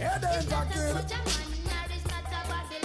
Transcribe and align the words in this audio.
And 0.00 0.48
jacket. 0.48 1.14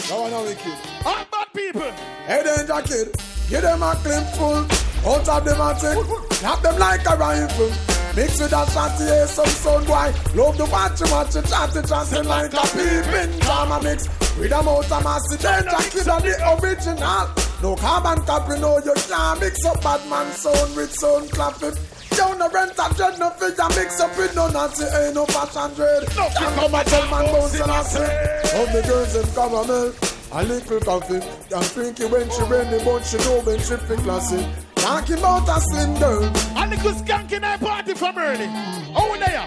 Go 0.08 0.24
on, 0.24 0.46
wicked. 0.46 0.74
All 1.06 1.25
bad 1.32 1.48
people. 1.56 1.82
And 2.27 2.67
jacket. 2.67 3.16
Give 3.50 3.61
them 3.61 3.83
a 3.83 3.95
clip 3.95 4.24
full. 4.35 4.66
Out 5.06 5.30
of 5.30 5.46
them 5.46 5.62
a. 5.62 6.33
Snap 6.33 6.62
them 6.62 6.80
like 6.80 7.06
a 7.06 7.16
rifle. 7.16 7.72
Mix 8.18 8.39
with 8.39 8.52
a 8.52 8.66
shotty, 8.73 9.07
yeah, 9.07 9.25
some 9.28 9.46
sound 9.46 9.86
boy. 9.86 10.12
Love 10.33 10.57
the 10.57 10.65
watch, 10.71 10.99
watch 11.11 11.35
it, 11.35 11.45
chatty, 11.45 11.88
chatty 11.88 12.27
like 12.27 12.51
a 12.51 12.61
peeping 12.73 13.39
drama 13.41 13.79
mix. 13.83 14.07
With 14.39 14.51
a 14.51 14.63
mouth 14.63 14.91
of 14.91 15.03
massive, 15.03 15.39
then 15.39 15.63
jacket 15.65 16.07
on 16.07 16.21
the 16.23 16.33
original. 16.57 17.27
No 17.61 17.75
carbon 17.75 18.25
copy, 18.25 18.59
no, 18.59 18.79
you 18.79 18.93
can't 18.95 19.39
mix 19.39 19.63
up 19.65 19.83
bad 19.83 20.09
man 20.09 20.31
sound 20.33 20.75
with 20.75 20.91
sound 20.93 21.29
clapping. 21.31 21.77
You 22.18 22.36
no 22.36 22.49
rent 22.49 22.71
a 22.71 22.93
dread, 22.95 23.20
no 23.20 23.29
figure 23.29 23.70
mix 23.75 23.99
up 23.99 24.17
with 24.17 24.36
no 24.36 24.47
Nazi, 24.49 24.86
ain't 24.86 25.13
no 25.13 25.25
fashion 25.27 25.71
dread. 25.75 26.02
No, 26.16 26.27
Can't 26.35 26.55
come 26.55 26.73
a 26.73 26.84
tell 26.84 27.09
man 27.12 27.26
bounce 27.31 27.59
and 27.59 27.71
I 27.71 27.84
say. 27.84 28.62
Of 28.62 28.73
the 28.73 28.81
girls 28.88 29.16
in 29.16 29.27
caramel, 29.35 29.93
a 30.31 30.43
little 30.43 30.80
coffee. 30.80 31.21
And 31.55 31.66
freaky 31.66 32.05
when 32.05 32.27
she 32.31 32.41
ready, 32.43 32.84
but 32.84 33.03
she 33.03 33.17
know 33.17 33.41
when 33.41 33.59
she 33.59 33.76
fit 33.77 33.99
classy. 33.99 34.48
Talking 34.76 35.20
about 35.20 35.48
a 35.48 35.62
slim 35.62 35.99
girl. 35.99 36.23
And 36.57 36.71
the 36.71 36.77
good 36.77 36.95
skank 36.95 37.31
in 37.34 37.43
our 37.43 37.57
party 37.59 37.93
from 37.93 38.18
early. 38.18 38.48
Oh, 38.95 39.15
there. 39.20 39.45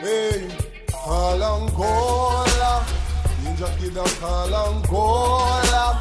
Hey, 0.00 0.48
call 0.90 1.42
Angola. 1.42 2.84
Ninja 3.44 3.78
kid 3.78 3.96
a 3.96 4.04
call 4.18 4.52
Angola. 4.52 6.00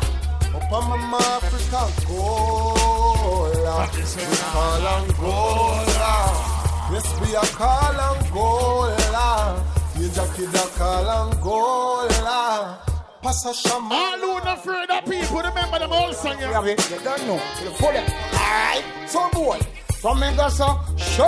Up 0.55 0.71
on 0.71 1.09
my 1.09 1.17
Africa 1.19 2.07
Gola. 2.07 2.82
We 3.23 4.35
call 4.51 4.87
Angola. 4.87 6.13
Yes, 6.91 7.07
we 7.21 7.35
are 7.35 7.45
call 7.55 7.99
Angola. 8.09 9.63
Ninja 9.95 10.25
kid 10.35 10.53
a 10.53 10.67
call 10.77 11.09
Angola. 11.09 12.79
Pass 13.21 13.45
a 13.45 13.53
shaman. 13.53 13.91
All 13.91 14.17
who 14.19 14.27
not 14.43 14.57
afraid 14.59 14.89
of 14.91 15.05
people, 15.05 15.37
remember 15.37 15.79
them 15.79 15.93
all. 15.93 16.09
You 16.09 16.15
Yeah. 16.39 16.51
have 16.53 16.67
it. 16.67 16.89
You 16.91 16.99
don't 16.99 17.25
know. 17.27 17.39
You 17.63 17.69
full 17.79 17.95
it. 17.95 18.11
Alright. 18.33 18.83
So 19.07 19.29
boy. 19.29 19.59
From 20.03 20.19
me 20.19 20.27
go 20.35 20.49
so. 20.49 20.67
Show 20.97 21.23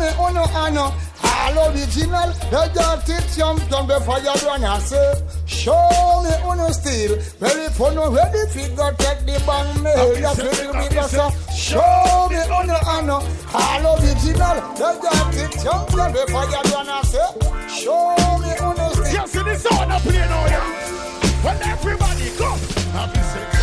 me 0.00 0.08
uno 0.18 0.42
ano. 0.50 0.92
All 1.22 1.70
original. 1.70 2.34
The 2.50 2.66
dirty 2.74 3.22
champion 3.30 3.86
before 3.86 4.18
you 4.18 4.34
run 4.42 4.80
say. 4.80 5.14
Show 5.46 5.78
me 6.24 6.34
uno 6.42 6.66
still. 6.72 7.14
Very 7.38 7.68
fun. 7.70 7.94
Ready 7.94 8.42
figure 8.50 8.90
take 8.98 9.22
the 9.22 9.38
bang 9.46 9.70
me. 9.78 9.94
You 10.18 10.34
feel 10.42 10.74
me 10.74 10.88
go 10.90 11.06
so. 11.06 11.30
Show 11.54 12.26
me 12.28 12.42
uno 12.50 12.74
ano. 12.98 13.22
All 13.54 13.94
original. 13.94 14.58
The 14.74 14.90
dirty 15.06 15.46
champion 15.62 16.10
before 16.10 16.46
you 16.50 16.62
run 16.74 17.04
say. 17.06 17.30
Show 17.78 18.10
me 18.42 18.50
uno 18.58 18.90
still. 18.90 19.22
You 19.22 19.28
see 19.28 19.42
this 19.44 19.62
sound 19.62 19.92
I 19.92 20.00
play 20.00 20.18
now, 20.18 20.42
oh, 20.42 20.50
yeah? 20.50 21.46
When 21.46 21.62
everybody 21.62 22.30
go. 22.36 22.50
Happy 22.90 23.22
sex, 23.22 23.46
happy 23.46 23.55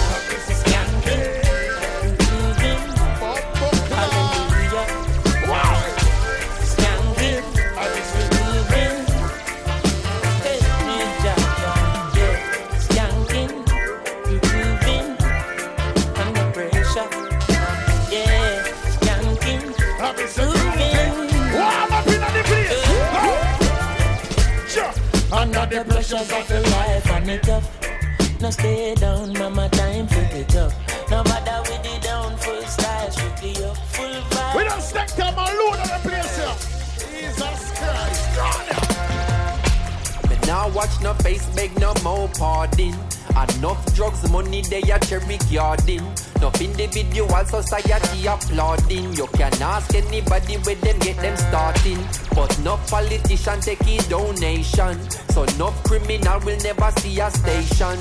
Under 26.13 26.25
the 26.25 26.33
pressures 26.33 26.71
life 26.71 27.09
and 27.09 27.29
it 27.31 27.41
tough. 27.41 28.39
Now 28.39 28.51
stay 28.51 28.93
down, 28.93 29.33
mama, 29.33 29.67
time 29.69 30.05
for 30.05 30.19
it 30.37 30.55
up. 30.55 30.71
No 31.09 31.23
matter 31.23 31.71
with 31.71 31.81
the 31.81 31.99
down, 32.05 32.37
full 32.37 32.61
style, 32.63 33.09
strictly 33.09 33.65
up, 33.65 33.75
full 33.77 34.05
vibe. 34.05 34.55
We 34.55 34.63
don't 34.63 34.81
stack 34.81 35.09
them 35.15 35.33
alone 35.33 35.79
on 35.79 35.87
the 35.87 35.99
place 36.03 36.37
here. 36.37 36.55
Jesus 36.99 37.71
Christ. 37.79 38.35
God. 38.35 40.29
Me 40.29 40.37
now 40.45 40.69
watch 40.69 41.01
no 41.01 41.15
face, 41.15 41.47
beg 41.55 41.79
no 41.79 41.95
more 42.03 42.29
pardon. 42.37 42.93
Enough 43.33 43.95
drugs, 43.95 44.29
money 44.29 44.61
they 44.61 44.81
a 44.81 44.99
cherry 44.99 45.37
garden. 45.51 46.05
Enough 46.35 46.61
individual 46.61 47.45
society 47.45 48.27
applauding. 48.27 49.13
You 49.13 49.27
can 49.27 49.53
ask 49.61 49.93
anybody 49.95 50.57
where 50.57 50.75
them 50.75 50.99
get 50.99 51.17
them 51.17 51.35
starting. 51.37 51.99
But 52.35 52.57
no 52.59 52.77
politician 52.87 53.59
take 53.61 53.81
a 53.81 53.97
donation. 54.07 55.09
So 55.33 55.45
no 55.57 55.71
criminal 55.83 56.39
will 56.41 56.59
never 56.59 56.91
see 56.99 57.19
a 57.19 57.31
station. 57.31 57.97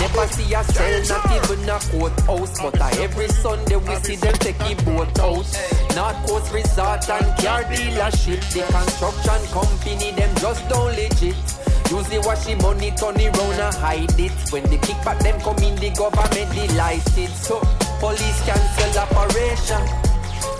Never 0.00 0.26
see 0.28 0.52
a 0.52 0.64
cell, 0.64 1.02
not 1.08 1.30
even 1.30 1.68
a 1.68 1.78
courthouse. 1.78 2.60
But 2.60 2.80
uh, 2.80 2.90
every 2.98 3.28
Sunday 3.28 3.76
we 3.76 3.94
see 3.96 4.16
them 4.16 4.34
take 4.34 4.60
a 4.60 4.74
boat 4.82 5.16
out. 5.20 5.46
North 5.94 6.26
Coast 6.26 6.52
Resort 6.52 7.08
and 7.08 7.26
car 7.38 7.62
dealership. 7.64 8.42
The 8.52 8.62
construction 8.72 9.46
company, 9.52 10.10
them 10.10 10.34
just 10.36 10.68
don't 10.68 10.96
legit. 10.96 11.61
Usually 11.90 12.18
wash 12.18 12.44
the 12.46 12.54
money, 12.62 12.90
turn 12.92 13.16
it 13.20 13.36
round 13.36 13.60
and 13.60 13.74
hide 13.76 14.18
it. 14.18 14.32
When 14.50 14.62
the 14.64 14.78
kickback 14.78 15.18
them 15.20 15.40
come 15.40 15.58
in, 15.58 15.76
the 15.76 15.90
government 15.90 16.50
delighted. 16.54 17.30
So 17.36 17.60
police 18.00 18.40
cancel 18.44 18.98
operation. 18.98 19.82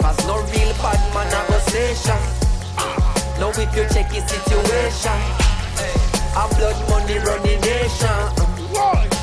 Cause 0.00 0.18
no 0.26 0.36
real 0.52 0.72
bad 0.82 1.00
man 1.14 1.28
a 1.32 1.40
go 1.48 1.58
station. 1.70 2.20
Now 3.40 3.50
if 3.50 3.70
you 3.74 3.84
check 3.90 4.08
the 4.10 4.20
situation, 4.28 5.18
a 6.36 6.44
blood 6.56 6.78
money 6.88 7.18
running 7.18 7.60
nation. 7.60 8.22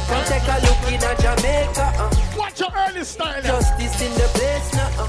Come 0.10 0.24
take 0.26 0.48
a 0.50 0.58
look 0.66 0.81
in 0.90 1.04
a 1.04 1.12
Jamaica. 1.22 1.94
uh. 1.98 2.10
Watch 2.38 2.60
your 2.60 2.70
early 2.76 3.04
style. 3.04 3.42
Justice 3.44 4.02
in 4.02 4.12
the 4.14 4.28
place 4.34 4.74
now. 4.74 5.04
uh. 5.04 5.08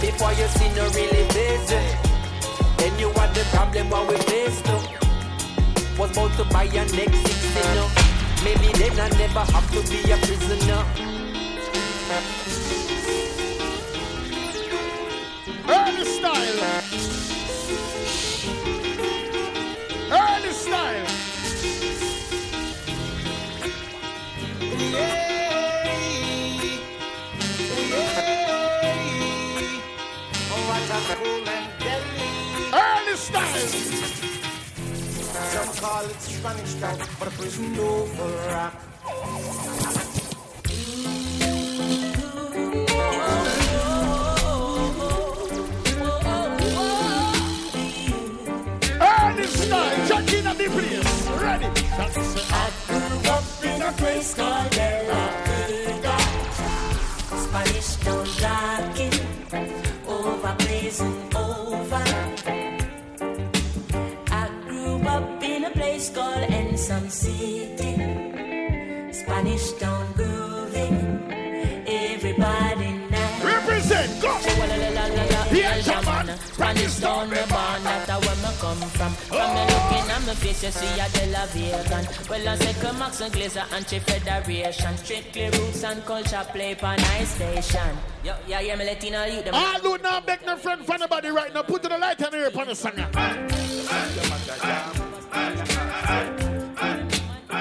Before 0.00 0.32
you 0.32 0.46
see 0.54 0.68
no 0.76 0.84
really 0.94 1.24
face. 1.30 1.70
Then 2.78 2.98
you 2.98 3.08
want 3.10 3.34
the 3.34 3.44
problem 3.52 3.90
what 3.90 4.08
we 4.08 4.16
face 4.18 4.62
now. 4.64 4.95
Was 5.98 6.10
about 6.10 6.36
to 6.36 6.44
buy 6.44 6.64
your 6.64 6.84
next 6.84 7.16
six 7.22 7.56
you 7.56 7.62
know. 7.74 7.88
Maybe 8.44 8.70
then 8.78 9.00
I 9.00 9.08
never 9.16 9.40
have 9.40 9.70
to 9.72 9.80
be 9.90 10.10
a 10.10 10.16
prisoner. 10.18 10.84
Early 15.66 16.04
style. 16.04 16.60
Early 20.12 20.52
style. 20.52 21.06
Oh, 30.52 30.70
Early 32.74 33.16
style. 33.16 34.25
Some 35.56 35.74
call 35.76 36.04
it 36.04 36.20
Spanish 36.20 36.74
town, 36.74 36.98
but 37.18 37.28
a 37.28 37.30
prison 37.30 37.74
rock. 37.78 38.74
Early 49.00 49.46
style. 49.46 50.18
In 50.26 50.44
the 50.44 50.54
place. 50.68 51.30
Ready. 51.40 51.68
That's. 51.96 52.52
I 52.52 52.70
grew 52.86 53.30
up 53.30 53.44
in 53.64 53.80
a 53.80 53.92
place 53.92 54.34
called 54.34 54.75
Spanish 76.96 77.00
town 77.00 77.30
me 77.30 77.36
born, 77.36 77.82
that's 77.84 78.08
where 78.26 78.36
me 78.36 78.50
come 78.58 78.88
from. 78.90 79.12
From 79.12 79.54
me 79.54 79.60
looking 79.60 80.10
at 80.10 80.22
me 80.26 80.34
face, 80.34 80.62
you 80.64 80.70
see 80.70 81.00
a 81.00 81.08
De 81.10 81.26
Vegan. 81.52 82.06
Well, 82.28 82.48
I 82.48 82.56
say 82.56 82.72
come 82.80 82.98
Max 82.98 83.20
and 83.20 83.32
Glazer 83.32 83.64
and 83.72 83.86
Chief 83.86 84.02
Federation. 84.02 84.96
Strictly 84.96 85.50
roots 85.50 85.84
and 85.84 86.04
culture 86.04 86.46
play 86.52 86.76
on 86.82 87.00
ice 87.00 87.34
station. 87.34 87.96
Yo, 88.24 88.34
yeah, 88.48 88.60
yeah, 88.60 88.76
me 88.76 88.84
letting 88.84 89.14
all 89.14 89.28
you 89.28 89.42
them. 89.42 89.54
All 89.54 89.80
who 89.80 89.98
now 89.98 90.20
beg 90.20 90.44
no 90.46 90.56
friend 90.56 90.84
for 90.84 90.94
anybody 90.94 91.28
right 91.28 91.52
now. 91.52 91.62
Put 91.62 91.82
to 91.82 91.88
the 91.88 91.98
light 91.98 92.20
and 92.20 92.34
hear 92.34 92.46
upon 92.46 92.68
the 92.68 92.74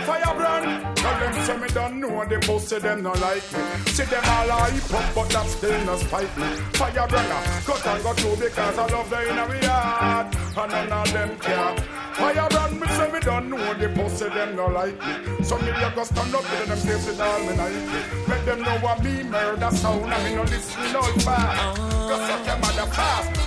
singer. 0.06 0.26
Firebrand, 0.26 0.98
tell 0.98 1.20
them 1.20 1.46
say 1.46 1.58
me 1.58 1.68
don't 1.70 2.00
know 2.00 2.26
the 2.26 2.40
pussy 2.40 2.80
them 2.80 3.04
no 3.04 3.12
like 3.14 3.44
me. 3.54 3.92
See 3.92 4.04
them 4.04 4.24
all 4.26 4.64
hip 4.72 4.84
hop, 4.84 5.16
but 5.16 5.30
that 5.30 5.48
still 5.48 5.86
no 5.86 5.98
spite 5.98 6.38
me. 6.38 6.48
Fire 6.74 6.92
Firebrand, 6.92 7.66
cut 7.66 7.88
and 7.88 8.04
go 8.04 8.14
through 8.14 8.48
because 8.48 8.78
I 8.78 8.88
love 8.88 9.10
the 9.10 9.30
in 9.30 9.36
my 9.36 9.66
heart, 9.66 10.36
and 10.36 10.72
none 10.72 10.92
of 10.92 11.14
them 11.14 11.40
care. 11.40 11.76
Firebrand, 12.16 12.80
me 12.80 12.88
say 12.88 13.12
me 13.12 13.20
don't 13.20 13.50
know 13.50 13.74
the 13.74 13.90
pussy 13.90 14.30
them 14.30 14.56
no 14.56 14.68
like 14.68 15.00
me. 15.00 15.44
So 15.44 15.58
me 15.60 15.70
a 15.70 15.92
go 15.96 16.04
stand 16.04 16.36
up 16.36 16.42
with 16.42 16.68
them 16.68 16.78
say 16.78 17.12
it 17.12 17.20
all 17.20 17.40
me 17.40 17.54
like 17.56 17.74
me. 17.74 18.00
Let 18.28 18.46
them 18.46 18.62
know 18.62 18.78
what 18.80 19.04
me 19.04 19.24
murder 19.24 19.72
sound 19.72 20.06
and 20.06 20.24
me 20.24 20.36
no 20.36 20.44
listen 20.44 20.94
no 20.94 21.02
fast. 21.26 21.78
Go 21.80 22.18
suck 22.28 22.46
your 22.46 22.58
mother 22.58 22.92
fast. 22.94 23.42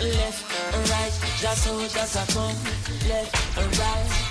Left 0.00 0.74
and 0.74 0.88
right, 0.88 1.12
just 1.40 1.64
so 1.64 1.78
just 1.82 2.16
a 2.16 2.32
come 2.32 2.56
left 3.06 3.58
and 3.58 3.78
right. 3.78 4.29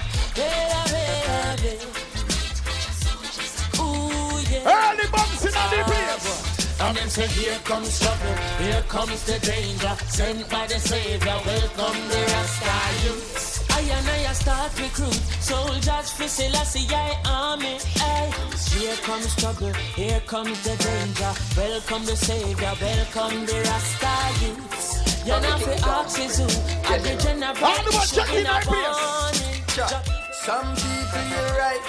Ooh 3.79 4.39
yeah. 4.51 4.71
Early 4.75 5.07
bumps 5.11 5.45
in 5.45 5.51
the 5.51 5.83
place. 5.85 6.79
And 6.81 6.95
them 6.95 7.09
say, 7.09 7.27
here 7.27 7.59
comes 7.65 7.99
trouble, 7.99 8.35
here 8.57 8.81
comes 8.87 9.23
the 9.25 9.37
danger, 9.39 9.95
sent 10.07 10.49
by 10.49 10.65
the 10.65 10.79
Savior, 10.79 11.37
welcome 11.45 12.07
the 12.07 12.21
Rasta 12.31 13.05
youths. 13.05 13.69
I 13.71 13.81
and 13.81 14.07
I 14.07 14.33
start 14.33 14.79
recruit 14.79 15.19
soldiers 15.41 16.11
for 16.11 16.27
Selassie 16.27 16.87
I 16.89 17.17
army. 17.25 17.79
Ay. 17.99 18.31
Here 18.77 18.95
comes 19.03 19.35
trouble, 19.35 19.73
here 19.73 20.21
comes 20.25 20.61
the 20.63 20.75
danger, 20.77 21.33
welcome 21.57 22.05
the 22.05 22.15
Savior, 22.15 22.73
welcome 22.79 23.45
the 23.45 23.61
Rasta 23.67 24.45
youths. 24.45 25.25
You're 25.27 25.41
not 25.41 25.61
for 25.61 25.75
oxys 25.83 26.39
who, 26.39 26.47
at 26.93 27.03
the 27.03 27.15
generation 27.21 28.37
in 28.37 28.45
a 28.45 28.65
morning. 28.65 30.18
Some 30.49 30.73
people 30.73 31.25
you're 31.29 31.53
right, 31.61 31.85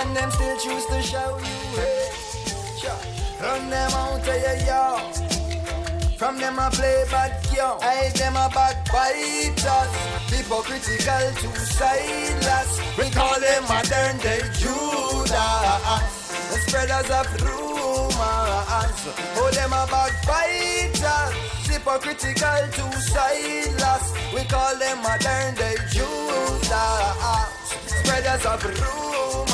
and 0.00 0.16
them 0.16 0.30
still 0.30 0.56
choose 0.56 0.86
to 0.86 1.02
show 1.02 1.36
you 1.36 1.58
hate. 1.76 2.88
Run 3.38 3.68
them 3.68 3.92
out 3.92 4.16
of 4.16 4.26
your 4.26 4.56
yard. 4.64 5.14
From 6.16 6.38
them 6.38 6.58
I 6.58 6.70
play 6.70 7.04
bad 7.10 7.36
young. 7.54 7.78
I 7.82 8.08
them 8.14 8.36
a 8.36 8.48
bad 8.48 8.88
fighters. 8.88 9.92
Hypocritical 10.32 11.26
to 11.36 11.60
silas. 11.60 12.80
We 12.96 13.10
call 13.10 13.38
them 13.38 13.62
modern 13.64 14.16
day 14.24 14.40
Judas. 14.56 15.28
The 16.48 16.58
spreaders 16.64 17.10
of 17.12 17.28
rumors. 17.44 19.00
Oh, 19.36 19.50
them 19.52 19.74
a 19.74 19.84
bad 19.92 20.14
fighters. 20.24 21.34
Hypocritical 21.68 22.62
to 22.72 23.00
silas. 23.02 24.04
We 24.32 24.44
call 24.44 24.78
them 24.78 25.02
modern 25.02 25.54
day 25.56 25.76
Judas. 25.90 27.61
Spreaders 28.02 28.44
of 28.46 28.64
rumors. 28.64 29.52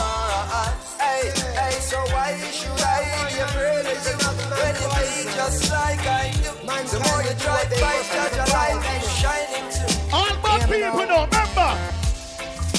Hey, 0.98 1.32
hey, 1.54 1.74
so 1.80 1.98
why 2.12 2.32
should 2.50 2.80
I 2.80 3.28
be 3.28 3.38
afraid 3.40 3.86
of 3.86 4.00
you 4.06 4.16
when 4.56 4.74
you 4.80 4.88
be 4.96 5.28
just 5.34 5.70
like 5.70 6.00
I 6.00 6.32
do? 6.32 6.50
The 6.88 6.98
more 7.04 7.22
you 7.22 7.30
to 7.30 7.36
fight, 7.36 7.68
that 7.68 8.32
your 8.34 8.48
light 8.56 8.80
is 8.96 9.06
shining 9.20 9.68
too. 9.68 9.88
All 10.12 10.32
my 10.42 10.58
people 10.64 11.04
know, 11.06 11.28
remember. 11.28 11.72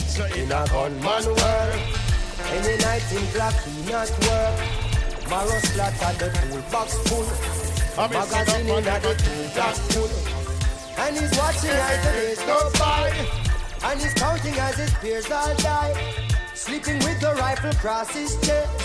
So 0.10 0.24
in 0.26 0.52
a 0.52 0.66
gunman 0.74 1.26
world, 1.26 1.80
any 2.50 2.76
night 2.82 3.06
in 3.14 3.26
black 3.34 3.54
he 3.64 3.72
not 3.92 4.10
work. 4.26 4.56
Marrow 5.30 5.60
splatter 5.62 6.14
the 6.18 6.28
toolbox 6.50 6.98
full. 7.08 7.28
Magazine 8.10 8.70
in 8.70 8.84
the 8.84 9.14
toolbox 9.22 9.78
full. 9.94 10.12
And 10.98 11.16
he's 11.16 11.38
watching 11.38 11.70
as 11.70 12.06
the 12.06 12.12
days 12.12 12.42
go 12.42 12.58
by. 12.80 13.49
And 13.84 14.00
he's 14.00 14.14
counting 14.14 14.54
as 14.56 14.76
his 14.76 14.94
peers 14.96 15.32
all 15.32 15.56
die. 15.56 15.94
Sleeping 16.54 17.00
with 17.00 17.20
the 17.22 17.34
rifle 17.36 17.70
across 17.70 18.14
his 18.14 18.36
chest. 18.42 18.80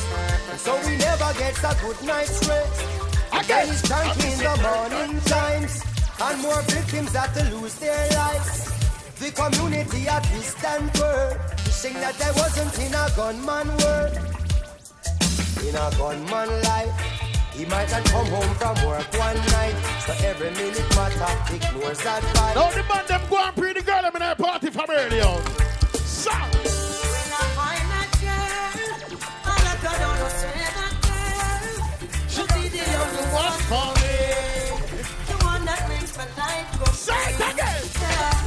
So 0.58 0.76
he 0.78 0.96
never 0.96 1.32
gets 1.38 1.62
a 1.64 1.76
good 1.82 2.00
night's 2.02 2.46
rest. 2.48 2.84
Again, 3.32 3.66
he's 3.66 3.82
drunk 3.82 4.16
in 4.24 4.38
the 4.38 4.56
morning 4.62 5.20
times. 5.22 5.82
And 6.22 6.40
more 6.42 6.62
victims 6.62 7.12
have 7.14 7.34
to 7.34 7.56
lose 7.56 7.74
their 7.76 8.08
lives. 8.10 8.70
The 9.18 9.30
community 9.32 10.06
a 10.06 10.20
distant 10.32 10.98
word. 10.98 11.40
Wishing 11.66 11.94
that 11.94 12.20
I 12.22 12.30
wasn't 12.32 12.78
in 12.78 12.94
a 12.94 13.10
gunman 13.16 13.68
world. 13.82 14.14
In 15.66 15.74
a 15.74 15.90
gunman 15.98 16.62
life. 16.62 17.23
He 17.56 17.64
might 17.66 17.88
not 17.88 18.04
come 18.06 18.26
home 18.26 18.54
from 18.56 18.74
work 18.84 19.06
one 19.16 19.36
night, 19.36 19.76
so 20.04 20.12
every 20.26 20.50
minute 20.50 20.88
matter 20.96 21.54
ignores 21.54 22.00
advice. 22.00 22.54
Now 22.56 22.70
the 22.70 22.82
man 22.82 23.04
them 23.06 23.20
go 23.30 23.38
and 23.38 23.54
pretty 23.54 23.80
girl 23.82 24.02
them 24.02 24.16
in 24.16 24.22
a 24.22 24.34
party 24.34 24.70
from 24.70 24.86
early 24.90 25.20
on. 25.20 25.40
So. 25.94 26.32
When 26.32 27.30
I 27.30 27.46
find 27.54 27.86
that 27.94 28.10
girl, 28.18 29.18
I 29.44 29.54
that 29.70 30.94
girl. 31.06 31.74
She'll 32.28 32.46
be 32.48 32.68
the 32.74 32.82
only 33.02 33.24
one 33.30 33.58
for 33.70 33.88
me. 34.02 34.14
The 35.28 35.34
one 35.44 35.64
that 35.64 35.82
my 36.18 36.26
life 36.36 36.94
Say 36.96 37.14
it 37.14 37.54
again. 37.54 37.82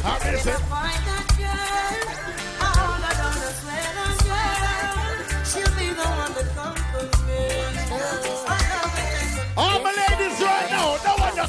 How 0.03 0.17
is 0.29 0.45
it? 0.47 0.59
Find 0.67 1.03
that 1.07 1.27
girl. 1.37 2.16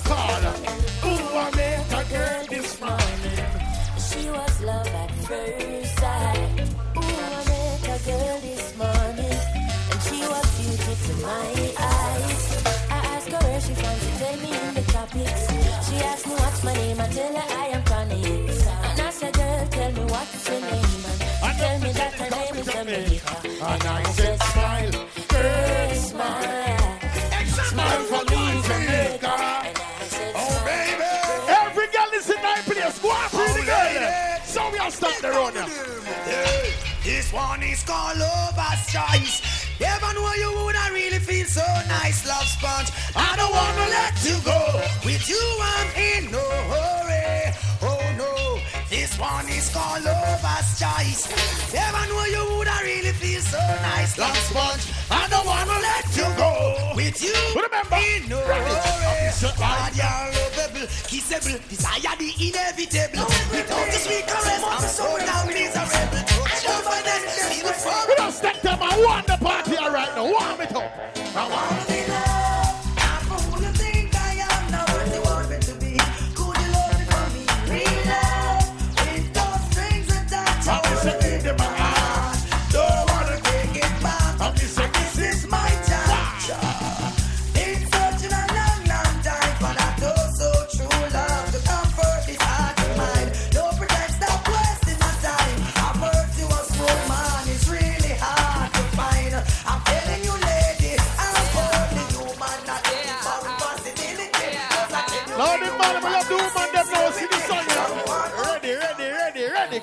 To. 0.04 0.54
Ooh, 1.04 1.36
I 1.44 1.50
met 1.56 1.92
a 1.92 2.02
girl 2.12 2.44
this 2.48 2.80
morning. 2.80 3.40
She 4.06 4.30
was 4.30 4.62
love 4.62 4.86
at 4.86 5.10
first 5.26 5.98
sight. 5.98 6.60
Ooh, 6.96 7.00
I 7.00 7.40
met 7.50 7.84
a 7.84 7.98
girl 8.08 8.40
this 8.40 8.76
morning, 8.76 9.38
and 9.90 10.00
she 10.06 10.20
was 10.32 10.46
beauty 10.58 10.94
to 11.06 11.12
my 11.26 11.74
eyes 11.78 12.78
I 12.90 12.98
asked 13.14 13.28
her 13.28 13.38
where 13.38 13.60
she 13.60 13.74
finds 13.74 14.06
it, 14.06 14.14
tell 14.18 14.36
me 14.44 14.50
in 14.68 14.74
the 14.74 14.82
topics. 14.92 15.42
She 15.88 15.96
asked 16.10 16.26
me 16.26 16.34
what's 16.34 16.64
my 16.64 16.74
name, 16.74 17.00
I 17.00 17.06
tell 17.08 17.34
her 17.36 17.54
I 17.62 17.66
am 17.76 17.82
Connie. 17.84 18.48
And 18.88 19.00
I 19.00 19.10
said, 19.10 19.34
girl, 19.34 19.66
tell 19.66 19.92
me 19.92 20.04
what's 20.12 20.48
your 20.48 20.60
name. 20.60 21.04
And 21.08 21.20
she 21.42 21.58
tell 21.58 21.78
me 21.80 21.92
that 21.92 22.12
her 22.14 22.30
name 22.38 22.56
is 22.62 22.68
America. 22.68 23.36
And 23.44 23.84
I 23.84 24.02
said, 24.18 24.38
the 35.28 35.38
run 35.38 35.54
now. 35.54 35.66
This 37.04 37.32
one 37.32 37.62
is 37.62 37.82
called 37.82 38.18
Lover's 38.18 38.82
Choice. 38.92 39.66
Ever 39.80 40.14
know 40.14 40.32
you 40.34 40.52
woulda 40.56 40.84
really 40.92 41.18
feel 41.18 41.46
so 41.46 41.64
nice, 41.88 42.26
love 42.26 42.44
sponge. 42.44 42.90
I 43.14 43.36
don't 43.36 43.52
wanna 43.52 43.86
let 43.90 44.14
you 44.24 44.36
go. 44.44 44.60
With 45.04 45.28
you, 45.28 45.42
I'm 45.60 45.88
in 45.96 46.30
no 46.30 46.44
hurry. 46.72 47.17
This 49.18 49.26
one 49.26 49.48
is 49.48 49.68
called 49.74 50.04
Lover's 50.04 50.78
Choice. 50.78 51.26
Never 51.74 52.06
know 52.06 52.24
you 52.26 52.54
woulda 52.54 52.78
really 52.84 53.10
feel 53.10 53.40
so 53.40 53.58
nice, 53.58 54.16
love 54.16 54.36
sponge. 54.36 54.86
I 55.10 55.26
don't 55.28 55.44
wanna 55.44 55.74
let 55.82 56.06
you 56.14 56.22
go. 56.38 56.92
With 56.94 57.20
you, 57.20 57.34
remember, 57.50 57.98
in 57.98 58.28
no 58.28 58.38
hurry. 58.38 59.32
So 59.32 59.48
hard, 59.58 59.96
you're 59.98 60.06
lovable, 60.06 60.86
kissable, 61.10 61.58
desire 61.68 62.14
the 62.14 62.30
inevitable. 62.38 63.26
Without 63.50 63.86
the 63.90 63.98
sweet 63.98 64.26
caress, 64.28 64.62
I'm 64.62 64.86
so 64.86 65.18
down 65.26 65.48
miserable. 65.48 66.22
I 66.46 66.60
don't 66.62 66.84
find 66.86 67.04
that 67.04 67.22
feel 67.50 67.66
the 67.66 67.72
fun. 67.74 68.06
We 68.06 68.14
don't 68.14 68.32
step 68.32 68.62
them. 68.62 68.78
I 68.80 69.02
want 69.04 69.26
the 69.26 69.36
party 69.36 69.74
right 69.74 70.14
now. 70.14 70.30
Warm 70.30 70.60
it 70.60 70.76
up. 70.76 70.92
I 71.34 71.48
want 71.50 71.90
it 71.90 71.98
peace 71.98 72.27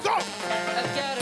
go! 0.06 1.15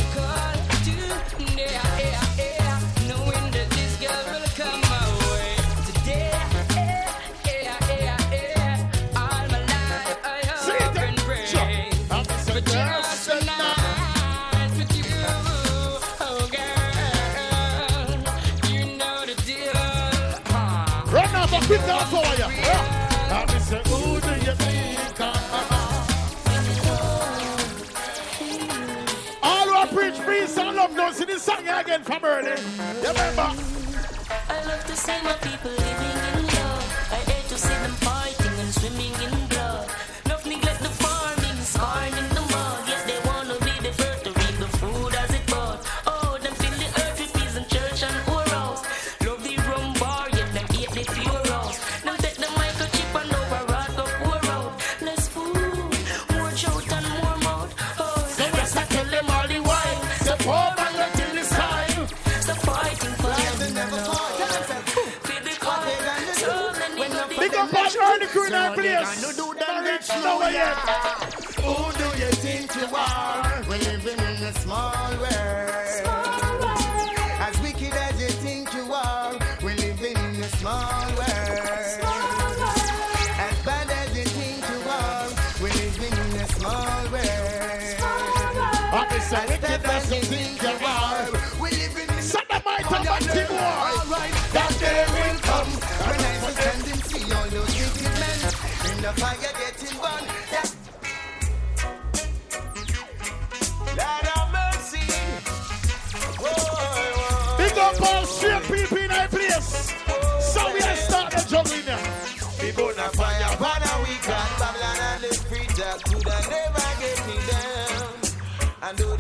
Again 31.84 32.04
from 32.04 32.24
early. 32.24 32.50
You 33.02 33.10
remember? 33.10 33.52
I 34.50 34.66
love 34.66 34.86
to 34.86 34.96
see 34.96 35.22
my 35.24 35.34
people 35.34 35.93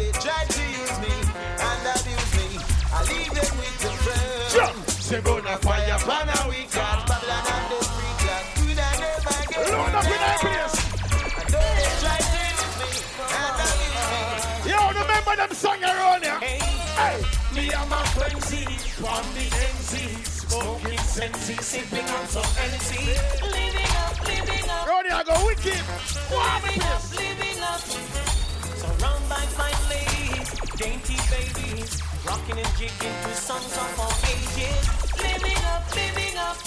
they 0.03 0.11
try 0.19 0.43
to 0.43 0.61
use 0.61 0.99
me 0.99 1.15
and 1.59 1.81
abuse 1.95 2.31
me, 2.35 2.59
I 2.91 3.03
leave 3.03 3.33
them 3.33 3.57
with 3.57 3.79
the 3.79 4.03
Jump. 4.03 4.32
Rocking 32.53 32.65
and 32.65 32.77
jigging 32.77 33.15
to 33.23 33.35
songs 33.35 33.77
of 33.77 33.99
all 33.99 34.13
ages. 34.29 34.85
Living 35.17 35.63
up, 35.65 35.95
living 35.95 36.37
up, 36.37 36.57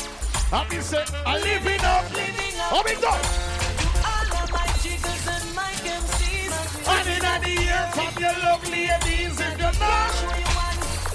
Happy 0.51 0.81
say, 0.81 1.05
I 1.27 1.39
live 1.39 1.67
it 1.67 1.85
up. 1.85 2.05
living 2.15 2.61
up. 2.61 2.73
we 2.85 2.95
go? 2.95 3.11
All 3.11 4.31
of 4.43 4.51
my 4.53 4.67
jiggers 4.83 5.27
and 5.27 5.55
my 5.55 5.73
MCs. 5.83 6.53
And 6.87 7.09
in 7.09 7.25
the 7.43 7.63
ear 7.63 7.87
from 7.95 8.23
your 8.23 8.37
lovely 8.45 8.87
ladies 8.87 9.41
if 9.41 9.59
you 9.59 9.71
know. 9.81 10.07
Show 10.17 10.37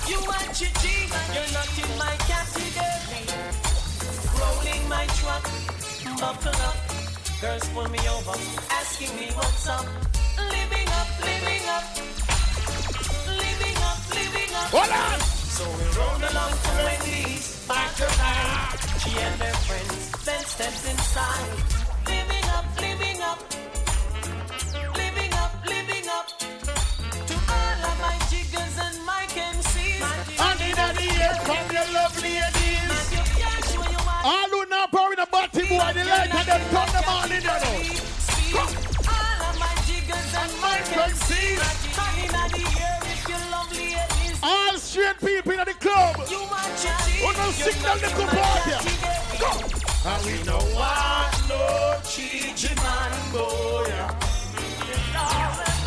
you 0.09 0.19
want 0.27 0.61
your. 0.61 0.71
You're 1.33 1.51
not 1.51 1.71
in 1.83 1.91
my 1.97 2.15
category. 2.29 3.23
Rolling 4.39 4.89
my 4.89 5.05
truck, 5.19 5.43
buckle 6.19 6.61
up. 6.67 6.77
Girls 7.41 7.67
pull 7.69 7.89
me 7.89 7.99
over, 8.07 8.37
asking 8.69 9.15
me 9.17 9.31
what's 9.35 9.67
up. 9.67 10.00
Hold 14.71 14.87
on. 14.87 15.19
So 15.51 15.67
we 15.67 15.83
rolled 15.99 16.23
along 16.31 16.55
to 16.63 16.71
Wendy's, 16.87 17.67
back 17.67 17.91
to 17.95 18.07
back. 18.15 18.79
She 19.03 19.11
and 19.19 19.35
her 19.43 19.51
friends 19.67 20.11
Then 20.23 20.39
stepped 20.47 20.87
inside. 20.87 21.59
Living 22.07 22.47
up, 22.55 22.63
living 22.79 23.19
up. 23.21 23.39
Living 24.95 25.33
up, 25.43 25.51
living 25.67 26.07
up. 26.07 26.27
To 26.39 27.35
all 27.51 27.79
of 27.83 27.97
my 27.99 28.15
jiggers 28.31 28.75
and 28.79 28.95
my 29.03 29.27
MCs. 29.35 30.07
And 30.39 30.61
in 30.63 30.79
the 30.95 31.03
ear 31.19 31.35
from 31.43 31.67
your 31.75 31.87
lovely 31.91 32.39
ladies. 32.39 33.11
You 33.11 33.23
can't 33.43 33.65
show 33.75 33.83
you 33.91 33.99
what 34.07 34.23
All 34.23 34.49
who 34.55 34.65
now 34.71 34.87
power 34.87 35.11
in 35.11 35.19
the 35.19 35.27
body 35.27 35.67
boy, 35.67 35.91
the 35.99 36.03
light 36.07 36.31
and 36.31 36.47
them 36.47 36.63
turn 36.71 36.89
them 36.95 37.07
on 37.11 37.27
in 37.27 37.43
there 37.43 37.59
now. 37.59 37.75
All 38.55 39.39
of 39.51 39.55
my 39.59 39.73
jiggers 39.83 40.31
and 40.31 40.51
my 40.63 40.79
MCs. 40.79 41.90
Signal 47.61 47.95
the 47.97 48.09
good 48.17 48.29
party? 48.29 48.73
Go. 49.39 49.49
And 50.09 50.21
we 50.25 50.33
no 50.45 50.59
cheating 52.03 52.75
man. 52.83 53.11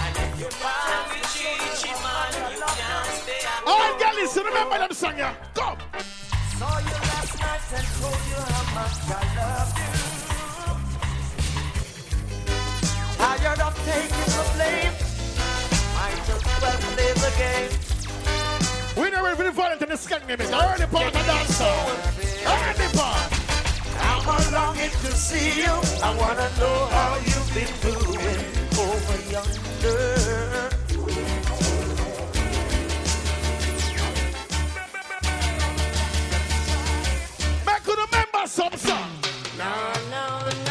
And 0.04 0.16
if 0.16 0.32
you 0.40 0.50
find 0.62 1.08
cheating 1.34 1.98
man, 2.04 2.30
you 2.52 2.62
can't 2.62 3.10
stay 3.22 3.42
at 3.42 3.66
All 3.66 3.92
girls, 3.98 4.16
listen, 4.16 4.44
remember 4.44 4.78
them 4.78 4.92
song, 4.92 5.18
yeah. 5.18 5.34
Go. 5.54 5.76
Saw 6.58 6.78
you 6.78 6.98
last 7.10 7.34
night 7.40 7.72
and 7.76 7.86
told 7.98 8.22
you 8.30 8.40
how 8.54 8.64
much 8.74 8.98
I 9.10 9.22
love 9.38 9.70
you. 9.80 9.92
Tired 13.18 13.60
of 13.60 13.74
taking 13.84 14.30
the 14.36 14.44
blame. 14.54 14.94
I 15.96 16.10
just 16.26 16.44
well 16.62 16.78
play 16.94 17.12
the 17.14 17.30
game. 17.38 17.93
We 18.96 19.10
know 19.10 19.24
violent 19.50 19.82
in 19.82 19.88
the 19.88 19.96
skunk 19.96 20.26
name. 20.28 20.38
The 20.38 20.44
early 20.44 20.86
part 20.86 21.06
of 21.06 21.26
dance 21.26 21.56
song. 21.56 21.88
Early 22.46 22.88
part. 22.94 23.44
I'm 24.00 24.52
longing 24.52 24.90
to 24.90 25.12
see 25.12 25.62
you. 25.62 25.74
I 26.02 26.14
wanna 26.16 26.48
know 26.58 26.86
how 26.90 27.16
you've 27.24 27.54
been 27.54 27.72
doing 27.82 28.54
over 28.78 29.18
yonder. 29.30 30.70
Make 37.66 37.86
you 37.86 37.94
remember 38.04 38.46
some 38.46 38.76
song. 38.76 39.10
No, 39.58 39.92
no, 40.10 40.48
no. 40.48 40.63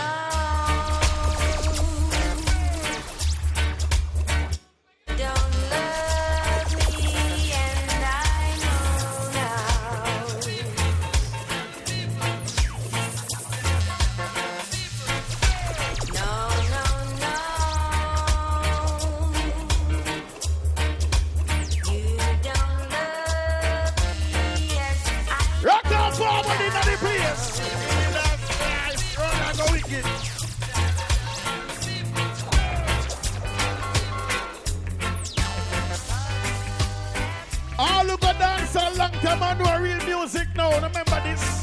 Long 39.24 39.40
time 39.40 39.58
do 39.58 39.64
a 39.64 39.82
real 39.82 40.04
music 40.06 40.48
now. 40.56 40.74
Remember 40.76 41.22
this 41.24 41.63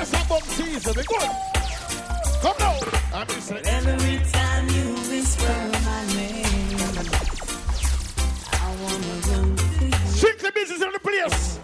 The 0.00 0.06
place 0.06 0.24
above 0.24 0.44
season. 0.44 0.94
We 0.96 1.02
good. 1.02 1.30
Come 2.40 2.56
now. 2.58 2.80
I'm 3.12 3.26
just 3.26 3.48
saying. 3.48 3.66
Every 3.66 4.18
time 4.32 4.68
you 4.70 4.94
whisper 5.10 5.52
my 5.84 6.06
name, 6.14 6.78
I 8.50 8.76
wanna 8.80 9.12
run 9.28 9.56
to 9.56 9.84
you. 9.84 9.92
Strictly 10.06 10.50
business 10.52 10.80
in 10.80 10.92
the 10.92 11.00
place. 11.00 11.58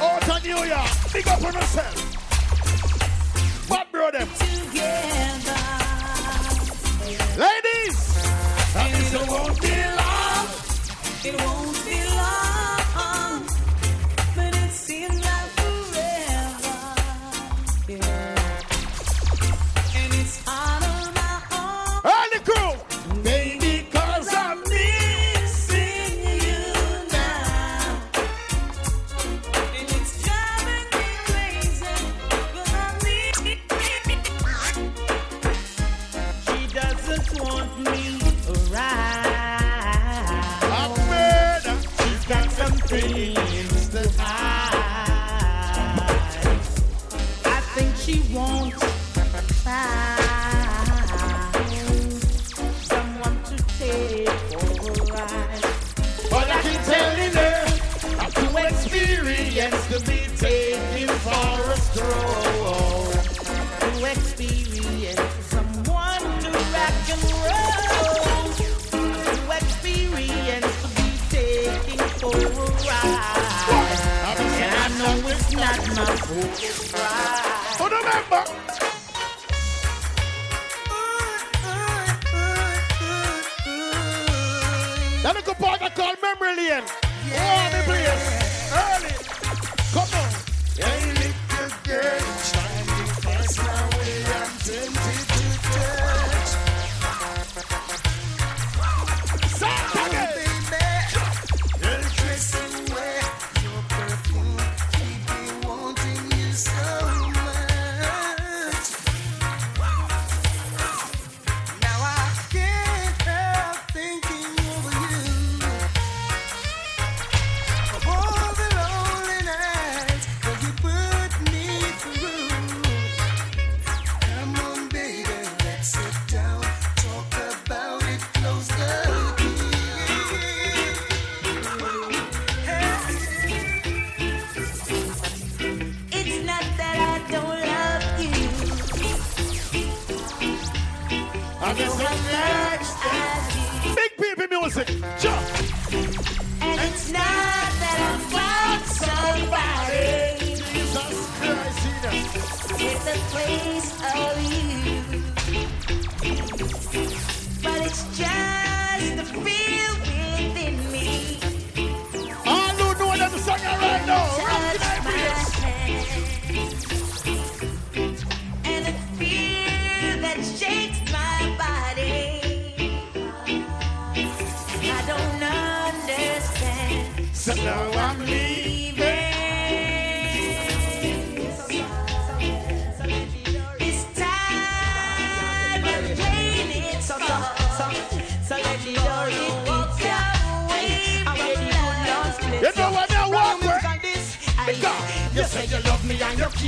Out 0.00 0.28
of 0.28 0.44
New 0.44 0.62
York. 0.64 1.12
Big 1.12 1.26
up 1.26 1.42
on 1.42 1.52
yourself. 1.52 1.94
Bad 3.68 3.86
bro 3.90 4.10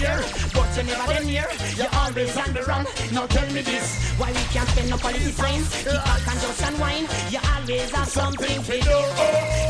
me 0.03 0.09
and 0.09 0.23
you 0.23 0.27
care, 0.27 0.51
but 0.55 0.77
you 0.77 0.83
never 0.83 1.13
then 1.13 1.27
near. 1.27 1.47
You 1.77 1.87
always 1.93 2.37
on 2.37 2.53
the 2.53 2.63
run. 2.63 2.87
Now 3.13 3.27
tell 3.27 3.51
me 3.53 3.63
this: 3.63 4.13
why 4.19 4.29
we 4.33 4.43
can't 4.51 4.69
spend 4.69 4.91
no 4.91 4.97
quality 4.99 5.33
time? 5.33 5.65
Keep 5.65 6.29
and 6.29 6.41
just 6.41 6.63
unwind. 6.63 7.09
You 7.31 7.41
always 7.55 7.91
have 7.91 8.09
something 8.09 8.63
to 8.63 8.73
do. 8.81 8.99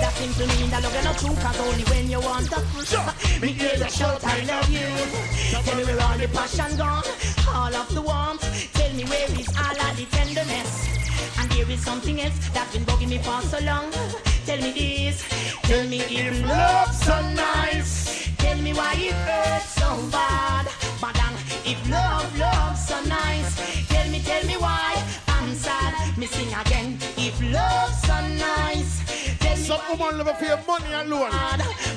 That 0.01 0.13
simply 0.17 0.47
mean 0.47 0.71
that 0.71 0.83
love 0.83 0.95
you 0.95 1.03
not 1.05 1.19
true, 1.19 1.37
cause 1.37 1.61
only 1.61 1.85
when 1.85 2.11
you 2.11 2.21
want 2.21 2.51
to. 2.51 2.61
Me 3.41 3.49
hear 3.49 3.77
you 3.77 3.91
shout, 3.91 4.25
I 4.25 4.45
love 4.45 4.69
you. 4.69 4.89
Tell 5.65 5.77
me 5.77 5.85
where 5.85 6.01
all 6.01 6.19
the 6.19 6.29
passion 6.29 6.77
gone, 6.77 7.05
all 7.55 7.75
of 7.75 7.89
the 7.95 8.03
warmth. 8.03 8.45
Tell 8.73 8.93
me 8.95 9.05
where 9.05 9.31
is 9.39 9.49
all 9.57 9.79
of 9.87 9.97
the 9.97 10.07
tenderness. 10.07 10.89
And 11.39 11.51
there 11.51 11.71
is 11.71 11.81
something 11.85 12.21
else 12.21 12.39
that's 12.53 12.73
been 12.73 12.85
bugging 12.85 13.09
me 13.09 13.19
for 13.19 13.41
so 13.43 13.59
long. 13.65 13.91
Tell 14.47 14.59
me 14.59 14.73
this, 14.73 15.23
tell 15.63 15.87
me 15.87 16.01
if 16.01 16.43
love's 16.47 16.99
so 17.05 17.21
nice 17.35 18.02
why 18.75 18.95
so 19.61 20.11
bad. 20.11 20.67
But 21.01 21.17
if 21.65 21.79
love, 21.91 22.79
so 22.79 23.03
nice, 23.05 23.89
tell 23.89 24.09
me, 24.11 24.21
tell 24.21 24.45
me 24.47 24.57
why 24.57 25.03
I'm 25.29 25.55
sad. 25.55 26.17
missing 26.19 26.53
again, 26.55 26.99
if 27.17 27.41
love 27.53 27.93
so 28.07 28.17
nice. 28.37 29.03
Some 29.67 29.81
woman 29.99 30.19
love 30.19 30.39
for 30.39 30.45
your 30.45 30.59
money 30.67 30.93
alone. 30.93 31.31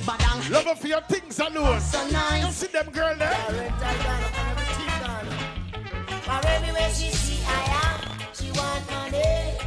But 0.05 0.21
love 0.49 0.79
for 0.79 0.87
your 0.87 1.01
things 1.01 1.39
alone. 1.39 1.79
So 1.81 2.07
nice. 2.09 2.45
You 2.45 2.51
see 2.51 2.67
them 2.67 2.89
girl 2.91 3.15
there? 3.17 3.35
Everywhere 6.27 6.89
she 6.89 7.09
see 7.11 7.43
I 7.47 7.61
am, 7.83 7.99
she 8.33 8.51
want 8.51 8.83
money. 8.91 9.57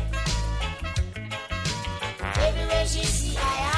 Everywhere 2.47 2.87
she 2.87 3.05
see 3.05 3.37
I 3.37 3.73
am. 3.73 3.78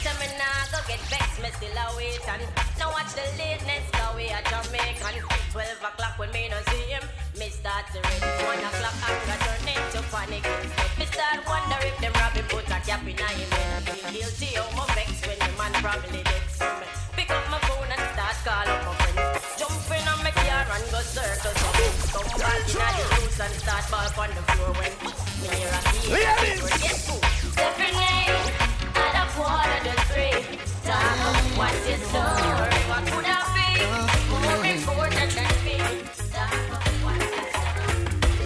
Say 0.00 0.08
uh, 0.08 0.16
me 0.16 0.32
nah 0.40 0.64
go 0.72 0.80
get 0.88 0.96
vexed, 1.12 1.44
me 1.44 1.52
still 1.60 1.76
a 1.76 1.84
wait 1.92 2.24
and 2.24 2.40
Now 2.80 2.88
watch 2.88 3.12
the 3.12 3.20
lateness, 3.36 3.84
cause 3.92 4.16
we 4.16 4.32
a 4.32 4.40
Jamaican. 4.48 5.20
Twelve 5.52 5.76
o'clock 5.76 6.16
when 6.16 6.32
me 6.32 6.48
no 6.48 6.56
see 6.72 6.88
him, 6.88 7.04
me 7.36 7.52
start 7.52 7.84
to 7.92 8.00
read. 8.00 8.24
One 8.48 8.64
o'clock, 8.64 8.96
anger 9.04 9.36
turn 9.44 9.68
into 9.68 10.00
panic. 10.08 10.48
Me 10.96 11.04
start 11.04 11.44
wonder 11.44 11.76
if 11.84 11.92
them 12.00 12.16
rabbit 12.16 12.48
put 12.48 12.64
a 12.72 12.80
cap 12.80 13.04
in 13.04 13.12
him. 13.12 13.52
Head 13.52 13.84
Feel 14.08 14.24
guilty, 14.24 14.56
how 14.56 14.72
my 14.72 14.88
vex 14.96 15.20
when 15.20 15.36
the 15.36 15.52
man 15.60 15.72
probably 15.84 16.24
dead 16.24 16.48
See 16.48 16.64
me 16.80 16.88
Pick 17.20 17.28
up 17.28 17.44
my 17.52 17.60
phone 17.68 17.92
and 17.92 18.04
start 18.16 18.40
call 18.40 18.68
up 18.72 18.80
my 18.88 18.96
friends. 19.04 19.60
Jump 19.60 19.84
in 19.84 20.08
on 20.08 20.16
my 20.24 20.32
car 20.32 20.64
and 20.64 20.86
go 20.88 21.00
circle 21.04 21.52
some. 21.60 21.76
Come 22.16 22.40
back 22.40 22.64
in 22.64 22.72
the 22.72 23.04
house 23.04 23.40
and 23.44 23.54
start 23.60 23.84
ball 23.92 24.08
on 24.16 24.32
the 24.32 24.44
floor 24.48 24.72
when 24.80 24.92
me 25.04 25.12
hear 25.60 25.68
a 25.68 25.80
key 25.92 26.24
Yes, 26.24 27.29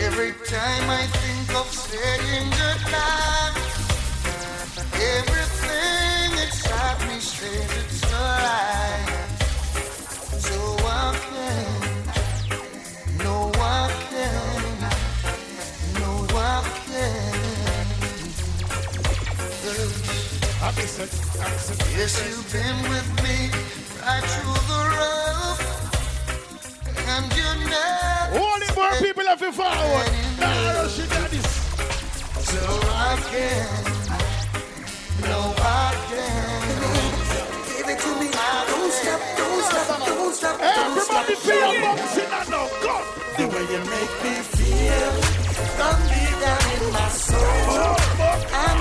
Every 0.07 0.33
time 0.47 0.91
I 0.91 1.07
think 1.07 1.55
of 1.55 1.67
saying 1.67 2.51
goodnight, 2.51 3.34
Yes, 20.77 22.19
you've 22.27 22.51
been 22.53 22.79
with 22.91 23.09
me 23.23 23.37
right 24.03 24.25
through 24.25 24.63
the 24.71 24.81
rough, 24.99 25.63
and 27.09 27.27
you 27.33 27.49
never. 27.71 28.39
Only 28.45 28.69
more 28.75 28.95
people 28.99 29.25
have 29.25 29.39
to 29.39 29.53
forward. 29.53 30.11
Nah, 30.41 30.83
rush 30.83 30.99
it 30.99 31.09
down 31.11 31.29
this. 31.31 31.47
So 32.51 32.61
I 32.91 33.17
can, 33.31 33.69
no 35.23 35.55
I 35.57 35.95
can. 36.11 36.63
Give 37.79 37.89
it 37.89 37.99
to 38.01 38.11
me. 38.21 38.29
Don't 38.67 38.93
stop, 38.93 39.21
don't 39.37 39.63
stop, 39.65 40.05
don't 40.07 40.35
stop. 40.35 40.61
Everybody 40.61 41.35
feel 41.37 41.73
your 41.73 41.81
bumps 41.83 42.17
in 42.19 42.29
that 42.31 42.47
now. 42.51 42.67
Go. 42.83 42.95
The 43.39 43.45
way 43.47 43.65
you 43.73 43.81
make 43.95 44.15
me 44.25 44.35
feel, 44.55 45.13
from 45.79 45.97
deep 46.11 46.35
down 46.43 46.65
in 46.75 46.83
my 46.93 47.09
soul, 47.09 47.39
oh, 47.41 47.95
I'm 48.53 48.74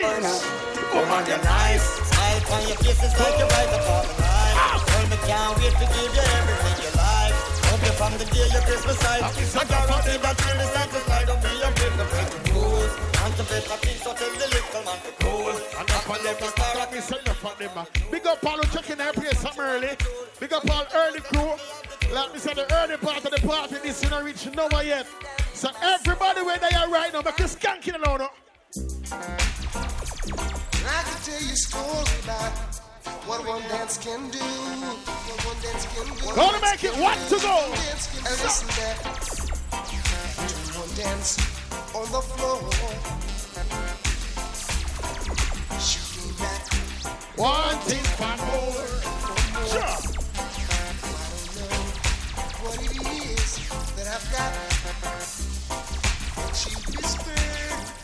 I 0.00 0.16
cut 0.16 0.24
up 0.24 0.32
jeans. 0.32 0.40
Oh, 0.92 1.04
man, 1.04 1.26
you're 1.28 1.44
nice. 1.44 1.86
Eyes 2.16 2.44
on 2.50 2.62
your 2.68 2.76
you 3.36 3.46
night. 4.16 4.80
Me 5.60 5.68
to 5.68 5.86
you 6.08 6.24
everything 6.40 6.76
you 6.80 6.90
like. 6.96 7.36
You 7.80 7.92
from 7.96 8.12
the 8.16 8.24
day 8.24 8.48
your 8.48 8.62
Christmas 8.62 8.98
side. 9.00 9.22
I 9.22 9.64
guarantee 9.64 10.18
that 10.20 10.36
you'll 10.40 10.60
to 12.30 12.52
rules. 12.52 12.92
Contemplate 13.12 13.68
my 13.68 13.76
peace, 13.76 14.02
so 14.02 14.12
tell 14.14 14.32
the 14.32 14.46
little 14.48 14.82
man 14.84 14.98
to 15.04 15.10
me. 17.76 17.82
Big 18.10 18.26
up 18.26 18.44
all 18.44 18.58
who 18.58 18.64
checking 18.74 19.00
something 19.36 19.60
early. 19.60 19.96
Big 20.40 20.52
up 20.52 20.70
all 20.70 20.86
early 20.94 21.20
crew. 21.20 21.54
Like 22.12 22.32
me 22.32 22.38
say, 22.38 22.54
the 22.54 22.66
early 22.74 22.96
part 22.96 23.24
of 23.24 23.30
the 23.30 23.40
party, 23.46 23.76
this 23.82 24.02
is 24.02 24.10
not 24.10 24.24
reaching 24.24 24.52
nowhere 24.52 24.82
yet. 24.82 25.06
So 25.54 25.70
everybody 25.82 26.42
where 26.42 26.58
they 26.58 26.74
are 26.76 26.88
right 26.90 27.12
now, 27.12 27.22
make 27.22 27.38
you 27.38 27.44
skanking 27.46 27.94
alone. 27.94 28.28
I 30.86 31.02
can 31.02 31.20
tell 31.22 31.42
you 31.42 31.52
a 31.52 31.56
about 32.24 32.52
what 33.26 33.46
one 33.46 33.62
dance 33.68 33.98
can 33.98 34.30
do. 34.30 34.38
What 34.38 35.44
one 35.44 35.60
dance 35.62 35.84
can 35.92 36.06
do. 36.16 36.34
Gonna 36.34 36.60
make 36.60 36.84
it 36.84 36.96
one 36.96 37.18
to 37.28 37.36
go. 37.38 37.54
One 37.54 37.76
dance. 37.76 38.08
Listen 38.42 38.68
that. 38.80 38.96
Do 40.48 40.56
one 40.80 40.92
dance 40.96 41.38
on 41.94 42.06
the 42.10 42.22
floor. 42.22 42.70
Shooting 45.78 46.32
back. 46.38 46.62
Wanting 47.36 48.06
for 48.16 48.36
more. 48.48 48.86
Sure. 49.68 49.96
What 52.62 52.76
it 52.80 52.92
is 53.32 53.50
that 53.96 54.06
I've 54.08 54.26
got. 54.32 54.52
She 56.56 56.70
whispered 56.96 57.00
was 57.00 57.04
so 57.04 57.08
nice, 57.10 57.16
so 57.16 57.16
nice. 57.16 57.16
But 57.16 57.19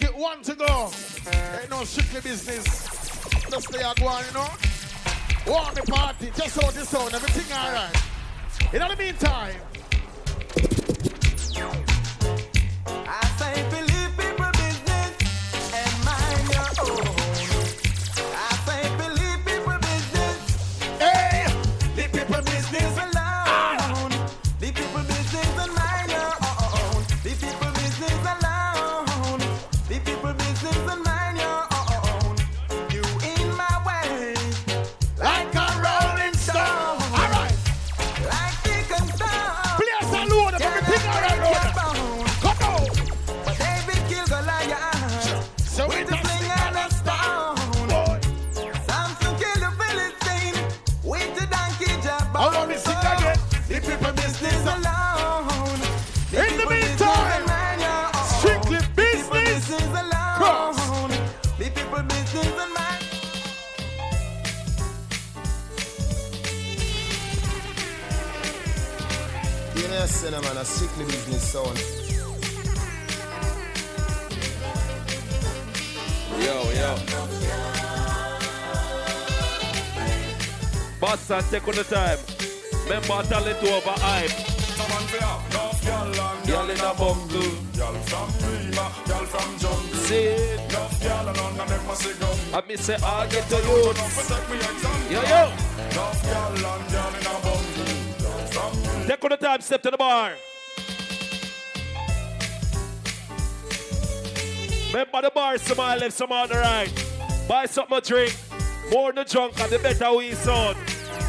make 0.00 0.10
it 0.10 0.16
one 0.16 0.42
to 0.42 0.54
go. 0.54 0.90
Ain't 1.60 1.70
no 1.70 1.84
strictly 1.84 2.20
business. 2.20 2.64
Just 3.50 3.68
stay 3.68 3.82
at 3.82 3.98
you 3.98 4.04
know. 4.04 4.48
Warm 5.46 5.74
the 5.74 5.82
party, 5.82 6.30
just 6.36 6.60
hold 6.60 6.74
this 6.74 6.88
sound, 6.88 7.14
everything 7.14 7.56
alright. 7.56 7.94
In 8.72 8.80
the 8.80 8.96
meantime, 8.96 9.54
believe 13.70 14.05
strictly 70.66 71.04
business 71.04 71.52
sound. 71.52 71.78
Yo, 76.42 76.54
yo. 76.72 76.96
Boss 81.00 81.30
and 81.30 81.44
take 81.50 81.68
on 81.68 81.74
the 81.74 81.84
time. 81.84 82.18
Remember 82.84 83.22
talent 83.28 83.62
over 83.64 83.94
hype. 84.00 84.30
Someone 84.30 85.06
fi 85.10 85.18
have 85.24 85.44
enough 85.50 85.82
gyal 85.82 86.06
and 86.06 86.46
Gyal 86.46 86.70
in 86.70 86.80
a 86.80 86.92
bungle. 86.94 87.52
Gyal 87.76 87.96
from 88.08 88.28
Rema, 88.42 88.86
gyal 89.08 89.26
from 89.26 89.58
jungle. 89.58 90.00
See 90.06 90.14
it. 90.16 90.60
Enough 90.70 91.00
gyal 91.00 91.28
and 91.28 91.36
none 91.36 91.60
of 91.60 91.68
them 91.68 91.86
must 91.86 92.02
say 92.02 92.14
gun. 92.20 92.36
I 92.54 92.66
me 92.68 92.76
say 92.76 92.96
I 93.02 93.26
get 93.26 93.44
to 93.44 93.56
Don't 93.56 93.66
you. 93.66 93.92
take 93.92 94.48
me 94.50 94.56
example. 94.56 95.12
Yo 95.12 95.20
yo. 95.22 95.42
Enough 95.90 96.20
gyal 96.26 96.54
and 96.54 96.84
gyal 96.92 97.12
in 97.18 97.26
a 97.26 97.34
bungle. 97.44 97.92
Gyal 98.22 98.42
from 98.52 98.72
Rema. 98.82 99.06
Take 99.06 99.24
on 99.24 99.30
the 99.30 99.36
time, 99.36 99.60
step 99.60 99.82
to 99.82 99.90
the 99.90 99.96
bar. 99.96 100.32
Remember 104.88 105.22
the 105.22 105.30
bar, 105.34 105.58
some 105.58 105.80
on 105.80 105.98
left, 105.98 106.16
some 106.16 106.32
on 106.32 106.48
the 106.48 106.54
right. 106.54 106.90
Buy 107.48 107.66
something 107.66 108.00
to 108.00 108.08
drink. 108.08 108.36
More 108.90 109.12
the 109.12 109.24
drunk 109.24 109.58
and 109.60 109.70
the 109.70 109.78
better 109.78 110.12
we 110.14 110.32
sound. 110.32 110.76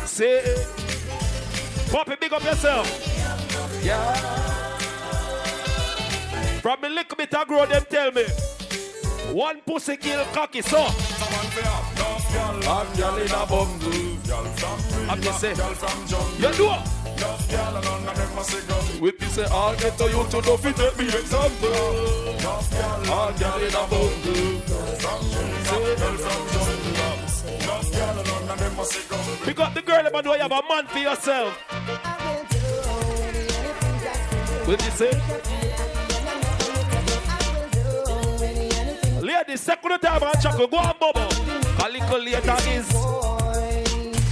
See? 0.05 0.41
Poppy, 1.91 2.15
big 2.19 2.33
up 2.33 2.43
yourself. 2.43 2.87
Yeah. 3.83 4.13
From 6.61 6.81
me 6.81 6.89
little 6.89 7.15
bit 7.15 7.33
of 7.33 7.47
grow, 7.47 7.65
them 7.65 7.85
tell 7.89 8.11
me. 8.11 8.25
One 9.31 9.61
pussy 9.61 9.97
kill 9.97 10.23
cocky, 10.33 10.61
so. 10.61 10.87
Someone 11.17 11.49
fi 11.55 11.61
have 11.65 11.89
enough 11.97 12.25
gyal 12.33 12.55
And 12.77 12.89
gyal 12.97 13.17
in 13.17 13.33
a 13.33 13.41
bungle. 13.49 13.91
Gyal 14.27 14.45
from 14.59 14.77
Rema, 14.99 15.11
I'm 15.11 15.21
just 15.21 15.39
from 15.81 15.97
jungle. 16.07 16.37
You 16.37 16.51
know. 16.57 16.77
Enough 17.17 17.43
gyal 17.49 17.75
and 17.75 17.85
none 17.85 18.07
of 18.07 18.15
them 18.17 18.35
must 18.35 18.49
say 18.51 18.61
gun. 18.67 19.01
With 19.01 19.19
me 19.21 19.27
say, 19.27 19.45
I'll 19.49 19.75
get 19.77 19.97
to 19.97 20.05
you 20.05 20.23
to 20.29 20.37
know 20.45 20.57
fit 20.57 20.75
take 20.75 20.97
me 20.99 21.05
example. 21.07 21.73
Enough 22.37 22.69
gyal 22.69 23.09
All 23.09 23.31
gyal 23.33 23.61
in 23.65 23.73
a 23.73 23.83
bungle. 23.89 24.61
from 25.01 25.21
Rema, 25.33 25.63
gyal 25.97 26.17
from 26.23 26.41
jungle. 26.53 26.97
Enough 27.57 27.87
gyal 27.95 28.17
and 28.21 28.47
none 28.47 28.79
of 28.79 28.85
say 28.85 29.03
gun. 29.09 29.37
Pick 29.45 29.59
up 29.59 29.73
the 29.73 29.81
girl, 29.81 30.03
man, 30.13 30.23
do 30.23 30.29
you 30.29 30.39
have 30.39 30.51
a 30.51 30.61
man 30.69 30.85
for 30.87 30.99
yourself? 30.99 31.53
What 34.67 34.83
you 34.85 34.91
say? 34.91 35.56
Ladies, 39.47 39.61
second 39.61 39.99
time 40.01 40.23
I 40.23 40.33
check, 40.41 40.57
go 40.57 40.63
on, 40.77 40.93
bubble. 40.99 41.21
A 41.81 41.87
little 41.89 42.19
later 42.19 42.57
is. 42.67 42.91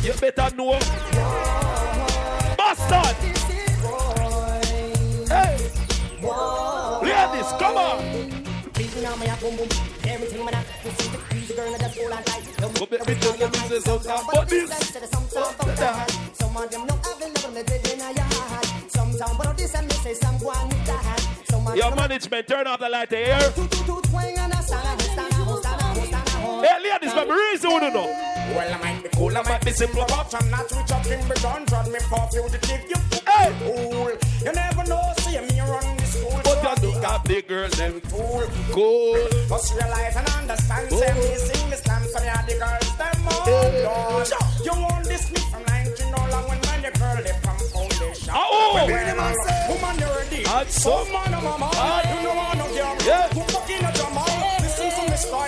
You 0.04 0.14
better 0.20 0.54
know. 0.58 0.78
Bastard! 2.58 3.16
Hey! 5.30 5.56
Ladies, 7.02 7.50
come 7.56 7.78
on! 7.78 8.04
Go 12.60 12.88
make 12.92 13.08
me 13.08 13.16
tell 13.16 13.38
you 13.38 13.48
business 13.48 13.88
oh, 13.88 13.96
out 13.96 14.04
there, 14.04 14.20
but 14.34 14.50
this. 14.50 14.70
Some 16.34 16.58
of 16.58 16.70
them 16.70 16.86
not 16.88 17.06
having 17.06 17.32
never 17.32 17.52
met 17.54 17.72
it 17.72 17.94
in 17.94 18.02
a 18.02 18.12
yard. 18.12 18.66
Sometimes, 18.90 19.38
but 19.38 19.58
this 19.58 19.76
and 19.76 19.90
they 19.90 19.96
say 19.96 20.14
some 20.14 20.38
go 20.40 20.50
on 20.50 20.68
with 20.68 20.86
that. 20.88 21.26
Your 21.74 21.96
management, 21.96 22.48
turn 22.48 22.68
off 22.68 22.80
the 22.80 22.90
light 22.90 23.12
here. 23.12 24.45
Hey, 26.66 26.82
ladies, 26.82 27.14
let 27.14 27.28
me 27.28 27.34
reason 27.36 27.70
you 27.70 27.80
know. 27.82 28.08
Well, 28.56 28.74
I 28.74 28.78
might 28.82 29.04
be 29.04 29.10
cool, 29.10 29.38
I 29.38 29.42
might 29.44 29.64
be 29.64 29.72
simple, 29.72 30.06
but 30.08 30.34
I'm 30.34 30.50
not 30.50 30.72
rich 30.72 30.92
up 30.92 31.06
in 31.06 31.28
Britain. 31.28 31.66
Trod 31.68 31.88
me 31.92 32.00
for 32.10 32.28
fugitive, 32.32 32.82
you 32.90 32.96
Hey! 33.28 33.52
fool. 33.60 34.12
You 34.44 34.52
never 34.54 34.84
know, 34.86 35.02
see 35.20 35.38
me 35.40 35.60
run 35.62 35.98
the 35.98 36.06
school. 36.06 36.40
But 36.44 36.78
so 36.78 36.88
you 36.88 36.94
do 36.94 37.02
got 37.02 37.26
big 37.26 37.48
girls, 37.48 37.74
them 37.74 38.02
fool. 38.02 38.44
cool. 38.72 39.28
Must 39.50 39.74
realize 39.76 40.16
and 40.16 40.30
understand, 40.30 40.88
Oh. 40.92 40.98
say 41.00 41.14
me 41.14 41.36
sing 41.38 41.70
the 41.70 41.78
slam, 41.78 42.04
so 42.04 42.20
me 42.20 42.28
are 42.28 42.46
the 42.48 42.56
girls, 42.58 42.98
them 42.98 43.28
all 43.28 43.46
Lord. 43.46 44.28
You 44.66 44.74
won't 44.82 45.06
diss 45.06 45.30
me 45.32 45.40
from 45.52 45.64
19 45.66 46.12
no 46.12 46.18
long 46.32 46.50
when 46.50 46.60
man, 46.66 46.82
the 46.82 46.92
girl, 46.98 47.18
they 47.22 47.38
from 47.46 47.58
foundation. 47.70 48.34
Oh! 48.34 48.72
Well, 48.74 48.88
woman, 49.70 50.00
you're 50.00 50.16
ready. 50.16 50.44
And 50.46 50.70
so- 50.70 51.06
Oh, 51.06 51.06
man, 51.14 51.34
oh, 51.36 51.42
mama, 51.42 51.70
Ah. 51.74 52.02
you 52.10 52.24
know 52.24 52.40
I 52.40 52.56
know 52.56 52.68
girl. 52.74 52.98
Yeah. 53.06 53.30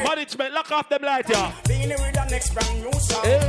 Management, 0.03 0.53
lock 0.53 0.71
off 0.71 0.89
them 0.89 1.01
light, 1.03 1.29
yeah. 1.29 1.51
Being 1.67 1.89
with 1.89 2.13
the 2.13 2.25
next 2.29 2.53
brand 2.53 2.81
new 2.81 2.91
song. 2.93 3.23
Hey. 3.23 3.39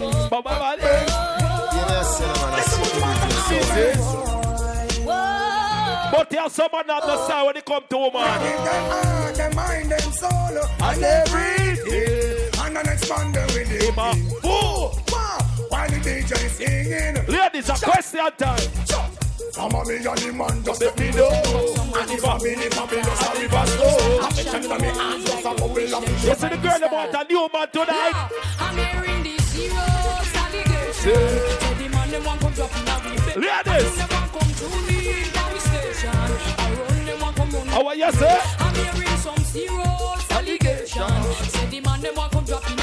Well, 0.00 0.28
Baba, 0.30 0.42
baba, 0.42 0.76
hey. 0.80 1.06
Yes, 1.08 2.20
man, 2.20 2.54
I 2.54 2.62
see. 3.48 4.22
But 6.12 6.30
there's 6.30 6.52
someone 6.52 6.90
on 6.90 7.00
the 7.00 7.26
side 7.26 7.46
when 7.46 7.56
it 7.56 7.64
come 7.64 7.82
to 7.88 7.96
woman. 7.98 8.22
In 8.22 8.28
them 8.64 8.90
heart, 8.90 9.34
them 9.34 9.54
mind, 9.56 9.90
them 9.90 10.12
soul, 10.12 10.58
And 10.82 11.02
everything. 11.02 12.60
and 12.64 12.76
then 12.76 12.88
expand 12.88 13.34
them 13.34 13.46
with 13.48 13.68
Him 13.68 13.94
it. 13.98 14.42
fool. 14.42 14.98
While 15.70 15.88
the 15.88 15.96
DJ 15.96 16.36
singing. 16.50 17.26
Ladies, 17.26 17.68
a 17.70 17.74
question 17.74 18.30
time. 18.36 19.21
Some 19.52 19.74
of 19.74 19.86
me 19.86 19.96
and 19.96 20.04
the 20.04 20.32
man 20.32 20.64
just 20.64 20.80
let 20.80 20.98
me 20.98 21.10
know. 21.12 21.28
And 21.28 22.08
the 22.08 22.16
family, 22.16 22.54
family 22.72 23.02
just 23.04 23.22
a 23.22 23.40
river 23.40 23.66
flow. 23.68 24.20
I'm 24.24 24.32
the 24.34 24.42
chance 24.42 24.66
of 24.66 24.80
me 24.80 24.88
hands 24.88 25.24
just 25.24 25.44
a 25.44 25.54
bubble 25.54 25.94
up. 25.94 26.08
You 26.08 26.34
see 26.34 26.48
the 26.48 26.56
girl 26.56 26.78
them 26.80 26.90
want 26.90 27.14
a 27.14 27.24
new 27.28 27.48
man 27.52 27.68
tonight. 27.70 28.30
I'm 28.58 28.76
hearing 28.80 29.22
these 29.22 29.52
heroes 29.52 30.32
allegation. 30.40 30.92
Say 31.04 31.74
the 31.78 31.88
man 31.92 32.10
them 32.10 32.24
want 32.24 32.40
come 32.40 32.52
drop 32.54 32.72
in 32.72 32.88
a 32.88 32.96
we 33.04 33.16
bed. 33.20 33.36
Ladies. 33.36 33.96
Them 33.96 34.08
want 34.08 34.32
come 34.32 34.52
to 34.56 34.66
me 34.88 35.20
in 35.20 35.28
police 35.36 35.64
station. 35.68 36.16
I 36.16 36.72
run 36.72 37.04
them 37.04 37.20
want 37.20 37.36
come 37.36 37.50
run. 37.52 37.66
How 37.68 37.86
are 37.86 37.94
you, 37.94 38.12
sir? 38.12 38.40
I'm 38.58 38.74
hearing 38.74 39.18
some 39.18 39.44
serious 39.44 40.30
allegation. 40.32 41.12
Say 41.52 41.66
the 41.68 41.80
man 41.84 42.00
them 42.00 42.14
want 42.16 42.32
come 42.32 42.44
drop 42.44 42.70
in 42.70 42.81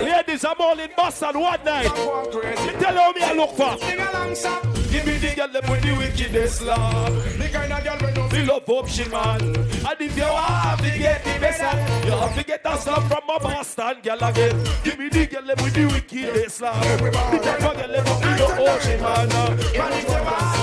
Ladies, 0.00 0.44
I'm 0.44 0.60
all 0.60 0.78
in 0.78 0.90
Boston 0.96 1.40
one 1.40 1.64
night. 1.64 1.84
Me 1.84 2.72
tell 2.78 2.94
you 2.94 3.14
me 3.14 3.22
I 3.22 3.32
look 3.34 3.50
for. 3.50 3.76
Sing 3.78 4.00
along, 4.00 4.34
sir. 4.34 4.60
Give 4.90 5.04
me 5.04 5.18
the 5.18 5.34
girl 5.34 5.52
with 5.52 5.82
the 5.82 5.96
wickedest 5.98 6.62
love. 6.62 7.38
The 7.38 7.48
kind 7.48 7.72
of 7.72 7.84
girl 7.84 8.28
we 8.30 8.38
Me 8.38 8.44
love 8.46 8.90
she 8.90 9.08
man. 9.08 9.42
And 9.42 10.00
if 10.00 10.16
you 10.16 10.22
have 10.22 10.80
to 10.80 10.98
get 10.98 11.24
the 11.24 11.38
best, 11.40 12.06
you 12.06 12.12
have 12.12 12.34
to 12.36 12.44
get 12.44 12.62
that 12.62 12.80
stuff 12.80 13.08
from 13.08 13.20
my 13.26 13.38
Boston 13.38 13.96
girl 14.02 14.22
again. 14.22 14.66
Give 14.84 14.98
me 14.98 15.08
the 15.08 15.26
girl 15.26 15.46
with 15.46 15.74
the 15.74 15.86
wickedest 15.86 16.60
love. 16.62 16.80
The 16.80 17.38
type 17.38 17.62
of 17.62 17.76
girl 17.76 17.94
in 17.94 18.04
the 18.04 18.70
ocean 18.70 19.00
man. 19.00 19.32
And 19.32 19.94
if 19.94 20.04
you 20.04 20.14
have 20.14 20.57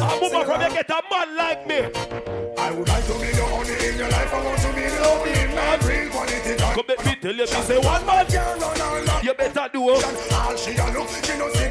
A 0.00 0.18
woman 0.20 0.44
from 0.46 0.60
you 0.62 0.70
get 0.70 0.90
a 0.90 1.02
man 1.10 1.36
like 1.36 1.66
me. 1.66 1.78
I 2.58 2.70
would 2.72 2.88
like 2.88 3.06
to 3.06 3.12
be 3.14 3.30
the 3.32 3.42
only 3.52 3.74
in 3.88 3.98
your 3.98 4.08
life. 4.08 4.32
I 4.32 4.44
want 4.44 4.60
to 4.60 4.68
be 4.72 4.82
the 4.82 5.04
only 5.06 5.32
in 5.32 5.50
my 5.54 5.76
real 5.86 6.10
quality. 6.10 6.56
Come 6.56 6.84
let 6.88 7.04
me 7.04 7.16
tell 7.20 7.34
you, 7.34 7.40
me 7.40 7.46
say 7.46 7.78
one 7.78 8.06
man. 8.06 8.26
Girl, 8.26 8.64
all 8.64 9.04
that. 9.04 9.20
You 9.24 9.34
better 9.34 9.68
do 9.72 9.90
it. 9.90 10.32
All 10.32 10.56
she 10.56 10.76
a 10.76 10.86
look, 10.92 11.08
she 11.24 11.36
no 11.38 11.52
see. 11.52 11.70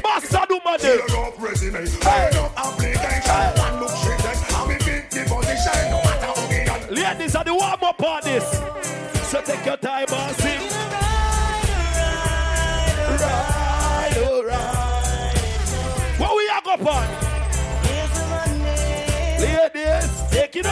Resume, 1.40 1.86
turn 2.00 2.29
it 20.60 20.66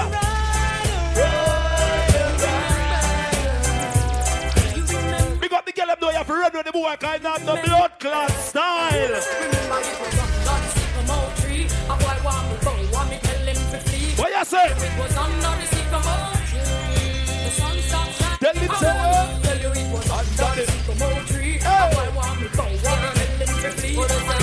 the 5.66 5.72
girl, 5.72 5.90
know 6.00 6.10
have 6.10 6.26
to 6.26 6.32
run 6.32 6.52
with 6.52 6.66
the 6.66 6.72
boy, 6.72 6.96
the 7.44 7.60
blood 7.66 7.92
style. 8.30 9.20
Say? 14.44 14.68
Tell 18.40 18.54
him 18.54 18.70
I 18.70 18.72
tell 19.42 19.58
you 19.58 19.68
it 19.68 19.92
was 19.92 20.10
under 20.10 20.54
the 20.56 20.64
sycamore 20.72 21.22
tree. 21.26 21.58
A 21.58 21.60
boy 21.92 22.08
want 22.16 22.40
me 22.40 22.48
him 22.48 22.78
to 23.62 23.70
flee. 23.72 24.37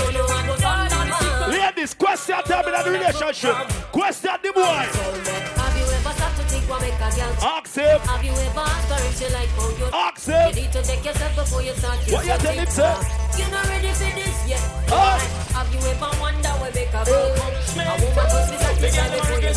Question 2.15 2.43
time 2.43 2.65
in 2.65 2.71
the 2.71 2.91
relationship. 2.91 3.56
Question 3.91 4.32
the 4.41 4.51
boy. 4.54 4.63
Have 4.63 5.75
you 5.75 5.84
ever 5.84 6.13
stopped 6.15 6.38
to 6.38 6.43
think 6.47 6.69
what 6.69 6.82
make 6.82 6.95
a 6.95 7.10
girl 7.12 7.36
Ask 7.43 7.75
him. 7.75 7.99
Have 7.99 8.23
you 8.23 8.32
ever 8.32 8.60
asked 8.60 8.88
her 8.88 9.08
if 9.08 9.19
she 9.19 9.28
like 9.34 9.51
how 9.60 9.69
you 9.75 9.88
Ask 9.91 10.28
him. 10.28 10.49
You 10.49 10.56
need 10.56 10.71
to 10.71 10.82
check 10.84 11.04
yourself 11.04 11.36
before 11.36 11.62
you 11.62 11.73
start 11.75 11.99
What 12.12 12.25
you 12.25 12.38
tell 12.39 12.56
him, 12.56 12.67
sir? 12.71 12.95
You're 13.36 13.51
not 13.51 13.67
ready 13.67 13.91
for 13.91 14.12
this 14.15 14.38
yet 14.47 14.63
Ah. 14.91 15.19
Have 15.60 15.69
you 15.73 15.80
ever 15.91 16.12
wonder 16.21 16.54
where 16.63 16.71
make 16.71 16.88
a 16.88 17.04
girl 17.04 17.36
come 17.36 17.84
A 17.84 17.93
woman 17.99 18.28
must 18.32 18.51
be 18.51 18.58
satisfied 18.63 19.12
before 19.12 19.41
you 19.43 19.54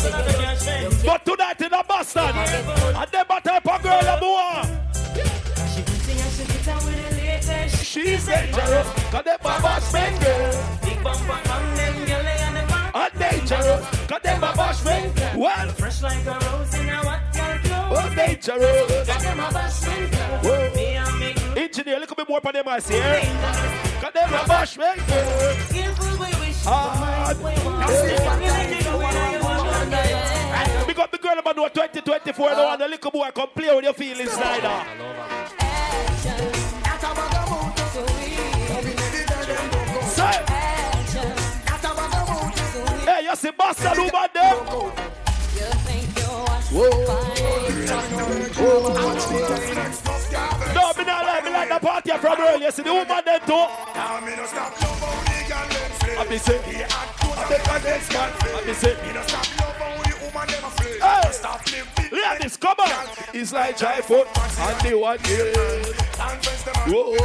say 0.59 0.83
you 0.83 0.89
But 1.05 1.25
tonight 1.25 1.61
in 1.61 1.69
the 1.71 1.83
Boston, 1.87 2.35
and 2.35 3.11
them 3.11 3.25
a 3.29 3.41
type 3.41 3.67
of 3.67 3.83
girl 3.83 4.03
a 4.03 4.15
boy. 4.19 4.89
She 5.71 5.81
pretty 5.87 6.19
and 6.19 6.31
she 6.35 6.43
fit 6.43 6.65
her 6.67 6.79
with 6.85 6.99
the 7.09 7.15
latest. 7.15 7.85
She's 7.85 8.25
dangerous, 8.25 8.87
cause 9.11 9.27
a 9.27 9.37
boss 9.41 9.93
men 9.93 10.13
girl. 10.21 10.79
Big 10.83 11.03
bumper 11.03 11.39
dangerous, 13.49 14.07
cause 14.07 14.21
them 14.21 14.43
a 14.43 14.55
boss 14.55 14.85
men. 14.85 15.11
Well, 15.37 15.69
Fresh 15.69 16.03
like 16.03 16.25
a 16.25 16.37
rose 16.45 16.73
in 16.75 16.89
a 16.89 17.03
what 17.03 17.19
oh 17.91 18.13
dangerous. 18.15 19.07
Got 19.07 19.21
them 19.21 19.39
a 19.39 19.51
best 19.51 19.83
friend. 19.85 20.15
Whoa. 20.43 20.71
Me 20.75 20.85
and 20.95 21.19
me 21.19 21.31
In 21.51 21.57
engineer, 21.63 21.97
a 21.97 21.99
little 21.99 22.15
bit 22.15 22.29
more 22.29 22.41
for 22.41 22.51
them, 22.51 22.67
I 22.67 22.79
see. 22.79 22.95
Eh? 22.95 24.01
Got 24.01 24.13
them 24.13 24.29
a 24.29 24.47
man. 24.47 24.67
Ah, 26.71 27.33
Big 30.85 30.99
up 30.99 31.11
the 31.11 31.17
girl 31.17 31.39
about 31.39 31.55
no 31.55 31.67
2024, 31.67 32.49
the 32.49 32.55
one, 32.55 32.79
the 32.79 32.87
little 32.87 33.11
boy 33.11 33.29
come 33.33 33.49
play 33.49 33.75
with 33.75 33.83
your 33.85 33.93
feelings, 33.93 34.31
Snyder. 34.31 34.85
You 43.29 43.35
see 43.35 43.51
Bastard 43.51 43.97
who 43.97 44.09
bad 44.09 44.33
them? 44.33 44.65
No, 50.73 50.93
me 50.97 51.03
not 51.03 51.25
like 51.25 51.43
me 51.43 51.51
like 51.51 51.69
the 51.69 51.79
party 51.79 52.11
from 52.17 52.39
earlier. 52.39 52.65
You 52.65 52.71
see 52.71 52.83
the 52.83 52.91
woman 52.93 53.21
them 53.25 53.39
too. 53.45 53.67
I 56.17 56.25
be 56.27 56.37
say, 56.37 56.57
I 56.57 57.05
take 57.47 57.67
a. 57.67 57.73
I 58.55 58.63
be 58.65 58.73
say, 58.73 58.95
Hey, 61.01 62.11
ladies, 62.11 62.57
come 62.57 62.79
on. 62.79 63.07
It's 63.33 63.53
like 63.53 63.77
dry 63.77 64.01
foot 64.01 64.27
and 64.35 64.81
the 64.81 64.97
one 64.97 65.19
here. 65.19 65.53
Whoa. 66.87 67.15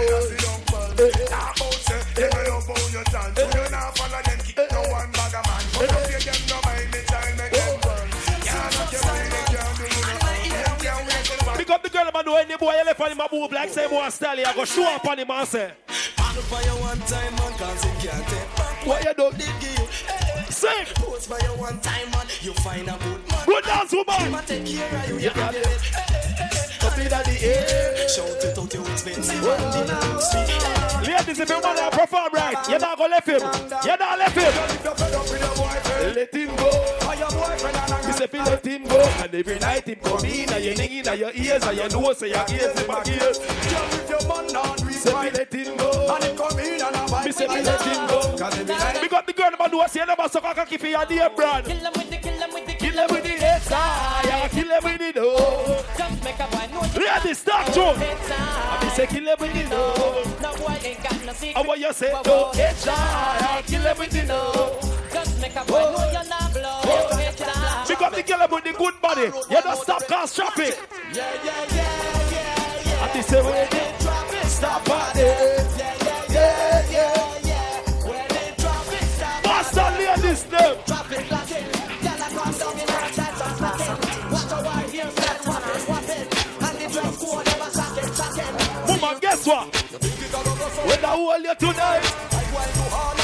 Pick 11.64 11.72
up 11.76 11.82
the 11.82 11.88
girl, 11.88 12.10
man, 12.12 12.26
know 12.26 12.36
any 12.36 12.56
boy 12.58 12.66
left 12.84 13.00
on 13.00 13.10
him 13.10 13.20
a 13.20 13.28
move 13.32 13.50
like 13.50 13.70
say 13.70 13.88
boy 13.88 14.06
style, 14.10 14.36
I 14.38 14.52
go 14.54 14.66
show 14.66 14.84
up 14.84 15.02
on 15.06 15.18
him 15.18 15.30
and 15.30 15.48
say. 15.48 15.72
fire 15.88 16.62
one 16.82 16.98
time, 17.00 17.34
man, 17.36 17.52
cause 17.54 17.84
it 17.86 18.06
can't 18.06 18.28
take. 18.28 18.86
What 18.86 19.02
you 19.02 19.14
do? 19.14 19.30
Did 19.30 19.60
give 19.60 19.78
you? 19.78 19.86
Hey, 19.86 20.44
Sing. 20.50 20.84
Post 20.96 21.30
by 21.30 21.38
you 21.38 21.58
one 21.58 21.80
time, 21.80 22.10
man, 22.10 22.26
you 22.42 22.52
find 22.52 22.86
a 22.86 22.98
good 23.02 23.30
man. 23.30 23.46
Good 23.46 23.64
dance, 23.64 23.92
woman. 23.94 24.14
Him 24.14 24.34
a 24.34 24.42
take 24.42 24.66
care 24.66 24.94
of 24.94 25.08
you, 25.08 25.14
you 25.14 25.30
Yeah. 25.34 25.50
it. 25.54 26.53
Hey, 26.94 27.02
hey, 27.02 27.08
hey, 27.08 27.14
Up 27.14 27.28
in 27.28 27.34
the 27.34 27.38
air, 27.42 28.08
shout 28.08 28.44
it 28.44 28.58
out, 28.58 28.72
you 28.74 28.82
expensive. 28.86 29.44
and 29.44 29.72
the 29.72 29.82
dance. 29.86 30.34
Ladies, 31.06 31.40
if 31.40 31.48
you 31.48 31.60
want 31.60 31.78
to 31.78 31.90
perform 31.98 32.32
right, 32.32 32.68
you're 32.68 32.78
not 32.78 32.96
gonna 32.98 33.10
left 33.10 33.28
him. 33.28 33.40
You're 33.84 33.98
not 33.98 34.18
left 34.18 34.36
him. 34.36 34.52
Let 36.14 36.34
him 36.34 36.56
go. 36.56 36.70
You 38.06 38.12
say, 38.12 38.26
feel 38.26 38.44
let 38.44 38.64
him 38.64 38.84
go. 38.84 39.00
And 39.00 39.34
every 39.34 39.58
night 39.58 39.84
him 39.88 39.98
come 40.02 40.24
in, 40.24 40.52
and 40.52 40.64
you 40.64 40.74
ring 40.74 40.92
in 40.92 41.18
your 41.18 41.32
ears, 41.34 41.64
and 41.64 41.76
you 41.76 41.88
know, 41.88 42.12
say 42.12 42.28
your 42.30 42.44
ears, 42.50 42.78
him 42.78 42.90
a 42.90 43.02
ears. 43.08 43.38
Say, 45.02 45.12
me 45.12 45.30
let 45.30 45.52
him 45.52 45.76
go. 45.76 46.18
Me 47.24 47.32
say, 47.32 47.48
me 47.48 47.62
let 47.62 47.82
him 47.82 48.06
go. 48.06 48.20
We 49.00 49.08
got 49.08 49.26
the 49.26 49.32
girl, 49.32 49.50
man, 49.58 49.70
who 49.70 49.88
say, 49.88 50.04
never 50.04 50.28
suck 50.28 50.44
a 50.44 50.54
cocky 50.54 50.76
for 50.76 50.86
your 50.86 51.04
dear 51.06 51.30
brand. 51.30 51.66
Kill 52.94 53.08
them 53.08 53.16
with 53.16 53.24
the, 53.24 53.28
kill 53.28 53.40
them 53.40 53.58
Kill 53.58 53.58
with 53.58 53.68
the 53.68 53.74
head 53.74 54.24
yeah, 54.24 54.48
kill 54.48 54.70
him 54.70 54.84
with 54.84 54.98
the 54.98 55.12
door. 55.12 55.84
Just 55.98 56.22
make 56.22 56.38
a 56.38 56.46
boy 56.46 56.66
know. 56.70 57.14
Ladies, 57.14 57.38
start 57.38 57.66
tune. 57.74 57.96
I 57.98 58.78
be 58.80 58.88
say, 58.90 59.06
kill 59.08 59.26
him 59.26 59.36
with 59.40 59.52
the. 59.52 59.68
No 60.40 60.54
boy 60.54 60.78
ain't 60.84 61.02
got 61.02 61.26
no 61.26 61.32
secret. 61.32 61.66
What 61.66 61.80
you 61.80 61.92
say, 61.92 62.12
no, 62.24 62.50
it's 62.54 62.86
yeah, 62.86 63.62
kill 63.66 63.82
him 63.82 63.98
with 63.98 64.10
the 64.10 64.26
door. 64.28 64.78
Just 65.12 65.40
make 65.40 65.56
a 65.56 65.64
boy 65.64 65.80
know 65.80 66.10
you're 66.12 66.28
not 66.28 66.52
blow. 66.52 67.84
Pick 67.88 68.00
up 68.00 68.14
the 68.14 68.22
girl 68.22 68.48
with 68.52 68.62
the 68.62 68.72
good 68.78 69.00
body. 69.02 69.22
You 69.22 69.62
don't 69.62 69.76
stop 69.76 70.06
cause 70.06 70.32
traffic. 70.32 70.78
Yeah, 71.12 71.34
yeah, 71.44 71.66
yeah, 71.74 72.30
yeah, 72.30 72.86
yeah. 72.86 73.04
And 73.06 73.12
this 73.12 73.26
is 73.26 73.44
where 73.44 73.66
they 73.70 73.94
Drop 73.98 74.32
it, 74.34 74.46
stop 74.46 74.84
What? 89.44 89.76
When 90.86 91.04
I 91.04 91.08
hold 91.08 91.42
you 91.42 91.54
tonight, 91.54 92.00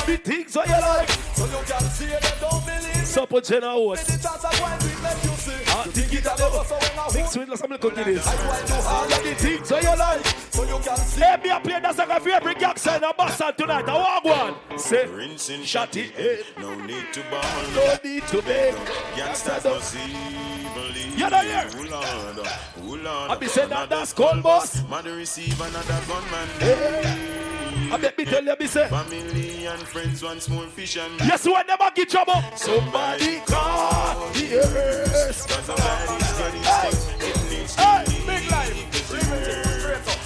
the 0.07 0.17
things 0.23 0.53
that 0.53 0.69
you 0.69 0.75
like. 0.75 1.09
So 1.35 1.45
you 1.47 1.65
can 1.65 1.81
see 1.91 2.07
they 2.07 2.21
don't 2.41 2.65
believe. 2.67 3.07
Going 3.17 4.79
to 4.79 5.03
let 5.03 5.25
you 5.25 5.31
see. 5.31 5.40
Ah, 5.73 5.85
think 5.89 6.13
it 6.13 6.27
up. 6.27 6.39
So 6.39 7.19
Mix 7.19 7.37
with 7.37 7.59
some 7.59 7.71
little 7.71 7.91
cookies. 7.91 8.27
I 8.27 8.47
want 8.47 8.67
to 8.67 8.75
All 8.75 8.83
hold 8.83 9.13
of 9.13 9.23
the 9.25 9.35
things 9.35 9.69
that 9.69 9.83
you 9.83 9.97
like. 9.97 10.27
So 10.51 10.63
you 10.65 10.79
can 10.83 10.97
see. 10.97 11.21
Hey, 11.21 11.37
me 11.37 11.61
play 11.63 11.81
that 11.81 11.97
song 11.97 12.11
of 12.11 12.27
every 12.27 12.55
gangster 12.55 12.95
in 12.95 13.03
Boston 13.17 13.53
tonight. 13.57 13.89
I 13.89 13.95
want 13.95 14.25
one. 14.25 14.79
Say, 14.79 15.07
Rinsing 15.07 15.65
shut 15.65 15.97
it. 15.97 16.11
Hey. 16.11 16.43
No 16.59 16.75
need 16.75 17.13
to 17.13 17.23
ball. 17.31 17.43
No 17.75 17.97
need 18.03 18.27
to 18.29 18.43
beg. 18.43 18.75
Gangsters 19.17 19.65
must 19.65 19.97
even 19.97 21.19
You 21.19 21.31
know 21.31 21.39
here. 21.39 21.71
Oh 21.75 21.87
Lord, 21.91 22.49
oh 22.49 22.99
Lord. 23.03 23.31
I 23.31 23.37
be 23.37 23.47
saying 23.47 23.71
that 23.71 23.89
that's 23.91 24.13
call 24.13 24.41
boss. 24.41 24.83
Mother 24.89 25.15
receive 25.15 25.61
another 25.61 26.01
gunman. 26.07 27.60
I 27.93 27.97
bet 27.97 28.17
me 28.17 28.25
tell 28.25 28.45
you, 28.45 28.55
me 28.59 28.67
say. 28.67 28.89
Family 28.89 29.67
and 29.67 29.81
friends 29.83 30.23
want 30.23 30.43
small 30.43 30.63
fish 30.67 30.97
and 30.97 31.19
Yes, 31.21 31.45
we 31.45 31.53
will 31.53 31.65
never 31.67 31.91
get 31.95 32.09
trouble. 32.09 32.41
Somebody 32.57 33.41
call 33.47 34.29
the 34.31 34.55
earth. 34.59 35.47
Cause 35.49 35.65
somebody's 35.67 36.33
getting 36.39 36.63
sick. 36.63 37.21
It 37.21 37.51
needs 37.51 37.75
to 37.77 38.10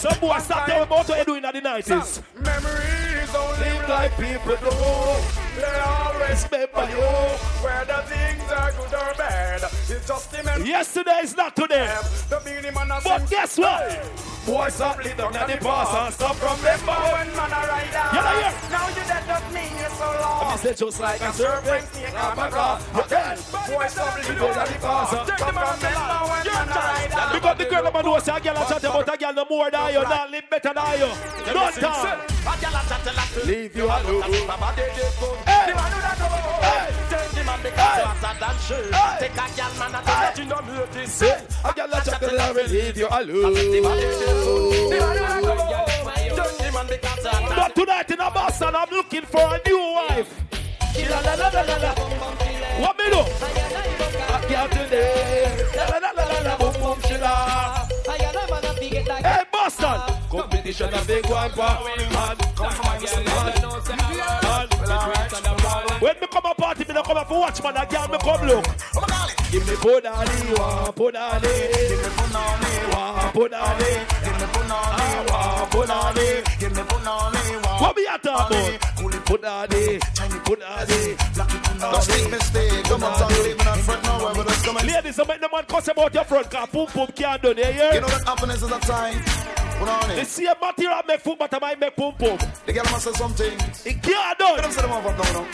Some 0.05 0.21
boy 0.21 0.39
start 0.39 0.69
telling 0.69 0.83
about 0.83 1.09
what 1.09 1.19
you 1.19 1.25
do 1.25 1.35
in 1.37 1.43
the 1.43 1.49
90s. 1.49 2.23
Memories 2.37 3.33
don't 3.33 3.59
Live 3.59 3.89
like 3.89 4.13
people 4.19 4.57
do. 4.57 4.71
They 5.57 5.81
always 5.81 6.45
Remember 6.53 6.91
you. 6.91 7.09
Whether 7.65 8.03
things 8.13 8.53
are 8.53 8.73
good 8.73 8.93
or 8.93 9.15
bad, 9.17 9.63
it's 9.63 10.07
just 10.07 10.31
the 10.31 10.43
memory. 10.43 10.69
Yesterday 10.69 11.21
is 11.23 11.35
not 11.35 11.57
today. 11.57 11.97
But 12.29 13.31
guess 13.31 13.57
what? 13.57 14.05
Boy, 14.45 14.69
stop 14.69 15.03
down 15.03 15.35
at 15.37 15.49
the 15.49 15.57
past 15.57 15.95
and 15.95 16.13
stop 16.13 16.37
remember 16.37 16.93
when 16.93 17.29
man 17.33 17.49
a 17.49 17.65
rider. 17.65 18.05
You 18.13 18.21
know 18.21 18.45
here? 18.45 18.53
Now 18.69 18.89
you 18.89 18.95
dead 19.09 19.27
doesn't 19.27 19.55
mean 19.55 19.73
you're 19.81 19.89
so 19.89 20.05
long. 20.05 20.45
I 20.45 20.57
say 20.57 20.75
just 20.75 21.01
like 21.01 21.21
a 21.23 21.33
serpent, 21.33 21.89
I'm 22.15 22.39
a 22.39 22.51
god. 22.51 22.83
You 22.95 23.03
tell. 23.09 23.37
Boy, 23.73 23.87
stop 23.89 24.19
living 24.19 24.37
down 24.37 24.53
the 24.53 24.79
past. 24.85 25.13
past. 25.15 25.29
Take 25.31 25.39
them 25.39 25.57
and 25.57 25.83
remember 25.83 26.21
when 26.29 26.45
man 26.45 26.69
a. 26.69 27.33
Because 27.33 27.57
the 27.59 27.65
girl 27.65 27.87
about 27.87 28.05
know 28.05 28.19
say 28.19 28.37
a 28.37 28.41
girl 28.41 28.57
a 28.57 28.69
chat 28.69 28.85
about 28.85 29.15
a 29.15 29.17
girl 29.17 29.33
no 29.33 29.47
more 29.49 29.71
than 29.71 29.94
you, 29.95 30.03
not 30.03 30.31
live 30.31 30.51
better 30.51 30.73
than 30.75 30.99
you. 30.99 31.09
No 31.55 31.71
time. 31.71 32.21
Leave 33.47 33.77
you 33.77 33.85
alone. 33.85 34.23
Hey. 35.47 35.73
Take 39.19 39.33
a 39.33 39.47
girl, 39.57 39.75
man, 39.79 39.95
and 39.95 40.07
let 40.07 40.39
you 40.39 40.45
know 40.47 40.61
notice. 40.61 41.13
Say, 41.13 41.47
a 41.65 41.73
girl 41.73 41.93
a 41.93 42.01
chat 42.05 42.23
and 42.23 42.41
I 42.41 42.53
will 42.53 42.67
leave 42.67 42.97
you 42.97 43.07
alone. 43.09 43.55
But 47.57 47.75
tonight 47.75 48.11
in 48.11 48.21
a 48.21 48.31
Boston, 48.31 48.75
I'm 48.75 48.91
looking 48.91 49.23
for 49.23 49.41
a 49.41 49.61
new 49.67 49.79
wife. 49.79 50.35
What 52.81 52.99
me 52.99 53.05
do? 53.11 53.21
I 54.29 54.45
can't 54.49 54.73
today. 54.73 55.35
La 57.25 57.74
shilla. 59.15 59.23
Hey 59.23 59.45
Boston, 59.53 60.01
competition 60.31 60.95
a 60.95 61.05
big 61.05 61.27
one 61.27 61.51
for 61.51 61.59
man. 61.59 62.05
When 66.05 66.21
me 66.21 66.27
come 66.27 66.45
a 66.45 66.55
party, 66.55 66.85
me 66.85 66.93
no 66.93 67.03
come 67.03 67.17
a 67.17 67.25
for 67.25 67.41
watch 67.41 67.63
man. 67.63 67.79
I 67.79 67.87
can't 67.87 68.13
me 68.13 68.19
come 68.19 68.47
look. 68.47 68.65
Give 69.51 69.67
me 69.67 69.75
punani, 69.81 70.59
wa 70.59 70.93
punani. 70.93 71.53
Give 71.89 71.97
me 71.97 72.09
punani, 72.13 72.93
wa 72.93 73.33
punani. 73.33 73.91
Give 74.21 74.37
me 74.37 74.47
punani, 74.53 75.09
wa 75.31 75.65
punani. 75.73 76.59
Give 76.61 76.77
me 76.77 76.83
punani, 76.83 77.65
wa. 77.65 77.81
What 77.81 77.97
me 77.97 78.05
a 78.05 78.19
talk 78.19 78.51
about? 78.51 78.81
Punani, 79.25 79.99
punani. 80.45 81.17
Don't 81.81 82.09
make 82.09 82.31
mistake. 82.33 82.85
Come 82.85 83.05
on, 83.05 83.19
tongue 83.19 83.43
leaving 83.43 83.67
up 83.67 83.79
front 83.79 84.03
now. 84.03 84.19
Wherever 84.21 84.43
that's 84.43 84.63
coming. 84.63 84.87
Ladies, 84.87 85.19
I 85.19 85.25
make 85.25 85.41
the 85.41 85.49
man 85.51 85.65
cuss 85.65 85.89
about 85.89 86.13
your 86.13 86.25
front 86.25 86.51
car. 86.51 86.67
Boom, 86.67 86.87
boom, 86.95 87.07
can't 87.17 87.41
do 87.41 87.53
it. 87.53 87.95
You 87.95 88.01
know 88.03 88.09
that 88.09 88.25
happiness 88.27 88.63
is 88.63 88.71
a 88.71 88.79
time. 88.81 89.25
Put 89.79 89.89
on 89.89 90.09
The 90.09 90.21
it. 90.21 90.27
same 90.27 90.47
material 90.61 91.01
make 91.07 91.21
food, 91.21 91.37
but 91.39 91.53
I 91.55 91.59
might 91.59 91.81
make 91.81 91.97
boom, 91.97 92.15
boom. 92.19 92.39
The 92.67 92.73
girl 92.73 92.85
must 92.91 93.05
say 93.05 93.13
something. 93.13 93.53
It 93.85 94.03
can't 94.03 94.39
do 94.39 94.45
Let 94.45 94.63
them 94.63 94.71
say 94.73 94.83
them 94.83 94.93
off 94.93 95.05
now, 95.05 95.33
now. 95.41 95.47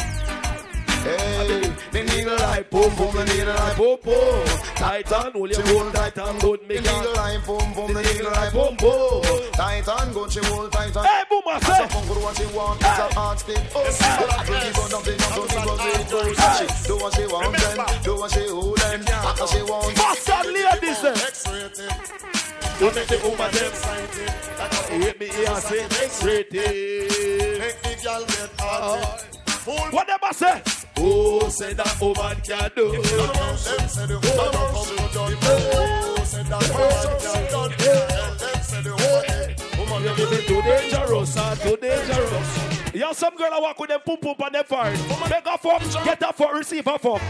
Hey, 1.01 1.73
they 1.93 2.03
need 2.05 2.27
a 2.27 2.37
light, 2.37 2.69
boom, 2.69 2.95
boom, 2.95 3.17
they 3.17 3.25
need 3.25 3.49
a 3.49 3.55
light, 3.55 3.75
boom, 3.75 3.97
boom. 4.05 4.45
Titan, 4.77 5.33
hold 5.33 5.51
your 5.51 5.67
hold 5.67 5.95
Titan, 5.95 6.39
good 6.41 6.61
They 6.69 6.75
me 6.77 6.81
need 6.81 6.87
a 6.89 6.91
girl. 7.03 7.15
light, 7.17 7.41
boom, 7.47 7.73
boom, 7.73 7.95
they 7.95 8.03
need 8.03 8.21
a 8.21 8.29
light, 8.31 8.53
boom, 8.53 8.77
boom. 8.77 9.23
Titan, 9.53 10.13
go, 10.13 10.29
she 10.29 10.41
hold 10.45 10.71
Titan. 10.71 11.03
Hey, 11.03 11.23
boom, 11.31 11.41
I 11.49 11.59
say. 11.61 11.73
As 11.73 11.81
a 11.81 11.89
funk 11.89 12.09
with 12.11 12.23
what 12.23 12.37
she 12.37 12.45
want, 12.55 12.77
it's 12.85 12.99
a 13.01 13.15
hard 13.17 13.39
stick. 13.39 13.57
Oh, 13.75 13.81
keep 14.45 14.77
on 14.77 14.91
dumping, 14.93 15.17
on 15.25 15.33
dumping, 15.41 15.61
on 15.65 15.67
dumping, 15.73 16.37
She 16.37 16.87
do 16.87 16.97
what 17.01 17.15
she 17.17 17.25
want, 17.33 17.57
then 17.57 18.05
do 18.05 18.20
You 22.81 22.87
make 22.95 23.09
the 23.09 23.19
woman 23.23 23.53
them 23.53 25.03
Hit 25.03 25.21
me 25.21 25.29
here 25.29 25.51
and 25.51 25.63
say 25.63 25.85
X-rated 25.85 26.55
Make 27.59 27.83
the 27.83 28.01
girl 28.03 28.25
get 28.25 28.51
hot. 28.59 29.23
Oh. 29.67 29.89
What 29.91 30.07
them 30.07 30.19
I 30.23 30.33
say? 30.33 30.63
Oh, 30.97 31.47
say 31.51 31.75
that 31.75 32.01
woman 32.01 32.41
can 32.41 32.71
do? 32.75 32.93
Them 32.93 33.03
say 33.05 34.07
the 34.07 34.15
woman 34.17 34.53
don't 34.53 34.73
come 34.73 34.87
to. 34.87 35.13
done. 35.13 35.35
Oh, 35.43 36.25
say 36.25 36.43
that 36.43 36.65
woman 36.73 37.21
can 37.29 38.09
done. 38.09 38.39
Them 38.39 38.63
say 38.63 38.81
the 38.81 38.93
woman. 39.77 40.03
You 40.03 40.17
give 40.17 40.31
me 40.31 40.47
too 40.47 40.63
dangerous 40.63 41.37
and 41.37 41.61
too 41.61 41.77
dangerous. 41.77 42.95
You 42.95 43.13
some 43.13 43.37
girl 43.37 43.51
I 43.53 43.61
walk 43.61 43.79
with 43.79 43.91
them 43.91 44.01
pum 44.07 44.17
pum 44.17 44.37
on 44.43 44.53
them 44.53 44.65
forehead. 44.65 44.99
Make 45.29 45.45
a 45.45 45.59
fuck, 45.59 45.83
get 46.03 46.23
a 46.23 46.33
fuck, 46.33 46.55
receive 46.55 46.87
a 46.87 46.99
fuck 46.99 47.21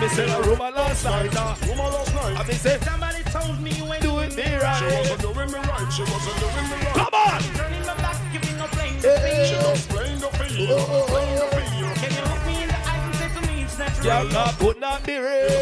Me 0.00 0.08
say 0.08 0.24
the 0.24 0.42
room 0.48 0.58
last 0.58 1.04
night 1.04 1.36
uh, 1.36 1.54
Woman 1.68 1.92
last 1.92 2.14
night. 2.14 2.40
I 2.40 2.48
me 2.48 2.54
say 2.54 2.78
Somebody 2.80 3.22
told 3.24 3.60
me 3.60 3.70
when 3.84 4.00
do 4.00 4.18
it 4.20 4.34
me 4.34 4.44
She 4.44 4.56
right 4.56 4.96
wasn't 4.96 5.20
doing 5.20 5.52
me 5.52 5.58
right. 5.60 5.92
She 5.92 6.02
wasn't 6.08 6.40
doing 6.40 6.68
me 6.72 6.76
right. 6.80 6.96
Come 6.96 7.12
on 7.12 7.40
turning 7.52 7.84
my 7.84 7.94
back, 8.00 8.16
giving 8.32 8.56
no 8.56 8.66
blame 8.72 8.96
She 8.96 9.60
just 9.60 9.90
playing 9.90 10.20
the 10.24 10.28
field. 10.40 10.80
Playing 11.04 11.36
the 11.36 11.48
field. 11.52 11.96
Can 12.00 12.10
you 12.16 12.24
look 12.32 12.42
me 12.48 12.62
in 12.64 12.68
the 12.72 12.80
eyes 12.80 13.04
and 13.04 13.14
say 13.14 13.28
to 13.28 13.40
me 13.46 13.62
it's 13.62 13.76
natural? 13.76 14.04
Girl 14.08 14.24
not 14.32 14.56
put 14.56 14.80
not 14.80 15.04
be 15.04 15.18
real 15.18 15.52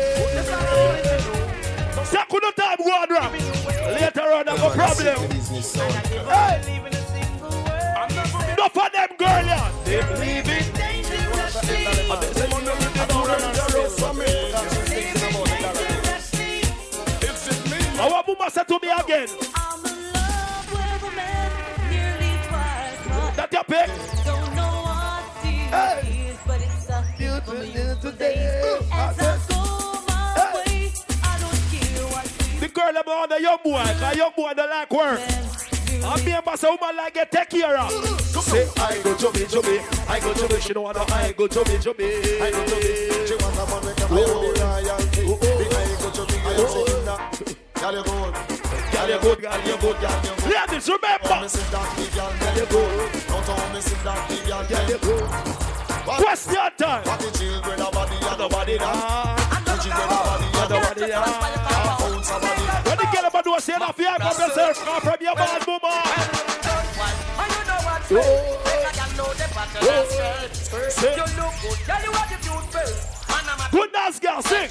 Second 2.07 2.41
the 2.47 2.53
time 2.55 2.79
go 2.79 2.95
on 2.95 3.11
rap 3.11 3.33
Later 3.91 4.23
on 4.23 4.47
I 4.47 4.55
have 4.55 4.63
a 4.63 4.71
problem 4.71 5.29
Business 5.35 5.67
sound. 5.67 5.95
Hey 6.15 6.63
Enough 8.55 8.77
of 8.79 8.93
them 8.95 9.11
girl 9.19 9.43
yeah 9.51 9.67
They 9.83 9.99
believe 10.15 10.47
it 10.47 10.79
Woman, 12.09 12.48
Our 17.99 18.23
mama 18.27 18.51
said 18.51 18.69
to 18.69 18.79
me 18.83 18.91
again. 18.91 19.29
I'm 19.55 19.85
in 19.87 20.13
love 20.13 20.73
with 20.73 21.03
a 21.03 21.17
man 21.17 21.51
nearly 21.91 22.33
twice. 22.49 23.37
That 23.37 23.49
your 23.51 23.65
pick. 23.65 23.89
Don't 24.27 24.55
know 24.55 24.85
what 24.85 25.25
it 25.45 25.73
is, 26.07 26.37
but 26.47 26.61
it's 26.61 26.89
a 26.91 27.05
beautiful 27.17 28.13
day. 28.13 28.79
As 28.93 29.19
I 29.19 29.39
go 29.49 29.57
my 30.07 30.53
way, 30.55 30.93
I 31.23 31.39
don't 31.41 31.61
care 31.71 32.07
what 32.09 32.27
The 32.61 32.69
girl 32.69 32.93
them 32.93 33.29
the 33.29 33.41
young 33.41 33.59
boy. 33.65 33.85
Cause 33.99 34.17
young 34.17 34.33
boy 34.37 34.53
don't 34.55 34.71
like 34.71 34.93
work 34.93 35.48
I 36.05 36.23
me 36.25 36.33
and 36.33 36.59
say 36.59 36.69
woman 36.69 36.97
like 36.97 37.15
get 37.15 37.31
take 37.33 37.51
care 37.51 37.77
of 37.79 37.91
Say 38.45 38.69
I 38.77 39.01
go 39.03 39.15
to 39.17 39.33
me 39.39 39.45
to 39.47 39.63
me 39.63 39.79
I 40.09 40.21
go 40.21 40.33
to 40.35 40.55
me 40.55 40.61
she 40.61 40.73
don't 40.73 40.85
wanna 40.85 41.05
I 41.09 41.33
go 41.33 41.47
to 41.47 41.59
me 41.61 41.79
to 41.79 41.95
me 41.99 42.07
I 42.41 42.51
go 42.51 42.65
to 42.65 42.77
me. 42.77 43.27
She 43.27 43.35
want 43.35 43.59
a 43.59 43.65
man 43.67 43.81
with 43.85 43.99
a. 43.99 44.09
The 44.09 44.15
I 45.69 45.83
go 46.01 46.09
to 46.11 46.23
me. 46.33 46.39
I 46.39 46.57
say 46.69 46.99
in 46.99 47.05
that. 47.05 47.21
Girl, 47.75 47.95
you 47.95 48.03
good. 48.03 48.35
Girl 48.93 49.09
you 49.09 49.19
good 49.21 49.39
girl 49.43 49.61
you 49.67 49.77
good 49.79 49.97
Girl, 50.01 50.19
you 50.25 50.35
good. 50.39 50.49
Ladies 50.49 50.89
me 50.89 50.95
remember 50.95 51.49
sit 51.49 51.71
that 51.71 51.89
the 51.97 52.05
girl. 52.15 52.33
Girl, 52.39 52.55
You 52.55 52.61
you 52.61 52.67
good. 52.67 52.93
Don't 53.29 53.73
me 53.75 53.81
sit 53.81 54.01
that 54.05 54.19
girl. 54.49 54.63
Girl 54.67 54.83
you 54.89 54.99
Girl, 54.99 55.19
good? 55.19 55.29
Question 56.09 56.71
time 56.79 57.05
What 57.05 57.21
the 57.21 57.31
children 57.39 57.81
a 57.81 57.91
body 57.91 58.17
and 58.17 58.39
Nobody 58.39 58.39
nobody 58.39 58.79
that. 58.79 58.87
that 58.87 59.65
The 59.67 59.73
children 59.83 60.09
a 60.09 60.19
body 60.25 60.45
and 60.45 60.53
Nobody 60.55 60.75
nobody 60.75 61.01
that. 61.01 61.11
that 61.11 61.29
Ounce 61.29 61.55
a 61.55 61.85
body. 61.85 61.98
When 63.59 63.67
the 63.67 63.73
girl 63.73 63.75
say 63.75 63.79
that 63.79 63.95
fear 63.97 64.15
from 64.15 64.39
yourself 64.39 64.79
Come 64.87 65.01
from 65.03 65.19
your 65.19 65.35
bad 65.35 65.67
woman 65.67 65.91
And 67.39 67.51
you 67.51 67.65
know 67.67 67.81
what? 67.83 68.07
Oh. 68.07 68.55
Make 68.63 68.87
a 68.87 68.95
girl 68.95 69.11
know 69.19 69.35
the 69.35 69.47
pattern 69.51 69.83
Oh. 69.83 69.99
of 69.99 70.55
skirt. 70.55 70.93
Say. 70.95 71.15
You 71.19 71.27
look 71.35 71.55
good. 71.59 71.79
Girl, 71.83 72.03
you 72.07 72.13
have 72.15 72.31
the 72.31 72.39
cute 72.39 72.71
I'm 73.35 73.59
a 73.59 73.67
Good 73.75 73.91
dance 73.93 74.19
girl 74.23 74.43
sing 74.47 74.71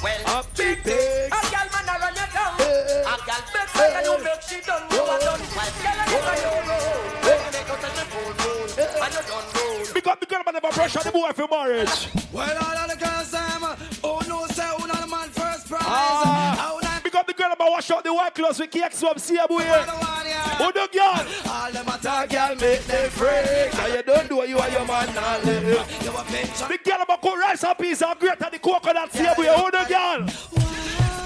Well, 0.00 0.16
A 0.24 0.44
big 0.56 0.80
thing 0.80 1.28
a 1.28 1.40
girl 1.52 1.68
man 1.68 1.84
a 1.84 1.94
run 2.00 2.16
you 2.16 2.28
down. 2.32 2.56
A 2.56 3.14
girl 3.28 3.44
beg 3.52 3.68
for 3.68 3.84
you, 3.84 4.00
you 4.08 4.16
make 4.24 4.42
she 4.48 4.58
done. 4.64 4.88
You 4.88 5.04
a 5.04 5.16
done. 5.20 5.40
Well, 5.44 5.72
girl, 5.84 6.00
I 6.00 6.08
never 6.08 6.36
you 6.40 6.52
roll. 6.64 7.04
You 7.28 7.36
make 7.52 7.68
out 7.68 7.80
the 7.84 8.04
full 8.08 8.32
moon, 8.40 8.68
and 8.72 9.12
you 9.12 9.22
done 9.28 9.48
roll. 9.52 9.84
Because 9.92 10.16
the 10.20 10.26
girl 10.26 10.42
man 10.48 10.54
never 10.56 10.72
pressure 10.72 11.04
the 11.04 11.12
boy 11.12 11.28
for 11.36 11.48
marriage 11.48 12.08
Well, 12.32 12.56
all 12.56 12.78
of 12.84 12.88
the 12.88 12.96
girls, 12.96 13.30
them, 13.30 13.62
oh 14.04 14.20
no, 14.28 14.46
say, 14.48 14.64
who 14.80 14.86
not 14.88 15.00
the 15.00 15.06
man 15.12 15.28
first 15.28 15.68
prize? 15.68 15.84
Ah. 15.84 16.83
Not 17.14 17.28
Because 17.28 17.28
the 17.28 17.32
girl 17.34 17.52
about 17.52 17.70
wash 17.70 17.90
out 17.92 18.02
the 18.02 18.12
white 18.12 18.34
clothes 18.34 18.58
with 18.58 18.72
cake 18.72 18.92
swab 18.92 19.20
see 19.20 19.36
a 19.36 19.46
boy 19.46 19.58
the 19.58 19.68
one, 19.68 20.26
yeah. 20.26 20.58
Who 20.58 20.72
the 20.72 20.88
girl? 20.92 21.24
All 21.46 21.70
them 21.70 21.86
attack, 21.86 22.28
girl 22.28 22.56
make 22.56 22.84
them 22.86 23.08
freak 23.10 23.72
Now 23.72 23.86
you 23.86 24.02
don't 24.02 24.28
do 24.28 24.36
what 24.38 24.48
you 24.48 24.58
are 24.58 24.68
your 24.68 24.84
man 24.84 25.14
now 25.14 25.38
live 25.44 25.62
you 25.62 26.10
a 26.10 26.24
picture. 26.24 26.66
The 26.66 26.78
girl 26.82 27.02
about 27.02 27.22
cook 27.22 27.36
rice 27.36 27.62
and 27.62 27.78
peas 27.78 28.02
and 28.02 28.18
great 28.18 28.42
and 28.42 28.52
the 28.52 28.58
coconut 28.58 29.14
a 29.14 29.34
boy 29.36 29.44
Who 29.44 29.70
the 29.70 29.84
girl? 29.86 30.26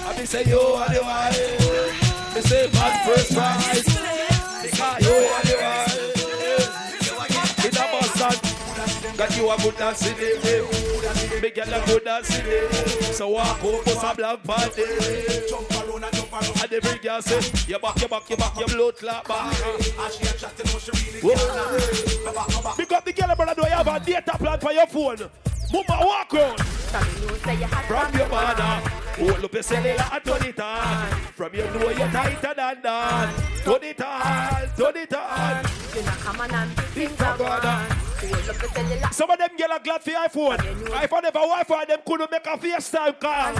I 0.05 0.15
be 0.15 0.25
say 0.27 0.43
you 0.45 0.59
are 0.59 0.89
the 0.93 1.01
one 1.01 1.33
Me 2.35 2.41
say 2.41 2.69
man 2.71 3.05
first 3.07 3.33
prize 3.33 3.83
Because 4.61 5.01
you 5.01 5.09
are 5.25 5.41
the 5.41 5.55
one 5.57 5.89
In 7.65 7.73
a 7.73 7.85
bus 7.89 9.17
Got 9.17 9.35
you 9.35 9.49
a 9.49 9.57
good 9.57 9.75
dance 9.75 10.88
it 11.43 11.55
girl 11.55 11.73
a 11.73 11.85
good 11.85 12.07
in 12.07 12.45
it. 12.45 13.15
So 13.15 13.29
walk 13.29 13.63
up 13.63 13.83
for 13.83 13.89
some 13.89 14.15
black 14.15 14.43
party 14.43 14.83
Jump 15.49 15.71
around 15.71 16.03
and 16.03 16.13
jump 16.13 16.31
around. 16.31 16.63
And 16.63 16.73
every 16.73 16.99
girl 16.99 17.21
say 17.21 17.41
You 17.67 17.79
back, 17.79 18.01
you 18.01 18.07
back, 18.07 18.29
you 18.29 18.37
back, 18.37 18.57
your 18.57 18.67
blood 18.67 18.97
clap 18.97 19.27
back. 19.27 19.55
And 19.65 20.13
she 20.13 20.23
a 20.23 20.33
chatting, 20.33 20.79
she 20.79 20.91
really 20.91 21.35
can't. 21.35 22.77
Because 22.77 23.03
the 23.03 23.13
girl 23.13 23.35
brother 23.35 23.55
do 23.55 23.67
you 23.67 23.75
have 23.75 23.87
a 23.87 23.99
data 23.99 24.37
plan 24.37 24.59
for 24.59 24.71
your 24.71 24.87
phone? 24.87 25.29
Mama 25.71 26.05
walk 26.05 26.33
round 26.33 26.59
From 27.87 28.17
your 28.17 28.29
mother. 28.29 28.89
Hold 29.19 29.45
up 29.45 29.53
your 29.53 29.63
cellular 29.63 30.05
and 30.11 30.23
turn 30.23 30.45
it 30.45 30.59
on. 30.59 31.11
From 31.35 31.53
your 31.53 31.71
know 31.73 31.89
you're 31.89 32.07
tighter 32.07 32.53
than 32.55 32.81
that. 32.81 33.33
Turn 33.63 33.83
it 33.83 34.01
on, 34.01 34.69
turn 34.75 34.97
it 34.97 35.13
on. 35.13 35.63
Think 36.93 37.19
about 37.19 37.61
that 37.61 37.98
Some 39.11 39.29
of 39.31 39.37
them 39.37 39.55
girl 39.57 39.71
are 39.71 39.79
glad 39.79 40.03
for 40.03 40.11
iPhone. 40.11 40.57
iPhone 40.57 41.23
never 41.23 41.39
Wi-Fi 41.39 41.85
them 41.85 41.99
couldn't 42.05 42.31
make 42.31 42.45
a 42.45 42.57
FaceTime 42.57 43.19
call 43.19 43.55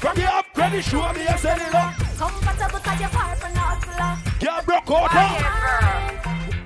From 0.00 0.18
your 0.18 0.28
up 0.28 0.46
credit 0.52 0.84
show 0.84 1.12
me 1.12 1.22
your 1.22 1.38
cellular 1.38 1.94
Girl 4.40 4.62
broke 4.66 4.90
out? 4.90 6.19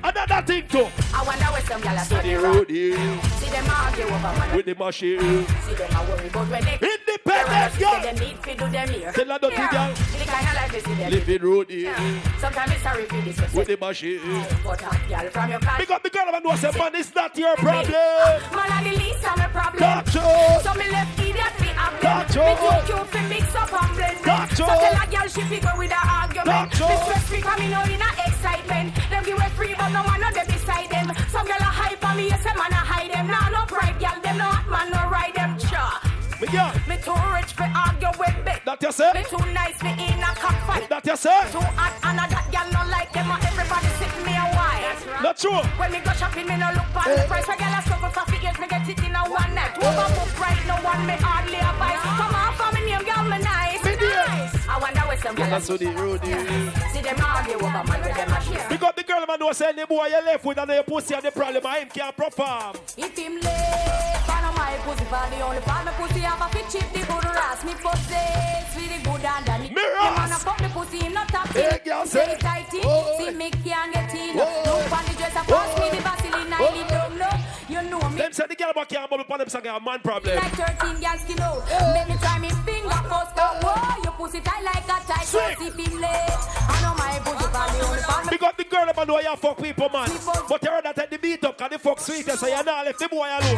Another 0.05 0.43
thing 0.47 0.69
too 0.69 0.87
I 1.15 1.25
wonder 1.25 1.45
where 1.47 1.63
some 1.63 1.81
gyal 1.81 1.97
are 1.97 2.05
So 2.05 2.21
the 2.21 2.35
road 2.35 2.69
here 2.69 2.97
See 3.41 3.49
them 3.49 3.65
argue 3.71 4.05
over 4.05 4.33
man. 4.37 4.57
With 4.57 4.67
the 4.67 4.75
machine 4.75 5.19
See 5.19 5.75
them 5.75 5.97
a 5.97 6.05
worry 6.05 6.29
about 6.29 6.49
when 6.51 6.65
they 6.65 6.79
Independent 6.93 7.79
girl 7.81 8.03
them 8.03 8.17
need 8.17 8.43
to 8.43 8.55
do 8.55 8.69
them 8.69 8.89
here. 8.91 9.13
Tell 9.13 9.29
her 9.33 9.39
dirty 9.39 9.57
Here. 9.57 9.69
girl. 9.73 9.95
See 9.97 10.19
the 10.19 10.25
kind 10.25 10.47
of 10.47 10.55
life 10.55 10.73
they 10.73 10.81
see 10.81 10.95
them. 10.95 11.11
Living 11.11 11.43
road 11.43 11.71
here 11.71 11.97
Sometimes 12.39 12.73
it's 12.73 12.83
sorry 12.83 13.07
for 13.07 13.21
this. 13.23 13.55
With 13.55 13.67
the 13.67 13.77
machine 13.79 14.45
But 14.63 14.85
uh, 14.85 14.91
a 14.93 15.09
girl 15.09 15.31
from 15.31 15.51
your 15.51 15.61
class. 15.61 15.81
Because 15.81 16.01
the 16.03 16.11
girl 16.11 16.33
man 16.33 16.43
know 16.43 16.57
say 16.57 16.79
man 16.79 16.95
is 16.97 17.15
not 17.15 17.39
your 17.39 17.57
problem 17.57 17.91
Man, 17.91 18.73
I 18.77 18.85
the 18.85 18.99
least 18.99 19.25
of 19.25 19.39
my 19.39 19.47
problem. 19.47 19.81
Gotcha. 19.81 20.61
So 20.63 20.75
me 20.75 20.91
left 20.93 21.19
idiot 21.19 21.55
have 21.85 22.01
them. 22.01 22.27
Gotcha. 22.29 22.45
Me 22.45 22.55
too 22.61 22.93
cute 22.93 23.09
fi 23.09 23.29
mix 23.29 23.55
up 23.55 23.73
and 23.73 23.97
blend. 23.97 24.25
Gotcha. 24.25 24.57
So 24.57 24.67
tell 24.67 25.03
a 25.03 25.07
girl 25.11 25.29
she 25.29 25.43
fi 25.43 25.59
go 25.61 25.73
with 25.79 25.93
a 25.93 26.01
argument. 26.05 26.47
Gotcha. 26.47 26.89
Me 26.89 26.97
stress 26.97 27.59
me 27.59 27.69
know 27.69 27.85
in 27.85 28.01
a 28.01 28.11
excitement. 28.27 28.95
Them 29.11 29.25
give 29.25 29.39
away 29.39 29.51
free 29.57 29.75
but 29.77 29.94
no 29.95 30.03
man 30.03 30.21
no 30.21 30.29
dey 30.35 30.47
beside 30.51 30.91
them. 30.91 31.07
Some 31.31 31.47
girl 31.47 31.63
a 31.63 31.71
hype 31.71 32.03
on 32.05 32.17
me, 32.19 32.29
yes, 32.29 32.43
say 32.43 32.55
man 32.59 32.73
a 32.75 32.83
hide 32.83 33.11
them. 33.15 33.27
Nah, 33.31 33.49
no 33.55 33.63
pride, 33.71 33.97
girl, 34.03 34.19
them 34.23 34.37
no 34.39 34.45
hot 34.51 34.67
man, 34.69 34.91
no 34.91 35.01
ride 35.09 35.35
them. 35.39 35.57
Cha. 35.59 36.03
Me 36.43 36.47
girl 36.51 36.73
Me 36.91 36.97
too 36.99 37.15
rich 37.31 37.53
for 37.55 37.69
argue 37.71 38.11
with 38.19 38.37
me. 38.45 38.55
That 38.67 38.83
you 38.83 38.91
say? 38.93 39.11
Me 39.15 39.23
too 39.31 39.39
nice 39.55 39.79
for 39.79 39.95
in 39.95 40.19
a 40.19 40.31
cockfight. 40.35 40.89
That 40.91 41.07
you 41.07 41.17
say? 41.17 41.39
Too 41.55 41.63
hot 41.79 41.95
and 42.03 42.19
a 42.19 42.25
that 42.27 42.47
girl 42.51 42.69
no 42.75 42.83
like 42.91 43.13
them. 43.15 43.31
and 43.31 43.45
Everybody 43.47 43.89
sit 44.03 44.13
me 44.27 44.35
a 44.35 44.47
while. 44.59 45.23
Not 45.23 45.39
true 45.39 45.63
When 45.79 45.93
me 45.95 46.01
go 46.03 46.13
shopping, 46.19 46.47
me 46.51 46.57
no 46.59 46.69
look 46.75 46.91
on 46.99 47.07
the 47.15 47.23
price. 47.31 47.47
When 47.47 47.57
girl 47.63 47.79
a 47.79 47.81
struggle 47.87 48.11
for 48.11 48.25
feet, 48.31 48.43
years, 48.43 48.59
me 48.59 48.67
get 48.67 48.83
it 48.89 48.99
in 48.99 49.15
a 49.15 49.23
one 49.31 49.53
night. 49.55 49.79
Overbook 49.79 50.33
right, 50.43 50.61
no 50.67 50.75
one 50.83 51.03
me 51.07 51.15
hardly 51.23 51.61
a 51.63 51.71
buy. 51.79 51.95
Come 52.03 52.35
on, 52.35 52.51
for 52.59 52.69
me 52.75 52.81
name, 52.91 53.05
girl, 53.07 53.25
me 53.31 53.39
nice. 53.39 53.74
Me 54.67 54.75
dear. 54.75 54.77
nice. 54.77 54.77
I 54.77 54.79
wonder 54.81 55.01
where 55.01 55.17
some 55.19 55.35
girl 55.37 55.51
That's 55.51 55.67
to 55.67 55.79
the 55.79 55.87
road 55.93 56.21
See 56.93 57.01
them 57.01 57.21
argue 57.21 57.55
over 57.55 57.83
with 57.87 58.17
them 58.17 58.31
a 58.33 58.41
share. 58.43 58.69
Because 58.69 58.93
the 58.97 59.03
girl 59.03 59.25
man 59.27 59.39
know 59.39 59.53
say 59.53 59.73
the 59.73 59.87
boy 59.87 60.07
you 60.07 60.25
left 60.25 60.45
with 60.45 60.59
and 60.59 60.71
your 60.71 60.83
pussy 60.83 61.15
and 61.15 61.23
the 61.25 61.31
problem 61.31 61.67
and 61.67 61.77
him 61.83 61.89
can't 61.89 62.17
perform 62.17 62.77
If 62.97 63.17
him 63.19 63.35
late, 63.35 64.19
follow 64.27 64.53
my 64.57 64.77
pussy 64.85 65.05
for 65.05 65.25
the 65.31 65.41
only 65.43 65.61
part. 65.61 65.85
My 65.85 65.93
pussy 65.93 66.21
have 66.21 66.41
a 66.41 66.49
fit 66.53 66.67
chip, 66.71 66.93
the 66.93 67.01
good 67.01 67.25
ras. 67.25 67.65
Me 67.65 67.73
possess 67.75 68.77
with 68.77 68.89
the 68.89 69.11
good 69.11 69.25
underneath. 69.25 69.73
Me 69.73 69.83
Him 69.83 69.95
ras. 69.95 70.17
wanna 70.19 70.39
fuck 70.41 70.59
the 70.59 70.69
pussy, 70.69 70.99
him 70.99 71.13
not 71.15 71.29
tap 71.29 71.49
Hey, 71.49 71.81
girl, 71.85 72.07
Say 72.07 72.25
say. 72.27 72.37
tight. 72.39 72.67
Oh. 72.85 73.17
See 73.19 73.31
me 73.35 73.51
can't 73.51 73.93
get 73.93 74.15
in. 74.15 74.37
Look 74.37 74.93
on 74.93 75.05
the 75.05 75.13
dress, 75.17 75.37
I 75.37 75.45
pass 75.45 75.79
me 75.79 75.91
the 75.91 76.03
Vaseline. 76.03 76.24
I 77.85 77.91
them 77.91 78.01
know 78.01 78.09
me. 78.09 78.17
Them 78.17 78.33
say 78.33 78.47
the 78.49 78.55
girl 78.55 78.73
back 78.73 78.89
can't 78.89 79.11
bubble 79.11 79.23
upon 79.25 79.39
them 79.39 79.49
say 79.49 79.59
a 79.61 79.81
man 79.81 80.01
problem 80.01 80.37
Like 80.37 80.53
13 80.53 81.01
girls 81.01 81.41
out. 81.41 81.95
Make 81.95 82.09
me 82.09 82.17
try 82.17 82.39
me 82.39 82.51
finger 82.65 82.89
first. 82.89 83.37
Go, 83.37 83.47
whoa, 83.63 84.03
your 84.03 84.13
pussy 84.13 84.41
tight 84.41 84.65
like 84.65 84.85
a 84.85 85.05
tight 85.05 85.27
pussy. 85.27 85.71
Late, 85.97 86.11
I 86.11 86.83
know 86.83 86.95
my 86.95 87.19
pussy 87.25 87.45
for 87.45 87.67
the 87.73 87.81
only. 87.87 88.31
Because 88.31 88.55
the 88.57 88.65
girl 88.65 88.87
man 88.97 89.07
know 89.07 89.21
you 89.21 89.37
fuck 89.37 89.59
people 89.63 89.89
man 89.91 90.09
But 90.49 90.63
you 90.63 90.71
heard 90.71 90.85
that 90.85 90.97
take 90.97 91.11
the 91.11 91.19
beat 91.19 91.45
up 91.45 91.59
cause 91.59 91.71
the 91.71 91.79
fuck 91.79 92.01
sweet 92.01 92.27
so 92.27 92.47
you 92.47 92.63
not 92.65 92.85
left 92.87 92.99
the 92.99 93.09
boy 93.09 93.29
alone 93.29 93.57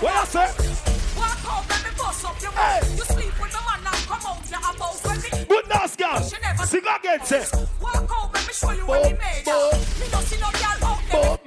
What 0.00 0.14
you 0.14 0.26
say? 0.26 1.07
Walk 1.18 1.44
out, 1.50 1.64
let 1.68 1.80
me 1.84 1.90
bust 1.98 2.24
up 2.24 2.36
your 2.42 2.52
mouth. 2.52 2.96
You 2.98 3.04
sleep 3.04 3.34
with 3.40 3.52
the 3.52 3.60
man 3.66 3.82
and 3.90 4.02
come 4.06 4.24
out, 4.30 4.42
you're 4.50 4.60
when 5.04 5.16
me. 5.22 5.30
Good 5.48 5.66
nice 5.68 5.96
girl. 5.96 6.20
Sing 6.22 6.84
again, 6.94 7.20
say. 7.24 7.44
Walk 7.80 8.10
out, 8.10 8.34
let 8.34 8.46
me 8.46 8.52
show 8.52 8.72
you 8.72 8.86
what 8.86 9.02
me 9.02 9.12
made 9.18 9.46
ya. 9.46 9.56
Me 10.00 10.06
no 10.12 10.20
see 10.20 10.38
no 10.38 10.50
girl 10.54 10.84
out 10.88 11.02
there. 11.10 11.38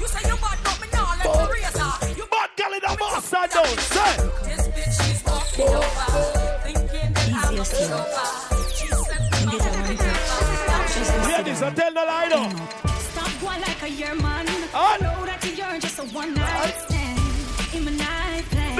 You 0.00 0.06
say 0.06 0.22
you 0.28 0.36
bad, 0.36 0.58
but 0.64 0.76
me 0.80 0.86
nah 0.92 1.14
let 1.18 1.26
me 1.26 1.44
raise 1.52 1.78
her. 1.78 1.92
You 2.16 2.26
bad 2.30 2.50
girl 2.56 2.72
in 2.72 2.80
the 2.86 2.92
master 3.00 3.46
down, 3.50 3.76
say. 3.90 4.12
This 4.46 4.64
bitch, 4.74 4.94
she's 5.02 5.20
walking 5.26 5.74
over. 5.74 6.08
Thinking 6.64 7.10
that 7.14 7.28
I'm 7.48 7.58
a 7.58 7.64
over. 8.00 8.28
She 8.76 8.86
said, 11.04 11.22
Ladies, 11.38 11.62
I 11.62 11.70
tell 11.70 11.92
no 11.92 12.04
lie 12.04 12.28
though. 12.28 12.50
Stop 13.10 13.32
going 13.40 13.60
like 13.60 13.82
a 13.82 13.88
year 13.90 14.14
man. 14.14 14.46
I 14.74 14.98
know 15.00 15.24
that 15.26 15.44
you're 15.44 15.80
just 15.80 15.98
a 15.98 16.02
one 16.14 16.34
night 16.34 16.74
stand. 16.86 17.18
In 17.74 17.84
my 17.84 17.90
night 17.92 18.06
plan. 18.06 18.19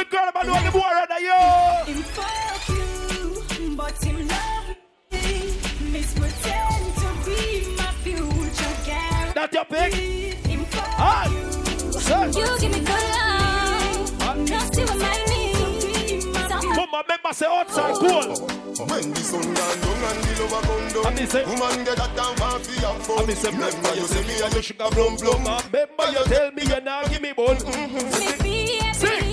The 0.00 0.06
girl 0.06 0.28
about 0.30 0.44
doing 0.44 0.64
the 0.64 0.70
boy 0.70 0.78
right 0.80 1.06
there. 1.10 1.84
Him 1.84 2.02
fuck 2.16 2.68
you, 2.70 3.76
but 3.76 4.02
him 4.02 4.28
love 4.28 4.76
me. 5.12 5.52
Miss 5.92 6.14
pretend 6.14 6.94
to 6.96 7.08
be 7.28 7.76
my 7.76 7.92
future 8.00 8.76
girl. 8.88 9.32
That 9.34 9.50
your 9.52 9.66
pick? 9.66 9.92
Him 9.92 10.64
fuck 10.64 10.88
Ah. 10.96 11.28
you. 11.28 12.40
You 12.40 12.58
give 12.60 12.72
me 12.72 12.80
good 12.80 13.06
love. 13.12 14.46
Just 14.48 14.78
you 14.78 14.86
remind 14.86 15.28
me. 15.28 15.52
Put 16.32 17.08
member 17.08 17.32
say 17.34 17.46
outside 17.46 17.94
cool. 17.96 18.60
When 18.80 19.12
the 19.12 19.20
sun 19.20 19.42
gone 19.42 19.54
down 19.54 20.00
and 20.00 20.24
the 20.24 20.32
lover 20.40 20.62
come 20.64 20.88
down 20.88 21.50
Woman 21.60 21.84
get 21.84 21.96
that 21.98 22.16
down 22.16 22.34
for 22.36 22.58
fi 22.64 22.80
have 22.80 23.02
fun 23.04 23.26
Remember 23.26 23.94
you 23.94 24.06
say 24.06 24.26
me 24.26 24.40
and 24.40 24.54
you 24.54 24.62
sugar 24.62 24.88
plum 24.92 25.16
plum 25.18 25.44
Remember 25.44 26.06
you 26.10 26.24
tell 26.24 26.50
me 26.52 26.62
you 26.62 26.80
not 26.80 27.10
give 27.10 27.20
me 27.20 27.32
bun 27.34 27.58
Maybe 28.18 28.80
anything 28.80 29.29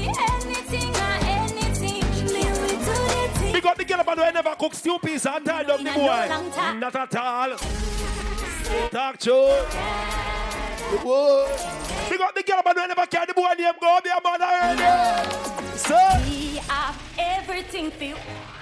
Big 3.58 3.66
up 3.66 3.76
the 3.76 3.86
girl 3.86 3.99
about 4.01 4.20
who 4.20 4.32
never 4.32 4.55
cook 4.55 4.76
stew 4.76 4.99
peas 4.99 5.26
and 5.26 5.43
tie 5.43 5.64
down 5.64 5.84
the 5.84 5.89
boy. 5.89 6.78
Not 6.80 6.95
at 6.95 7.16
all. 7.16 7.58
Talk 8.91 9.18
boy. 11.03 11.47
Big 12.08 12.22
up 12.22 12.36
the 12.36 12.43
girl 12.43 12.60
about 12.60 12.78
who 12.78 12.88
never 12.88 13.08
carry 13.08 13.26
the 13.26 13.34
boy 13.34 13.53
name 13.58 13.74
go 13.82 13.99
be 14.03 14.12
a 14.12 14.22
already. 14.43 15.76
So. 15.76 15.97
We 16.30 16.58
have 16.68 17.01
everything 17.18 17.89
for. 17.89 18.57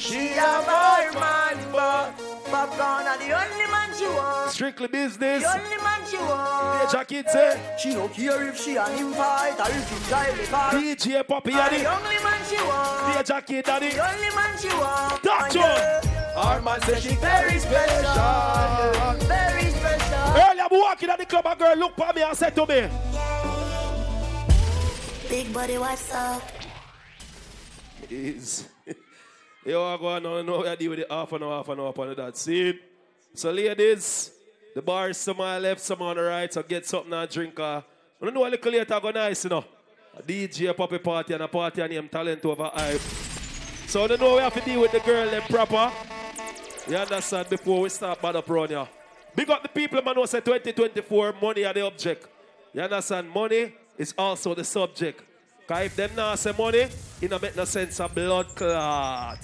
She 0.00 0.28
have 0.28 0.64
her 0.64 1.12
man, 1.12 1.58
but 1.70 2.16
Popcorn 2.50 3.06
are 3.06 3.18
the 3.18 3.32
only 3.36 3.70
man 3.70 3.94
she 3.94 4.06
want. 4.06 4.50
Strictly 4.50 4.88
business. 4.88 5.42
The 5.42 5.50
only 5.50 5.76
man 5.76 6.00
she 6.08 6.16
want. 6.16 6.88
DJ 6.90 7.06
Kid 7.06 7.28
say. 7.28 7.76
She 7.78 7.92
don't 7.92 8.10
care 8.10 8.48
if 8.48 8.58
she 8.58 8.76
and 8.76 8.98
him 8.98 9.12
fight 9.12 9.60
or 9.60 9.70
if 9.70 9.90
he 9.90 10.08
drive 10.08 10.38
the 10.38 10.46
car. 10.46 10.72
DJ 10.72 11.26
Poppy 11.28 11.50
And 11.52 11.60
Addy. 11.60 11.76
The 11.82 11.94
only 11.94 12.24
man 12.24 12.40
she 12.48 12.56
want. 12.56 13.26
DJ 13.26 13.46
Kid 13.46 13.64
Daddy. 13.66 13.88
The 13.90 14.10
only 14.10 14.34
man 14.34 14.58
she 14.58 14.68
want. 14.68 15.22
Talk 15.22 15.42
And 15.42 15.52
to. 15.52 16.34
Our 16.34 16.62
man 16.62 16.80
says 16.80 17.02
she 17.02 17.14
very 17.16 17.58
special. 17.58 19.18
Very 19.28 19.70
special. 19.70 20.30
Earlier, 20.30 20.62
I'm 20.62 20.80
walking 20.80 21.10
at 21.10 21.18
the 21.18 21.26
club, 21.26 21.44
a 21.46 21.54
girl 21.54 21.76
look 21.76 21.94
for 21.94 22.10
me 22.14 22.22
and 22.22 22.34
said 22.36 22.54
to 22.54 22.66
me, 22.66 22.88
Big 25.28 25.52
body, 25.52 25.76
what's 25.76 26.10
up? 26.14 26.42
is 28.08 28.68
Yo, 29.62 29.84
I 29.84 29.98
go 29.98 30.06
on 30.06 30.22
now, 30.22 30.40
know 30.40 30.58
what 30.58 30.68
I 30.68 30.74
deal 30.74 30.88
with 30.88 31.00
it 31.00 31.06
half 31.10 31.30
an 31.32 31.42
hour, 31.42 31.58
half 31.58 31.68
an 31.68 31.80
hour 31.80 31.88
upon 31.88 32.14
that. 32.14 32.34
See? 32.34 32.80
So, 33.34 33.50
ladies, 33.50 34.30
the 34.74 34.80
bar 34.80 35.10
is 35.10 35.18
some 35.18 35.38
on 35.38 35.56
the 35.56 35.68
left, 35.68 35.82
some 35.82 36.00
on 36.00 36.16
the 36.16 36.22
right, 36.22 36.50
so 36.50 36.62
get 36.62 36.86
something 36.86 37.12
and 37.12 37.30
drink. 37.30 37.60
Uh, 37.60 37.82
I 38.22 38.24
don't 38.24 38.32
know 38.32 38.46
a 38.46 38.48
little 38.48 38.72
later, 38.72 38.98
go 38.98 39.10
nice, 39.10 39.44
you 39.44 39.50
know. 39.50 39.64
A 40.16 40.22
DJ, 40.22 40.70
a 40.70 40.72
poppy 40.72 40.96
party, 40.96 41.34
and 41.34 41.42
a 41.42 41.48
party 41.48 41.82
and 41.82 41.92
him 41.92 42.08
talent 42.08 42.42
over 42.46 42.70
hype. 42.72 43.00
So, 43.86 44.04
I 44.04 44.06
don't 44.06 44.20
know 44.22 44.36
we 44.36 44.40
have 44.40 44.54
to 44.54 44.60
deal 44.62 44.80
with 44.80 44.92
the 44.92 45.00
girl 45.00 45.28
them 45.28 45.42
proper. 45.42 45.92
You 46.88 46.96
understand 46.96 47.50
before 47.50 47.82
we 47.82 47.90
start 47.90 48.22
bad 48.22 48.36
up 48.36 48.48
around 48.48 48.70
here. 48.70 48.88
Big 49.36 49.50
up 49.50 49.62
the 49.62 49.68
people, 49.68 50.00
man, 50.00 50.14
who 50.14 50.26
say 50.26 50.40
2024, 50.40 51.34
money 51.40 51.66
are 51.66 51.74
the 51.74 51.84
object. 51.84 52.26
You 52.72 52.80
understand? 52.80 53.28
Money 53.28 53.74
is 53.98 54.14
also 54.16 54.54
the 54.54 54.64
subject. 54.64 55.22
Because 55.70 55.86
if 55.86 55.94
them 55.94 56.10
not 56.16 56.36
say 56.36 56.52
money, 56.58 56.88
it 57.22 57.30
don't 57.30 57.40
make 57.40 57.54
no 57.54 57.64
sense 57.64 58.00
of 58.00 58.12
blood 58.12 58.48
clot. 58.56 59.38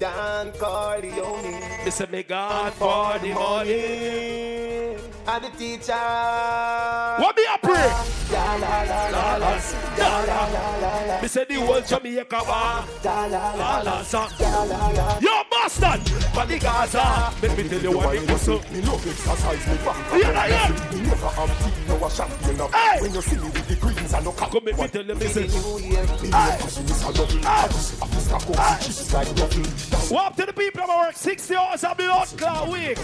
Dan 0.00 0.50
Corleone. 0.58 1.84
Me 1.84 1.90
say 1.92 2.06
me 2.10 2.24
gone 2.24 2.72
for 2.72 3.16
the 3.20 3.32
money. 3.32 5.15
And 5.28 5.42
the 5.42 5.48
teacher. 5.58 5.92
What 5.92 7.36
me 7.36 7.42
a 7.52 7.58
pray? 7.58 7.88
La 8.32 8.54
la 8.54 8.82
la 8.82 9.08
la 9.10 9.36
la. 9.36 9.60
La 9.98 10.20
la 10.22 10.46
la 10.46 10.76
la 10.78 11.04
la. 11.06 11.20
Me 11.20 11.26
say 11.28 11.44
the 11.44 11.54
whole 11.54 11.80
Jamaica 11.80 12.42
bar. 12.46 12.86
La 13.04 13.26
la 13.26 13.54
La 13.54 13.80
la 13.82 14.02
la 14.02 14.62
la 14.62 14.88
la. 14.90 15.18
Yo, 15.18 15.42
bastard! 15.50 16.00
For 16.32 16.46
the 16.46 16.58
Gaza. 16.60 17.32
Let 17.42 17.58
me 17.58 17.68
tell 17.68 17.82
you 17.82 17.96
what 17.96 18.14
it 18.14 18.30
was. 18.30 18.40
so. 18.42 18.60
Me 18.70 18.80
love 18.82 19.04
exercise, 19.04 19.66
me 19.66 19.76
back. 19.84 20.12
Yeah, 20.12 20.46
yeah. 20.46 20.94
Me 20.94 21.00
never 21.02 21.28
have 21.28 21.58
been 21.58 21.88
no 21.88 22.06
a 22.06 22.10
champion 22.10 22.60
of. 22.60 22.72
Hey. 22.72 23.00
When 23.00 23.14
you 23.14 23.22
see 23.22 23.36
me 23.36 23.44
with 23.50 23.66
the 23.68 23.76
greens 23.76 24.14
and 24.14 24.24
no 24.24 24.32
cap. 24.32 24.50
Come 24.52 24.64
make 24.64 24.78
me 24.78 24.88
tell 24.88 25.04
you, 25.04 25.14
me 25.16 25.26
say. 25.26 25.42
Me 25.42 25.48
no 25.48 26.30
passion 26.30 26.84
is 26.84 27.02
a 27.02 27.12
double. 27.12 27.46
I 27.46 27.66
just 27.66 28.02
I 28.02 28.06
just 28.06 28.26
stack 28.26 28.42
up 28.42 28.54
the 28.54 28.84
chips 28.84 29.12
like 29.12 29.34
double. 29.34 30.14
What 30.14 30.26
up 30.26 30.36
to 30.36 30.46
the 30.46 30.52
people 30.52 30.86
that 30.86 30.98
work 31.06 31.16
60 31.16 31.56
hours 31.56 31.82
of 31.82 31.96
blood 31.96 32.28
clot 32.38 32.68
week? 32.68 32.96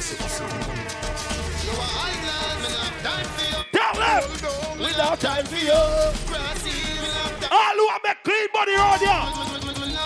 Tell 3.72 3.94
them! 3.94 4.22
Without 4.78 5.20
time 5.20 5.44
for 5.46 5.56
you. 5.56 5.72
All 7.50 7.76
who 7.76 7.86
are 7.88 8.00
make 8.04 8.22
clean 8.24 8.48
money 8.54 8.74
around 8.74 8.98
here. 9.00 9.52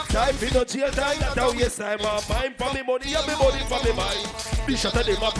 Time 0.08 0.34
for 0.34 0.54
no 0.54 0.64
jail 0.64 0.90
time, 0.90 1.18
that's 1.20 1.38
how 1.38 1.52
yes 1.52 1.78
mind 1.78 2.54
for 2.56 2.72
me 2.72 2.82
money, 2.82 3.14
and 3.14 3.26
me 3.26 3.34
money 3.38 3.62
for 3.68 3.82
me 3.84 3.92
mind. 3.92 4.28
This 4.66 4.80
shot 4.80 4.96
of 4.96 5.06
them 5.06 5.22
a. 5.22 5.30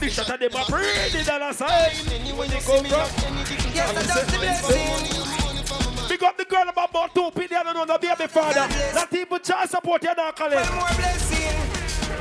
This 0.00 0.14
shot 0.14 0.30
of 0.30 0.40
them 0.40 0.50
a 0.54 0.64
breed. 0.70 1.12
The 1.12 1.24
dollar 1.24 1.52
sign. 1.52 1.92
When 2.36 2.48
they 2.50 2.60
come 2.60 2.84
from. 2.84 3.08
Yes, 3.74 3.90
I 3.90 4.24
the 4.24 4.38
blessing. 4.38 6.08
Big 6.08 6.22
up 6.22 6.36
the 6.38 6.44
girl 6.44 6.68
about 6.68 6.90
about 6.90 7.14
two 7.14 7.30
I 7.54 7.62
don't 7.62 7.74
know, 7.74 7.84
no 7.84 7.98
baby 7.98 8.26
father. 8.26 8.66
Not 8.94 9.12
even 9.12 9.42
child 9.42 9.68
support, 9.68 10.02
you're 10.02 10.14
not 10.14 10.36
calling. 10.36 10.58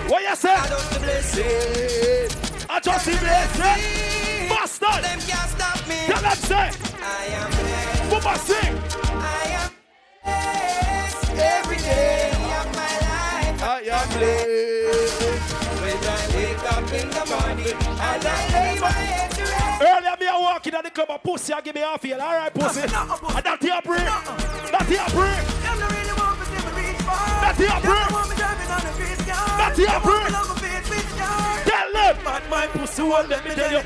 What 0.07 0.23
you 0.23 0.35
say? 0.35 0.53
I 0.53 0.67
done 0.67 0.93
the 0.93 0.99
blessing. 0.99 2.46
I 2.69 2.79
just 2.79 3.05
see 3.05 3.17
blessing. 3.17 4.49
Bastard. 4.49 5.03
Them 5.03 5.19
can't 5.19 5.49
stop 5.49 5.87
me. 5.87 5.95
Tell 6.05 6.21
them 6.21 6.35
say. 6.35 6.71
I 7.01 7.25
am 7.39 7.49
blessed. 7.51 8.23
Must 8.23 8.47
sing? 8.47 8.75
I 9.07 9.43
am 9.61 9.71
blessed 10.23 11.31
every 11.31 11.77
day 11.77 12.31
of 12.31 12.65
my 12.75 12.93
life. 13.07 13.63
I 13.63 13.81
am 13.87 14.07
blessed. 14.09 15.57
When 15.81 15.97
I 16.03 16.27
wake 16.35 16.65
up 16.73 16.91
in 16.93 17.09
the 17.09 17.23
morning 17.31 17.77
and 17.87 18.25
I 18.25 18.39
lay 18.53 18.79
my 18.79 18.89
head 18.91 19.31
to 19.31 19.41
rest. 19.41 19.81
Earlier 19.81 20.17
me 20.19 20.27
a 20.27 20.39
walking 20.41 20.73
at 20.73 20.83
the 20.83 20.91
club, 20.91 21.09
a 21.09 21.19
pussy, 21.19 21.53
I 21.53 21.61
give 21.61 21.75
me 21.75 21.81
half 21.81 22.01
feel. 22.01 22.19
All 22.19 22.35
right, 22.35 22.53
pussy. 22.53 22.81
And 22.81 22.91
that 22.91 23.57
here 23.61 23.81
break. 23.83 24.05
That 24.71 24.85
here 24.87 25.05
break. 25.15 26.36
Them 27.07 27.19
no 27.19 27.43
really 27.47 27.47
want 27.47 27.47
me 27.47 27.47
to 27.47 27.47
me 27.47 27.47
reach 27.47 27.47
far. 27.47 27.47
That 27.47 27.55
here 27.57 27.67
Them 27.67 27.81
break. 27.87 28.09
no 28.11 28.15
want 28.17 28.29
me 28.29 28.35
driving 28.35 28.71
on 28.71 28.81
the 28.83 28.93
face 28.99 29.21
car. 29.27 29.47
That 29.57 29.73
here 29.77 29.87
Them 29.87 30.01
want 30.01 30.07
break. 30.07 30.25
me 30.27 30.31
love 30.37 30.49
me 30.49 30.55
face 30.67 30.89
with 30.91 31.09
car. 31.17 31.63
Tell 31.67 31.89
them. 31.93 32.15
Bad 32.23 32.43
mind 32.49 32.71
pussy, 32.75 33.03
one 33.03 33.27
let 33.29 33.41
me 33.45 33.51
tell 33.55 33.71
you. 33.71 33.81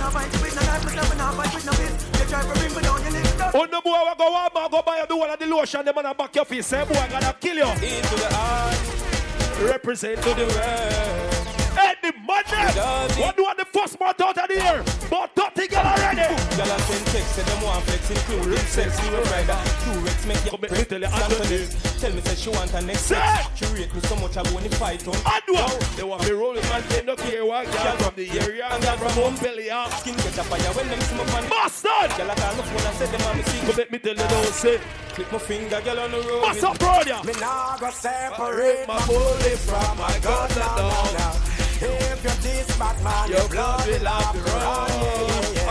Now 0.00 0.10
fight 0.10 0.30
with 0.42 0.54
no 0.54 0.62
life, 0.68 0.82
but 0.84 0.94
never 0.94 1.14
now 1.16 1.32
fight 1.32 1.54
with 1.54 1.66
no 1.66 1.72
fist. 1.72 1.96
You 2.18 2.24
try 2.28 2.40
to 2.42 2.52
bring 2.58 2.74
me 2.74 2.80
down, 2.82 2.98
you 3.04 3.10
lift 3.14 3.40
up. 3.40 3.54
Oh 3.54 3.64
no 3.70 3.80
boy, 3.80 3.94
I 3.94 4.14
go 4.18 4.26
Walmart, 4.34 4.70
go 4.70 4.82
buy 4.82 4.98
you 4.98 5.06
the 5.06 5.16
one 5.16 5.30
of 5.30 5.38
the 5.38 5.46
lotion, 5.46 5.84
them 5.84 5.96
and 5.98 6.16
back 6.16 6.34
your 6.34 6.44
face. 6.44 6.66
Say 6.66 6.84
boy, 6.84 6.94
I 6.98 7.08
gotta 7.08 7.32
kill 7.40 7.56
you. 7.56 7.70
Into 7.70 8.16
the 8.18 8.28
heart. 8.34 9.70
Represent 9.70 10.20
to 10.22 10.30
the 10.34 10.44
world. 10.50 11.30
Hey, 11.78 11.94
the 12.02 12.12
madness. 12.26 13.18
What 13.18 13.36
do 13.36 13.42
you 13.42 13.46
want 13.46 13.58
the 13.58 13.64
first 13.66 13.98
month 13.98 14.20
out 14.20 14.36
of 14.38 14.48
the 14.48 14.54
year? 14.54 14.82
But 15.10 15.30
30 15.34 15.68
girl 15.68 15.80
already. 15.86 16.20
Y'all 16.22 16.70
are 16.70 16.78
send 16.80 17.06
text, 17.06 17.34
say 17.34 17.42
them 17.42 17.62
want 17.62 17.84
flex 17.84 18.10
include 18.10 18.58
sex, 18.58 19.02
you 19.02 19.14
a 19.14 19.22
rider. 19.22 19.58
Two 19.84 20.00
Rex 20.00 20.26
make 20.26 20.44
you 20.44 20.50
Come 20.50 20.60
make 20.62 20.72
me 20.72 20.84
tell 20.84 21.00
you, 21.00 21.06
Anthony. 21.06 21.93
Tell 22.04 22.12
me 22.12 22.20
say 22.20 22.34
she 22.34 22.50
want 22.50 22.74
a 22.74 22.82
next 22.82 23.06
sex. 23.08 23.48
She 23.54 23.64
rate 23.72 23.94
me 23.94 24.00
so 24.02 24.14
much 24.16 24.36
I 24.36 24.42
won't 24.52 24.74
fight 24.74 25.08
on. 25.08 25.14
Adwa. 25.24 25.96
They 25.96 26.02
want 26.02 26.22
me 26.24 26.32
rolling 26.32 26.62
man, 26.68 26.84
they 26.90 27.00
don't 27.00 27.18
care 27.18 27.46
what 27.46 27.64
girl 27.64 27.96
from 27.96 28.14
the 28.14 28.28
area 28.40 28.68
and 28.70 28.84
girl 28.84 28.96
from 28.98 29.12
home 29.12 29.36
belly 29.36 29.70
up. 29.70 29.90
Skin 29.90 30.14
get 30.16 30.36
a 30.36 30.44
fire 30.44 30.72
when 30.74 30.86
them 30.88 31.00
smoke 31.00 31.26
man. 31.28 31.48
Bastard. 31.48 32.10
Y'all 32.18 32.28
a 32.28 32.34
call 32.36 32.56
my 32.56 32.62
phone 32.62 32.86
and 32.86 32.96
say 32.98 33.06
them 33.06 33.22
want 33.24 33.36
me 33.38 33.42
sing. 33.44 33.64
Come 33.64 33.76
make 33.78 33.90
me 33.90 33.98
tell 34.00 34.16
you, 34.16 34.28
don't 34.28 34.52
say. 34.52 34.80
Click 35.14 35.32
my 35.32 35.38
finger, 35.38 35.80
girl 35.80 36.00
on 36.00 36.10
the 36.10 36.18
road. 36.28 36.42
What's 36.42 36.62
up, 36.62 36.78
brother? 36.78 37.20
Me 37.24 37.32
nah 37.40 37.78
go 37.78 37.88
separate 37.88 38.86
my 38.86 39.06
bullet 39.06 39.58
from 39.64 39.96
my 39.96 40.18
gun 40.20 40.50
now. 40.60 41.32
If 41.80 42.20
you're 42.22 42.32
this 42.44 42.78
bad 42.78 43.02
man, 43.02 43.30
your 43.30 43.48
blood 43.48 43.88
will 43.88 44.04
have 44.04 44.30
to 44.30 44.40
run. 44.52 44.90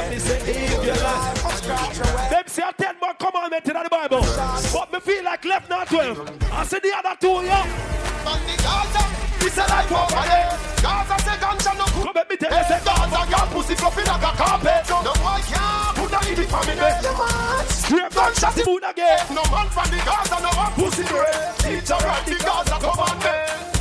And 0.01 0.09
me 0.09 0.17
say, 0.17 0.39
if 0.41 0.83
you're 0.83 0.95
like. 0.95 1.32
Them 1.63 2.43
say 2.47 2.63
a 2.67 2.73
10 2.73 2.95
more 3.01 3.13
commandment 3.13 3.65
in 3.65 3.73
the 3.73 3.87
Bible. 3.89 4.21
But 4.73 4.91
me 4.91 4.99
feel 4.99 5.23
like 5.23 5.45
left 5.45 5.69
not 5.69 5.87
12. 5.87 6.51
I 6.51 6.65
say 6.65 6.79
the 6.79 6.91
other 6.97 7.15
two, 7.19 7.39
yeah. 7.45 7.63
this 9.39 9.57
a 9.57 9.61
life 9.61 9.91
over 9.91 10.27
there. 10.27 10.59
Gaza 10.83 11.23
say 11.23 11.37
ganja 11.39 11.77
no 11.77 11.85
good. 11.85 12.03
Come 12.03 12.11
let 12.15 12.29
me 12.29 12.35
tell 12.35 12.51
you, 12.51 12.63
say 12.67 12.81
Gaza 12.83 13.31
girl 13.31 13.47
pussy 13.53 13.75
fluffy 13.75 14.03
like 14.03 14.21
a 14.21 14.31
carpet. 14.35 14.89
No 14.89 15.13
boy 15.15 15.39
can't 15.47 15.95
put 15.95 16.11
a 16.11 16.19
in 16.29 16.35
the 16.35 16.45
family. 16.51 17.65
Straight 17.69 18.11
gunshot 18.11 18.67
moon 18.67 18.83
again. 18.83 19.19
No 19.31 19.43
man 19.47 19.67
from 19.69 19.87
the 19.87 20.03
Gaza 20.03 20.37
no 20.43 20.51
one 20.59 20.73
pussy 20.73 21.03
great. 21.07 21.31
Teacher 21.63 21.99
right 22.03 22.25
the 22.25 22.35
Gaza 22.43 22.77
me. 23.23 23.72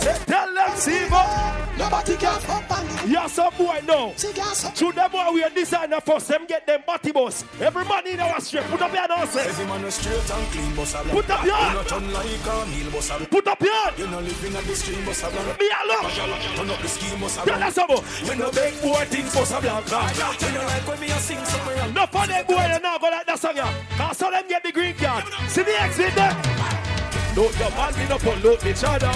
Tell 0.00 0.54
them, 0.54 0.76
Siva. 0.76 1.60
Nobody 1.80 2.16
can 2.16 2.40
fuck 2.40 2.70
on 2.70 2.86
me. 2.86 3.12
Yeah, 3.12 3.26
some 3.26 3.52
boy 3.56 3.80
now. 3.86 4.12
To 4.12 4.92
them 4.92 5.10
boy 5.10 5.30
we 5.32 5.42
are 5.42 5.50
designer 5.50 6.00
first, 6.00 6.28
them 6.28 6.44
get 6.46 6.66
them 6.66 6.82
body 6.86 7.10
bus. 7.10 7.44
Every 7.58 7.84
man 7.84 8.06
in 8.06 8.20
our 8.20 8.38
street, 8.40 8.64
put 8.64 8.82
up 8.82 8.92
your 8.92 9.08
nose. 9.08 9.36
Every 9.36 9.66
man 9.66 9.84
is 9.84 9.94
straight 9.94 10.30
and 10.30 10.52
clean, 10.52 10.74
boss 10.76 10.94
a 10.94 10.98
Put 11.08 11.30
up 11.30 11.44
your 11.44 11.56
You 11.56 11.72
not 11.72 11.88
turn 11.88 12.12
like 12.12 12.46
a 12.46 12.66
meal, 12.66 12.90
boss 12.92 13.10
a 13.10 13.26
Put 13.26 13.48
up 13.48 13.60
your 13.62 13.72
hand. 13.72 13.98
You 13.98 14.06
not 14.08 14.22
living 14.24 14.56
at 14.56 14.64
the 14.64 14.76
stream, 14.76 15.04
boss 15.06 15.22
a 15.22 15.30
blank. 15.30 15.58
Me 15.58 15.70
alone. 15.84 16.10
Turn 16.12 16.70
up 16.70 16.80
the 16.80 16.88
scheme, 16.88 17.20
boss 17.20 17.38
a 17.38 17.48
Yeah, 17.48 17.58
that's 17.58 17.76
about. 17.78 18.04
You 18.24 18.36
no 18.36 18.50
big 18.50 18.82
boy 18.82 19.04
things, 19.06 19.34
boss 19.34 19.52
a 19.52 19.60
blank. 19.60 19.86
You 19.88 20.52
know 20.52 20.64
like 20.64 20.86
when 20.86 21.00
me 21.00 21.06
a 21.06 21.18
sing 21.18 21.44
somewhere 21.44 21.76
else. 21.76 21.94
No 21.94 22.06
for 22.06 22.26
them 22.26 22.46
boy, 22.46 22.68
they 22.68 22.78
now 22.82 22.98
go 22.98 23.08
like 23.08 23.26
that 23.26 23.38
song, 23.38 23.56
yeah. 23.56 23.72
Cause 23.96 24.18
some 24.18 24.32
them 24.32 24.44
get 24.48 24.62
the 24.62 24.72
green 24.72 24.94
card. 24.94 25.24
See 25.48 25.62
the 25.62 25.80
X 25.80 25.96
with 25.96 26.89
Load 27.36 27.58
your 27.58 27.70
man, 27.70 27.94
we 27.96 28.08
no 28.08 28.18
pollute 28.18 28.66
each 28.66 28.84
other. 28.84 29.12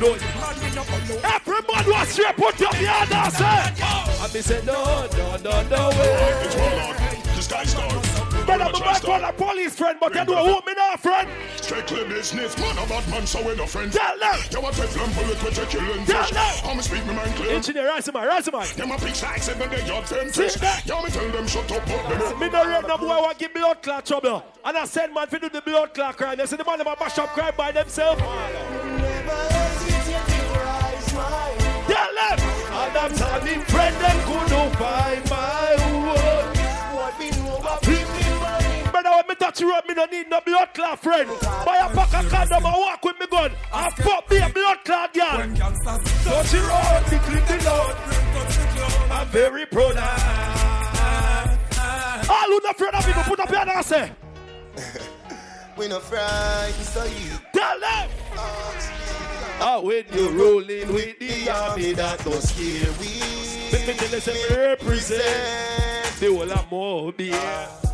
Load 0.00 0.22
Every 1.24 1.60
man 1.68 1.84
was 1.90 2.08
straight, 2.08 2.36
put 2.36 2.62
up 2.62 2.80
your 2.80 2.90
hand 2.90 3.12
and 3.12 3.32
say. 3.32 3.84
And 4.22 4.34
me 4.34 4.40
say, 4.42 4.62
no, 4.64 5.08
no, 5.16 5.36
no, 5.38 5.62
no 5.68 5.88
way. 5.90 7.22
This 7.34 7.48
guy's 7.48 7.74
done. 7.74 8.05
Brother, 8.46 8.72
me 8.72 8.80
might 8.80 9.02
call 9.02 9.24
a 9.24 9.32
police 9.32 9.74
friend, 9.74 9.98
but 10.00 10.14
you 10.14 10.24
know 10.24 10.46
who 10.46 10.66
me 10.66 10.74
not 10.74 11.00
friend. 11.00 11.28
Strictly 11.56 12.04
business, 12.04 12.56
man 12.58 12.78
a 12.78 12.86
bad 12.88 13.08
man, 13.10 13.26
so 13.26 13.46
we 13.46 13.56
no 13.56 13.66
friends. 13.66 13.96
Tell 13.96 14.18
them. 14.18 14.38
You 14.50 14.58
a 14.60 14.70
Teflon 14.70 15.14
bullet 15.14 15.42
with 15.42 15.56
your 15.56 15.66
killing 15.66 16.06
Tell 16.06 16.30
them. 16.30 16.54
I'm 16.64 16.80
speak 16.80 17.04
me 17.06 17.14
mind 17.14 17.34
clear. 17.34 17.56
Engineer, 17.56 17.88
rise 17.88 18.12
man, 18.12 18.26
rise 18.26 18.52
man. 18.52 18.66
Them 18.76 18.90
a 18.92 18.96
like 18.96 19.42
seven 19.42 19.68
day 19.68 19.84
yard 19.86 20.06
ten 20.06 20.32
See 20.32 20.48
fish. 20.48 20.56
Yeah, 20.86 21.02
me 21.02 21.10
tell 21.10 21.28
them 21.28 21.46
shut 21.48 21.72
up, 21.72 21.84
but 21.86 22.08
them 22.08 22.38
Me 22.38 22.48
no 22.48 22.64
rate 22.64 22.86
no 22.86 22.96
boy 22.96 23.06
want 23.06 23.38
give 23.38 23.52
blood 23.52 23.82
clot 23.82 24.06
trouble. 24.06 24.44
And 24.64 24.76
I 24.76 24.84
send 24.84 25.12
man 25.12 25.26
to 25.28 25.38
do 25.40 25.48
the 25.48 25.60
blood 25.60 25.92
clot 25.92 26.16
crime. 26.16 26.38
They 26.38 26.46
say 26.46 26.56
the 26.56 26.64
man 26.64 26.78
them 26.78 26.86
a 26.86 26.96
mash 27.00 27.18
up 27.18 27.30
crime 27.30 27.54
by 27.56 27.72
themselves. 27.72 28.22
Tell 31.88 32.14
them. 32.14 32.38
And 32.76 32.96
I'm 32.96 33.12
telling 33.12 33.60
friend 33.62 33.96
them 33.96 34.18
could 34.24 34.50
not 34.50 34.76
find 34.76 35.30
my 35.30 36.14
word. 36.14 36.35
Touch 39.36 39.60
you 39.60 39.72
up, 39.72 39.86
me 39.88 39.94
don't 39.94 40.10
need 40.10 40.28
no 40.28 40.40
blood 40.40 40.68
clot 40.74 41.02
friend. 41.02 41.28
Buy 41.40 41.78
a 41.78 41.94
pack 41.94 42.24
of 42.24 42.30
condom 42.30 42.64
and 42.64 42.74
walk 42.76 43.04
with 43.04 43.20
me 43.20 43.26
gun. 43.26 43.52
And 43.72 43.92
fuck 43.94 44.30
me 44.30 44.38
a 44.38 44.48
blood 44.48 44.78
clot 44.84 45.14
girl. 45.14 45.38
Touch 46.24 46.54
it 46.54 46.66
round, 46.66 47.12
me 47.12 47.18
clip 47.18 47.46
the 47.46 47.64
load. 47.64 47.96
I'm 49.10 49.26
very 49.28 49.66
proud. 49.66 49.96
All 52.28 52.46
who 52.46 52.60
not 52.62 52.74
afraid 52.74 52.94
of 52.94 53.06
me, 53.06 53.12
put 53.24 53.40
up 53.40 53.48
your 53.48 53.58
hand 53.58 53.70
and 53.70 53.84
say. 53.84 54.12
We 55.76 55.88
no 55.88 56.00
frightened, 56.00 56.74
so 56.74 57.04
you 57.04 57.38
Tell 57.52 57.80
them. 57.80 58.08
Ah, 59.58 59.80
when 59.80 60.04
you 60.12 60.30
rolling 60.30 60.92
with 60.92 61.18
the 61.18 61.50
army, 61.50 61.92
that 61.92 62.22
don't 62.24 62.42
scare 62.42 62.92
we. 63.00 63.36
Let 63.72 63.86
me 63.86 64.20
tell 64.20 64.34
you, 64.34 64.56
represent 64.56 66.20
the 66.20 66.28
whole 66.28 66.52
of 66.52 67.85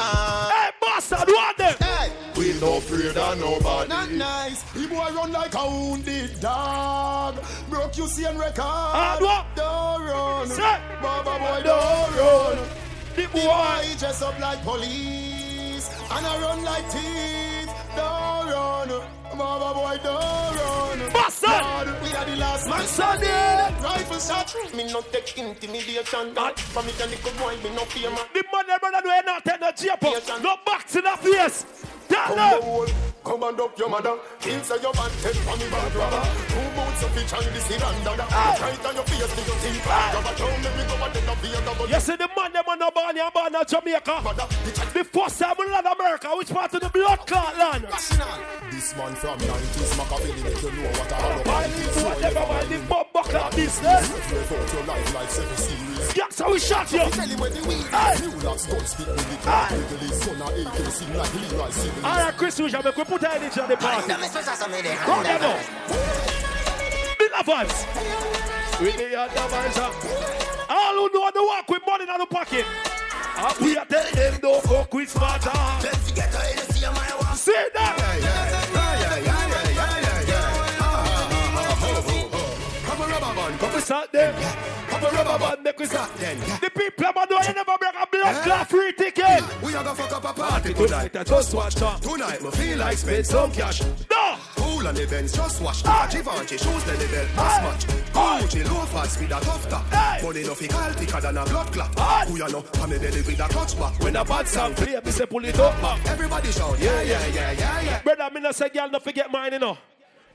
Moby. 0.00 0.54
Hey, 0.54 0.70
bastard, 0.80 1.28
what 1.28 1.56
them? 1.58 1.74
Hey, 1.80 2.12
We 2.36 2.52
no 2.60 2.76
afraid 2.78 3.16
of 3.16 3.38
nobody. 3.38 3.88
not 3.88 4.10
nice. 4.10 4.62
The 4.72 4.86
boy 4.88 5.08
run 5.14 5.32
like 5.32 5.54
a 5.54 5.66
wounded 5.68 6.40
dog. 6.40 7.34
Broke 7.68 7.96
you 7.98 8.06
see 8.06 8.24
and 8.24 8.38
record. 8.38 8.94
And 8.94 9.20
what? 9.24 9.44
Don't 9.54 10.02
run. 10.02 10.46
Say. 10.48 10.78
Baba 11.02 11.38
boy, 11.38 11.62
Don't 11.62 11.64
don't 11.64 12.56
run. 12.56 12.68
The 13.16 13.22
The 13.22 13.28
boy. 13.28 13.40
boy 13.44 13.84
dress 13.98 14.22
up 14.22 14.38
like 14.40 14.62
police 14.64 15.88
and 16.10 16.26
I 16.26 16.40
run 16.40 16.64
like 16.64 16.86
thief. 16.90 17.68
Don't 17.96 18.46
run. 18.50 19.02
Baba 19.36 19.74
boy, 19.74 19.98
don't 20.02 20.56
run. 20.56 21.12
Bastard. 21.12 21.50
Eh? 21.50 21.84
Lord, 21.84 22.02
we 22.02 22.14
are 22.14 22.24
the 22.24 22.36
last 22.36 22.68
man 22.68 22.78
Bastard. 22.78 23.22
Eh? 23.22 23.66
standing. 23.68 23.82
Rifle 23.84 24.18
shot. 24.18 24.54
Me 24.74 24.92
no 24.92 25.00
take 25.02 25.38
intimidation. 25.38 26.34
That 26.34 26.58
for 26.58 26.82
me 26.82 26.92
can 26.98 27.10
little 27.10 27.32
boy, 27.38 27.56
me 27.62 27.74
no 27.74 27.84
fear 27.86 28.10
man. 28.10 28.26
The 28.34 28.42
money 28.52 28.74
brother 28.80 29.00
do 29.02 29.08
not 29.26 29.44
take 29.44 29.60
no 29.60 29.70
jail 29.72 29.92
up. 29.92 29.98
Oh. 30.02 30.40
No 30.42 30.56
back 30.66 30.86
to 30.88 31.00
the 31.00 31.16
face. 31.22 31.64
Tell 32.08 32.26
Come 32.26 32.36
them. 32.36 32.62
on, 32.74 32.88
come 33.24 33.42
and 33.44 33.60
up 33.60 33.78
your 33.78 33.88
mother. 33.88 34.18
Kill 34.40 34.60
say 34.64 34.82
your 34.82 34.92
man 34.94 35.10
take 35.22 35.36
from 35.46 35.58
me 35.60 35.66
bad 35.70 35.92
brother. 35.92 36.22
Two 36.50 36.66
boots 36.74 37.02
of 37.06 37.14
each 37.14 37.32
and 37.32 37.54
this 37.54 37.70
is 37.70 37.80
random. 37.80 38.18
Right 38.18 38.84
on 38.86 38.94
your 38.98 39.04
face 39.04 39.30
teeth. 39.30 39.84
Grab 39.84 40.26
a 40.26 40.34
tongue, 40.34 40.62
let 40.62 40.74
me 40.76 40.82
go 40.90 41.04
and 41.06 41.14
then 41.14 41.28
up 41.30 41.38
here 41.38 41.60
double. 41.64 41.88
You 41.88 42.00
see 42.00 42.16
the 42.16 42.28
man 42.36 42.52
them 42.52 42.64
on 42.66 42.78
the 42.80 42.90
born 42.92 43.14
here, 43.14 43.30
born 43.32 43.54
in 43.54 43.62
Jamaica. 43.64 44.16
The 44.92 45.04
first 45.04 45.38
time 45.38 45.54
we 45.56 45.70
land 45.70 45.86
America, 45.86 46.28
which 46.34 46.50
part 46.50 46.74
of 46.74 46.80
the 46.80 46.88
blood 46.88 47.18
clot 47.28 47.56
land? 47.56 47.86
This 48.72 48.96
man 48.96 49.14
from 49.20 49.38
90s, 49.38 49.96
Machiavelli, 49.98 50.42
make 50.42 50.62
you 50.62 50.70
know 50.72 50.88
what 50.96 51.12
I 51.12 51.14
have. 51.20 51.44
Pilot, 51.44 51.92
whatever, 52.00 52.44
man, 52.48 52.68
the 52.70 52.78
bomb 52.88 53.06
buckler 53.12 53.50
business. 53.54 54.08
Live 54.32 54.52
out 54.52 54.72
your 54.72 54.84
life 54.84 55.14
like 55.14 55.28
seven 55.30 55.56
series. 55.56 56.16
Yeah, 56.16 56.28
so 56.30 56.50
we 56.50 56.58
shot 56.58 56.90
you. 56.90 56.98
Tell 56.98 57.28
him 57.28 57.38
where 57.38 57.50
the 57.50 57.60
weed 57.68 57.84
is. 57.84 58.20
You 58.24 58.30
lads 58.48 58.64
don't 58.64 58.86
speak 58.88 59.06
with 59.08 59.30
the 59.30 59.36
car. 59.44 59.68
Legally, 59.76 60.08
son 60.08 60.40
of 60.40 60.48
AK, 60.48 60.92
sing 60.92 61.12
like 61.12 61.34
Leroy 61.34 61.68
Sibbles. 61.68 62.04
All 62.04 62.16
right, 62.16 62.36
Chris, 62.38 62.58
we 62.60 62.70
shall 62.70 62.82
make 62.82 62.96
we 62.96 63.04
put 63.04 63.24
our 63.24 63.34
energy 63.34 63.60
on 63.60 63.68
the 63.68 63.76
party. 63.76 64.08
Come 64.08 64.22
on, 65.18 65.24
now. 65.24 65.60
Big 67.18 67.32
advance. 67.38 67.84
We 68.80 68.92
the 68.96 69.20
advisor. 69.20 69.90
All 70.70 70.94
who 70.94 71.12
know 71.12 71.30
the 71.30 71.42
work 71.44 71.68
with 71.68 71.82
money 71.86 72.04
in 72.08 72.18
the 72.18 72.24
pocket. 72.24 72.64
We 73.60 73.76
are 73.76 73.84
telling 73.84 74.14
them 74.14 74.40
don't 74.40 74.62
fuck 74.64 74.94
with 74.94 75.10
smarter. 75.10 75.52
See 77.36 77.52
that? 77.74 78.49
Start 83.90 84.12
them. 84.12 84.32
Come 84.88 85.02
a 85.02 85.10
rubber 85.10 85.38
band, 85.40 85.64
make 85.64 85.78
we 85.80 85.84
start 85.84 86.14
them. 86.14 86.38
The 86.60 86.70
people 86.70 87.06
of 87.06 87.14
Mado, 87.16 87.38
you 87.38 87.54
never 87.54 87.76
break 87.76 87.94
a 88.00 88.06
blood 88.06 88.36
eh? 88.36 88.42
clot 88.44 88.70
free 88.70 88.92
ticket. 88.92 89.42
We 89.64 89.74
are 89.74 89.82
gonna 89.82 89.96
fuck 89.96 90.12
up 90.12 90.30
a 90.30 90.32
party 90.32 90.74
Tonight, 90.74 91.16
I 91.16 91.24
just 91.24 91.52
watch 91.52 91.74
that. 91.74 92.00
Tonight, 92.00 92.40
me 92.40 92.50
feel 92.52 92.78
like 92.78 92.98
spend 92.98 93.26
some 93.26 93.50
cash. 93.50 93.82
No! 94.08 94.36
Cool 94.54 94.86
on 94.86 94.94
the 94.94 95.08
Benz, 95.10 95.32
just 95.32 95.60
wash. 95.60 95.82
Givenchy 95.82 96.56
shoes, 96.56 96.84
the 96.84 97.08
belt 97.10 97.30
must 97.34 97.62
match. 97.66 97.84
Gucci 98.14 98.64
loafers 98.64 99.18
with 99.18 99.32
a 99.32 99.40
tough 99.40 99.68
top. 99.68 100.22
Money 100.22 100.42
no 100.44 100.54
fi 100.54 100.68
call 100.68 100.92
thicker 100.92 101.20
than 101.20 101.36
a 101.38 101.44
blood 101.44 101.72
clot. 101.72 102.28
Who 102.28 102.36
you 102.36 102.48
know? 102.48 102.64
I'm 102.74 102.92
a 102.92 102.98
belly 103.00 103.22
with 103.22 103.40
a 103.40 103.48
clutch 103.48 103.76
back. 103.76 103.98
When 104.04 104.14
a 104.14 104.24
bad 104.24 104.46
song 104.46 104.74
play, 104.74 105.00
me 105.04 105.10
say 105.10 105.26
pull 105.26 105.44
it 105.44 105.58
up 105.58 105.74
back. 105.82 106.06
Everybody 106.06 106.52
shout, 106.52 106.78
yeah, 106.78 107.02
yeah, 107.02 107.26
yeah, 107.26 107.52
yeah, 107.52 107.80
yeah. 107.80 108.02
Brother, 108.02 108.30
me 108.32 108.40
not 108.40 108.54
say 108.54 108.68
girl 108.68 108.88
not 108.88 109.02
forget 109.02 109.32
mine, 109.32 109.52
you 109.54 109.58
know. 109.58 109.76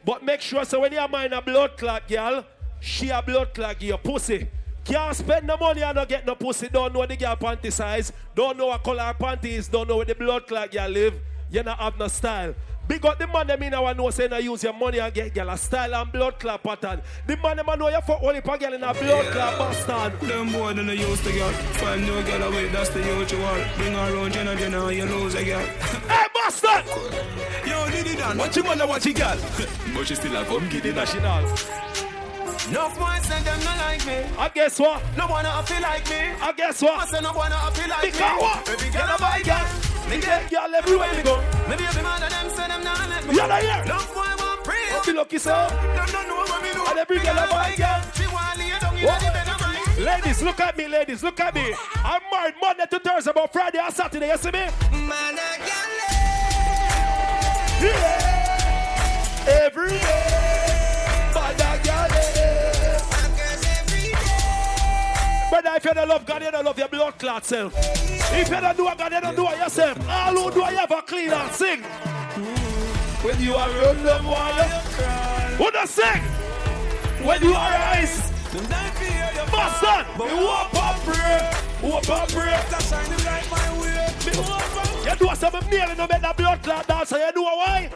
But 0.06 0.24
make 0.24 0.42
sure 0.42 0.64
so 0.66 0.82
when 0.82 0.92
you 0.92 1.08
mind 1.08 1.34
a 1.34 1.42
blood 1.42 1.78
clot 1.78 2.08
girl, 2.08 2.46
she 2.86 3.10
a 3.10 3.22
blood 3.22 3.54
clot 3.54 3.80
give 3.80 3.90
your 3.90 3.98
pussy. 3.98 4.48
Can't 4.84 5.16
spend 5.16 5.50
the 5.50 5.58
money 5.58 5.82
and 5.82 5.96
not 5.96 6.08
get 6.08 6.26
no 6.26 6.36
pussy. 6.36 6.70
Don't 6.70 6.94
know 6.94 7.00
what 7.00 7.10
the 7.10 7.18
girl 7.18 7.36
panty 7.36 7.72
size. 7.72 8.14
Don't 8.36 8.56
know 8.58 8.68
what 8.68 8.84
color 8.84 9.02
her 9.02 9.16
panty 9.16 9.54
is. 9.54 9.68
Don't 9.68 9.90
know 9.90 9.98
where 9.98 10.06
the 10.06 10.14
blood 10.14 10.46
clot 10.46 10.72
girl 10.72 10.88
live. 10.88 11.16
You 11.50 11.64
not 11.64 11.80
have 11.80 11.98
no 11.98 12.08
style. 12.08 12.54
Big 12.88 13.04
up 13.04 13.18
the 13.18 13.26
man 13.26 13.48
them 13.48 13.64
in 13.64 13.74
our 13.74 13.96
know 13.96 14.12
say 14.12 14.28
no 14.28 14.38
use 14.38 14.64
your 14.64 14.74
money 14.74 15.00
and 15.00 15.12
get 15.12 15.34
girl 15.34 15.50
a 15.50 15.58
style 15.58 15.96
and 15.96 16.12
blood 16.12 16.40
clot 16.40 16.62
pattern. 16.62 17.02
The 17.26 17.36
man 17.38 17.58
them 17.58 17.66
know 17.80 17.90
you 17.90 18.00
fuck 18.02 18.22
only 18.22 18.42
for 18.42 18.56
girl 18.60 18.74
in 18.74 18.84
a 18.84 18.94
blood 18.94 19.26
clot 19.32 19.58
bastard. 19.58 20.20
Them 20.22 20.52
boy 20.52 20.74
don't 20.76 20.88
use 20.90 21.22
the 21.22 21.32
girl. 21.32 21.50
Find 21.50 22.06
no 22.06 22.22
girl 22.22 22.44
away, 22.44 22.68
that's 22.68 22.90
the 22.90 23.00
usual. 23.00 23.66
Bring 23.78 23.94
her 23.94 24.14
around, 24.14 24.34
Jenna, 24.34 24.56
Jenna, 24.56 24.92
you 24.92 25.06
lose 25.06 25.34
a 25.34 25.44
girl. 25.44 25.66
Hey 26.08 26.28
bastard! 26.36 26.86
Yo, 27.66 27.90
Diddy 27.90 28.16
Dan, 28.16 28.38
what 28.38 28.56
you 28.56 28.64
wanna 28.64 28.86
watch 28.86 29.08
a 29.08 29.14
girl? 29.14 29.38
but 29.96 30.06
she 30.06 30.14
still 30.14 30.36
a 30.36 30.46
come 30.46 30.70
get 30.70 30.84
The 30.84 30.94
national. 30.94 32.15
No 32.72 32.90
boys 32.98 33.22
say 33.28 33.42
them 33.44 33.60
not 33.64 33.78
like 33.78 34.06
me. 34.08 34.26
I 34.38 34.50
guess 34.50 34.80
what? 34.80 35.02
No 35.16 35.28
one 35.28 35.46
feel 35.66 35.82
like 35.82 36.10
me. 36.10 36.34
I 36.42 36.54
guess 36.56 36.82
what? 36.82 37.02
I 37.02 37.06
say 37.06 37.22
no 37.22 37.32
one 37.34 37.52
feel 37.74 37.90
like 37.90 38.04
me. 38.04 38.12
Because 38.12 38.42
what? 38.42 38.70
Every 38.70 38.90
girl 38.90 39.10
a 39.14 39.18
buy 39.20 39.42
girl. 39.44 39.66
Me 40.10 40.22
get 40.22 40.50
girl 40.50 40.76
everywhere 40.76 41.12
we 41.16 41.22
go. 41.24 41.44
Maybe 41.70 41.84
every 41.86 42.02
man 42.02 42.24
of 42.24 42.30
them 42.30 42.50
say 42.50 42.68
them 42.68 42.84
not 42.84 43.10
let 43.10 43.26
me. 43.28 43.36
You're 43.36 43.48
not 43.48 43.62
here? 43.62 43.84
No 43.86 43.98
boy 44.14 44.32
want 44.40 44.64
pray. 44.64 45.02
Be 45.06 45.14
lucky, 45.14 45.38
sir. 45.38 45.68
Them 45.70 46.08
don't 46.12 46.28
know 46.28 46.36
what 46.36 46.64
me 46.64 46.74
do. 46.74 46.86
And 46.90 46.98
every 46.98 47.20
girl 47.20 47.38
a 47.38 47.48
buy 47.48 47.76
girl. 47.78 48.02
She 48.16 48.26
want 48.34 48.58
lay 48.58 48.70
down 48.80 48.96
in 48.98 49.04
the 49.04 49.32
bed 49.34 49.48
of 49.48 49.62
mine. 49.62 50.04
Ladies, 50.04 50.42
look 50.42 50.60
at 50.60 50.78
me, 50.78 50.88
ladies, 50.88 51.24
look 51.24 51.40
at 51.40 51.54
me. 51.54 51.76
I'm 52.04 52.22
married 52.32 52.56
Monday 52.62 52.86
to 52.90 53.00
Thursday, 53.00 53.32
but 53.34 53.52
Friday 53.54 53.80
and 53.80 53.94
Saturday, 53.94 54.30
you 54.32 54.38
see 54.38 54.52
me? 54.52 54.66
Man 55.06 55.38
a 55.38 55.58
girl. 55.62 55.92
Yeah. 57.82 59.62
Every 59.66 59.90
day. 59.90 60.65
Brother, 65.50 65.72
if 65.76 65.86
you 65.86 65.94
don't 65.94 66.10
love 66.10 66.26
God, 66.26 66.44
you 66.44 66.52
don't 66.52 66.66
love 66.66 66.78
your 66.78 66.88
blood 66.88 67.20
clot 67.20 67.46
self. 67.46 67.76
Eh? 67.76 68.42
If 68.42 68.50
you 68.50 68.60
don't 68.60 68.78
do 68.78 68.88
a 68.88 68.96
God, 68.96 69.12
you 69.12 69.22
don't 69.22 69.36
do 69.36 69.48
it 69.48 69.58
yourself. 69.58 70.10
All 70.10 70.36
who 70.36 70.52
do 70.52 70.66
it, 70.66 70.72
you 70.72 70.78
have 70.78 70.92
a 70.92 71.02
clean 71.02 71.32
and 71.32 71.52
sing. 71.52 71.82
When 73.24 73.42
you 73.42 73.56
are 73.56 73.70
run 73.70 74.04
them 74.04 74.26
while 74.26 74.56
you 74.56 74.82
cry. 74.94 75.56
What 75.58 75.76
I 75.76 75.86
say? 75.86 76.20
When 77.26 77.42
you 77.42 77.54
are 77.54 77.74
ice. 77.98 78.32
Boston, 79.52 80.06
me 80.18 80.34
walk 80.46 80.74
up 80.74 80.96
pray, 81.04 81.52
walk 81.82 82.10
up 82.10 82.30
pray. 82.30 82.60
shine 82.80 83.10
the 83.10 83.24
light 83.26 83.50
my 83.52 83.82
way. 83.82 84.14
Me 84.26 84.38
walk 84.40 84.76
up. 84.78 85.20
You 85.20 85.28
do 85.28 85.36
something 85.36 85.70
nail 85.70 85.90
in 85.92 85.98
the 85.98 86.08
bed 86.08 86.24
of 86.24 86.38
blood 86.38 86.64
clot 86.64 86.88
dance, 86.88 87.10
so 87.10 87.18
you 87.18 87.32
know 87.32 87.44
why? 87.44 87.90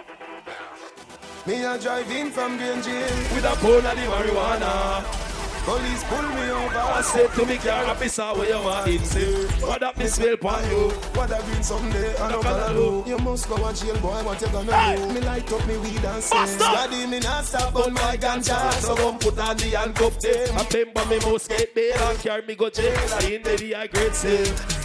Me 1.45 1.63
a 1.63 1.77
drive 1.79 2.11
in 2.11 2.29
from 2.31 2.57
Green 2.57 2.81
Jail 2.81 3.07
With 3.33 3.45
a 3.45 3.55
pound 3.55 3.85
of 3.85 3.95
the 3.95 4.01
marijuana. 4.01 5.28
Police 5.69 6.03
pull 6.05 6.23
me 6.23 6.49
over. 6.49 6.77
I 6.79 7.01
said 7.03 7.31
to 7.33 7.45
me, 7.45 7.57
car 7.57 7.85
officer, 7.85 8.23
where 8.33 8.49
you 8.49 8.59
want 8.65 8.87
in, 8.87 9.03
say, 9.05 9.45
what 9.61 9.83
up, 9.83 9.93
this 9.95 10.17
will 10.17 10.35
pan 10.35 10.67
you? 10.71 10.89
What 11.13 11.31
I 11.31 11.39
been 11.41 11.61
someday, 11.61 12.15
I 12.15 12.31
don't 12.31 12.41
gonna 12.43 12.73
do. 12.73 13.03
You 13.05 13.19
must 13.19 13.47
go 13.47 13.63
and 13.63 13.77
jail, 13.77 13.95
boy, 13.99 14.23
what 14.23 14.41
you 14.41 14.47
gonna 14.47 14.75
Hey. 14.75 14.95
do? 14.95 15.13
Me 15.13 15.21
light 15.21 15.53
up 15.53 15.67
me 15.67 15.77
weed 15.77 15.97
and 15.97 16.07
ah, 16.07 16.19
say, 16.21 16.35
Basta! 16.37 16.57
Daddy, 16.59 17.05
me 17.05 17.19
not 17.19 17.45
stop 17.45 17.75
on 17.75 17.93
my 17.93 18.17
ganja. 18.17 18.71
So 18.81 18.95
come 18.95 19.19
put 19.19 19.37
on 19.37 19.57
the 19.57 19.69
handcuff 19.69 20.19
them. 20.19 20.57
I 20.57 20.65
remember 20.73 21.05
me 21.05 21.19
must 21.31 21.49
get 21.49 21.75
bail 21.75 22.01
and 22.01 22.17
carry 22.17 22.41
me 22.47 22.55
go 22.55 22.71
jail. 22.71 22.97
I 23.13 23.27
in 23.27 23.43
the 23.43 23.55
VI 23.55 23.87
grade 23.87 24.15
sale. 24.15 24.78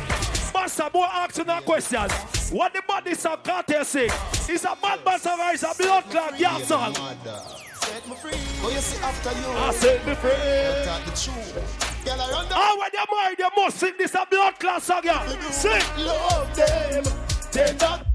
Master, 0.55 0.89
boy, 0.91 1.05
ask 1.11 1.37
you 1.37 1.45
that 1.45 1.65
question. 1.65 2.09
What 2.57 2.73
the 2.73 2.83
body 2.87 3.15
song 3.15 3.39
cartel 3.43 3.85
sing? 3.85 4.11
Is 4.49 4.65
a 4.65 4.77
bad 4.81 5.05
master 5.05 5.31
or 5.31 5.53
is 5.53 5.65
a 5.65 5.75
blood 5.77 6.05
clot 6.05 6.63
song? 6.63 6.95
Set 6.95 8.09
me 8.09 8.15
free. 8.15 8.31
Go 8.63 8.69
you 8.71 8.79
see 8.79 9.03
after 9.03 9.31
you. 9.31 9.47
I 9.49 9.73
set 9.73 10.07
me 10.07 10.15
free. 10.15 10.31
The 10.31 11.11
truth. 11.11 12.05
Girl, 12.05 12.21
I 12.21 12.31
run 12.31 12.49
down. 12.49 12.59
Oh, 12.61 12.79
when 12.79 12.91
you're 12.93 13.07
married, 13.19 13.39
you 13.39 13.51
must 13.57 13.79
sing 13.79 13.95
this 13.99 14.15
a 14.15 14.27
blood 14.31 14.59
clot 14.61 14.83
song, 14.83 15.03
yeah. 15.05 15.27
Sing. 15.51 15.83
Love 15.99 16.55
them. 16.55 17.05
Take 17.51 17.79
that. 17.81 18.07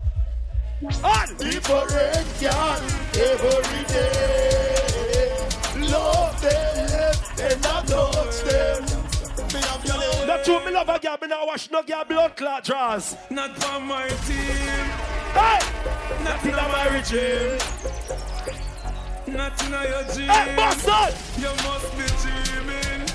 And 0.82 1.38
Different 1.38 1.90
girl 2.40 2.80
every 3.16 3.84
day. 3.86 5.10
Love 5.92 6.42
them 6.42 7.20
and 7.42 7.66
I 7.66 7.84
touch 7.86 8.44
them. 8.44 8.99
Me 9.54 9.62
have 9.62 9.86
your 9.86 9.98
name. 9.98 10.28
Not 10.28 10.44
true, 10.44 10.66
me 10.66 10.72
love 10.72 10.90
a 10.90 11.00
girl, 11.00 11.18
me 11.22 11.28
not 11.28 11.48
wash 11.48 11.72
no 11.72 11.82
girl 11.82 12.04
blood 12.06 12.36
clot 12.36 12.64
draws. 12.64 13.16
Not 13.30 13.58
for 13.58 13.80
my 13.80 14.08
team. 14.28 14.86
Hey! 15.34 15.60
Not 16.24 16.46
in 16.46 16.52
my 16.52 16.88
regime. 16.90 17.58
Not 19.28 19.64
in 19.64 19.72
your 19.72 20.04
dream. 20.14 20.28
Hey, 20.28 20.56
bastard! 20.56 21.14
You 21.38 21.50
must 21.64 21.92
be 21.98 22.06
dreaming. 22.22 23.10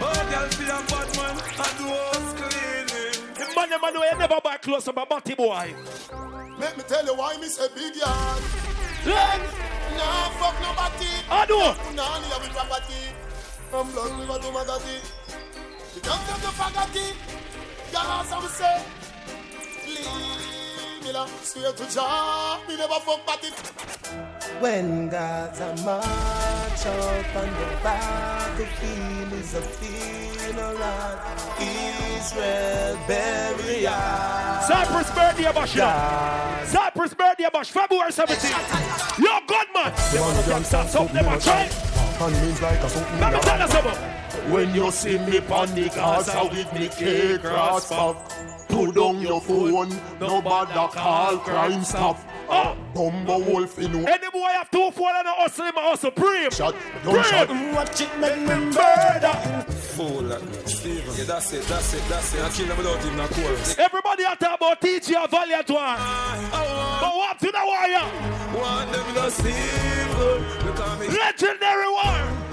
Oh, 0.00 0.28
girl, 0.30 0.50
see 0.50 0.64
a 0.64 0.78
bad 0.90 1.08
man. 1.16 1.36
I 1.56 1.68
do 1.78 1.86
house 1.88 2.32
cleaning. 2.40 3.16
The 3.34 3.44
man, 3.54 3.68
the 3.70 3.78
man, 3.78 3.94
who 3.94 4.02
you 4.04 4.18
never 4.18 4.40
buy 4.42 4.56
clothes 4.56 4.84
from 4.84 4.98
a 4.98 5.06
body 5.06 5.34
boy. 5.34 5.74
Let 6.58 6.76
me 6.76 6.82
tell 6.88 7.04
you 7.04 7.14
why 7.14 7.36
me 7.36 7.48
say 7.48 7.68
big 7.74 7.96
yard. 7.96 8.42
Len! 9.04 9.40
Nah, 9.96 10.28
fuck 10.40 10.56
nobody. 10.60 11.12
I 11.30 11.46
do. 11.46 11.58
Nah, 11.94 12.20
me 12.20 12.26
have 12.28 12.44
a 12.44 12.48
property. 12.52 13.14
From 13.70 13.90
blood 13.92 14.18
river 14.20 14.38
to 14.38 14.48
Magadi. 14.52 14.96
We 15.25 15.25
don't 16.06 16.22
have 16.30 16.40
to 16.40 16.52
forget 16.54 16.96
it. 16.96 17.16
Y'all 17.92 18.24
some 18.24 18.48
say. 18.48 18.78
Leave 19.86 21.02
me 21.02 21.12
la, 21.12 21.26
swear 21.42 21.72
to 21.72 21.84
Jah. 21.90 22.60
Me 22.68 22.76
never 22.76 23.00
fuck 23.06 23.26
party. 23.26 23.50
When 24.60 25.08
God's 25.08 25.60
a 25.60 25.74
march 25.84 26.86
out 26.86 27.36
on 27.36 27.50
the 27.58 27.68
battlefield 27.82 29.32
is 29.32 29.54
a 29.54 29.62
funeral. 29.62 31.18
Israel 31.58 32.98
burial. 33.08 34.62
Cypress 34.62 35.10
birthday 35.10 35.52
bash, 35.52 35.76
yeah. 35.76 36.64
Cypress 36.64 37.14
birthday 37.14 37.48
bash, 37.52 37.70
February 37.70 38.12
17th. 38.12 39.18
Yo, 39.18 39.40
good 39.46 39.68
man. 39.74 39.92
Them 40.12 40.22
on 40.22 40.36
the 40.36 40.42
gangsters 40.48 40.94
up, 40.94 41.12
them 41.12 41.26
a 41.26 41.40
try. 41.40 41.68
And 42.20 42.32
means 42.42 42.62
like 42.62 42.78
a 42.78 42.88
something. 42.88 43.20
Let 43.20 43.32
me 43.34 43.40
tell 43.40 43.60
you 43.60 43.68
something. 43.68 44.25
When 44.50 44.74
you 44.74 44.90
see 44.92 45.18
me 45.18 45.38
on 45.38 45.74
the 45.74 45.90
Gaza 45.94 46.48
with 46.52 46.72
me 46.72 46.88
K 46.88 47.36
cross 47.38 47.88
pop, 47.88 48.30
put 48.68 48.94
down 48.94 49.20
your 49.20 49.40
phone, 49.40 49.90
nobody 50.20 50.72
call 50.72 51.38
crime 51.38 51.82
stop. 51.82 52.18
Oh. 52.48 52.52
Ah, 52.52 52.76
Bumbo 52.94 53.38
Wolf 53.40 53.76
in 53.80 53.92
Any 54.06 54.30
boy 54.30 54.46
have 54.52 54.70
two 54.70 54.90
phone 54.92 55.16
and 55.16 55.26
a 55.26 55.32
hustle 55.32 55.64
him 55.64 55.76
a 55.76 55.80
hustle. 55.80 56.12
Prim. 56.12 56.50
shot, 56.52 56.74
Prim. 57.02 57.14
gunshot. 57.14 57.48
Watch 57.74 58.00
it 58.02 58.18
make 58.20 58.38
me 58.38 58.54
murder. 58.70 59.64
Fool 59.96 60.22
like. 60.22 60.42
Steven. 60.64 61.14
Yeah, 61.16 61.24
that's 61.24 61.52
it, 61.52 61.62
that's 61.64 61.94
it, 61.94 62.02
that's 62.08 62.34
it. 62.34 62.42
I 62.42 62.48
kill 62.50 62.66
them 62.68 62.76
without 62.76 63.04
even 63.04 63.18
a 63.18 63.26
chorus. 63.26 63.76
Everybody 63.78 64.22
a 64.22 64.36
talk 64.36 64.58
about 64.60 64.80
teaching 64.80 65.16
a 65.16 65.26
valiant 65.26 65.68
one. 65.68 65.98
But 67.00 67.16
what 67.16 67.38
to 67.40 67.46
the 67.50 67.62
warrior? 67.64 68.06
Want 68.54 68.92
them 68.92 69.14
to 69.14 69.30
Steven. 69.32 70.66
Look 70.66 70.78
at 70.78 71.00
me. 71.00 71.08
Legendary 71.08 71.88
war. 71.88 72.45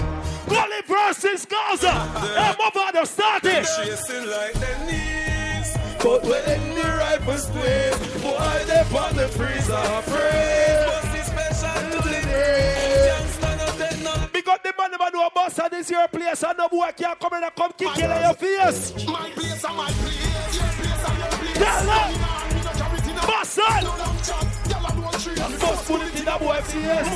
Gully 0.47 0.81
versus 0.87 1.45
Gaza. 1.45 1.91
Hey, 1.91 2.53
mother 2.75 3.05
started. 3.05 3.65
Chasing 3.65 4.25
like 4.29 4.53
their 4.53 4.77
knees. 4.85 5.77
But 6.03 6.23
when 6.23 6.75
the 6.75 6.83
rifles 6.99 7.45
twist, 7.49 8.21
boy, 8.21 8.63
they 8.67 8.83
on 8.97 9.15
the 9.15 9.27
freezer 9.29 9.73
afraid. 9.73 10.87
It's 11.15 11.27
special 11.27 11.91
to 11.91 11.97
the 12.09 12.21
day. 12.27 13.07
Youngster 13.07 13.55
not 13.57 13.77
dead 13.77 13.97
now. 14.03 14.27
Because 14.33 14.59
the 14.63 14.73
man 14.77 14.91
never 14.91 15.09
do 15.11 15.21
a 15.21 15.29
bus 15.33 15.57
and 15.59 15.71
this 15.71 15.89
your 15.89 16.07
place 16.09 16.43
and 16.43 16.57
no 16.57 16.67
boy 16.67 16.91
can 16.97 17.15
come 17.21 17.33
in 17.35 17.43
and 17.43 17.55
come 17.55 17.71
kick 17.77 17.97
you 17.97 18.03
in 18.03 18.21
your 18.21 18.33
face. 18.33 18.93
My 19.07 19.29
place 19.29 19.63
and 19.63 19.75
my 19.77 19.89
place, 19.91 20.55
your 20.55 20.67
place 20.75 21.03
and 21.07 21.17
your 21.19 21.29
place. 21.39 21.57
Tell 21.57 21.85
them. 21.85 22.11
Me 22.53 22.61
no 22.61 22.71
carry 22.71 22.97
it 22.99 23.07
in 23.07 23.17
a- 23.17 23.27
Bastard. 23.27 23.83
No 23.83 23.89
long 23.95 24.17
chat, 24.27 24.47
girl, 24.67 24.85
I 24.85 24.91
don't 24.91 25.19
treat 25.23 25.37
me. 25.39 25.57
Bust 25.57 25.85
put 25.87 26.01
it 26.01 26.19
in 26.19 26.27
a 26.27 26.29
boy 26.37 26.61
face. 26.63 27.11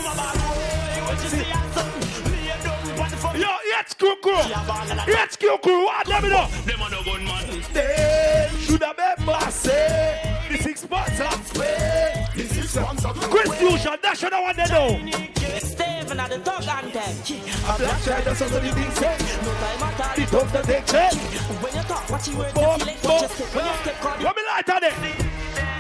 Yo, 3.36 3.48
HQ 3.78 4.22
crew. 4.22 4.38
HQ 4.38 5.62
crew, 5.62 5.86
what 5.86 6.08
let 6.08 6.24
me 6.24 6.30
know? 6.30 6.48
Them 6.66 6.82
are 6.82 6.90
no 6.90 7.04
gunman. 7.04 7.64
They 7.74 8.50
should 8.60 8.84
have 8.84 8.96
been 8.98 9.26
bossy. 9.26 9.70
The 9.70 10.58
six 10.62 10.82
spots 10.82 11.20
are 11.20 11.32
spray. 11.32 12.28
This 12.36 12.58
is 12.58 12.70
sponsor. 12.70 13.10
Chris 13.14 13.54
Fusion, 13.56 13.98
that's 14.02 14.22
what 14.24 14.34
I 14.34 14.42
want 14.42 14.58
to 14.58 14.68
know. 14.72 15.00
Steven 15.60 16.20
at 16.20 16.30
the 16.30 16.38
talk 16.40 16.68
anthem. 16.68 17.02
A 17.68 17.78
black 17.78 18.02
child, 18.04 18.24
that's 18.26 18.40
what 18.42 18.52
the 18.52 18.60
thing 18.60 18.92
say. 18.92 19.18
No 19.44 19.54
time 19.54 19.84
at 19.84 20.00
all. 20.02 20.16
The 20.16 20.26
tough 20.32 20.52
to 20.54 20.62
take 20.64 20.86
check. 20.86 21.14
When 21.64 21.74
you 21.76 21.82
talk, 21.84 22.10
watch 22.10 22.28
your 22.28 22.38
words, 22.38 22.54
you 22.56 22.62
feel 22.62 22.88
it. 22.88 23.02
boom. 23.02 23.12
Watch 23.12 23.22
your 23.22 23.30
step, 23.30 23.56
when 23.56 23.66
you 23.66 23.74
step, 23.82 24.02
God, 24.02 24.22
Let 24.22 24.36
me 24.36 24.42
light 24.48 24.70
on 24.70 24.84
it. 24.84 24.94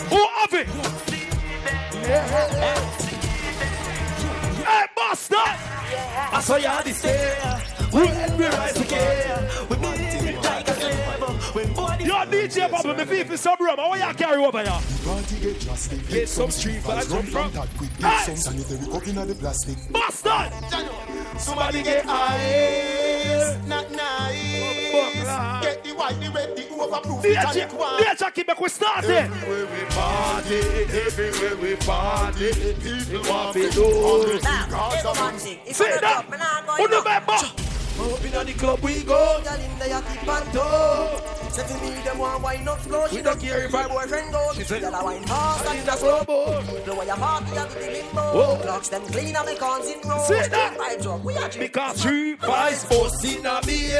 Who 0.09 0.27
have 0.39 0.53
it? 0.53 0.67
Hey, 4.67 4.85
Buster! 4.95 5.35
I 5.37 6.41
saw 6.43 6.57
you 6.57 6.67
on 6.67 6.83
the 6.83 6.91
stair. 6.91 7.61
We 7.93 8.01
we 8.37 8.45
rise 8.47 8.79
again. 8.81 9.49
We 9.69 9.75
When 11.57 11.73
body. 11.73 12.03
Yo, 12.03 12.13
DJ 12.13 12.69
Bubble, 12.69 12.93
me 12.93 13.05
feel 13.05 13.25
for 13.25 13.35
some 13.35 13.55
rum. 13.59 13.79
I 13.79 13.87
want 13.87 13.99
you 13.99 14.13
carry 14.13 14.45
over 14.45 14.61
here. 14.61 14.79
Party 15.03 15.39
get 15.39 15.59
drastic. 15.59 16.07
Get 16.07 16.29
some 16.29 16.51
street 16.51 16.83
vibes 16.83 17.11
Run 17.11 17.23
from 17.23 17.31
front. 17.31 17.53
that 17.53 17.67
quick. 17.75 17.89
Hey! 17.93 18.01
Get 18.01 18.25
some 18.25 18.35
sanitary 18.35 18.91
cup 18.91 19.07
inna 19.07 19.25
the 19.25 19.33
plastic. 19.33 19.77
Bastard! 19.91 20.53
Somebody 21.39 21.81
get 21.81 22.05
ice, 22.07 23.57
not 23.65 23.89
nice. 23.91 24.91
Buckler. 24.91 25.61
Get 25.63 25.83
the 25.83 25.89
white, 25.95 26.19
the 26.19 26.29
red, 26.29 26.55
the 26.55 26.61
overproof, 26.61 27.21
DJ, 27.23 27.41
tonic 27.41 27.73
one. 27.79 28.03
DJ, 28.03 28.33
keep 28.35 28.47
me 28.47 28.69
start 28.69 29.05
it. 29.05 29.09
Everywhere 29.09 29.65
we 29.65 29.85
party, 29.95 30.59
everywhere 30.93 31.57
we 31.57 31.75
party, 31.77 32.53
people 32.53 33.31
want 33.31 33.53
to 33.53 33.71
do. 33.71 34.39
Say 35.73 35.97
that. 36.01 36.23
Who 36.77 36.87
the 36.87 37.01
member? 37.03 37.31
Up 37.33 37.41
inna 37.41 37.56
the 37.56 37.56
club 38.57 38.79
we 38.81 39.03
go. 39.03 39.41
Girl 39.43 39.53
in 39.55 39.79
there, 39.79 40.01
keep 40.01 40.27
on 40.27 40.43
toe. 40.51 41.21
Say 41.51 41.65
to 41.67 41.73
me, 41.83 41.91
them 42.03 42.17
want 42.19 42.43
wine 42.43 42.67
up 42.67 42.79
slow. 42.81 43.07
She 43.07 43.21
don't 43.21 43.39
care 43.39 43.63
if 43.65 43.71
her 43.71 43.87
boyfriend 43.87 44.31
goes. 44.31 44.55
She 44.55 44.63
said- 44.63 44.81
Girl, 44.81 44.95
I 44.95 45.03
wine 45.03 45.23
fast 45.23 45.65
and 45.67 45.79
in 45.79 45.89
a 45.89 45.97
slow 45.97 46.23
mo. 46.27 46.61
The 46.85 46.95
way 46.95 47.05
you 47.07 47.13
party, 47.13 47.51
get 47.53 47.69
the 47.69 47.79
limbo. 47.79 48.21
Whoa. 48.33 48.55
Clocks 48.63 48.89
them 48.89 49.01
clean 49.07 49.35
and 49.35 49.45
me 49.47 49.55
cons 49.55 49.87
in 49.89 50.09
row. 50.09 50.23
Say 50.27 50.47
that. 50.49 50.77
Right 50.77 51.01
drop, 51.01 51.23
we 51.23 51.35
are 51.37 51.49
drink. 51.49 51.71
Because 51.73 52.01
three 52.01 52.35
pies 52.35 52.85
bust 52.85 53.23
in 53.25 53.45
a 53.45 53.61
me 53.65 53.91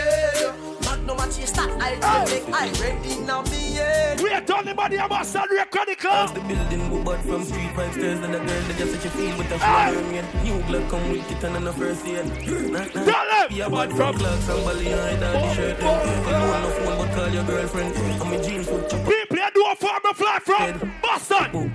head. 1.08 1.18
Magnum 1.18 1.30
a 1.30 1.34
chase 1.34 1.51
that 1.51 1.70
I 1.82 2.26
drink, 2.26 2.45
I 2.53 2.72
ready 2.82 3.12
in 3.14 3.30
a 3.30 3.43
me 3.43 3.74
head. 3.76 4.22
We 4.22 4.34
are 4.34 4.41
done 4.41 4.66
the 4.66 4.74
body 4.74 4.99
of 4.99 5.12
us 5.12 5.36
record 5.36 5.88
the 5.88 6.41
building 6.41 6.89
go 6.89 7.03
bad 7.03 7.24
from 7.26 7.43
street 7.43 7.72
five 7.76 7.93
stairs 7.93 8.20
and 8.24 8.34
the 8.34 8.39
girl 8.39 8.47
that 8.47 8.78
just 8.78 8.93
such 8.93 9.05
a 9.05 9.10
feel 9.10 9.38
with 9.38 9.51
a 9.51 9.60
Aye. 9.62 9.93
shoulder 9.93 10.10
again. 10.10 10.26
New 10.43 10.64
blood 10.64 10.89
come 10.89 11.10
with 11.10 11.32
it 11.32 11.43
and 11.43 11.55
in 11.55 11.64
the 11.64 11.74
first 11.74 12.05
year. 12.05 12.24
Tell 12.24 13.03
them. 13.03 13.47
Yeah, 13.51 13.70
bad 13.70 13.91
from 13.93 14.18
clocks 14.18 14.49
and 14.49 14.66
belly 14.66 14.88
and 14.91 15.22
hide 15.22 15.24
all 15.24 15.41
the 15.41 15.49
oh, 15.49 15.53
shirt. 15.53 15.78
Oh, 15.82 16.03
you 16.03 16.32
know 16.32 16.45
no 16.47 16.68
oh. 16.68 16.72
phone 16.72 17.08
but 17.08 17.16
call 17.16 17.30
your 17.30 17.43
girlfriend. 17.43 17.95
And 17.95 18.20
my 18.20 18.38
jeans 18.38 18.68
foot 18.68 18.89
chop 18.89 19.05
People 19.05 19.38
you 19.38 19.49
do 19.53 19.66
a 19.72 19.76
farm 19.76 20.01
and 20.05 20.16
fly 20.18 20.39
from 20.39 20.91
Boston. 21.01 21.74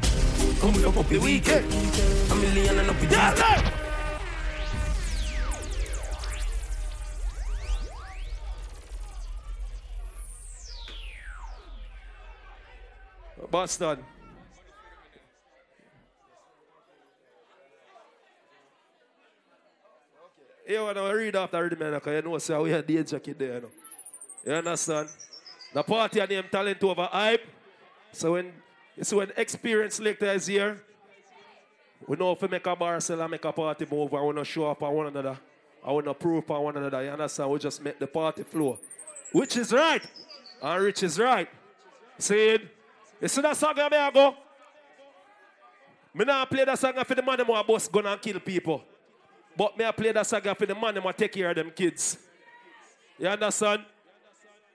Come 0.60 0.74
look 0.82 0.96
up 0.96 1.08
the 1.08 1.18
weekend. 1.18 1.66
A 2.30 2.34
million 2.34 2.78
and 2.78 2.90
up 2.90 3.00
the 3.00 3.06
Tell 3.06 3.81
Bastard. 13.52 13.98
You 20.66 20.80
want 20.80 20.96
to 20.96 21.02
read 21.02 21.36
after 21.36 21.68
the 21.68 21.76
man, 21.76 21.92
because 21.92 22.24
you 22.24 22.30
know, 22.30 22.38
sir, 22.38 22.58
we 22.62 22.70
had 22.70 22.86
the 22.86 22.96
edge 22.96 23.10
kid 23.22 23.38
there, 23.38 23.54
you 23.54 23.60
know. 23.60 23.70
You 24.46 24.52
understand? 24.54 25.10
The 25.74 25.82
party 25.82 26.20
and 26.20 26.30
named 26.30 26.50
Talent 26.50 26.82
Over 26.82 27.04
Hype. 27.12 27.46
So 28.12 28.32
when, 28.32 28.52
so 29.02 29.18
when 29.18 29.32
experience 29.36 29.96
selector 29.96 30.32
is 30.32 30.46
here, 30.46 30.80
we 32.06 32.16
know 32.16 32.32
if 32.32 32.40
we 32.40 32.48
make 32.48 32.66
a 32.66 32.74
bar 32.74 33.00
sell 33.00 33.20
and 33.20 33.30
make 33.30 33.44
a 33.44 33.52
party 33.52 33.86
move, 33.90 34.14
I 34.14 34.22
want 34.22 34.38
to 34.38 34.46
show 34.46 34.70
up 34.70 34.82
on 34.82 34.94
one 34.94 35.06
another. 35.08 35.38
I 35.84 35.92
want 35.92 36.06
to 36.06 36.14
prove 36.14 36.50
on 36.50 36.62
one 36.62 36.76
another. 36.78 37.04
You 37.04 37.10
understand? 37.10 37.50
We 37.50 37.58
just 37.58 37.82
make 37.84 37.98
the 37.98 38.06
party 38.06 38.44
flow. 38.44 38.78
Which 39.32 39.58
is 39.58 39.74
right. 39.74 40.02
And 40.62 40.82
Rich 40.82 41.02
is 41.02 41.18
right. 41.18 41.50
See 42.18 42.48
it? 42.48 42.62
You 43.22 43.28
see 43.28 43.40
that 43.40 43.56
song 43.56 43.78
I 43.78 44.10
go? 44.10 44.34
Me 46.12 46.24
not 46.24 46.50
play 46.50 46.64
that 46.64 46.76
song 46.76 46.92
for 47.04 47.14
the 47.14 47.22
man 47.22 47.38
who 47.38 47.44
boss 47.44 47.86
gun 47.86 48.04
and 48.04 48.20
kill 48.20 48.40
people. 48.40 48.82
But 49.56 49.78
me 49.78 49.84
I 49.84 49.92
play 49.92 50.10
that 50.10 50.26
song 50.26 50.40
for 50.40 50.66
the 50.66 50.74
man 50.74 50.96
who 50.96 51.12
take 51.12 51.30
care 51.30 51.50
of 51.50 51.54
them 51.54 51.70
kids. 51.70 52.18
You 53.16 53.28
understand? 53.28 53.84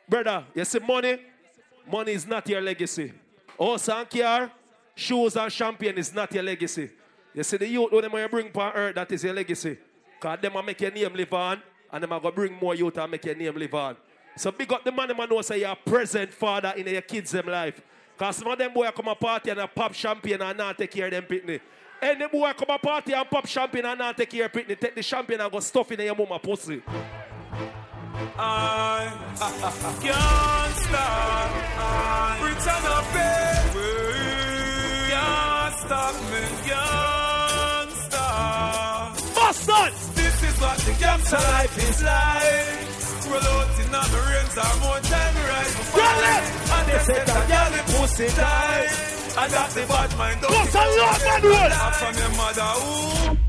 Brother, 0.07 0.45
you 0.55 0.63
see 0.63 0.79
money? 0.79 1.19
Money 1.91 2.13
is 2.13 2.25
not 2.25 2.47
your 2.47 2.61
legacy. 2.61 3.11
House 3.59 3.89
and 3.89 4.09
car, 4.09 4.49
shoes 4.95 5.35
and 5.35 5.51
champagne 5.51 5.97
is 5.97 6.13
not 6.13 6.31
your 6.33 6.43
legacy. 6.43 6.89
You 7.33 7.43
see 7.43 7.57
the 7.57 7.67
youth, 7.67 7.91
when 7.91 8.01
them 8.03 8.13
you 8.13 8.29
bring 8.29 8.47
upon 8.47 8.73
earth, 8.73 8.95
that 8.95 9.11
is 9.11 9.25
your 9.25 9.33
legacy. 9.33 9.77
Because 10.17 10.39
them 10.39 10.53
make 10.65 10.79
your 10.79 10.91
name 10.91 11.13
live 11.13 11.33
on, 11.33 11.61
and 11.91 12.01
them 12.01 12.13
are 12.13 12.19
going 12.21 12.33
to 12.33 12.35
bring 12.35 12.53
more 12.53 12.75
youth 12.75 12.97
and 12.97 13.11
make 13.11 13.25
your 13.25 13.35
name 13.35 13.55
live 13.55 13.73
on. 13.73 13.97
So 14.37 14.51
big 14.51 14.71
up 14.71 14.85
the 14.85 14.91
man, 14.91 15.09
them 15.09 15.17
know 15.17 15.41
say 15.41 15.59
you're 15.59 15.75
present 15.75 16.33
father 16.33 16.73
in 16.77 16.87
your 16.87 17.01
kids' 17.01 17.31
them 17.31 17.47
life. 17.47 17.81
Because 18.17 18.37
some 18.37 18.47
of 18.47 18.57
them 18.57 18.73
boy 18.73 18.89
come 18.95 19.09
a 19.09 19.15
party 19.15 19.51
and 19.51 19.59
a 19.59 19.67
pop 19.67 19.93
champagne 19.93 20.41
and 20.41 20.57
not 20.57 20.75
take 20.75 20.89
care 20.89 21.05
of 21.05 21.11
them 21.11 21.23
pitney. 21.23 21.59
Any 22.01 22.27
boy 22.27 22.51
come 22.57 22.69
a 22.69 22.79
party 22.79 23.13
and 23.13 23.29
pop 23.29 23.45
champagne 23.45 23.85
and 23.85 23.99
not 23.99 24.17
take 24.17 24.31
care 24.31 24.45
of 24.45 24.51
pitney, 24.51 24.79
take 24.79 24.95
the 24.95 25.03
champagne 25.03 25.39
and 25.39 25.51
go 25.51 25.59
stuff 25.59 25.91
in 25.91 25.99
your 25.99 26.15
mama 26.15 26.39
pussy. 26.39 26.81
I 28.39 29.13
can't 30.01 30.75
stop. 30.77 31.51
I 31.77 32.39
return 32.41 32.85
a 32.89 33.01
baby. 33.13 33.91
Can't 35.11 35.75
stop 35.77 36.15
me. 36.31 36.41
Can't 36.65 37.91
stop. 37.91 39.13
Bastard! 39.35 39.93
This 40.15 40.41
is 40.41 40.59
what 40.59 40.77
the 40.79 40.93
gangster 40.99 41.37
life 41.37 41.77
is 41.77 42.03
like. 42.03 43.06
Roll 43.27 43.43
out 43.43 43.79
in 43.79 43.91
rains 43.91 44.57
or 44.57 44.73
more 44.81 44.99
time 45.03 45.35
rise 45.35 45.73
for 45.91 45.99
And 45.99 46.85
they 46.87 46.99
say 47.07 47.21
that 47.25 47.43
girl 47.51 47.69
the 47.75 47.81
pussy 47.91 48.27
tight. 48.27 48.89
I 49.37 49.49
got 49.49 49.69
the 49.69 49.83
bad 49.85 50.17
mind. 50.17 50.41
Don't 50.41 50.53
a 50.53 50.83
lot, 50.99 51.19
man, 51.25 51.41
roll? 51.43 51.69
From 51.99 52.15
your 52.17 52.31
mother, 52.37 52.71
ooh. 52.81 53.47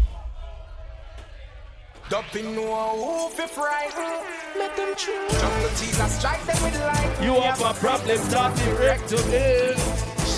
Dumping 2.11 2.55
no 2.55 3.29
who 3.37 3.47
frighten 3.49 4.25
Make 4.57 4.75
them 4.77 4.95
true 4.97 5.29
Jungle 5.29 5.69
Jesus 5.77 6.19
strike 6.19 6.43
them 6.47 6.63
with 6.63 6.81
light 6.81 7.23
You 7.23 7.35
have 7.35 7.61
a 7.61 7.75
problem, 7.75 8.19
start 8.19 8.57
direct 8.57 9.09
to 9.11 9.17
me. 9.27 9.75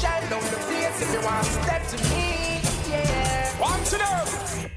Shine 0.01 0.29
down 0.31 0.43
the 0.51 0.59
place 0.67 1.03
if 1.03 1.13
you 1.13 1.21
want 1.21 1.45
to 1.45 1.53
step 1.63 1.87
to 1.87 1.97
me 2.11 2.61
Yeah 2.91 3.61
One 3.61 3.85
to 3.85 3.99
them 3.99 4.71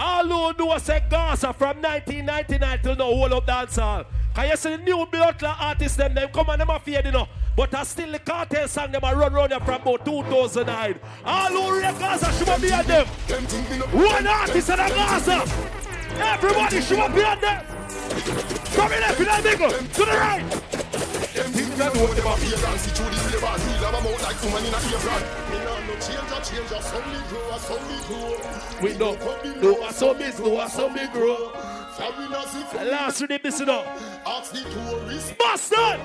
All 0.00 0.22
who 0.24 0.52
know 0.64 0.78
say 0.78 1.02
Gaza 1.10 1.52
from 1.52 1.82
1999 1.82 2.78
till 2.82 2.94
now 2.94 3.04
hold 3.06 3.32
up 3.32 3.46
dance 3.46 3.74
hall. 3.74 4.04
Can 4.32 4.48
you 4.48 4.56
see 4.56 4.76
the 4.76 4.82
new 4.84 5.04
blood 5.06 5.42
artists 5.42 5.96
them, 5.96 6.14
them 6.14 6.28
come 6.32 6.48
and 6.50 6.60
them 6.60 6.70
a 6.70 6.78
fade, 6.78 7.04
you 7.06 7.10
know. 7.10 7.26
But 7.56 7.74
I 7.74 7.82
still 7.82 8.12
the 8.12 8.20
cartel 8.20 8.68
song 8.68 8.92
them 8.92 9.02
a 9.02 9.16
run 9.16 9.32
round 9.32 9.50
here 9.50 9.58
from 9.58 9.82
about 9.82 10.04
2009. 10.04 11.00
All 11.24 11.48
who 11.50 11.80
rate 11.80 11.98
Gaza 11.98 12.32
should 12.32 12.62
be 12.62 12.72
on 12.72 12.86
them. 12.86 13.06
One 13.06 14.26
artist 14.28 14.70
in 14.70 14.76
Gaza. 14.76 15.42
Everybody 16.20 16.80
should 16.80 17.14
be 17.14 17.24
on 17.24 17.40
them. 17.40 17.64
Left 18.76 19.20
in 19.20 19.26
the 19.26 19.42
middle, 19.42 19.70
to 19.70 20.04
the 20.04 20.16
right. 20.16 21.17
Them 21.38 21.52
think 21.52 21.70
they 21.70 21.86
know 21.94 22.06
them 22.18 22.26
a 22.26 22.34
see 22.34 22.90
through 22.90 23.10
the 23.14 23.18
flavor 23.30 23.54
Real 23.62 23.78
have 23.86 23.94
a 23.94 24.00
mouth 24.02 24.22
like 24.26 24.42
woman 24.42 24.64
in 24.66 24.74
a 24.74 24.78
apron 24.90 25.22
Me 25.46 25.58
nah 25.62 25.78
no 25.86 25.94
change 26.02 26.34
a 26.34 26.38
change 26.42 26.72
a 26.74 26.82
some 26.82 27.06
me 27.06 27.18
grow 27.30 27.54
a 27.54 27.58
some 27.62 27.84
me 27.86 27.96
grow 28.10 28.58
We 28.82 28.94
do 29.60 29.84
a 29.84 29.92
some 29.92 30.20
is, 30.20 30.36
do 30.36 30.58
a 30.58 30.68
some 30.68 30.94
me 30.94 31.06
grow. 31.12 31.52
Foreigners 31.94 32.54
if 32.56 32.72
The 32.72 32.84
last 32.86 33.20
rhythm 33.20 33.40
is 33.44 33.60
it 33.60 33.68
up. 33.68 33.86
Ask 34.26 34.52
the 34.52 35.36
Bastard! 35.38 36.00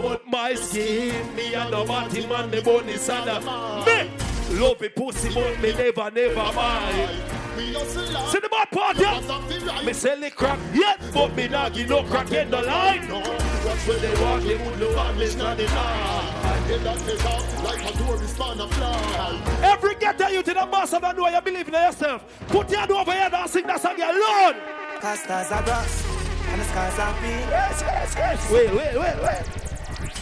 But 0.00 0.24
my 0.28 0.54
skin, 0.54 1.34
me 1.34 1.54
and 1.54 1.72
the 1.72 1.84
body 1.84 2.26
man, 2.28 2.48
me 2.48 2.60
bone 2.60 2.88
is. 2.88 3.08
Me 3.08 4.60
love 4.60 4.80
it 4.82 4.94
pussy, 4.94 5.34
but 5.34 5.60
me 5.60 5.72
never, 5.72 6.10
never 6.12 6.52
mind. 6.54 7.22
See 7.58 8.38
the 8.38 8.48
bad 8.48 8.70
part, 8.70 8.96
yeah? 8.96 9.84
Me 9.84 9.92
sell 9.92 10.20
the 10.20 10.30
crack, 10.30 10.60
yet, 10.72 11.00
but 11.12 11.34
me 11.34 11.48
not 11.48 11.74
give 11.74 11.88
no 11.88 12.04
crack 12.04 12.30
in 12.30 12.50
the 12.50 12.62
line. 12.62 13.47
That's 13.78 14.02
where 14.02 14.10
they 14.10 14.22
walk, 14.22 14.42
they 14.42 14.56
would 14.56 14.80
know 14.80 14.98
I'm 14.98 15.16
listening 15.18 15.56
the 15.56 15.72
line. 15.72 17.64
like 17.64 17.94
a 17.94 17.96
tourist 17.96 18.38
man 18.38 18.60
a 18.60 18.68
fly 18.68 19.60
Every 19.62 19.94
getter 19.94 20.30
you 20.30 20.42
to 20.42 20.54
the 20.54 20.66
boss 20.66 20.92
of 20.92 21.02
the 21.02 21.12
know 21.12 21.28
you 21.28 21.40
believe 21.40 21.68
in 21.68 21.74
yourself. 21.74 22.24
Put 22.48 22.70
your 22.70 22.80
hand 22.80 22.90
over 22.90 23.12
here 23.12 23.30
and 23.32 23.50
sing 23.50 23.66
that 23.68 23.80
song 23.80 24.00
alone. 24.00 24.56
Cause 25.00 25.20
stars 25.20 25.52
are 25.52 25.62
brass 25.62 26.06
and 26.48 26.60
the 26.60 26.64
skies 26.64 26.98
are 26.98 27.12
pink. 27.20 27.50
Yes, 27.50 27.80
yes, 27.86 28.14
yes. 28.16 28.50
Wait, 28.50 28.74
wait, 28.74 28.94
wait, 28.98 29.16
wait. 29.22 29.42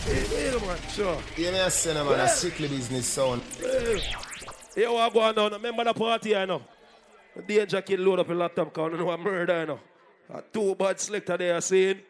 Wait, 0.07 0.53
wait, 0.53 0.67
man, 0.67 0.79
sure. 0.91 1.19
Yeah, 1.39 1.51
me 1.51 1.59
a 1.59 1.71
say, 1.71 1.95
no, 1.95 2.05
man, 2.05 2.21
a 2.21 2.29
strictly 2.29 2.69
business 2.69 3.07
sound. 3.07 3.41
Here 4.75 4.93
what 4.93 5.15
go 5.15 5.21
on. 5.21 5.53
Remember 5.53 5.85
the 5.85 5.95
party, 5.95 6.37
I 6.37 6.45
know. 6.45 6.61
The 7.35 7.43
Danjah 7.43 7.87
Kid 7.87 8.01
load 8.01 8.21
up 8.21 8.29
a 8.29 8.35
laptop 8.35 8.75
because 8.75 8.93
I 8.93 8.97
know 8.99 9.11
a 9.11 9.17
murder, 9.17 9.61
you 9.61 9.67
know. 9.67 9.81
A 10.35 10.43
two 10.43 10.75
bad 10.75 11.01
selector 11.01 11.39
there 11.39 11.59
saying. 11.63 12.01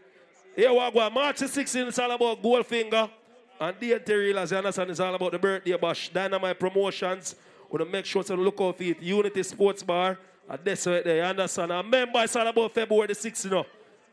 Here 0.57 0.73
what 0.73 0.95
go. 0.95 1.11
March 1.11 1.41
the 1.41 1.45
16th, 1.45 1.89
it's 1.89 1.99
all 1.99 2.11
about 2.11 2.43
Goldfinger. 2.43 3.11
And 3.61 3.79
DNT 3.79 4.07
Reelers, 4.07 4.51
you 4.51 4.57
understand, 4.57 4.91
it's 4.91 5.01
all 5.01 5.15
about 5.15 5.33
the 5.33 5.39
birthday 5.39 5.77
bash. 5.77 6.09
Dynamite 6.09 6.59
Promotions. 6.59 7.37
We're 7.69 7.81
going 7.81 7.91
to 7.91 7.93
make 7.93 8.07
sure 8.07 8.23
to 8.25 8.35
look 8.37 8.59
out 8.61 8.79
for 8.79 8.83
it. 8.83 9.03
Unity 9.03 9.43
Sports 9.43 9.83
Bar. 9.83 10.19
And 10.49 10.59
that's 10.65 10.87
right 10.87 11.05
there, 11.05 11.17
you 11.17 11.23
understand. 11.23 11.73
And 11.73 11.85
remember, 11.85 12.23
it's 12.23 12.35
all 12.37 12.47
about 12.47 12.73
February 12.73 13.09
the 13.09 13.15
6th, 13.15 13.45
you 13.45 13.51
know. 13.51 13.67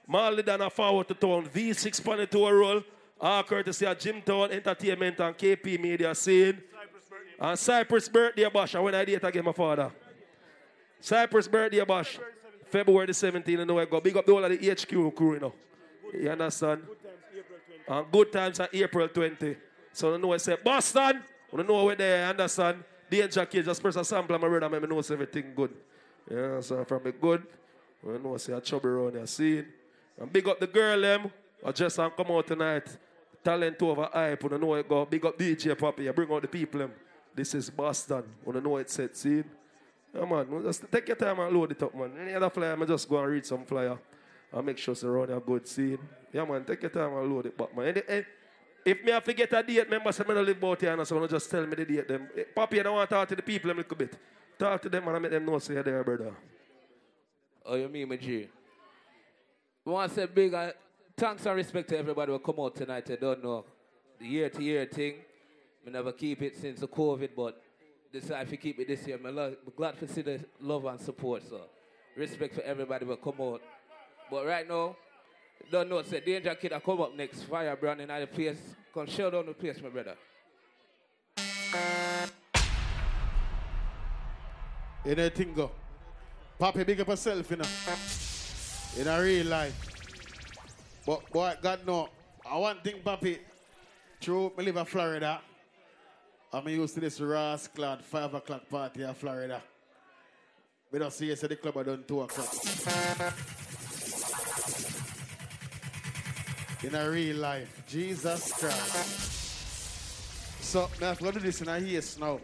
Marley 0.05 0.43
Dana 0.43 0.69
forward 0.69 1.07
to 1.07 1.13
town. 1.13 1.47
V6 1.47 2.03
Pony 2.03 2.25
Tour 2.25 2.57
Roll. 2.57 2.83
All 3.21 3.43
courtesy 3.43 3.85
of 3.85 3.97
Jim 3.97 4.21
Town 4.21 4.51
Entertainment 4.51 5.17
and 5.21 5.37
KP 5.37 5.79
Media 5.79 6.13
scene. 6.13 6.61
And 7.39 7.57
Cypress 7.57 8.09
birthday 8.09 8.49
bash. 8.49 8.73
And 8.75 8.83
when 8.83 8.95
I 8.95 9.05
date 9.05 9.23
again, 9.23 9.45
my 9.45 9.53
father. 9.53 9.91
Cypress 10.99 11.47
birthday 11.47 11.85
bash. 11.85 12.19
February 12.69 13.05
the 13.05 13.13
17th, 13.13 13.47
you 13.47 13.63
know 13.63 13.79
I 13.79 13.85
go. 13.85 14.01
Big 14.01 14.17
up 14.17 14.25
the 14.25 14.33
whole 14.33 14.43
of 14.43 14.59
the 14.59 14.69
HQ 14.69 15.15
crew, 15.15 15.35
you 15.35 15.39
know. 15.39 15.53
You 16.19 16.29
understand? 16.29 16.83
And 17.87 18.11
good 18.11 18.31
times 18.31 18.59
are 18.59 18.69
April 18.71 19.07
20. 19.07 19.55
So 19.91 20.13
you 20.13 20.17
know 20.17 20.33
I 20.33 20.37
say, 20.37 20.57
Boston, 20.63 21.21
you 21.51 21.63
know 21.63 21.83
where 21.83 21.95
they 21.95 22.23
understand. 22.23 22.83
Danjah 23.11 23.49
Kid, 23.49 23.65
just 23.65 23.81
press 23.81 23.95
a 23.95 24.03
sample 24.03 24.35
of 24.35 24.41
my 24.41 24.47
brother, 24.47 24.75
and 24.75 24.85
I 24.85 24.87
know 24.87 24.99
everything 24.99 25.53
good. 25.55 25.71
Yeah, 26.29 26.61
so 26.61 26.83
from 26.85 27.03
the 27.03 27.11
good, 27.11 27.43
you 28.05 28.17
know 28.17 28.33
I 28.33 28.37
say 28.37 28.53
a 28.53 28.61
chubby 28.61 28.87
around 28.87 29.13
here, 29.13 29.27
see? 29.27 29.63
And 30.19 30.31
big 30.31 30.47
up 30.47 30.59
the 30.59 30.67
girl 30.67 30.99
them, 30.99 31.31
I 31.65 31.71
just 31.71 31.99
and 31.99 32.15
come 32.15 32.31
out 32.31 32.47
tonight. 32.47 32.87
Talent 33.43 33.81
over 33.81 34.09
hype, 34.11 34.41
you 34.43 34.57
know 34.57 34.73
it 34.75 34.87
go. 34.87 35.05
Big 35.05 35.25
up 35.25 35.37
DJ 35.37 35.77
Poppy, 35.77 36.09
bring 36.09 36.31
out 36.31 36.41
the 36.41 36.47
people 36.47 36.79
them. 36.79 36.91
This 37.35 37.53
is 37.53 37.69
Boston, 37.69 38.23
you 38.45 38.61
know 38.61 38.77
it 38.77 38.89
set, 38.89 39.15
see? 39.17 39.43
Yeah, 40.15 40.25
no, 40.25 40.61
just 40.63 40.89
take 40.91 41.07
your 41.07 41.17
time 41.17 41.39
and 41.39 41.55
load 41.55 41.71
it 41.71 41.83
up, 41.83 41.93
man. 41.93 42.11
Any 42.19 42.33
other 42.33 42.49
flyer, 42.49 42.77
I 42.81 42.85
just 42.85 43.07
go 43.09 43.19
and 43.19 43.31
read 43.31 43.45
some 43.45 43.65
flyer 43.65 43.97
and 44.53 44.65
make 44.65 44.77
sure 44.77 44.93
it's 44.93 45.03
around 45.03 45.31
a 45.31 45.39
good 45.39 45.67
scene. 45.67 45.99
Yeah, 46.31 46.45
man, 46.45 46.63
take 46.63 46.81
your 46.81 46.91
time 46.91 47.15
and 47.17 47.33
load 47.33 47.47
it 47.47 47.57
back, 47.57 47.75
man. 47.75 48.01
If 48.85 49.03
me 49.03 49.11
have 49.11 49.23
to 49.23 49.33
get 49.33 49.53
a 49.53 49.63
date, 49.63 49.85
remember, 49.85 50.11
say 50.11 50.23
me 50.27 50.33
don't 50.33 50.45
live 50.45 50.57
about 50.57 50.81
here, 50.81 50.93
and 50.93 51.07
so 51.07 51.27
just 51.27 51.49
tell 51.49 51.65
me 51.65 51.75
the 51.75 51.85
date. 51.85 52.07
Them. 52.07 52.27
Eh, 52.37 52.43
Papi, 52.55 52.79
I 52.79 52.83
don't 52.83 52.95
want 52.95 53.09
to 53.09 53.15
talk 53.15 53.27
to 53.29 53.35
the 53.35 53.41
people 53.41 53.71
a 53.71 53.73
little 53.73 53.97
bit. 53.97 54.17
Talk 54.59 54.81
to 54.81 54.89
them 54.89 55.07
and 55.07 55.15
I 55.15 55.19
make 55.19 55.31
them 55.31 55.45
know 55.45 55.59
say 55.59 55.73
you're 55.73 55.83
there, 55.83 56.03
brother. 56.03 56.33
Oh, 57.65 57.75
you 57.75 57.87
mean, 57.87 58.09
my 58.09 58.17
G? 58.17 58.49
We 59.85 59.91
want 59.91 60.09
to 60.09 60.15
say 60.15 60.25
big 60.25 60.53
uh, 60.53 60.71
thanks 61.15 61.45
and 61.45 61.55
respect 61.55 61.89
to 61.89 61.97
everybody 61.97 62.31
who 62.31 62.39
come 62.39 62.55
out 62.59 62.75
tonight. 62.75 63.09
I 63.09 63.15
don't 63.15 63.43
know 63.43 63.65
the 64.19 64.25
year 64.25 64.49
to 64.49 64.63
year 64.63 64.85
thing. 64.85 65.15
We 65.85 65.91
never 65.91 66.11
keep 66.11 66.41
it 66.41 66.57
since 66.57 66.79
the 66.79 66.87
COVID, 66.87 67.29
but 67.35 67.61
decide 68.11 68.49
you 68.51 68.57
keep 68.57 68.79
it 68.79 68.87
this 68.87 69.07
year, 69.07 69.19
I'm 69.23 69.55
glad 69.75 69.99
to 69.99 70.07
see 70.07 70.21
the 70.21 70.39
love 70.61 70.85
and 70.85 70.99
support. 70.99 71.43
So, 71.49 71.61
respect 72.15 72.55
for 72.55 72.61
everybody 72.61 73.05
who 73.05 73.15
come 73.17 73.41
out. 73.41 73.61
But 74.33 74.47
right 74.47 74.67
now, 74.67 74.95
don't 75.69 75.87
know, 75.87 76.01
say 76.01 76.19
Danjah 76.19 76.59
Kid, 76.59 76.73
I 76.73 76.79
come 76.79 77.01
up 77.01 77.15
next. 77.15 77.43
Fire 77.43 77.75
brand 77.75 78.01
in 78.01 78.07
the 78.07 78.25
place. 78.25 78.57
Come 78.91 79.05
show 79.05 79.29
down 79.29 79.45
the 79.45 79.53
place, 79.53 79.79
my 79.79 79.89
brother. 79.89 80.15
Anything 85.05 85.53
go. 85.53 85.69
Papi, 86.59 86.83
big 86.83 87.01
up 87.01 87.09
yourself, 87.09 87.47
you 87.51 87.57
know. 87.57 87.65
In 88.99 89.07
a 89.07 89.21
real 89.21 89.45
life. 89.45 89.77
But 91.05 91.29
boy, 91.29 91.53
God 91.61 91.81
no. 91.85 92.09
I 92.43 92.57
want 92.57 92.83
thing, 92.83 93.01
Papi. 93.05 93.37
True, 94.19 94.51
me 94.57 94.63
live 94.63 94.77
in 94.77 94.85
Florida. 94.85 95.41
I'm 96.51 96.67
used 96.69 96.95
to 96.95 97.01
this 97.01 97.21
Ross 97.21 97.67
Clad 97.67 98.03
5 98.03 98.33
o'clock 98.33 98.67
party 98.67 99.03
in 99.03 99.13
Florida. 99.13 99.61
We 100.91 100.97
don't 100.97 101.13
see 101.13 101.27
you 101.27 101.35
say 101.35 101.45
the 101.45 101.55
club 101.55 101.85
done 101.85 102.03
two 102.07 102.21
o'clock. 102.21 103.33
In 106.83 106.95
a 106.95 107.09
real 107.09 107.37
life, 107.37 107.81
Jesus 107.87 108.51
Christ. 108.51 109.31
So, 110.61 110.89
me 110.99 111.05
have 111.05 111.17
to 111.19 111.31
do 111.31 111.39
this 111.39 111.61
in 111.61 111.69
a 111.69 111.79
haste 111.79 112.19
now. 112.19 112.39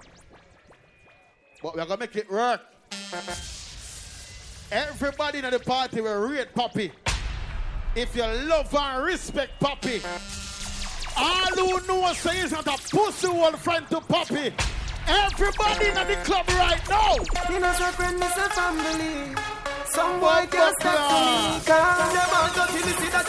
But 1.61 1.75
we're 1.75 1.83
gonna 1.83 1.99
make 1.99 2.15
it 2.15 2.31
work. 2.31 2.61
Everybody 4.71 5.39
in 5.39 5.49
the 5.49 5.59
party 5.59 5.99
will 5.99 6.27
rate 6.29 6.53
Poppy. 6.55 6.91
If 7.95 8.15
you 8.15 8.23
love 8.23 8.73
and 8.73 9.03
respect 9.03 9.59
Poppy, 9.59 10.01
all 11.17 11.55
who 11.57 11.85
know 11.87 12.13
say 12.13 12.39
he's 12.39 12.53
not 12.53 12.67
a 12.67 12.77
pussy 12.89 13.27
old 13.27 13.59
friend 13.59 13.85
to 13.89 13.99
Poppy. 13.99 14.53
Everybody 15.05 15.87
in 15.87 15.95
the 15.95 16.17
club 16.23 16.47
right 16.49 16.87
now. 16.87 17.15
You 17.49 17.59
know, 17.59 17.73
say 17.73 17.91
friend, 17.91 18.17
me 18.17 18.27
say 18.27 18.47
family. 18.49 19.35
Some 19.85 20.19
boy 20.19 20.47
can't 20.51 20.75
to 20.79 20.87
me. 20.87 21.59
Cause 21.65 22.13
them 22.13 22.29
all 22.35 22.49
go 22.55 22.65
till 22.67 22.85
me 22.85 22.93
see 22.93 23.09
that 23.09 23.25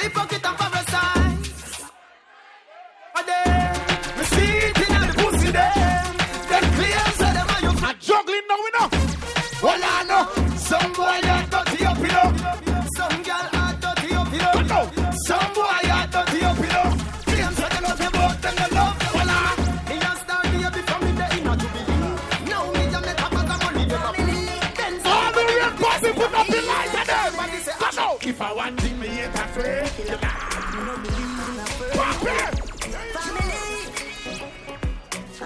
hypocrite 0.00 0.47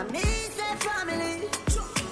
And 0.03 0.11
me 0.11 0.21
say 0.21 0.75
family. 0.81 1.49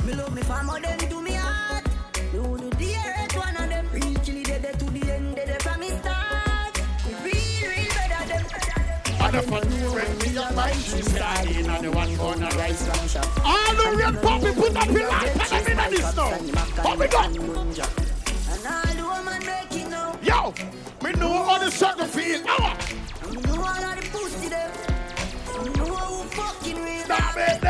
Me 0.06 0.14
love 0.14 0.32
me 0.32 0.42
fam, 0.42 0.66
more 0.66 0.78
than 0.80 0.96
do 1.08 1.20
me 1.20 1.32
heart. 1.32 1.84
Me 2.32 2.38
would 2.38 2.60
do 2.60 2.70
dearest 2.78 3.36
one 3.36 3.56
of 3.56 3.68
them. 3.68 3.86
Reachly 3.88 4.44
dead 4.44 4.62
dead 4.62 4.78
to 4.78 4.84
the 4.84 5.10
end, 5.10 5.34
dead 5.34 5.60
from 5.60 5.80
me 5.80 5.88
start. 5.88 6.80
Real, 7.24 7.68
real 7.68 7.88
better 7.98 8.26
them. 8.28 8.46
And 9.22 9.34
if 9.34 9.52
I 9.52 9.60
knew 9.68 9.92
when 9.92 10.18
me 10.18 10.28
and 10.40 10.54
my 10.54 10.70
she 10.70 11.02
starting 11.02 11.66
and 11.66 11.84
the 11.84 11.90
one 11.90 12.14
gonna 12.14 12.48
rise 12.50 12.86
from 12.86 13.08
shop. 13.08 13.26
All 13.44 13.74
the 13.74 13.96
real 13.96 14.12
Poppy 14.22 14.52
put 14.54 14.76
up 14.76 14.86
the 14.86 15.02
of 15.10 15.68
in 15.68 15.76
this 15.90 16.16
now. 16.16 16.94
We 16.94 17.08
go? 17.08 17.18
And 17.18 17.42
all 18.66 18.94
the 18.94 19.02
woman 19.02 19.44
make 19.44 19.88
now. 19.90 20.16
Yo, 20.22 20.54
me 21.02 21.10
know 21.18 21.42
how 21.42 21.58
the 21.58 21.70
circle 21.72 22.06
feel. 22.06 22.44
Now, 22.44 22.76
And 23.24 23.34
me 23.34 23.42
know 23.42 23.54
all 23.56 23.82
of 23.82 24.00
the 24.00 24.08
pussy 24.12 24.48
them. 24.48 24.70
Me 25.64 25.70
know 25.72 25.86
who 25.86 26.24
fucking 26.28 26.76
real. 26.76 27.08
now 27.08 27.32
make 27.34 27.69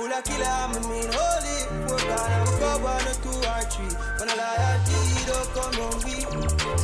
Full 0.00 0.10
of 0.10 0.24
killer, 0.24 0.46
I'm 0.46 0.72
a 0.72 0.80
mean 0.88 1.12
holy. 1.12 1.58
Four 1.84 1.98
gone, 2.08 2.32
I'm 2.32 2.48
a 2.48 2.56
cover, 2.56 2.96
no 3.04 3.12
two 3.20 3.36
or 3.36 3.60
three. 3.68 3.92
When 4.16 4.30
I 4.30 4.34
lie, 4.40 4.56
I 4.56 5.24
don't 5.28 5.48
come 5.52 5.76
on 5.84 5.96
me. 6.08 6.24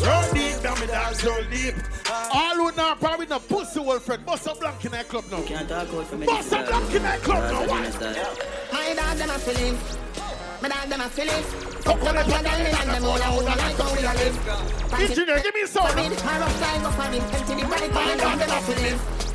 Roll 0.05 0.27
deep, 0.37 0.61
down 0.61 0.79
me 0.79 0.87
dogs 0.87 1.25
roll 1.25 1.45
deep. 1.51 1.75
All 2.12 2.57
who 2.57 2.77
now 2.77 2.95
probably 2.95 3.25
no 3.25 3.39
pussy 3.39 3.81
old 3.81 4.03
friend. 4.03 4.27
Bust 4.27 4.49
a 4.49 4.55
blank 4.55 4.85
in 4.85 4.93
that 4.93 5.09
club 5.09 5.25
now. 5.31 5.41
Can't 5.45 5.67
talk 5.67 5.89
out 5.95 6.07
for 6.07 6.17
me. 6.17 6.27
Bust 6.27 6.53
a 6.53 6.62
blank 6.62 6.95
in 6.95 7.03
that 7.05 7.21
club 7.23 7.43
now. 7.51 7.67
Why? 7.67 7.89
My 8.71 8.93
dog 8.93 9.17
them 9.17 9.31
a 9.31 9.39
feeling. 9.39 9.79
My 10.61 10.69
dog 10.69 10.89
them 10.91 11.01
a 11.01 11.09
feeling. 11.09 11.43
Fuck 11.89 12.01
them 12.03 12.17
up, 12.19 12.29
your 12.29 12.43
girl, 12.43 12.53
and 12.53 12.91
them 12.91 13.05
all 13.07 13.17
a 13.17 13.23
hold 13.23 13.49
on 13.49 13.57
like 13.57 13.77
how 13.77 13.95
we 13.97 14.03
live. 14.03 15.01
Engineer, 15.01 15.41
give 15.41 15.55
me 15.55 15.64
some. 15.64 15.85
My 15.85 16.39
rough 16.39 16.57
side 16.61 16.83
go 16.83 16.91
for 16.91 17.09
it. 17.17 17.23
Empty 17.33 17.62
the 17.62 17.67
body, 17.67 17.89
my 17.89 18.17
dog 18.19 18.39
them 18.39 18.51
a 18.51 18.61
feeling. 18.61 19.26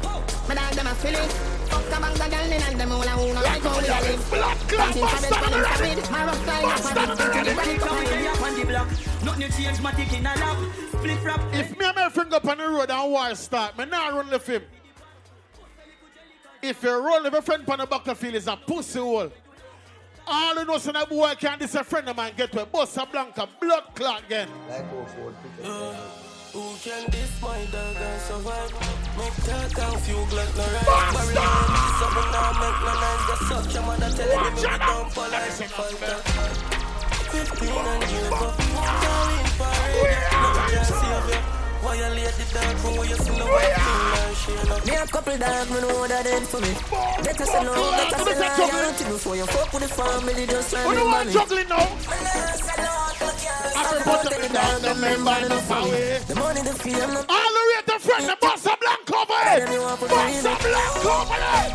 My 0.52 0.56
dog 0.56 0.74
them 0.74 0.88
a 0.88 0.96
feeling. 0.96 1.30
Fuck 1.72 1.86
the 1.86 1.96
bang 1.96 2.14
the 2.14 2.28
girl, 2.28 2.52
and 2.52 2.82
them 2.82 2.92
all 2.92 3.02
a 3.02 3.08
hold 3.08 3.38
on 3.38 3.44
like 3.44 3.62
how 3.62 3.80
we 3.80 3.88
a 3.88 4.02
live. 4.04 4.30
Blood 4.32 4.58
clot, 4.68 4.88
Empty 4.88 5.00
the 5.00 5.06
bust 5.06 5.30
body, 5.30 5.52
my 5.52 5.64
already. 5.64 6.02
My 6.12 6.26
rough 6.26 6.46
side 6.46 6.62
go 6.62 6.68
Bust 6.68 6.88
for 6.90 6.94
down 6.94 7.12
it. 7.12 7.22
Empty 7.22 7.48
the 7.48 7.56
body, 7.56 7.78
Come 7.78 7.88
come 7.88 8.20
here, 8.20 8.32
up 8.32 8.42
on 8.42 8.60
the 8.60 8.66
block. 8.66 8.88
Nothing 9.24 9.52
change, 9.56 9.78
matic 9.78 10.12
in 10.12 10.26
a 10.26 10.36
lap. 10.36 10.58
Flip 11.00 11.20
flop. 11.20 11.42
If 11.54 11.80
me 11.80 11.86
and 11.86 11.96
my 11.96 12.10
friend 12.10 12.30
go 12.30 12.36
up 12.36 12.46
on 12.50 12.58
the 12.58 12.68
road 12.68 12.92
and 12.92 13.12
war 13.12 13.36
start, 13.36 13.78
me 13.78 13.86
not 13.86 14.14
run 14.14 14.30
left 14.30 14.48
him. 14.48 14.64
If 16.62 16.84
you 16.84 16.92
roll 16.98 17.24
with 17.24 17.34
a 17.34 17.42
friend 17.42 17.64
on 17.70 17.78
the 17.80 17.86
battlefield 17.86 18.36
is 18.36 18.48
a 18.48 18.58
pussy 18.58 19.00
hole. 19.00 19.32
All 20.28 20.56
you 20.56 20.66
know 20.66 20.78
say 20.80 20.92
that 20.92 21.08
boy 21.08 21.34
can't 21.40 21.62
this 21.62 21.76
a 21.76 21.84
friend 21.86 22.10
of 22.10 22.18
mine 22.18 22.34
get 22.36 22.52
to 22.52 22.64
a 22.64 22.66
bus 22.66 22.98
a 22.98 23.06
blanca 23.06 23.48
blood 23.62 23.84
clot 23.96 24.26
again. 24.26 24.50
Who 26.54 26.76
can 26.84 27.10
this 27.12 27.32
my 27.42 27.64
dog 27.72 27.96
and 27.96 28.22
survive? 28.28 28.72
Make 29.16 29.36
talk 29.48 29.72
and 29.88 30.00
few 30.04 30.20
glock 30.28 30.52
no 30.58 30.66
right. 30.68 30.84
Barry 31.16 31.32
me 31.32 31.84
seven 31.96 32.28
now 32.36 32.52
make 32.60 32.80
no 32.84 32.92
nine 32.92 33.22
Just 33.28 33.44
suck. 33.48 33.74
Your 33.74 33.84
mother 33.88 34.12
tell 34.12 34.32
him 34.36 34.56
me 34.56 34.62
down 34.62 35.10
for 35.12 35.28
life 35.32 35.64
fighter. 35.72 36.18
Fifteen 37.32 37.72
and 37.72 38.04
you 38.12 38.24
go 38.36 38.52
Darling 38.52 39.52
parade 39.56 40.28
Nothing 40.32 40.51
save 41.82 41.98
you 41.98 42.02
Violate 42.02 42.34
the 42.38 42.46
dog 42.54 42.76
from 42.78 42.96
where 42.98 43.10
you 43.10 43.16
see 43.16 43.38
no 43.38 43.46
white 43.46 43.74
thing 43.74 44.12
and 44.22 44.38
shit 44.38 44.70
no 44.70 44.76
Me 44.86 44.96
a 44.98 45.08
couple 45.08 45.38
dog, 45.38 45.70
me 45.70 45.82
know 45.82 46.08
that 46.08 46.26
end 46.26 46.48
for 46.48 46.62
me. 46.62 46.74
Better 47.24 47.46
say 47.46 47.64
no, 47.64 47.74
better 47.74 48.36
say 48.36 48.72
loyalty 48.72 49.06
before 49.06 49.36
you 49.36 49.46
fuck 49.46 49.74
with 49.74 49.84
the 49.84 49.90
family, 49.90 50.46
just 50.46 50.74
like 50.74 50.84
Who 50.84 50.90
me 50.92 50.96
know 50.98 51.06
what 51.06 51.26
money. 51.26 51.34
juggling 51.34 51.70
now? 51.70 51.88
I 53.74 53.98
put 54.02 54.26
up 54.26 54.42
the 54.42 54.50
dog, 54.54 54.82
the 54.82 54.96
member 54.96 55.38
in 55.42 55.50
the 55.50 55.62
family. 55.66 56.20
The 56.28 56.36
money, 56.36 56.62
the 56.62 56.74
fame, 56.74 57.12
the 57.12 57.26
All 57.28 57.52
the 57.56 57.62
way 57.70 57.82
to 57.88 57.98
friend, 58.00 58.26
the 58.30 58.38
boss 58.42 58.66
a 58.66 58.74
blank 58.78 59.12
over 59.12 59.42
it. 59.52 59.66
Boss 59.70 60.46
a 60.46 60.54
blank 60.62 61.06
over 61.06 61.42
it. 61.42 61.70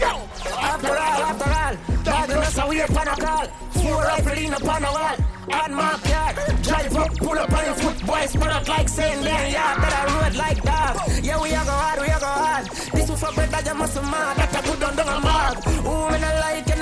Yo. 0.00 0.12
After 0.54 0.96
all, 0.96 1.20
after 1.30 1.50
all, 1.52 1.74
dog 2.04 2.28
you 2.28 2.36
must 2.36 2.58
away 2.58 2.80
upon 2.80 3.08
a 3.08 3.16
call. 3.16 3.46
Four 3.80 4.02
rifle 4.02 4.38
in 4.38 4.54
upon 4.54 4.84
a 4.84 4.90
wall. 4.90 5.16
On 5.52 5.74
my 5.74 5.92
car, 6.08 6.32
drive 6.62 6.96
up, 6.96 7.16
pull 7.18 7.38
up 7.38 7.52
on 7.52 7.64
your 7.64 7.74
put 8.32 8.48
up 8.48 8.66
like 8.68 8.88
saying 8.88 9.22
there, 9.22 9.48
yeah, 9.50 9.78
better 9.80 10.14
road 10.14 10.34
like 10.34 10.62
dog. 10.62 10.96
Yeah, 11.22 11.40
we 11.42 11.54
are 11.54 11.64
go 11.64 11.70
hard, 11.70 12.00
we 12.00 12.08
are 12.08 12.20
go 12.20 12.26
hard. 12.26 12.66
This 12.66 13.10
is 13.10 13.20
for 13.20 13.32
bread 13.34 13.50
that 13.50 13.66
you 13.66 13.74
must 13.74 13.96
mad, 14.02 14.36
that 14.36 14.54
I 14.54 14.60
put 14.62 14.80
down 14.80 14.96
down 14.96 15.08
a 15.08 15.20
mark. 15.20 15.66
Ooh, 15.66 16.12
me 16.12 16.18
not 16.20 16.34
like, 16.40 16.70
and 16.70 16.73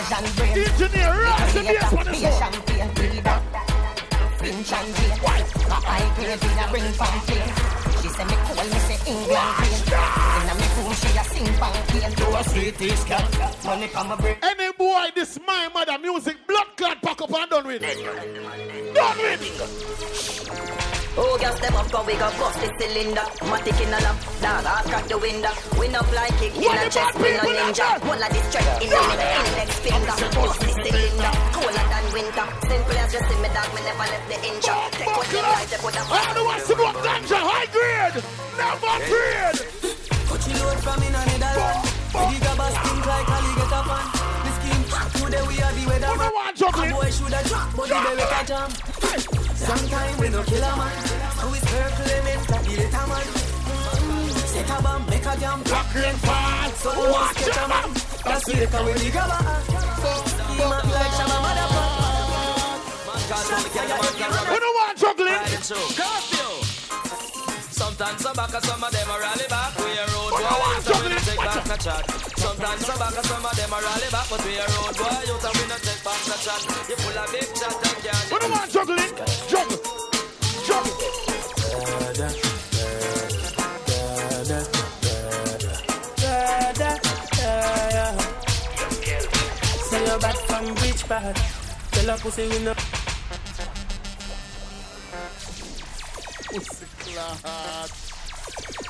Engineer, 0.00 1.12
rise 1.12 1.52
the 1.52 1.60
bass 1.60 1.92
on 1.92 2.06
this 2.06 2.24
one. 2.24 3.42
French 4.38 4.72
and 4.72 4.96
eye 5.86 6.08
grade 6.16 6.42
in 6.42 6.58
a 6.58 6.66
ring 6.72 6.92
from. 6.96 7.20
She 8.00 8.08
say 8.08 8.24
me 8.24 8.36
cool, 8.46 8.56
me 8.56 8.78
say 8.88 8.98
England 9.06 9.52
queen. 9.60 9.84
In 10.40 10.48
a 10.48 10.54
me 10.56 10.66
she 10.94 11.10
a 11.18 11.24
sing 11.24 11.52
pan 11.60 11.76
Do 12.16 12.24
a. 12.32 12.42
Money 13.66 13.88
come 13.88 14.10
a 14.10 14.16
break. 14.16 14.38
Any 14.42 14.72
boy, 14.72 15.10
this 15.14 15.38
my 15.46 15.68
mother 15.74 15.98
music, 15.98 16.46
blood 16.46 16.68
pack 17.02 17.20
up 17.20 17.34
and 17.34 17.50
done 17.50 17.66
with. 17.66 17.82
it. 17.82 18.94
Done 18.94 19.18
with. 19.18 20.99
Oh, 21.18 21.36
gas 21.40 21.56
step 21.58 21.74
up, 21.74 21.90
cause 21.90 22.06
we 22.06 22.14
got 22.14 22.30
bust 22.38 22.60
the 22.62 22.70
cylinder. 22.78 23.26
Matic 23.50 23.80
in 23.82 23.90
a 23.90 23.98
lap, 23.98 24.14
dog, 24.38 24.62
I 24.62 24.82
crack 24.86 25.06
the 25.10 25.18
window. 25.18 25.50
We 25.74 25.88
no 25.90 26.00
fly 26.06 26.30
kick 26.38 26.54
in 26.54 26.70
a 26.70 26.86
chest, 26.86 27.18
we 27.18 27.34
no 27.34 27.50
ninja. 27.50 27.98
One 28.06 28.22
of 28.22 28.30
the 28.30 28.40
strength 28.46 28.78
in 28.78 28.90
the 28.94 29.00
mid, 29.10 29.18
index 29.18 29.70
finger. 29.82 30.16
Bust 30.38 30.60
the 30.62 30.70
cylinder, 30.70 31.32
cooler 31.50 31.86
than 31.90 32.06
winter. 32.14 32.46
Simple 32.62 32.94
as 32.94 33.10
you 33.10 33.22
see 33.26 33.38
me, 33.42 33.50
dog, 33.50 33.68
me 33.74 33.80
never 33.82 34.06
left 34.06 34.26
the 34.30 34.38
inch. 34.38 34.66
Take 34.70 35.10
what 35.10 35.26
them 35.26 35.46
like, 35.50 35.66
they 35.66 35.80
put 35.82 35.98
a 35.98 36.02
All 36.06 36.30
the 36.30 36.42
ones 36.46 36.64
to 36.70 36.74
go 36.78 36.86
ganja, 37.02 37.38
high 37.42 37.68
grade, 37.74 38.16
never 38.54 38.94
grade. 39.10 39.58
Cut 40.30 40.42
you 40.46 40.56
load 40.62 40.78
from 40.78 41.02
in 41.02 41.10
a 41.10 41.22
Netherland. 41.26 41.90
We 42.14 42.22
dig 42.38 42.46
a 42.46 42.52
bass 42.54 42.74
think 42.86 43.02
like 43.02 43.28
Ali 43.34 43.52
get 43.58 43.72
up 43.74 43.90
on. 43.90 44.06
The 44.46 44.50
scheme, 44.62 44.84
today 45.26 45.42
we 45.42 45.58
are 45.58 45.74
the 45.74 45.84
weatherman. 45.90 46.49
A 46.80 46.88
boy 46.88 47.10
shoulda 47.10 47.40
drop, 47.44 47.76
but 47.76 47.88
the 47.88 47.94
belly 47.94 48.24
can 48.24 48.46
jam. 48.46 48.70
Sometime 49.54 50.16
we 50.18 50.28
no 50.30 50.42
kill 50.42 50.64
a 50.64 50.76
man. 50.80 50.96
So 51.36 51.44
we 51.52 51.58
circle 51.60 52.08
elements 52.08 52.48
like 52.48 52.64
the 52.64 52.70
little 52.70 53.06
man. 53.10 53.26
Mm-hmm. 54.00 54.32
Set 54.48 54.70
a 54.70 54.82
bomb, 54.82 55.04
make 55.10 55.26
a 55.26 55.36
jam. 55.36 55.60
Black 55.64 55.94
rain 55.94 56.16
fall, 56.24 56.70
so 56.80 56.88
we 56.96 57.04
must 57.12 57.36
get 57.36 57.52
a 57.52 57.68
man. 57.68 57.88
That's 58.24 58.44
the 58.48 58.56
liquor 58.56 58.82
we 58.84 58.92
dig 58.96 59.12
a 59.12 59.24
bar. 59.28 59.60
Scheme 60.24 60.72
up 60.72 60.84
like 60.88 61.12
Shabba 61.20 61.38
We 64.48 64.56
don't 64.56 64.76
want 64.80 64.96
juggling. 64.96 65.36
Curfew. 66.00 66.64
Sometimes 67.70 68.20
some 68.22 68.36
back, 68.36 68.56
some 68.64 68.82
of 68.82 68.90
them 68.90 69.10
are 69.10 69.20
rally 69.20 69.46
back. 69.48 69.76
We 69.76 69.84
a 70.00 70.06
road 70.16 70.32
boy, 70.32 70.48
want 70.48 70.84
so 70.84 70.96
we 71.04 71.12
take 71.28 71.36
back 71.36 71.66
no 71.68 71.76
chat. 71.76 72.29
Sometimes 72.50 72.84
some 72.84 72.98
back, 72.98 73.14
some 73.14 73.46
of 73.46 73.54
them 73.54 73.72
are 73.72 73.80
rally 73.80 74.10
back, 74.10 74.26
but 74.28 74.44
we 74.44 74.58
a 74.58 74.66
road 74.66 74.96
boy, 74.98 75.22
you 75.22 75.38
so 75.38 75.50
we 75.54 75.62
no 75.70 75.76
take 75.86 76.02
back 76.02 76.18
no 76.26 76.34
chat. 76.34 76.62
You 76.90 76.96
full 76.96 77.16
of 77.16 77.30
big 77.30 77.46
chat 77.54 77.78
and 77.78 78.02
can't. 78.02 78.26
We 78.32 78.38
don't 78.40 78.50
want 78.50 78.70
juggling. 78.72 79.14
Juggle. 79.46 79.78
Juggle. 80.66 80.98
Say 89.86 90.02
you're 90.06 90.18
back 90.18 90.36
from 90.48 90.74
beach 90.74 91.06
pad. 91.06 91.36
Tell 91.92 92.08
her 92.10 92.18
pussy 92.18 92.48
we 92.48 92.58
no. 92.64 92.74
Pussy 96.50 96.86
clot. 96.98 97.99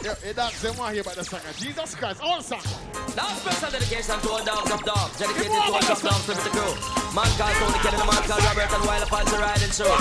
Yo, 0.01 0.17
hey, 0.25 0.33
dogs, 0.33 0.57
them 0.65 0.73
want 0.81 0.89
to 0.89 0.95
hear 0.97 1.05
about 1.05 1.13
the 1.13 1.25
song 1.25 1.45
Jesus 1.61 1.95
Christ. 1.95 2.25
All 2.25 2.41
song. 2.41 2.65
Now 3.13 3.29
special 3.37 3.69
dedication 3.69 4.17
to 4.17 4.29
all 4.33 4.41
dogs 4.41 4.73
of 4.73 4.81
dogs, 4.81 5.13
dedicated 5.21 5.53
to 5.53 5.61
all 5.61 5.77
top 5.77 6.01
dogs 6.01 6.25
of 6.25 6.41
the 6.41 6.51
crew. 6.57 6.73
Man 7.13 7.29
called 7.37 7.53
Tony 7.61 7.79
Kenny, 7.85 8.01
the 8.01 8.09
man 8.09 8.23
called 8.25 8.41
Robert, 8.49 8.73
and 8.73 8.85
while 8.89 9.03
upon 9.05 9.29
the 9.29 9.37
riding 9.37 9.69
show. 9.69 9.93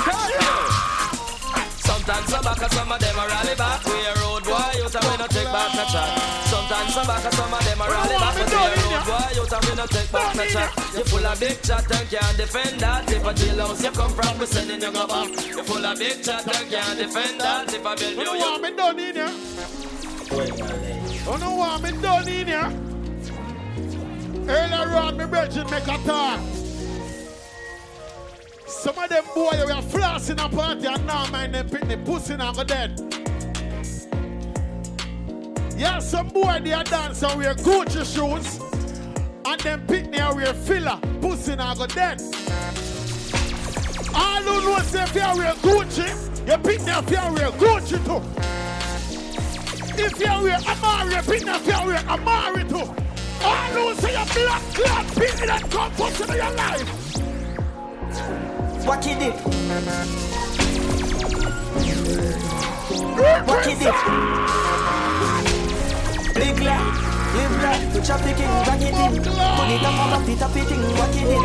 Sometimes 1.83 2.31
some 2.31 2.43
back, 2.47 2.63
and 2.63 2.71
some 2.71 2.87
of 2.87 2.95
them 2.95 3.19
are 3.19 3.27
rally 3.27 3.55
back. 3.59 3.83
We 3.83 3.99
a 3.99 4.13
road 4.23 4.43
boy, 4.47 4.71
you 4.79 4.87
tell 4.87 5.03
we 5.03 5.17
no 5.19 5.27
take 5.27 5.51
back 5.51 5.75
no 5.75 5.83
chat. 5.91 6.09
Sometimes 6.47 6.93
some 6.95 7.03
back, 7.03 7.25
and 7.27 7.35
some 7.35 7.51
of 7.51 7.59
them 7.59 7.81
are 7.83 7.91
rally 7.91 8.15
back. 8.15 8.35
But 8.39 8.47
we 8.47 8.55
a 8.55 8.79
road 8.79 9.03
boy, 9.03 9.27
you 9.35 9.43
tell 9.51 9.63
we 9.67 9.73
no 9.75 9.83
take 9.83 10.11
back 10.15 10.31
no 10.31 10.45
chat. 10.47 10.69
You 10.95 11.03
full 11.11 11.27
of 11.27 11.39
big 11.43 11.59
chat 11.59 11.83
and 11.91 12.07
can't 12.07 12.37
defend 12.39 12.79
that. 12.79 13.03
If 13.11 13.27
a 13.27 13.33
jailhouse 13.35 13.83
you 13.83 13.91
come 13.91 14.15
from, 14.15 14.39
we 14.39 14.45
sending 14.47 14.79
you 14.79 14.91
go 14.95 15.03
back. 15.11 15.27
You 15.43 15.63
full 15.67 15.83
of 15.83 15.99
big 15.99 16.23
chat 16.23 16.47
and 16.47 16.71
can't 16.71 16.95
defend 16.95 17.41
that. 17.43 17.67
If 17.67 17.83
I 17.83 17.95
build 17.99 18.15
You 18.15 18.31
you, 18.31 18.47
what 18.47 18.61
me 18.61 18.71
done 18.71 18.99
in 18.99 19.15
here? 19.15 19.88
You 20.31 21.37
know 21.39 21.55
what 21.55 21.81
me 21.81 21.91
done 22.01 22.27
in 22.27 22.47
here? 22.47 22.71
Earlier 24.47 24.95
on, 24.95 25.17
me 25.17 25.25
brethren 25.25 25.69
make 25.71 25.83
a 25.83 25.97
talk. 26.05 26.39
Some 28.67 28.97
of 28.97 29.09
them 29.09 29.23
boy 29.33 29.49
we 29.65 29.71
are 29.71 29.81
flossing 29.81 30.43
a 30.43 30.49
party 30.55 30.85
and 30.85 31.05
now 31.07 31.25
mind 31.31 31.55
them 31.55 31.67
pick 31.69 31.87
the 31.87 31.97
pussy 31.97 32.33
and 32.33 32.55
go 32.55 32.63
dead. 32.63 32.99
Yeah, 35.75 35.99
some 35.99 36.29
boy 36.29 36.59
they 36.63 36.73
are 36.73 36.83
dance 36.83 37.23
and 37.23 37.37
wear 37.39 37.55
Gucci 37.55 38.05
shoes 38.05 38.59
and 39.45 39.61
them 39.61 39.85
pick 39.87 40.09
me 40.09 40.19
and 40.19 40.35
wear 40.35 40.53
filler, 40.53 40.99
pussy 41.21 41.53
and 41.53 41.77
go 41.77 41.87
dead. 41.87 42.21
All 44.13 44.41
who 44.43 44.61
know 44.61 44.79
say 44.83 45.03
if 45.03 45.15
you 45.15 45.21
wear 45.21 45.53
Gucci, 45.55 46.07
you 46.47 46.85
me 46.85 46.91
up 46.91 47.09
you 47.09 47.33
wear 47.33 47.51
Gucci 47.51 48.05
too. 48.05 48.58
If 50.01 50.17
you 50.17 50.43
wear 50.43 50.59
Amari, 50.65 51.13
you 51.13 51.21
pick 51.23 51.43
me 51.43 51.51
up 51.51 51.67
Amari 52.07 52.63
too. 52.63 52.87
All 53.43 53.69
who 53.75 53.93
say 53.95 54.11
you 54.11 54.25
black 54.33 54.63
clad, 54.73 55.05
it 55.17 55.49
and 55.49 55.71
come 55.71 55.91
pussy 55.91 56.23
in 56.23 56.29
your 56.37 56.51
life. 56.55 56.89
What 58.85 59.05
you 59.05 59.15
did? 59.19 59.33
What 63.45 63.65
you 63.67 63.75
did? 63.75 63.95
Big 66.33 66.59
lad, 66.63 66.83
live 67.35 67.55
life, 67.61 67.83
put 67.93 68.07
your 68.07 68.19
picking, 68.19 68.53
back 68.63 68.81
it 68.81 68.95
in. 68.95 69.11
Put 69.21 69.69
it 69.69 69.83
up 69.83 69.99
on 69.99 70.09
my 70.11 70.17
feet, 70.25 70.41
up 70.41 70.55
it 70.55 70.71
in. 70.71 70.81
What 70.95 71.13
you 71.13 71.23
did? 71.27 71.41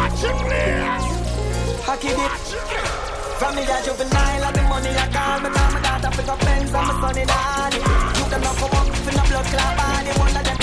Hack 1.83 2.05
it 2.05 2.19
it. 2.19 3.04
From 3.39 3.55
me 3.57 3.63
a 3.63 3.83
juvenile, 3.83 4.45
and 4.45 4.55
the 4.55 4.63
money 4.63 4.91
I 4.91 5.09
call 5.11 5.41
me, 5.41 5.49
call 5.51 5.71
my 5.73 5.81
daughter 5.83 6.11
pick 6.17 6.29
up 6.29 6.39
pens, 6.41 6.73
and 6.73 6.87
my 6.87 6.93
son 7.01 7.19
in 7.19 7.27
the. 7.27 7.79
You 8.19 8.25
them 8.31 8.41
not 8.41 8.57
come 8.57 8.71
up, 8.71 8.87
fin 8.95 9.19
a 9.19 9.23
blood 9.27 9.47
clot 9.47 9.77
body, 9.77 10.13
one 10.19 10.37
of 10.37 10.45
them. 10.45 10.57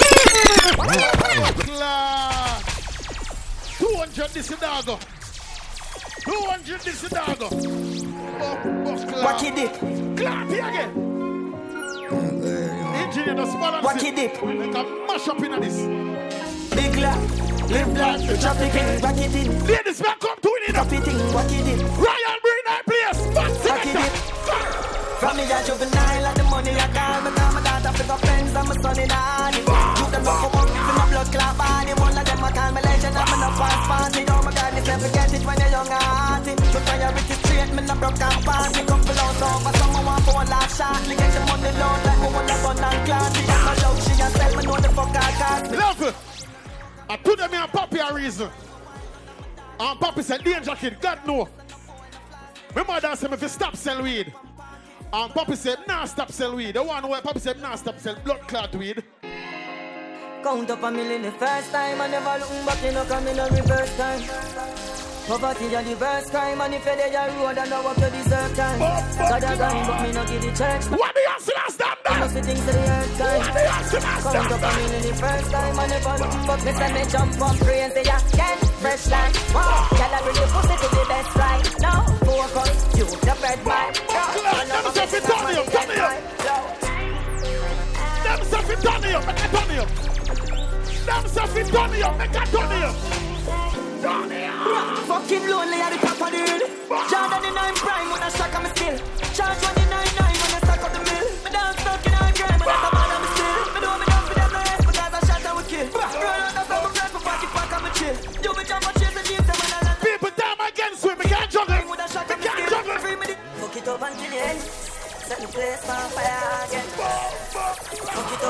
Class. 1.68 2.64
200 3.78 4.30
this 4.30 4.50
is 4.52 4.60
doggo. 4.60 4.98
200 6.24 6.82
this 6.82 7.04
is 7.04 7.10
doggo. 7.10 7.48
What 9.22 9.42
you 9.44 9.52
did? 9.54 9.72
Clap 10.18 10.48
here 10.50 10.68
again. 10.68 10.92
Engineer 12.96 13.36
the 13.36 13.46
small 13.46 13.82
What 13.82 14.02
you 14.04 14.16
did? 14.16 14.32
Like 14.42 14.76
a 14.76 14.84
mash 15.08 15.28
up 15.28 15.44
in 15.44 15.60
this. 15.62 15.78
Big 16.74 16.96
lad, 16.96 17.20
live 17.70 17.94
life, 17.98 18.22
picking, 18.58 19.02
back 19.02 19.18
it. 19.18 19.34
Ladies, 19.68 20.02
man, 20.02 20.16
come 20.20 20.38
to 20.42 20.50
it. 20.50 20.70
It 20.70 20.76
what 21.34 21.52
you 21.52 21.64
did? 21.64 21.82
Royal 21.82 22.40
bring 22.42 22.61
It 23.42 23.86
in. 23.86 24.14
From 25.22 25.38
me 25.38 25.44
a 25.46 25.58
juvenile, 25.66 26.26
and 26.26 26.38
the 26.38 26.44
money 26.50 26.74
I 26.74 26.88
call 26.90 27.22
me, 27.22 27.30
call 27.38 27.52
my 27.54 27.62
daughter 27.62 27.94
pick 27.94 28.10
up 28.10 28.22
pens, 28.22 28.56
and 28.56 28.68
my 28.68 28.76
son 28.82 29.00
in 29.00 29.12
alley. 29.12 29.62
You 29.62 30.08
them 30.10 30.24
not 30.26 30.38
come 30.42 30.58
up, 30.58 30.70
fin 30.70 30.98
a 30.98 31.04
blood 31.10 31.30
clot 31.30 31.54
body, 31.58 31.94
one 31.94 32.18
of 32.18 32.26
them 32.26 32.44
I 32.44 32.52
call 32.52 32.72
me 32.74 32.82
legend, 32.82 33.18
and 33.18 33.30
me 33.30 33.38
no 33.38 33.50
pass 33.54 33.82
party. 33.86 34.22
Oh 34.26 34.42
my 34.42 34.50
God, 34.50 34.74
you 34.74 34.82
forget 34.82 35.34
it 35.34 35.44
when 35.46 35.58
you're 35.62 35.70
young 35.70 35.94
and 35.94 36.06
hearty. 36.10 36.54
So 36.74 36.80
priority 36.82 37.36
straight, 37.38 37.72
me 37.74 37.82
no 37.86 37.94
broke 38.02 38.22
and 38.22 38.42
party. 38.46 38.82
Couple 38.82 39.20
out 39.22 39.42
over, 39.46 39.74
someone 39.78 40.06
want 40.06 40.24
for 40.26 40.42
a 40.42 40.46
laugh 40.50 40.72
shortly. 40.74 41.14
Get 41.14 41.30
the 41.34 41.42
money 41.46 41.72
low, 41.78 41.94
like 42.02 42.20
me 42.22 42.30
want 42.34 42.50
a 42.50 42.56
gun 42.66 42.82
and 42.82 43.00
classy. 43.06 43.44
And 43.46 43.62
no 43.62 43.74
joke, 43.78 44.00
she 44.02 44.14
herself, 44.18 44.54
me 44.58 44.64
know 44.66 44.78
the 44.82 44.90
fuck 44.90 45.14
I 45.14 45.30
cost 45.38 45.66
me. 45.70 45.78
Love 45.78 46.02
it. 46.02 46.16
I 47.10 47.16
put 47.18 47.38
them 47.38 47.54
in 47.54 47.62
Papi 47.70 48.00
a 48.02 48.10
reason. 48.14 48.50
And 49.80 50.00
Papi 50.02 50.24
said, 50.24 50.42
Danjah 50.42 50.78
Kid, 50.78 50.98
God 51.02 51.20
no. 51.26 51.50
My 52.76 52.84
mother 52.84 53.16
said, 53.16 53.34
if 53.34 53.42
you 53.42 53.48
stop 53.50 53.76
sell 53.76 54.02
weed. 54.02 54.34
And 55.14 55.32
Papi 55.34 55.58
said, 55.58 55.80
nah, 55.88 56.06
stop 56.06 56.32
sell 56.32 56.56
weed. 56.56 56.76
The 56.76 56.84
one 56.84 57.08
where 57.08 57.22
Papi 57.22 57.40
said, 57.40 57.60
nah, 57.62 57.76
stop 57.76 58.00
sell 58.00 58.16
blood 58.24 58.48
clot 58.48 58.74
weed. 58.76 59.04
Count 60.42 60.70
up 60.70 60.82
a 60.82 60.90
million 60.90 61.22
the 61.22 61.32
first 61.32 61.72
time, 61.72 62.02
I 62.02 62.08
never 62.08 62.40
look 62.40 62.66
back, 62.66 62.84
you 62.84 62.92
know, 62.94 63.06
come 63.06 63.28
in 63.28 63.38
a 63.38 63.46
reverse 63.46 63.96
time. 63.98 65.11
Poverty 65.28 65.74
a 65.74 65.84
the 65.84 65.96
worst 65.96 66.32
crime, 66.32 66.62
and 66.62 66.74
if 66.74 66.86
you're 66.86 66.96
there, 66.96 67.32
road, 67.38 67.58
I 67.58 67.66
know 67.70 67.82
what 67.84 67.98
you 67.98 68.10
deserve 68.10 68.56
time. 68.56 68.80
God 68.80 69.44
a 69.44 69.56
grind, 69.56 69.88
but 69.88 70.02
me 70.02 70.12
no 70.12 70.26
give 70.26 70.42
the 70.42 70.52
church. 70.52 70.86
What 70.90 71.14
the 71.14 71.22
hustlers 71.30 71.78
done 71.78 71.98
You 72.02 72.20
must 72.20 72.36
be 72.36 72.42
things 72.42 72.66
to 72.66 72.72
the 72.72 72.84
earth 72.90 73.18
time. 73.18 73.40
What 73.40 73.54
the 73.54 73.62
hustlers 73.70 74.24
Count 74.34 74.52
up 74.52 74.66
a 74.66 74.70
million 74.76 75.02
the 75.02 75.14
first 75.22 75.52
time, 75.52 75.80
I 75.80 75.86
never 75.88 76.16
look 76.18 76.36
back. 76.50 76.60
Me 76.66 76.72
say 76.74 76.90
me 76.92 77.04
jump 77.12 77.42
up, 77.42 77.56
pray 77.62 77.80
and 77.82 77.94
say, 77.94 78.04
yeah, 78.04 78.22
get 78.34 78.60
fresh 78.82 79.08
like, 79.14 79.36
wow. 79.54 79.88
I 79.94 80.20
bring 80.26 80.36
your 80.36 80.50
pussy 80.52 80.76
to 80.82 80.88
the 80.90 81.06
best 81.06 81.32
right. 81.38 81.66
No, 81.86 81.94
focus, 82.26 82.78
you 82.98 83.06
the 83.06 83.34
bread 83.40 83.62
man. 83.62 83.94
Them 84.68 84.86
stuff 84.90 85.14
it 85.14 85.24
turn 85.24 85.54
you, 85.54 85.64
turn 85.70 85.90
you. 85.96 86.10
Them 88.26 88.42
stuff 88.42 88.70
it 88.74 88.80
turn 88.82 89.04
you, 89.06 89.20
make 89.22 89.38
it 89.38 89.52
turn 89.54 89.70
you. 89.70 90.11
Them 91.06 91.28
stuff 91.28 91.58
it 91.58 91.66
make 91.66 92.30
it 92.30 92.48
turn 92.54 92.72
you. 92.78 92.92
Turn 94.02 94.30
you. 94.30 94.54
Fucking 95.10 95.46
lonely 95.50 95.82
at 95.82 95.90
the 95.94 95.98
top 95.98 96.22
of 96.22 96.30
the 96.30 96.38
hill. 96.38 96.62
Jordan 97.10 97.42
in 97.42 97.58
I'm 97.58 97.74
prime 97.74 98.10
when 98.14 98.22
I 98.22 98.30
stack 98.30 98.54
on 98.54 98.64
my 98.64 98.70
skill. 98.70 98.98
Charge 99.34 99.58
199 99.66 100.14
when 100.22 100.52
I 100.54 100.60
stack 100.62 100.84
up 100.86 100.94
the 100.94 101.02
mill. 101.02 101.26
Me 101.42 101.50
down 101.50 101.74
stuck 101.82 102.06
in 102.06 102.14
a 102.14 102.22
grime 102.38 102.60
when 102.62 102.70
I 102.70 102.78
top 102.86 102.94
on 103.02 103.08
my 103.18 103.30
still. 103.34 103.66
Me 103.74 103.80
know 103.82 103.96
me 103.98 104.06
down 104.06 104.24
for 104.30 104.36
them 104.38 104.52
no 104.54 104.62
rest 104.62 104.86
because 104.86 105.14
I 105.18 105.22
shot 105.26 105.42
I 105.42 105.52
would 105.58 105.68
kill. 105.74 105.88
Roll 105.90 106.42
out 106.46 106.54
the 106.54 106.64
film, 106.70 106.86
I'm 106.86 107.10
for 107.10 107.22
party 107.26 107.48
pack 107.50 107.72
on 107.74 107.82
my 107.82 107.90
chill. 107.98 108.16
You 108.46 108.52
me 108.54 108.64
jump 108.70 108.86
on 108.86 108.94
chase 109.02 109.18
and 109.18 109.26
jeans 109.26 109.50
and 109.50 109.58
when 109.58 109.74
I 109.74 109.80
land. 109.82 110.00
People 110.06 110.32
damn 110.38 110.62
against 110.62 111.02
me, 111.02 111.12
me 111.18 111.26
can't 111.26 111.50
juggle. 111.50 111.82
Me 111.82 111.98
can't 111.98 112.62
juggle. 112.70 112.98
Fuck 113.58 113.74
it 113.74 113.88
up 113.90 114.02
until 114.06 114.30
the 114.30 114.38
end. 114.38 114.62
Set 115.26 115.40
the 115.42 115.50
place 115.50 115.82
on 115.90 116.10
fire 116.14 116.62
again. 116.70 117.51
It. 118.42 118.48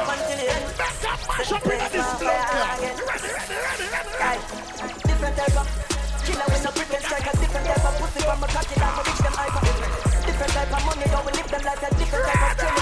Different 5.03 5.35
type 5.35 5.57
of 5.59 5.67
killer 6.23 6.47
with 6.47 6.63
no 6.63 6.71
pretend 6.71 7.03
strike 7.03 7.27
a 7.27 7.37
different 7.37 7.65
type 7.67 7.83
of 7.83 7.93
pussy 7.99 8.21
from 8.23 8.43
a 8.43 8.47
cocky 8.47 8.75
down 8.79 8.93
for 8.95 9.03
reach 9.03 9.19
them 9.19 9.33
hyper. 9.35 9.61
Different 10.25 10.51
type 10.53 10.71
of 10.71 10.85
money, 10.85 11.03
don't 11.11 11.25
we 11.25 11.31
live 11.33 11.47
them 11.51 11.61
love 11.65 12.80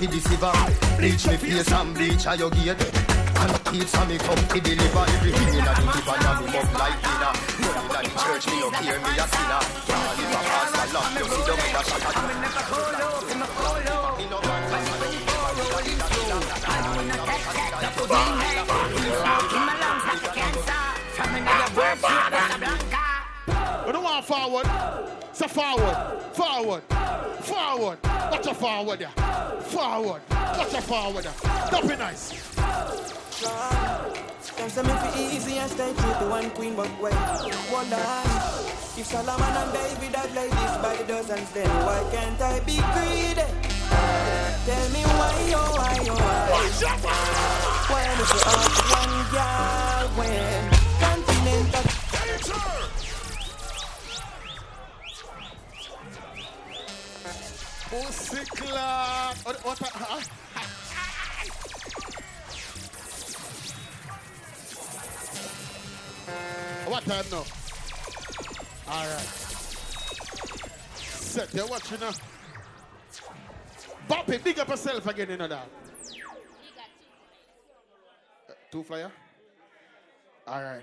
fi 0.00 0.06
the 0.06 0.16
sivan 0.16 0.96
Bleach 0.96 1.26
me 1.28 1.36
face 1.36 1.72
and 1.72 1.94
bleach 1.94 2.26
a 2.26 2.36
your 2.36 2.50
gate. 2.50 2.80
And 3.40 3.52
keeps 3.68 3.94
a 3.94 4.06
me 4.06 4.16
come 4.18 4.42
to 4.48 4.58
deliver 4.60 5.04
Everything 5.12 5.60
in 5.60 5.68
a 5.68 5.72
the 5.76 5.84
divan 5.92 6.24
and 6.24 6.40
me 6.40 6.56
up 6.56 6.72
like 6.80 6.98
dinner. 7.04 7.32
Running 7.60 7.92
a 7.92 8.00
the 8.00 8.12
church 8.20 8.46
me 8.48 8.56
up 8.64 8.74
here 8.80 9.00
me 9.04 9.12
a 9.20 9.26
sinner. 9.28 9.62
Call 9.88 10.16
if 10.16 10.32
a 10.32 10.40
pastor 10.48 10.86
love 10.94 11.12
you 11.16 11.26
see 11.28 11.44
them 11.44 11.60
in 11.60 11.76
a 11.76 11.82
shot. 11.84 12.16
I'm 12.16 12.30
in 12.32 12.40
a 12.40 12.62
colo, 12.70 13.08
in 13.28 13.40
a 13.40 13.48
colo 13.52 13.96
I 16.40 16.84
wanna 16.96 17.16
touch 17.28 17.44
that, 17.48 17.76
the 17.80 17.88
pudding 17.96 18.32
head 18.40 18.58
In 19.52 19.62
my 19.68 19.74
lungs 19.80 20.04
like 20.08 20.24
a 20.24 20.32
cancer 20.32 20.80
From 21.14 21.30
another 21.34 21.68
world, 21.76 21.98
she's 22.00 22.24
Casablanca 22.30 23.10
we 23.86 23.92
don't 23.92 24.04
want 24.04 24.24
forward. 24.24 24.66
So 25.32 25.48
forward, 25.48 25.96
forward, 26.32 26.82
forward. 27.42 27.98
Watch 28.04 28.46
a 28.46 28.54
forward, 28.54 29.00
yeah. 29.00 29.49
Forward. 29.80 30.20
Watch 30.30 30.74
a 30.74 30.82
forward. 30.82 31.24
Stop 31.24 31.84
it 31.84 31.98
nice. 31.98 32.32
Can't 34.56 34.70
say 34.70 34.82
me 34.82 34.88
fi 34.90 35.08
easy 35.18 35.56
and 35.56 35.70
stay 35.70 35.94
true 35.94 36.14
to 36.20 36.26
one 36.28 36.50
queen, 36.50 36.76
but 36.76 36.90
wait, 37.00 37.14
hold 37.14 37.90
on. 37.90 38.26
If 38.98 39.06
Solomon 39.06 39.40
and 39.40 39.72
David 39.72 40.14
had 40.14 40.34
like 40.34 40.50
this 40.50 40.76
by 40.84 40.96
the 40.96 41.04
dozens, 41.04 41.50
then 41.52 41.70
why 41.86 42.04
can't 42.12 42.38
I 42.42 42.60
be 42.60 42.76
greedy? 42.92 43.48
Tell 44.68 44.88
me 44.92 45.02
why, 45.16 45.54
oh 45.56 45.72
why, 45.74 45.96
oh 45.96 46.16
why? 46.20 47.24
Why 47.88 48.02
am 48.02 48.20
I 48.20 48.24
so 48.36 48.36
one 48.92 49.16
girl 49.32 50.08
when 50.18 50.79
Pussy 57.90 58.44
clock. 58.44 59.36
What, 59.44 59.64
what, 59.64 59.78
huh? 59.78 60.20
What 66.86 67.04
time 67.04 67.24
now? 67.32 67.44
All 68.88 69.06
right. 69.06 69.20
Set 70.94 71.52
your 71.52 71.66
watch, 71.66 71.90
you 71.90 71.98
know. 71.98 72.10
Bop 74.06 74.28
it, 74.28 74.44
big 74.44 74.58
up 74.60 74.68
yourself 74.68 75.06
again, 75.06 75.30
you 75.30 75.36
know 75.36 75.48
that. 75.48 75.68
Uh, 78.48 78.52
Two 78.70 78.84
flyer? 78.84 79.10
All 80.46 80.62
right. 80.62 80.82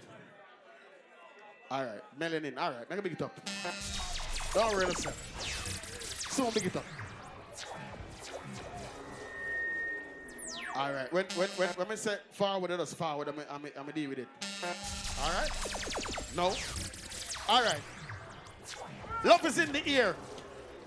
All 1.69 1.83
right. 1.83 2.01
Melanin. 2.19 2.57
All 2.57 2.71
right. 2.71 2.89
Make 2.89 2.99
a 2.99 3.01
big 3.01 3.13
it 3.13 3.21
up. 3.21 3.49
Don't 4.53 4.73
worry 4.73 4.87
yourself. 4.87 5.15
Soon 6.31 6.51
big 6.51 6.65
it 6.67 6.75
up. 6.75 6.85
All 10.77 10.93
right. 10.93 11.11
When 11.11 11.25
when 11.35 11.49
when 11.49 11.69
when 11.69 11.87
we 11.89 11.95
say 11.95 12.17
forward, 12.31 12.69
let 12.69 12.79
us 12.79 12.93
forward. 12.93 13.29
I'm 13.29 13.39
I'm 13.49 13.65
I'm 13.79 13.91
deal 13.91 14.09
with 14.09 14.19
it. 14.19 14.27
All 15.23 15.31
right. 15.31 15.49
No. 16.35 16.53
All 17.49 17.63
right. 17.63 17.81
Love 19.23 19.43
is 19.45 19.57
in 19.57 19.71
the 19.71 19.87
air. 19.87 20.15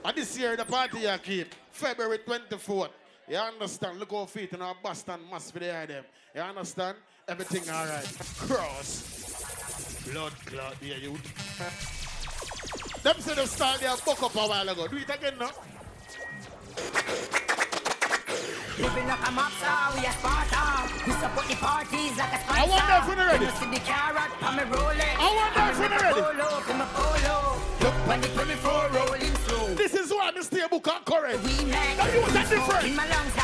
And 0.05 0.17
this 0.17 0.39
year 0.39 0.57
the 0.57 0.65
party 0.65 1.09
I 1.09 1.19
keep 1.19 1.55
February 1.73 2.19
24th. 2.19 2.91
You 3.29 3.37
understand? 3.37 3.99
Look 3.99 4.13
how 4.13 4.27
feet 4.27 4.53
in 4.53 4.63
our 4.63 4.77
Boston 4.81 5.21
must 5.29 5.53
be 5.53 5.61
there 5.61 5.87
them. 5.87 6.05
You 6.35 6.43
understand? 6.43 6.97
Everything 7.29 7.69
all 7.73 7.87
right. 7.87 8.07
Cross. 8.39 10.05
Blood 10.11 10.33
clot 10.47 10.77
there, 10.81 10.99
you. 10.99 11.19
Them 13.03 13.17
said 13.19 13.37
they 13.37 13.47
start 13.47 13.81
their 13.81 13.97
buck 14.05 14.23
up 14.23 14.35
a 14.35 14.39
while 14.39 14.69
ago. 14.69 14.87
Do 14.87 14.97
it 14.97 15.11
again 15.11 15.35
now. 15.39 15.51
Living 18.81 19.07
like 19.09 19.29
a 19.29 19.31
mob 19.33 19.53
star, 19.53 19.93
we 19.95 20.07
a 20.07 20.13
Sparta. 20.13 20.89
We 21.07 21.13
support 21.13 21.47
the 21.49 21.57
parties 21.57 22.17
like 22.17 22.33
a 22.33 22.39
sponsor. 22.41 22.61
I 22.61 22.67
wonder 22.67 22.95
if 22.97 23.05
we're 23.09 23.27
ready. 23.29 23.45
You 23.45 23.51
see 23.61 23.71
the 23.71 23.81
carrot, 23.85 24.31
I'm 24.41 24.59
a 24.59 24.65
rolling. 24.73 25.17
I 25.21 25.29
wonder 25.37 25.63
if 25.71 25.77
we're 25.81 26.01
ready. 26.01 26.21
Polo, 26.21 26.49
I'm 26.65 26.81
a 26.81 26.89
polo. 26.97 27.37
Look 27.81 27.95
when 28.09 28.21
the 28.21 28.29
24 28.29 28.89
rolling 28.97 29.35
through. 29.45 29.75
This 29.75 29.95
is 29.95 30.11
why 30.11 30.33
I'm 30.35 30.43
stable 30.43 30.81
concurrent. 30.81 31.43
We 31.45 31.53
make 31.65 31.97
Now 31.99 32.07
you 32.09 32.21
that 32.33 32.49
different. 32.49 32.87
in 32.87 32.97
my 32.97 33.07
lungs 33.09 33.35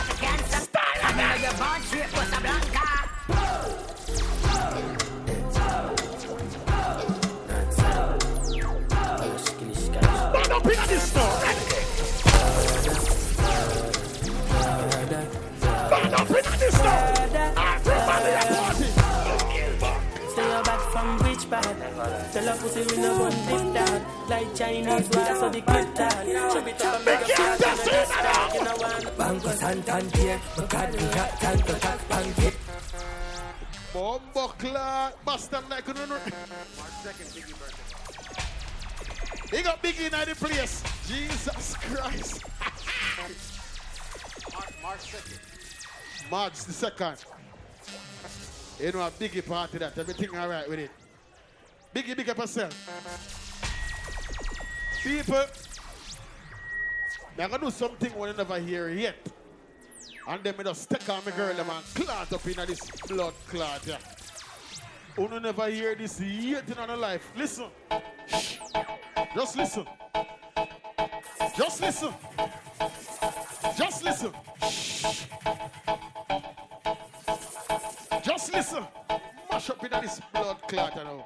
Tell 22.36 22.52
her 22.52 22.60
pussy 22.60 22.82
we 22.84 22.96
no 23.00 23.16
gun 23.16 23.32
lift 23.46 23.72
down 23.72 24.28
Like 24.28 24.54
Chinese 24.54 25.08
war 25.08 25.24
so 25.24 25.48
the 25.48 25.62
clip 25.62 25.94
down 25.94 26.26
Chop 26.52 26.68
it 26.68 26.84
up 26.84 26.96
and 26.96 27.04
make 27.06 27.20
a 27.20 27.24
flash 27.24 27.40
in 27.40 27.56
the 27.56 27.64
distance 27.64 28.10
You 28.52 28.60
know 28.62 28.76
one 28.76 29.04
Bango 29.16 29.52
Santan 29.56 30.04
here 30.14 30.40
My 30.58 30.64
God 30.66 30.92
we 30.92 30.98
got 30.98 31.40
time 31.40 31.60
to 31.60 31.72
talk 31.80 32.08
bank 32.10 32.38
it 32.40 32.56
Bombo 33.94 34.48
Clark 34.48 35.24
Bastard 35.24 35.70
like 35.70 35.88
One 35.88 35.96
second 37.00 37.28
Biggie 37.32 37.56
He 39.56 39.62
got 39.62 39.82
Biggie 39.82 40.04
in 40.04 40.28
the 40.28 40.34
place 40.34 40.82
Jesus 41.08 41.74
Christ. 41.74 42.44
March, 44.52 44.72
March 44.82 45.00
2nd 45.00 46.30
March 46.30 46.64
the 46.64 46.72
2nd 46.72 47.16
You 48.78 48.92
know 48.92 49.00
a 49.00 49.10
Biggie 49.10 49.38
of 49.38 49.80
that 49.80 49.96
everything 49.96 50.36
alright 50.36 50.68
with 50.68 50.80
it. 50.80 50.90
Biggie, 51.97 52.14
big 52.14 52.28
up 52.28 52.36
yourself. 52.36 52.74
People, 55.02 55.44
I'm 57.39 57.48
going 57.48 57.52
to 57.52 57.59
do 57.59 57.70
something 57.70 58.12
you 58.14 58.32
never 58.35 58.59
hear 58.59 58.90
yet. 58.90 59.16
And 60.28 60.44
then 60.44 60.59
me 60.59 60.64
just 60.64 60.90
take 60.90 61.09
on 61.09 61.24
my 61.24 61.31
girl 61.31 61.55
them 61.55 61.70
and 61.70 61.85
clot 61.94 62.31
up 62.31 62.47
in 62.47 62.66
this 62.66 62.81
blood 63.09 63.32
clot. 63.48 63.86
Yeah. 63.86 63.97
You 65.16 65.40
never 65.40 65.68
hear 65.70 65.94
this 65.94 66.20
yet 66.20 66.68
in 66.68 66.86
your 66.86 66.98
life. 66.98 67.32
Listen. 67.35 67.68
Just 69.35 69.56
listen. 69.56 69.86
Just 71.56 71.81
listen. 71.81 72.14
Just 73.74 74.05
listen. 74.05 74.32
Just 78.23 78.52
listen. 78.52 78.86
Mash 79.51 79.70
up 79.70 79.82
in 79.82 79.90
this 80.02 80.20
blood 80.31 80.60
clot 80.68 80.94
you 80.94 81.05
know. 81.05 81.24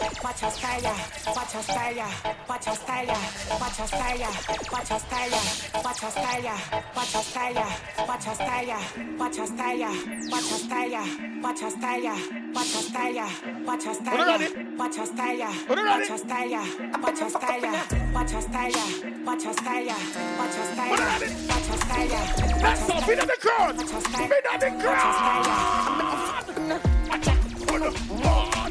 Watch 0.00 0.42
your 0.42 0.50
style, 0.50 0.80
yeah. 0.82 0.96
watch 1.36 1.52
your 1.54 1.62
style, 1.62 1.94
yeah. 1.94 2.10
watch 2.48 2.66
your 2.66 2.74
style, 2.74 3.04
yeah. 3.04 3.58
watch 3.60 3.78
your 3.78 3.86
style, 3.86 4.18
yeah. 4.18 4.32
watch 4.72 4.88
your 4.90 4.98
style, 4.98 5.30
yeah. 5.30 5.82
watch 5.84 6.02
your 6.02 6.10
style, 6.10 6.42
yeah. 6.42 6.82
watch 6.96 7.12
your 7.12 7.22
style, 7.22 7.52
yeah. 7.52 7.70
watch 8.00 8.16
your 8.16 8.34
style, 8.34 8.66
yeah. 8.66 9.18
watch 9.18 9.36
your 9.36 9.46
style, 9.46 10.88
yeah. 10.88 11.40
watch 11.42 11.60
your 11.60 11.70
style, 11.70 12.02
yeah. 12.02 12.16
watch 12.52 12.72
your 12.72 12.80
style, 12.80 13.12
yeah. 13.12 13.28
watch 13.64 13.84
your 13.84 13.94
style, 13.94 14.22
yeah. 14.24 14.44
watch 14.72 14.96
your 14.96 15.04
style, 15.04 15.36
yeah. 15.36 15.54
watch 15.74 16.06
your 16.06 16.24
style, 16.24 16.48
yeah. 16.48 16.96
watch 17.00 17.20
your 17.20 17.30
style, 17.30 17.50
yeah. 17.50 18.12
watch 18.14 18.32
your 18.32 18.40
style, 18.40 18.40
yeah. 18.40 18.40
watch 18.40 18.40
your 18.40 18.42
style, 18.42 18.70
yeah. 18.70 18.94
watch 19.24 19.44
your 19.44 19.52
style, 19.52 19.84
yeah. 19.84 19.98
watch 20.38 20.56
your 20.56 20.64
style, 20.64 20.96
yeah. 20.96 21.18
watch 21.48 21.68
your 21.68 21.76
style, 21.76 22.08
yeah. 22.08 22.24
That's 22.60 22.90
all. 22.90 23.00
On 23.00 23.26
the 23.26 23.36
crowd. 23.40 23.76
Watch 23.76 23.90
your 23.90 24.00
style, 24.00 24.28
Feed 24.28 24.46
on 24.46 24.58
the 24.60 24.66
watch 24.66 24.84
your 24.84 25.12
style, 25.12 25.42
crowd. 25.42 25.46
yeah. 25.46 26.80
Watch 27.08 27.24
the 27.24 27.40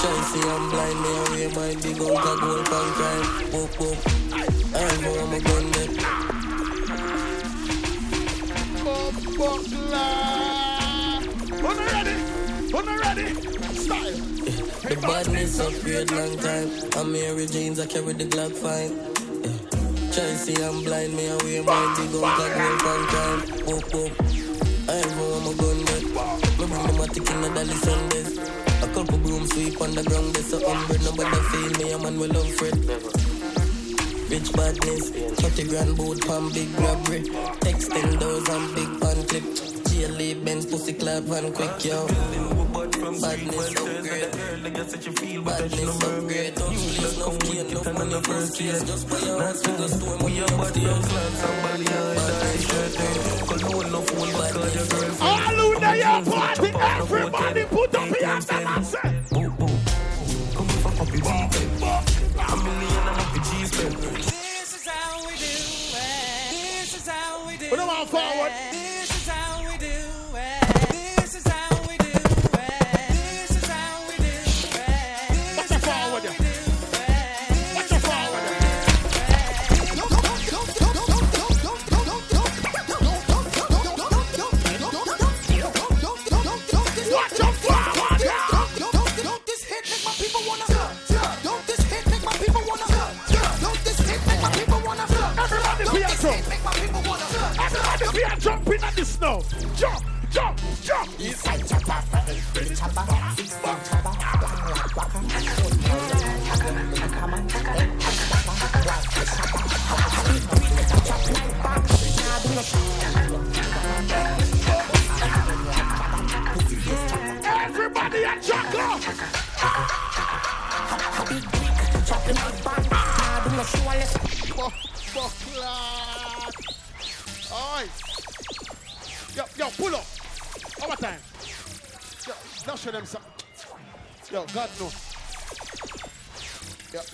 Try 0.00 0.20
see 0.22 0.40
I'm 0.48 0.70
blind, 0.70 0.98
me 1.02 1.08
I 1.08 1.28
wear 1.30 1.50
my 1.50 1.74
big 1.82 2.00
old 2.00 2.16
tag 2.16 2.40
gold 2.40 2.64
pan 2.64 2.88
crime. 2.96 3.26
Whoop 3.52 3.80
whoop. 3.80 3.98
I 4.74 4.96
know 5.02 5.14
I'm 5.20 5.34
a 5.34 5.40
gun 5.40 5.70
net. 5.72 5.90
When 11.60 11.76
ready? 11.76 12.16
When 12.72 12.86
ready? 12.86 13.28
Style. 13.74 14.18
Eh, 14.48 14.88
the 14.88 14.96
badness 15.02 15.60
upgrade 15.60 16.10
long 16.12 16.38
time. 16.38 16.70
I'm 16.96 17.12
Mary 17.12 17.46
Jeans, 17.46 17.78
I 17.78 17.84
carry 17.84 18.14
the 18.14 18.24
Glock 18.24 18.52
5. 18.52 18.90
Yeah. 19.44 20.12
Try 20.14 20.34
see 20.34 20.62
I'm 20.64 20.82
blind, 20.82 21.14
me 21.14 21.28
I 21.28 21.36
wear 21.44 21.62
my 21.62 21.94
big 21.98 22.14
old 22.14 22.24
tag 22.38 22.52
gold 22.56 22.80
pan 22.80 23.02
crime. 23.12 23.40
Whoop 23.66 23.92
whoop. 23.92 24.49
I 24.88 25.00
know 25.16 25.28
I'm 25.36 25.46
a 25.46 25.54
gun 25.56 25.78
net. 25.84 26.04
Me 26.58 26.66
bring 26.66 26.86
the 26.86 26.92
matic 26.98 27.30
in 27.30 27.40
the 27.42 27.48
Dolly 27.54 27.76
Sundays. 27.84 28.38
A 28.82 28.86
couple 28.94 29.18
broom 29.18 29.46
sweep 29.46 29.80
on 29.80 29.94
the 29.94 30.02
ground, 30.02 30.34
there's 30.34 30.52
a 30.52 30.58
umbre, 30.58 30.98
nobody 31.04 31.40
feel 31.50 31.72
me, 31.78 31.92
a 31.92 31.98
man 31.98 32.18
will 32.18 32.28
love 32.28 32.50
Fred. 32.54 32.76
Rich 34.30 34.52
badness, 34.52 35.10
30 35.40 35.68
grand 35.68 35.96
boat 35.96 36.20
palm 36.26 36.52
big 36.52 36.70
robbery. 36.78 37.22
Texting 37.60 38.18
those 38.20 38.48
and 38.48 38.74
big 38.74 39.00
pan 39.00 39.26
clip. 39.26 39.44
GLA 39.90 40.44
Benz 40.44 40.66
pussy 40.66 40.92
clap 40.92 41.28
and 41.28 41.54
quick 41.54 41.84
yo. 41.84 42.49
Badness 43.18 43.70
upgrade. 43.74 45.44
Badness 45.44 46.02
upgrade. 46.04 46.54
Please 46.54 47.18
no 47.18 47.30
key, 47.38 47.62
no 47.74 47.92
money, 47.92 48.20
first 48.22 48.56
case. 48.56 48.82
Just 48.84 49.08
buy 49.10 49.18
your 49.18 49.42
house 49.42 49.60
to 49.62 49.70
the 49.72 49.88
store, 49.88 50.16
money 50.18 50.40
upstairs. 50.40 51.06
All 55.20 55.38
who 55.38 55.80
there 55.80 55.96
your 55.96 56.24
party, 56.24 56.70
everybody 56.74 57.64
put 57.64 57.94
up 57.96 58.10
your 58.10 58.26
hands 58.26 58.48
and 58.50 58.86
say. 58.86 59.19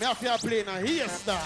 Have 0.07 0.41
to 0.41 0.47
play 0.47 0.62
now 0.62 0.78
here, 0.78 1.09
star. 1.09 1.43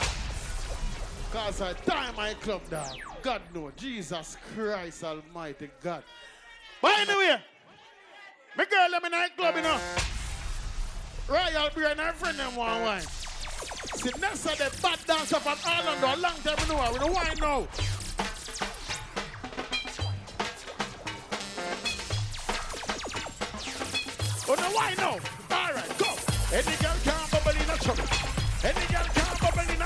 Cause 1.32 1.62
I 1.62 1.72
time 1.72 2.14
my 2.16 2.34
club 2.34 2.68
down. 2.68 2.96
God 3.22 3.40
no. 3.54 3.70
Jesus 3.76 4.36
Christ 4.54 5.02
Almighty 5.04 5.70
God. 5.82 6.02
But 6.82 6.98
anyway, 6.98 7.40
my 8.56 8.64
girl, 8.64 8.88
let 8.90 9.02
me 9.02 9.08
night 9.08 9.36
club, 9.36 9.56
you 9.56 9.62
know. 9.62 9.78
Royal 11.28 11.70
Beer 11.74 11.88
and 11.88 12.00
her 12.00 12.12
friend 12.12 12.38
them 12.38 12.56
one 12.56 12.82
wine. 12.82 13.02
See, 13.02 14.10
Nessa, 14.20 14.56
the 14.56 14.76
bad 14.82 14.98
dancer 15.06 15.40
from 15.40 15.58
Ireland, 15.64 16.02
a 16.02 16.20
long 16.20 16.34
time, 16.42 16.56
you 16.60 16.74
know, 16.74 16.92
we 16.92 16.98
don't 16.98 17.14
wine 17.14 17.36
now. 17.40 17.68
Oh, 24.48 24.54
no, 24.54 24.70
why 24.70 24.94
now? 24.98 25.10
All 25.12 25.72
right, 25.72 25.98
go. 25.98 26.06
Any 26.52 26.76
girl 26.82 26.96
can't 27.04 27.30
bubble 27.30 27.50
in 27.50 27.70
a 27.70 27.78
trouble. 27.78 28.19
Any 28.62 28.86
girl 28.92 29.06
can 29.16 29.36
bubble 29.40 29.70
in. 29.72 29.82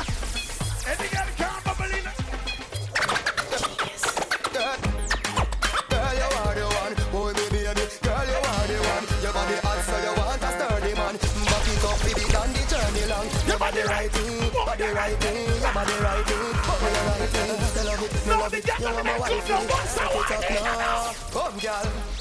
Any 0.91 1.09
girl 1.15 1.29
can 1.39 1.55
bubble 1.63 1.95
in. 1.95 2.07
Girl, 5.91 6.15
you 6.19 6.29
are 6.43 6.55
the 6.59 6.67
one. 6.83 6.95
Boy, 7.13 7.33
baby, 7.35 7.63
baby. 7.63 7.87
Girl, 8.03 8.27
you 8.27 8.41
are 8.43 8.67
the 8.67 8.79
one. 8.83 9.07
Your 9.23 9.33
body 9.33 9.57
hot, 9.63 9.79
so 9.87 9.95
you 10.03 10.13
want 10.19 10.43
a 10.43 10.51
sturdy 10.59 10.93
man. 10.99 11.15
Back 11.47 11.67
it 11.71 11.85
up, 11.87 11.99
baby, 12.03 12.25
down 12.35 12.51
the 12.51 12.63
journey 12.67 13.05
long. 13.07 13.29
Your 13.47 13.59
body 13.63 13.83
right 13.87 14.11
thing, 14.11 14.51
body 14.51 14.89
right 14.91 15.17
thing, 15.23 15.39
your 15.63 15.73
body 15.73 15.97
right 16.03 16.27
thing, 16.27 16.43
body 16.67 16.91
right 16.99 17.31
thing. 17.31 17.55
You 17.79 17.87
love 17.87 18.03
it, 18.03 18.11
you 18.27 18.35
love 18.35 18.55
it. 18.55 18.67
You 18.67 18.87
want 18.91 19.07
my 19.07 19.19
wife, 19.19 19.49
you 19.49 19.59
Take 20.27 20.51
it 20.51 20.67
up 20.67 20.79
now. 20.83 21.15
Come, 21.31 21.59
girl. 21.59 22.14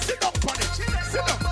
Sit 0.00 0.24
up 0.24 0.34
on 0.48 0.56
it. 0.58 0.64
Sit 1.04 1.18
up. 1.30 1.45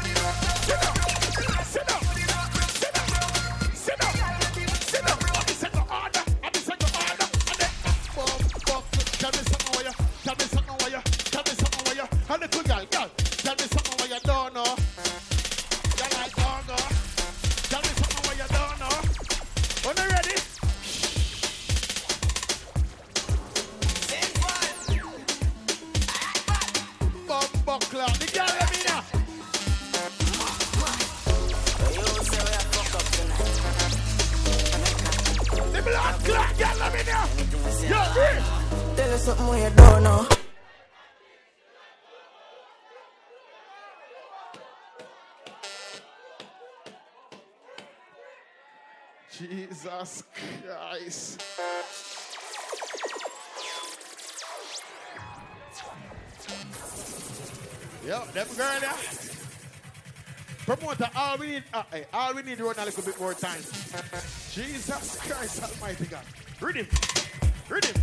Jesus 50.00 50.24
Christ. 50.64 51.42
Yep, 58.04 58.32
them 58.32 58.46
girl 58.56 58.80
there. 58.80 58.94
Promoter, 60.66 61.10
all 61.16 61.38
we 61.38 61.46
need, 61.46 61.64
uh, 61.72 61.82
hey, 61.92 62.06
all 62.12 62.34
we 62.34 62.42
need 62.42 62.58
to 62.58 62.64
run 62.64 62.74
a 62.78 62.84
little 62.84 63.02
bit 63.02 63.20
more 63.20 63.34
time. 63.34 63.60
Jesus 64.50 65.18
Christ 65.20 65.62
Almighty 65.62 66.06
God. 66.06 66.24
Rhythm, 66.60 66.86
rhythm, 67.68 68.02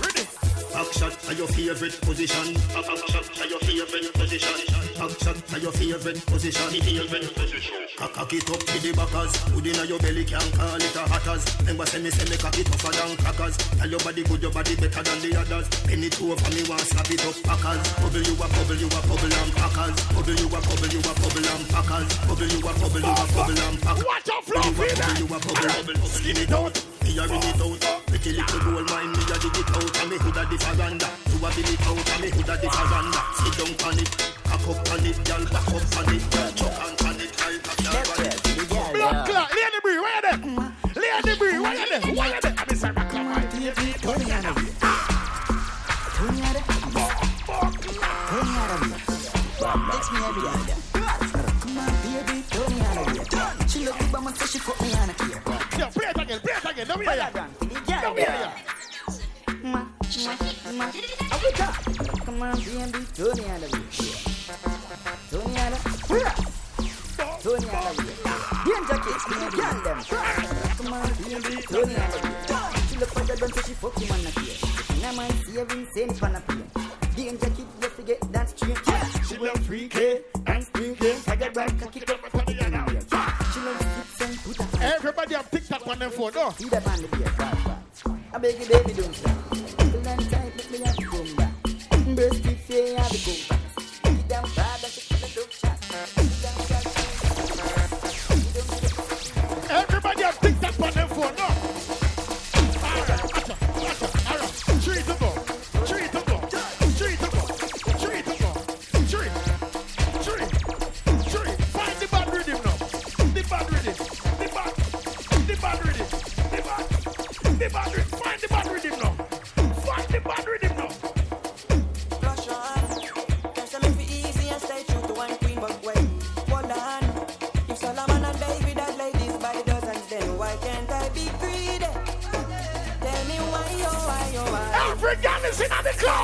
rhythm. 0.00 0.26
Back 0.72 0.92
shot 0.92 1.28
are 1.28 1.34
your 1.34 1.48
favorite 1.48 2.00
position. 2.00 2.54
Back 2.54 2.84
shot 3.08 3.40
are 3.40 3.46
your 3.46 3.60
favorite 3.60 4.14
position. 4.14 4.81
Back 5.02 5.18
shot 5.18 5.34
your 5.58 5.72
favorite 5.72 6.22
position. 6.26 6.70
Favorite 6.70 7.34
position. 7.34 7.74
Cock 7.98 8.12
cock 8.14 8.32
it 8.38 8.46
up 8.46 8.62
to 8.62 8.78
the 8.78 8.94
backers. 8.94 9.34
Put 9.50 9.66
in 9.66 9.74
your 9.90 9.98
belly 9.98 10.22
can 10.22 10.46
call 10.54 10.78
it 10.78 10.94
a 10.94 11.02
hatters. 11.10 11.42
Remember 11.58 11.86
say 11.90 11.98
me 11.98 12.10
say 12.14 12.22
me 12.30 12.38
cock 12.38 12.54
it 12.54 12.70
tougher 12.70 12.94
than 12.94 13.18
crackers. 13.18 13.58
Tell 13.82 13.90
your 13.90 13.98
body 13.98 14.22
good, 14.22 14.38
your 14.46 14.54
body 14.54 14.78
better 14.78 15.02
than 15.02 15.18
the 15.18 15.34
others. 15.34 15.66
Penny 15.90 16.06
two 16.06 16.30
over 16.30 16.50
me 16.54 16.62
want 16.70 16.86
slap 16.86 17.10
it 17.10 17.18
up 17.26 17.34
packers. 17.42 17.82
Bubble 17.98 18.22
you 18.22 18.34
a 18.38 18.46
bubble 18.46 18.78
you 18.78 18.86
a 18.86 19.00
bubble 19.02 19.34
and 19.42 19.50
packers. 19.58 19.96
Bubble 20.14 20.38
you 20.38 20.46
a 20.46 20.58
bubble 20.62 20.92
you 20.94 21.02
a 21.02 21.12
bubble 21.18 21.48
and 21.50 21.64
packers. 21.66 22.10
Bubble 22.22 22.46
you 22.46 22.60
a 22.62 22.70
bubble 22.78 23.02
you 23.02 23.10
a 23.10 23.24
bubble 23.26 23.58
and 23.58 23.78
packers. 23.82 24.06
Watch 24.06 24.30
out, 24.30 24.42
flow, 24.46 24.62
Bubble 24.70 25.14
you 25.18 25.26
a 25.26 25.38
bubble. 25.42 26.06
Skin 26.14 26.38
it 26.46 26.54
out. 26.54 26.78
Me 27.02 27.10
a 27.18 27.26
ring 27.26 27.42
it 27.42 27.58
out. 27.58 27.82
Pretty 28.06 28.38
little 28.38 28.60
gold 28.70 28.86
mine, 28.86 29.10
me 29.10 29.22
a 29.26 29.34
dig 29.34 29.50
it 29.50 29.66
out. 29.66 29.94
And 29.98 30.08
me 30.14 30.16
houlda 30.22 30.46
the 30.46 30.56
faranda. 30.62 31.10
You 31.26 31.42
a 31.42 31.48
bill 31.50 31.70
it 31.74 31.86
out. 31.90 32.06
And 32.06 32.20
me 32.22 32.28
houlda 32.30 32.54
the 32.62 32.68
faranda. 32.70 33.20
Sit 33.42 33.54
down 33.58 33.74
on 33.90 33.98
it. 33.98 34.31
Cock 34.62 34.76
up 34.76 34.92
on 34.92 35.06
it, 35.06 35.24
girl. 35.24 35.44
Back 35.46 35.68
up 35.68 35.96
on 35.98 36.14
it. 36.14 36.22
Chuck 36.54 36.78
on 36.78 37.06
on 37.06 37.20
it. 37.20 37.32
Like 37.40 37.78
a 37.78 38.32
car. 38.32 38.41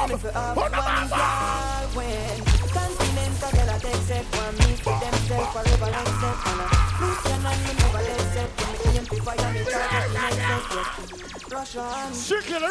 The 0.06 0.08
club. 0.08 0.10
If 0.10 0.22
you 0.22 0.30
have 0.30 0.54
Who 0.54 0.60
one 0.60 0.70
the 0.70 0.76
man 0.78 1.08
girl 1.08 2.58
continental 2.72 3.50
girl 3.50 3.70
I 3.70 3.78
take 3.78 4.02
set 4.06 4.24
one 4.36 4.54
me 4.58 4.76
for 4.76 4.96
themselves 4.98 5.50
forever 5.52 5.90
like 5.90 6.12
set 6.20 6.38
on 6.46 6.60
a 6.60 6.66
Lucian 7.00 7.46
and 7.46 7.60
me 7.64 7.72
never 7.78 8.02
let 8.06 8.20
set. 8.32 8.50
When 8.58 8.72
me 8.78 8.98
aim 8.98 9.06
to 9.06 9.16
fire 9.22 9.52
me 9.52 9.62
target 9.64 10.08
the 10.12 10.20
next 10.36 10.68
set. 10.70 11.52
Rush 11.52 11.76
on. 11.76 12.12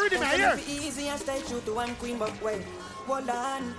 Rhythm, 0.00 0.22
I 0.22 0.36
hear. 0.36 0.54
Can't 0.54 0.66
be 0.66 0.72
easy 0.72 1.08
and 1.08 1.20
stay 1.20 1.40
true 1.48 1.60
to 1.60 1.74
one 1.74 1.94
queen 1.96 2.18
but 2.18 2.32
wait 2.42 2.62
hold 3.06 3.28
on. 3.30 3.74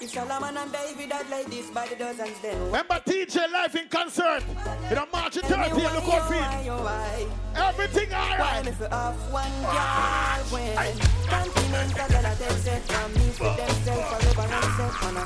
If 0.00 0.10
Solomon 0.10 0.56
and 0.56 0.72
David 0.72 1.12
had 1.12 1.30
ladies 1.30 1.70
by 1.70 1.86
the 1.86 1.94
dozens 1.94 2.38
then 2.40 2.58
Remember 2.66 3.00
TJ 3.06 3.52
Life 3.52 3.76
in 3.76 3.88
concert. 3.88 4.42
In 4.90 4.98
a 4.98 5.06
March 5.12 5.36
30th, 5.36 5.94
look 5.94 6.08
out 6.12 6.26
for 6.26 6.34
it. 6.34 7.28
Everything 7.54 8.12
alright. 8.12 8.64
me 8.64 8.72
fi 8.72 8.88
have 8.90 9.32
one 9.32 9.52
girl 9.62 10.42
when 10.50 11.21
Continental 11.32 12.08
girl 12.12 12.28
take 12.36 12.58
set 12.60 12.82
from 12.92 13.12
me 13.14 13.26
themselves 13.56 14.06
forever 14.12 14.46
and 14.52 14.70
set 14.76 14.92
a 15.16 15.24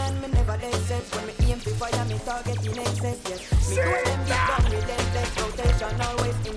and 0.00 0.20
me 0.20 0.28
never 0.34 0.58
let 0.58 0.74
set 0.88 1.04
when 1.14 1.26
me 1.26 1.32
aim 1.52 1.58
fire 1.78 2.04
me 2.06 2.18
target 2.24 2.58
in 2.66 2.78
excess 2.78 3.18
yes 3.30 3.70
Me 3.70 3.76
them 3.76 4.20
get 4.26 5.30
rotation 5.38 6.00
always 6.06 6.38
in 6.48 6.56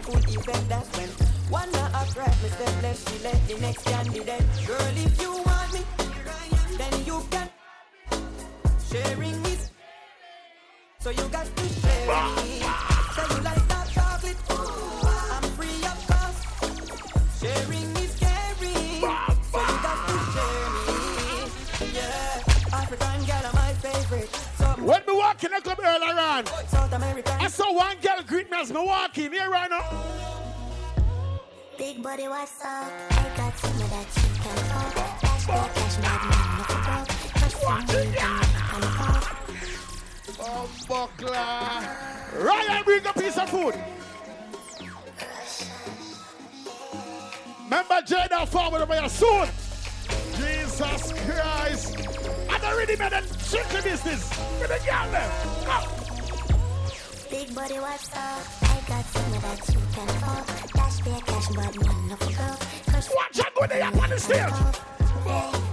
that's 0.67 0.89
when 0.97 1.09
one 1.53 1.71
not 1.73 1.93
act 1.93 2.17
right 2.17 2.37
me 2.41 2.49
step 2.49 2.81
left 2.81 3.01
she 3.09 3.17
the 3.47 3.61
next 3.61 3.83
candidate 3.85 4.45
girl 4.65 4.97
if 5.05 5.21
you 5.21 5.31
want 5.31 5.73
me 5.73 5.81
then 6.79 7.05
you 7.05 7.21
can 7.29 7.47
sharing 8.89 9.45
is 9.53 9.69
so 10.99 11.11
you 11.11 11.27
got 11.29 11.45
to 11.55 11.63
share 11.69 12.92
When 25.41 25.51
me 25.51 25.57
walk 25.57 25.65
in 25.65 25.71
a 25.71 25.75
club 25.75 25.79
earlier 25.83 26.19
on, 26.19 26.45
South. 26.67 26.93
I 27.41 27.47
saw 27.47 27.73
one 27.73 27.97
girl 28.01 28.21
greet 28.27 28.51
me 28.51 28.57
as 28.59 28.71
me 28.71 28.79
walk 28.79 29.17
in 29.17 29.31
here 29.31 29.49
right 29.49 29.69
now. 29.69 30.03
Big 31.77 32.03
body, 32.03 32.27
what's 32.27 32.61
up? 32.63 32.91
I 33.11 33.31
got 33.35 33.57
some 33.57 33.71
of 33.71 33.89
that 33.89 34.07
you 34.15 34.29
can 34.41 34.57
fuck. 34.57 34.95
Cash 35.21 35.45
for 35.45 35.69
cash, 35.73 35.97
bad 35.97 36.21
man, 36.29 36.59
if 36.59 36.69
you 36.69 36.77
broke. 36.85 37.09
Crush 37.33 37.55
some 37.61 37.85
weed 37.87 38.17
and 38.19 38.45
you 38.45 38.61
can 38.69 38.81
fuck. 38.99 39.25
Oh, 40.39 40.69
buckler. 40.87 42.43
Ryan, 42.43 42.83
bring 42.83 43.05
a 43.05 43.13
piece 43.13 43.37
of 43.37 43.49
food. 43.49 43.75
Remember 47.63 48.01
Jada 48.05 48.47
forward 48.47 48.81
over 48.81 48.93
here 48.93 49.09
soon. 49.09 49.47
Jesus 50.37 51.13
Christ. 51.25 52.12
I'm 52.63 52.73
already 52.73 52.95
made 52.95 53.11
a 53.11 53.21
strictly 53.39 53.81
business. 53.81 54.29
With 54.59 54.69
the 54.69 54.79
girl. 54.87 55.11
Go. 55.65 55.77
Big 57.29 57.53
body, 57.53 57.73
what's 57.79 58.07
up? 58.13 58.39
I 58.63 58.79
got 58.87 59.05
some 59.05 59.33
of 59.33 59.41
that 59.41 59.67
you 59.67 59.81
can 59.91 60.07
fuck. 60.23 60.47
Dash 60.71 61.01
beer, 61.01 61.19
cash, 61.25 61.49
if 61.49 61.49
you 61.49 61.55
broke. 61.55 62.63
Watch 63.15 63.39
out, 63.39 63.53
go 63.53 63.67
there 63.67 63.83
on 63.83 64.09
the 64.09 64.17
stage. 64.17 64.37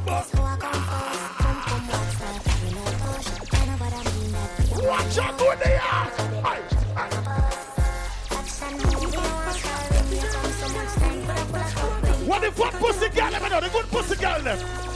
That's 0.05 0.31
who 0.33 0.43
I 0.43 0.57
come 0.59 0.83
first. 0.83 1.21
Come, 1.39 1.61
come, 1.62 1.87
what's 1.87 2.23
up? 2.27 2.43
We 2.59 2.71
no 2.75 2.83
push. 3.07 3.29
I 3.53 3.67
know 3.67 3.77
what 3.79 3.95
I 3.95 4.03
mean, 4.11 4.89
Watch 4.89 5.19
out, 5.19 5.39
go 5.39 5.55
there. 5.62 5.81
Aye, 5.81 6.11
aye. 6.45 7.11
Action 8.31 8.73
movie, 8.79 9.17
what's 9.17 9.65
up? 9.65 9.79
When 9.95 10.07
you 10.11 10.27
come 10.27 10.53
so 10.59 10.67
much 10.75 10.93
time, 10.99 11.23
but 11.25 11.39
I 11.39 11.71
pull 11.71 11.91
up 11.91 12.03
up 12.03 12.19
when 12.19 12.29
What 12.29 12.41
the 12.43 12.51
fuck 12.51 12.75
pussy 12.75 13.09
girl 13.11 13.31
them? 13.31 13.45
I 13.45 13.49
know 13.49 13.61
the 13.61 13.69
good 13.69 13.87
pussy 13.91 14.17
girl 14.17 14.43
them. 14.43 14.90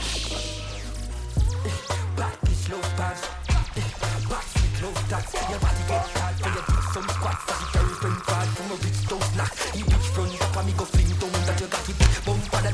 Back 4.85 4.93
low 4.93 5.01
tax. 5.09 5.33
Your 5.33 5.59
body 5.59 5.83
get 5.87 6.05
hard. 6.13 6.37
So 6.37 6.45
you 6.45 6.61
do 6.61 6.77
some 6.93 7.09
squats. 7.09 7.49
As 7.49 7.57
from 7.97 8.15
from 8.53 8.69
a 8.69 8.77
reach 8.85 9.01
up 10.41 10.57
and 10.57 10.65
me 10.65 10.73
go 10.77 10.85
fling 10.85 11.09
down 11.17 11.31
that 11.45 11.59
you 11.59 11.67
got 11.67 11.81
for 12.45 12.61
the 12.61 12.69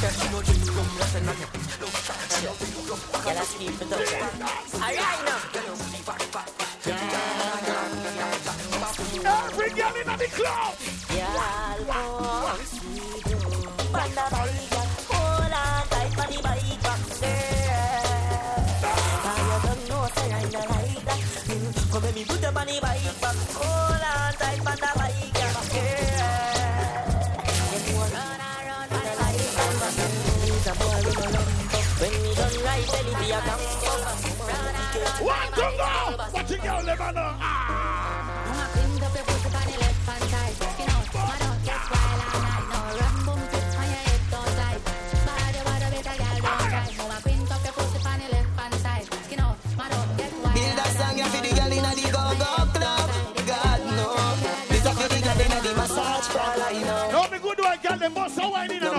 touch. 0.00 0.16
You 0.24 0.30
know 0.32 0.40
drink 0.40 0.64
rum. 0.72 0.88
That's 0.96 1.14
a 1.14 1.20
nugget. 1.20 1.50
Low 1.80 1.92
tax. 1.92 2.40
Girl, 2.40 3.36
I 3.36 3.44
sleep 3.44 3.72
for 3.76 3.84
the 3.84 3.96
Alright 4.80 5.20
now. 5.28 5.40
Every 9.50 9.70
girl 9.70 9.96
in 10.00 10.06
the 10.18 10.28
club. 10.32 10.74
Oh, 11.92 12.58
sweet, 12.64 13.28
oh. 13.28 13.90
Banda 13.92 14.69
back. 22.78 22.98
Hold 23.58 24.04
on 24.04 24.32
tight, 24.38 24.60
but 24.62 24.82
I 24.82 24.92
like 25.00 25.34
ya. 25.34 25.48
Yeah. 25.74 27.10
Them 27.72 27.84
want 27.96 28.12
run 28.14 28.40
around, 28.40 28.88
but 28.90 29.02
I 29.02 29.14
like 29.18 29.42
them. 29.96 30.12
He's 30.44 30.66
a 30.66 30.74
boy 30.78 30.98
with 31.02 31.18
no 31.18 31.26
lump. 31.34 31.48
When 32.00 32.12
he 32.12 32.30
done 32.38 32.56
right, 32.64 32.86
tell 32.86 33.06
him 33.08 33.18
he 33.24 33.32
a 33.32 33.40
come. 33.40 33.64
One 35.24 35.50
to 35.58 35.66
go. 35.80 35.92
Watch 36.34 36.50
it 36.50 36.62
go, 36.62 36.74
Lebanon. 36.84 37.34
Build 37.40 37.69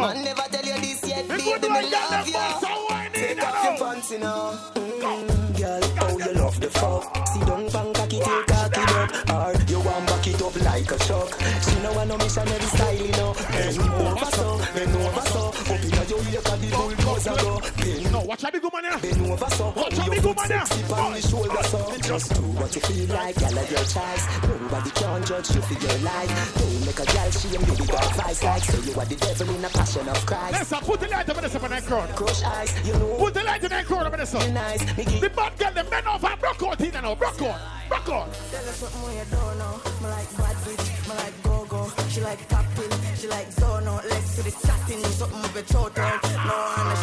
a 0.01 0.07
wine 0.07 0.17
in 0.17 0.23
No 0.23 0.23
now. 0.23 0.23
man 0.23 0.23
never 0.23 0.41
tell 0.49 0.65
you 0.65 0.81
this 0.81 1.07
yet, 1.07 1.27
baby, 1.27 1.69
me 1.69 1.91
love 1.91 2.27
you. 2.27 2.35
a 2.35 2.87
wine 2.89 3.05
in 3.15 3.37
Take 3.37 3.43
off 3.43 3.63
your 3.63 3.73
now. 3.73 3.77
pants, 3.93 4.11
you 4.11 4.19
know. 4.19 4.59
Mm, 4.75 5.57
girl, 5.57 5.81
oh 6.01 6.17
you 6.17 6.33
love 6.33 6.59
the 6.59 6.69
fuck. 6.69 7.27
See 7.27 7.39
don't 7.45 7.71
bang 7.73 7.93
cocky 7.93 8.19
till 8.19 8.43
cocky 8.45 8.81
up. 8.81 9.29
Or 9.29 9.61
you 9.71 9.79
want 9.79 10.07
back 10.07 10.27
it 10.27 10.41
up 10.41 10.55
like 10.61 10.91
a 10.91 10.97
truck. 11.05 11.29
She 11.63 11.79
know 11.81 11.93
I 11.99 12.05
know 12.05 12.17
missionary 12.17 12.61
style, 12.73 12.95
you 12.95 13.11
know. 13.13 13.33
Bend 13.51 13.79
over 13.79 14.25
so, 14.31 14.61
bend 14.73 14.95
over 14.95 15.21
so. 15.31 15.53
Inna 15.71 16.03
your 16.05 16.19
ear 16.31 16.41
'cause 16.41 16.59
the 16.61 16.67
bulldozer 16.75 17.35
go. 17.41 17.61
Bend 17.77 18.11
No, 18.11 18.19
watch 18.21 18.43
out, 18.43 18.53
big 18.53 18.63
woman 18.63 18.83
here. 18.83 18.99
Bend 18.99 19.31
over 19.31 19.49
so. 19.51 19.73
Out, 20.21 20.27
woman 20.27 20.51
on 20.51 21.13
the. 21.13 21.99
Just 22.03 22.33
do 22.33 22.41
what 22.41 22.75
you 22.75 22.81
feel 22.81 23.07
like, 23.15 23.35
girl 23.39 23.57
of 23.57 23.71
your 23.71 23.85
choice. 23.89 24.25
Nobody 24.43 24.89
can 24.91 25.23
judge 25.25 25.55
you 25.55 25.61
for 25.61 25.73
your 25.73 25.97
life. 26.03 26.29
Don't 26.53 26.85
make 26.85 26.99
a 26.99 27.05
girl 27.09 27.31
shame 27.31 27.61
you 27.61 27.73
with 27.73 27.93
advice 27.93 28.43
like 28.43 28.63
say 28.63 28.91
you 28.91 28.99
are 28.99 29.05
the 29.05 29.15
devil 29.15 29.55
in 29.55 29.65
a 29.65 29.69
passion 29.69 30.07
of 30.09 30.25
Christ. 30.25 30.59
Listen, 30.59 30.79
put 30.79 30.99
the 30.99 31.07
light 31.07 31.29
up 31.29 31.37
in 31.37 31.43
this 31.43 31.53
that 31.53 31.85
crowd. 31.85 32.09
Crush 32.15 32.43
eyes, 32.43 32.87
you 32.87 32.93
know. 32.93 33.15
Put 33.17 33.33
the 33.33 33.43
light 33.43 33.63
in 33.63 33.69
that 33.69 33.85
crowd 33.85 34.05
up. 34.05 34.11
Nice, 34.13 34.31
The 35.21 35.31
bad 35.35 35.57
girl, 35.57 35.73
them 35.73 35.89
men 35.89 36.07
off 36.07 36.23
and 36.23 36.39
broke 36.39 36.63
out 36.63 36.81
in 36.81 36.91
now. 36.91 37.15
Broke 37.15 37.41
out. 37.41 37.59
Broke 37.89 38.09
out. 38.09 38.33
Tell 38.51 38.63
her 38.63 38.71
something 38.71 39.17
you 39.17 39.25
don't 39.31 39.57
know. 39.57 39.81
Me 40.01 40.07
like 40.07 40.37
bad 40.37 40.55
bitch, 40.63 40.85
me 41.09 41.15
like 41.15 41.43
go-go. 41.43 41.91
She 42.09 42.21
like 42.21 42.47
tapping, 42.47 42.91
she 43.17 43.27
like 43.27 43.49
zono. 43.49 44.03
Let's 44.07 44.35
to 44.35 44.43
the 44.43 44.51
chatting, 44.51 45.03
something 45.17 45.53
with 45.53 45.67
throat 45.67 45.97
out. 45.97 46.23
No 46.23 46.55
one 46.77 47.00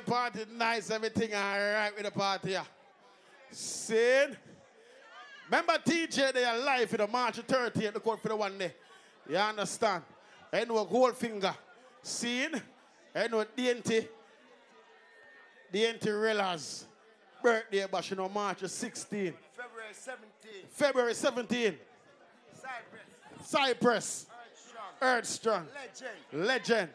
the 0.00 0.10
party 0.10 0.40
nice, 0.56 0.90
everything 0.90 1.34
all 1.34 1.40
right 1.40 1.92
with 1.94 2.04
the 2.04 2.10
party. 2.10 2.52
Yeah. 2.52 2.64
Sin. 3.50 4.36
Remember 5.46 5.74
TJ, 5.84 6.32
they 6.32 6.44
are 6.44 6.58
live 6.58 6.92
in 6.92 6.98
the 6.98 7.06
March 7.06 7.36
30th, 7.38 7.92
the 7.92 8.00
court 8.00 8.22
for 8.22 8.28
the 8.28 8.36
one 8.36 8.56
day. 8.56 8.72
You 9.28 9.36
understand? 9.36 10.02
I 10.52 10.64
know 10.64 10.84
Goldfinger. 10.86 11.54
Sin. 12.02 12.60
And 13.14 13.32
know 13.32 13.44
DNT. 13.44 14.08
DNT 15.72 16.06
Rellas. 16.06 16.84
Birthday 17.42 17.86
bash, 17.90 18.10
you 18.10 18.16
know, 18.16 18.28
March 18.28 18.60
16. 18.60 19.34
February 19.56 19.92
17th. 19.92 20.68
February 20.70 21.14
17. 21.14 21.74
Cypress. 22.52 23.44
Cypress. 23.44 24.26
Earth 25.02 25.26
Strong. 25.26 25.66
Legend. 26.32 26.46
Legend. 26.46 26.88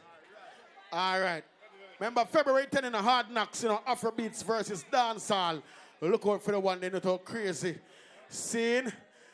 All 0.94 1.20
right. 1.20 1.44
Remember 2.00 2.26
February 2.26 2.66
10 2.70 2.86
in 2.86 2.92
the 2.92 3.02
Hard 3.02 3.30
Knocks, 3.32 3.64
you 3.64 3.70
know, 3.70 3.82
Afrobeats 3.88 4.44
versus 4.44 4.84
Dancehall. 4.92 5.62
Look 6.02 6.26
out 6.26 6.44
for 6.44 6.52
the 6.52 6.60
one, 6.60 6.80
they 6.80 6.90
know 6.90 7.00
how 7.02 7.18
crazy. 7.18 7.78
Scene, 8.28 8.92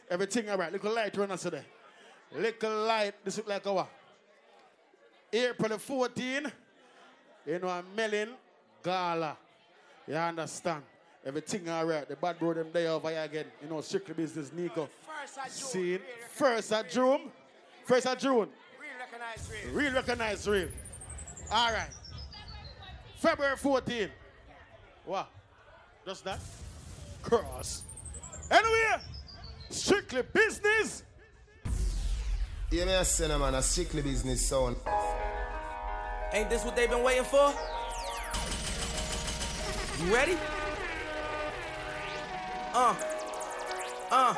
everything 0.10 0.50
all 0.50 0.58
right. 0.58 0.72
Little 0.72 0.94
light 0.94 1.16
run 1.18 1.32
us 1.32 1.42
today. 1.42 1.64
Little 2.36 2.86
light, 2.86 3.14
this 3.24 3.38
look 3.38 3.50
like 3.50 3.66
our 3.66 3.88
April 5.34 5.70
the 5.70 5.80
14, 5.80 6.52
you 7.48 7.60
know, 7.60 7.68
a 7.68 7.84
Melon 7.96 8.30
Gala. 8.84 9.38
You 10.08 10.16
understand? 10.16 10.84
Everything 11.26 11.70
all 11.70 11.86
right. 11.86 12.08
The 12.08 12.16
bad 12.16 12.40
bro 12.40 12.54
them 12.54 12.68
there 12.74 12.90
over 12.90 13.10
here 13.10 13.22
again. 13.22 13.46
You 13.62 13.70
know, 13.70 13.82
strictly 13.82 14.14
business, 14.14 14.52
Nico. 14.52 14.90
First. 15.46 15.72
Scene, 15.72 16.00
first 16.34 16.74
of 16.74 16.90
June. 16.90 17.32
First 17.86 18.08
of 18.08 18.18
June. 18.18 18.50
Real 18.80 18.90
recognized 19.00 19.52
real. 19.52 19.74
Real 19.74 19.94
recognize 19.94 20.48
real. 20.48 20.68
All 21.52 21.72
right. 21.72 21.90
February 23.22 23.56
14. 23.56 24.10
What? 25.06 25.30
Just 26.08 26.24
that? 26.24 26.40
Cross. 27.22 27.84
Anyway, 28.50 28.98
strictly 29.70 30.24
business. 30.34 31.04
Yeah, 32.72 32.86
me 32.86 32.94
a 32.94 33.06
say, 33.06 33.28
no, 33.28 33.44
a 33.44 33.62
strictly 33.62 34.02
business 34.02 34.48
sound. 34.48 34.78
Ain't 36.34 36.50
this 36.50 36.66
what 36.66 36.76
they've 36.76 36.90
been 36.90 37.04
waiting 37.04 37.24
for? 37.24 37.54
You 40.04 40.16
ready? 40.16 40.38
Uh, 42.74 42.96
uh. 44.10 44.36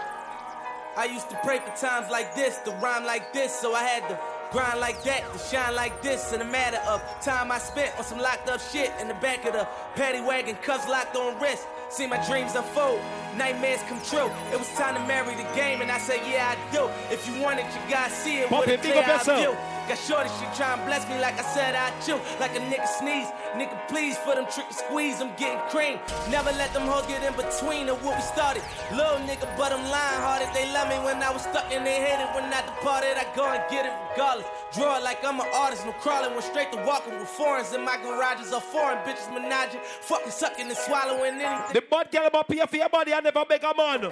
I 0.98 1.06
used 1.06 1.30
to 1.30 1.40
pray 1.42 1.60
for 1.60 1.74
times 1.78 2.12
like 2.12 2.36
this, 2.36 2.58
to 2.66 2.72
rhyme 2.72 3.06
like 3.06 3.32
this, 3.32 3.58
so 3.58 3.74
I 3.74 3.84
had 3.84 4.10
to 4.10 4.33
grind 4.54 4.80
like 4.80 5.04
that, 5.04 5.22
to 5.34 5.40
shine 5.40 5.76
like 5.76 6.02
this. 6.02 6.32
In 6.32 6.40
a 6.40 6.46
matter 6.46 6.78
of 6.88 7.02
time 7.22 7.52
I 7.52 7.58
spent 7.58 7.98
on 7.98 8.06
some 8.06 8.20
locked 8.20 8.48
up 8.48 8.62
shit 8.62 8.94
in 9.02 9.08
the 9.08 9.16
back 9.16 9.44
of 9.46 9.54
the 9.54 9.68
paddy 9.96 10.22
wagon, 10.22 10.56
cuffs 10.62 10.88
locked 10.88 11.16
on 11.18 11.38
wrist. 11.42 11.68
See 11.90 12.08
my 12.08 12.24
dreams 12.28 12.56
unfold, 12.56 13.02
nightmares 13.36 13.82
come 13.90 14.00
true. 14.02 14.30
It 14.54 14.58
was 14.58 14.70
time 14.76 14.96
to 14.96 15.06
marry 15.08 15.36
the 15.36 15.50
game, 15.56 15.82
and 15.82 15.92
I 15.92 15.98
said, 15.98 16.22
Yeah, 16.30 16.56
I 16.56 16.72
do. 16.72 16.90
If 17.14 17.28
you 17.28 17.42
want 17.42 17.60
it, 17.60 17.66
you 17.66 17.82
gotta 17.90 18.14
see 18.14 18.38
it. 18.38 18.50
Pop 18.50 18.62
with 18.62 18.70
it, 18.70 18.82
big 18.82 18.94
clear 18.94 19.04
eye 19.04 19.42
view. 19.42 19.58
Got 19.88 19.98
shorty, 20.00 20.30
she 20.40 20.46
try 20.56 20.74
and 20.74 20.86
bless 20.86 21.04
me 21.10 21.20
like 21.20 21.38
I 21.38 21.44
said 21.44 21.76
I 21.76 21.92
chew. 22.00 22.16
Like 22.40 22.56
a 22.56 22.60
nigga 22.60 22.88
sneeze. 22.88 23.28
Nigga, 23.60 23.76
please, 23.90 24.18
for 24.24 24.34
them 24.34 24.48
trick 24.48 24.72
squeeze, 24.72 25.20
I'm 25.20 25.36
getting 25.36 25.60
cream. 25.70 26.00
Never 26.32 26.52
let 26.56 26.74
them 26.74 26.88
hoes 26.88 27.06
get 27.06 27.22
in 27.22 27.36
between 27.36 27.90
of 27.90 28.04
what 28.04 28.16
we 28.16 28.24
started. 28.24 28.64
Little 28.92 29.20
nigga, 29.28 29.46
but 29.58 29.74
I'm 29.74 29.84
lying 29.92 30.22
hearted. 30.24 30.50
They 30.54 30.72
love 30.72 30.88
me 30.88 30.96
when 31.04 31.22
I 31.22 31.32
was 31.32 31.42
stuck 31.44 31.68
and 31.72 31.86
they 31.86 32.00
hated 32.00 32.32
when 32.34 32.46
I 32.48 32.62
departed. 32.64 33.20
I 33.20 33.28
go 33.36 33.44
and 33.44 33.64
get 33.70 33.86
it 33.86 33.94
regardless. 34.12 34.48
Draw 34.74 34.98
it 34.98 35.04
like 35.04 35.20
I'm 35.24 35.40
an 35.40 35.48
artist, 35.54 35.86
no 35.86 35.92
crawling. 35.94 36.32
Went 36.32 36.46
straight 36.46 36.72
to 36.72 36.80
walking 36.88 37.20
with 37.20 37.28
foreigns 37.28 37.74
in 37.74 37.84
my 37.84 37.98
garages. 37.98 38.54
Are 38.54 38.62
foreign 38.62 39.00
bitches 39.04 39.28
menaging, 39.36 39.82
fucking 39.84 40.32
sucking 40.32 40.68
and 40.68 40.78
swallowing 40.78 41.42
anything. 41.42 41.74
The 41.74 41.84
bad 41.84 42.10
girl 42.10 42.28
about 42.28 42.48
pay 42.48 42.64
for 42.66 42.78
your 42.78 42.90
body, 42.90 43.14
I 43.14 43.20
never 43.20 43.44
make 43.50 43.64
a 43.64 43.74
man. 43.76 44.06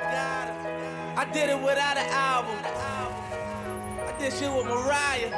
I 1.18 1.26
did 1.32 1.50
it 1.50 1.60
without 1.62 1.98
an 1.98 2.10
album. 2.12 3.01
Did 4.22 4.34
shit 4.34 4.54
with 4.54 4.66
Mariah. 4.66 5.34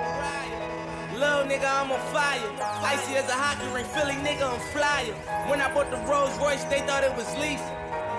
Little 1.15 1.45
nigga, 1.47 1.64
I'm 1.72 1.91
on 1.91 1.99
fire. 2.11 2.43
Icy 2.84 3.15
as 3.15 3.30
a 3.30 3.34
hockey 3.34 3.68
ring, 3.73 3.85
Philly 3.85 4.14
nigga, 4.19 4.43
I'm 4.43 4.60
flyer. 4.76 5.14
When 5.47 5.61
I 5.61 5.73
bought 5.73 5.89
the 5.89 5.97
Rolls 6.03 6.35
Royce, 6.39 6.64
they 6.65 6.80
thought 6.84 7.03
it 7.03 7.15
was 7.15 7.27
lease. 7.39 7.64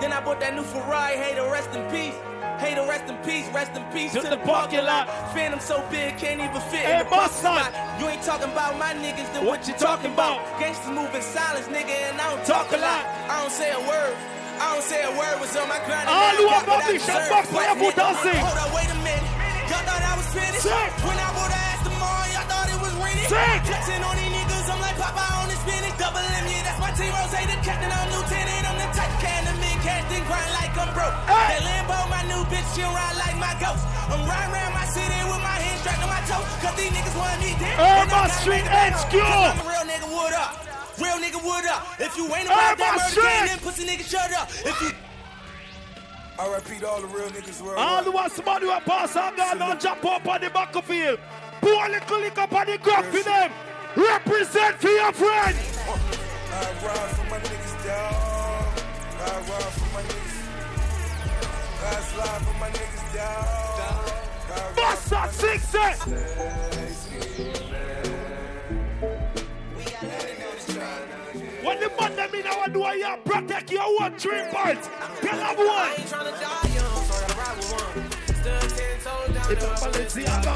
Then 0.01 0.11
I 0.11 0.21
bought 0.25 0.39
that 0.39 0.55
new 0.55 0.63
Ferrari, 0.63 1.17
hey, 1.17 1.35
to 1.35 1.43
rest 1.53 1.69
in 1.77 1.85
peace. 1.93 2.17
Hey, 2.57 2.73
to 2.73 2.81
rest 2.89 3.05
in 3.11 3.17
peace, 3.21 3.45
rest 3.53 3.75
in 3.77 3.83
peace 3.93 4.13
to, 4.13 4.21
the 4.25 4.37
parking 4.41 4.83
lot. 4.83 5.05
Phantom 5.37 5.59
so 5.59 5.85
big, 5.91 6.17
can't 6.17 6.41
even 6.41 6.61
fit 6.73 6.81
Hey, 6.87 6.97
in 6.99 7.05
the 7.05 7.11
boss, 7.13 7.37
spot. 7.37 7.69
You 7.99 8.07
ain't 8.09 8.23
talking 8.23 8.49
about 8.49 8.79
my 8.79 8.93
niggas, 8.97 9.29
then 9.37 9.45
what, 9.45 9.67
you 9.67 9.73
talking 9.75 10.13
about? 10.13 10.41
Gangsters 10.59 10.89
moving 10.89 11.21
silence, 11.21 11.67
nigga, 11.67 11.93
and 12.09 12.17
I 12.19 12.25
don't 12.33 12.45
talk 12.45 12.71
a 12.73 12.77
lot. 12.81 13.05
I 13.29 13.41
don't 13.41 13.51
say 13.53 13.69
a 13.71 13.79
word. 13.85 14.15
I 14.57 14.73
don't 14.73 14.83
say 14.83 15.03
a 15.03 15.11
word 15.13 15.35
was 15.39 15.53
on 15.57 15.67
my 15.69 15.77
grind. 15.85 16.07
and 16.07 16.15
All 16.15 16.31
now 16.33 16.39
you 16.39 16.47
I 16.47 16.51
got 16.63 16.67
want 16.67 16.67
what 16.67 16.83
I 16.83 16.87
to 16.87 16.93
be 16.93 16.99
shut 16.99 17.21
deserve. 17.21 17.29
back 17.29 17.45
for 17.45 17.61
your 17.61 17.75
Fuck 17.75 17.77
foot 17.77 17.97
and 18.01 18.17
nigga. 18.17 18.23
sing. 18.23 18.39
Hold 18.41 18.57
up, 18.57 18.71
wait 18.73 18.89
a 18.89 18.95
minute. 19.03 19.14
Y'all 20.35 20.43
thought 20.43 20.51
I 20.51 20.59
was 20.59 20.59
finished. 20.59 20.67
Sing. 20.67 21.07
When 21.07 21.17
I 21.17 21.29
would've 21.31 21.55
asked 21.55 21.85
tomorrow, 21.87 22.27
y'all 22.35 22.47
thought 22.51 22.67
it 22.67 22.79
was. 22.83 22.93
Sing. 23.25 23.57
Flexing 23.65 24.03
on 24.05 24.15
these 24.19 24.33
niggas, 24.37 24.67
I'm 24.69 24.81
like 24.83 24.97
Popeye 25.01 25.35
on 25.41 25.47
the 25.49 25.57
spinach. 25.57 25.97
Double 25.97 26.21
M, 26.21 26.45
yeah, 26.45 26.61
that's 26.61 26.77
my 26.77 26.91
team. 26.93 27.09
Ross, 27.09 27.33
the 27.33 27.57
captain, 27.65 27.89
I'm 27.89 28.05
lieutenant. 28.13 28.63
I'm 28.69 28.77
the 28.77 28.87
type 28.93 29.13
can 29.17 29.41
the 29.49 29.53
mid 29.57 29.77
cast 29.81 30.13
and 30.13 30.25
grind 30.29 30.51
like 30.53 30.73
I'm 30.77 30.91
broke. 30.93 31.15
That 31.25 31.63
Lambo, 31.65 31.97
my 32.11 32.21
new 32.29 32.43
bitch, 32.51 32.67
she 32.77 32.85
ride 32.85 33.17
like 33.17 33.37
my 33.41 33.55
ghost. 33.57 33.81
I'm 34.13 34.21
riding 34.29 34.53
around 34.53 34.73
my 34.77 34.85
city 34.85 35.19
with 35.25 35.41
my 35.41 35.57
hands 35.57 35.81
strapped 35.81 36.05
on 36.05 36.11
my 36.11 36.21
toes. 36.29 36.45
Cause 36.61 36.75
these 36.77 36.93
niggas 36.93 37.15
want 37.17 37.39
me 37.41 37.57
dead. 37.57 37.75
Urban 37.81 38.29
I 38.29 38.37
Street 38.37 38.67
HQ. 38.67 39.13
I'm 39.17 39.57
a 39.57 39.65
real 39.65 39.85
nigga, 39.89 40.07
what 40.11 40.33
up? 40.37 40.51
Real 41.01 41.17
nigga, 41.17 41.39
what 41.41 41.65
up? 41.65 41.81
If 41.97 42.13
you 42.13 42.29
ain't 42.29 42.45
about 42.45 42.77
Urban 42.77 42.85
that 42.85 42.93
murder 42.93 43.25
game, 43.25 43.45
then 43.49 43.59
pussy 43.65 43.83
nigga, 43.89 44.05
shut 44.05 44.29
up. 44.37 44.53
If 44.53 44.75
you 44.85 44.93
I 46.37 46.53
repeat 46.53 46.83
all 46.83 46.99
the 46.99 47.07
real 47.07 47.29
niggas 47.29 47.61
worldwide. 47.61 47.87
All 47.87 48.03
the 48.03 48.11
ones 48.11 48.33
somebody 48.33 48.65
who 48.65 48.79
pass 48.81 49.15
on 49.15 49.37
God 49.37 49.57
don't 49.57 49.79
jump 49.79 50.03
up 50.03 50.27
on 50.27 50.41
the 50.41 50.49
battlefield. 50.49 51.19
Pour 51.61 51.85
a 51.85 51.89
little 51.89 52.19
lick 52.19 52.37
up 52.37 52.51
on 52.51 52.65
the 52.65 52.77
ground 52.77 53.05
for 53.05 53.23
them. 53.23 53.51
Represent 53.95 54.75
for 54.75 54.89
your 54.89 55.13
friend. 55.13 55.55
I 55.55 56.73
ride 56.85 57.15
for 57.15 57.23
my 57.29 57.39
niggas, 57.39 57.85
dog. 57.85 58.79
I 59.17 59.33
rock 59.49 59.71
for 59.79 59.93
my 59.93 60.01
niggas. 60.01 60.35
God 61.81 62.03
slide 62.03 62.41
for 62.41 62.55
my 62.59 62.69
niggas 62.69 63.13
down. 63.15 63.45
God 64.49 64.65
rock 64.65 64.75
Bust 64.75 65.07
for 65.07 65.15
my 65.15 65.27
six 65.31 65.73
When 71.65 71.79
the 71.79 71.89
man 71.99 72.15
them 72.15 72.35
in 72.35 72.45
our 72.45 72.67
door, 72.69 72.93
you 72.93 73.15
protect 73.25 73.71
your 73.71 73.99
one 73.99 74.15
three 74.19 74.43
points. 74.53 74.87
Tell 75.19 75.35
them 75.35 75.57
one. 75.57 75.67
i 75.67 75.95
ain't 75.97 76.07
trying 76.07 76.29
to 76.29 76.37
If 79.49 79.63
I'm 79.63 79.91
Balenciaga. 79.91 80.55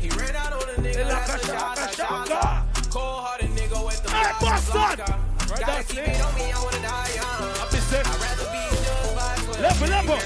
He 0.00 0.08
ran 0.10 0.34
out 0.34 0.52
on 0.52 0.62
a 0.62 0.72
nigga, 0.82 1.06
like 1.06 1.28
a 1.28 1.34
a 1.34 1.38
shot, 1.38 1.78
shaka, 1.78 1.84
a 1.84 1.94
shot. 1.94 2.28
shaka. 2.28 2.66
Cold 2.90 3.22
hearted 3.22 3.50
nigga 3.50 3.78
with 3.86 4.02
the 4.02 4.10
Hey, 4.10 4.32
Boston. 4.40 4.80
Right, 4.80 5.60
Gotta 5.60 5.84
keep 5.84 5.98
it. 5.98 6.20
on 6.20 6.34
me, 6.34 6.50
I 6.50 6.58
wanna 6.64 6.82
die 6.82 7.14
young. 7.14 7.46
I'm 7.62 7.70
just 7.70 7.86
saying. 7.86 8.06
I'd 8.06 8.18
rather 8.18 8.50
be 8.50 8.62
judged 8.82 9.14
by 9.14 9.38
12. 9.54 9.60
Level, 9.60 9.88
level. 9.88 10.18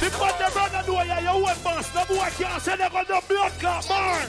The 0.00 0.08
man 0.16 0.34
them 0.40 0.52
run 0.56 0.72
the 0.72 0.80
door, 0.86 1.04
yeah, 1.04 1.20
you 1.20 1.36
one 1.42 1.58
boss. 1.62 1.94
No 1.94 2.04
boy 2.06 2.28
can't 2.38 2.62
say 2.62 2.76
they 2.76 2.88
got 2.88 3.08
no 3.10 3.20
blood 3.28 3.52
clot, 3.60 3.88
man. 3.90 4.28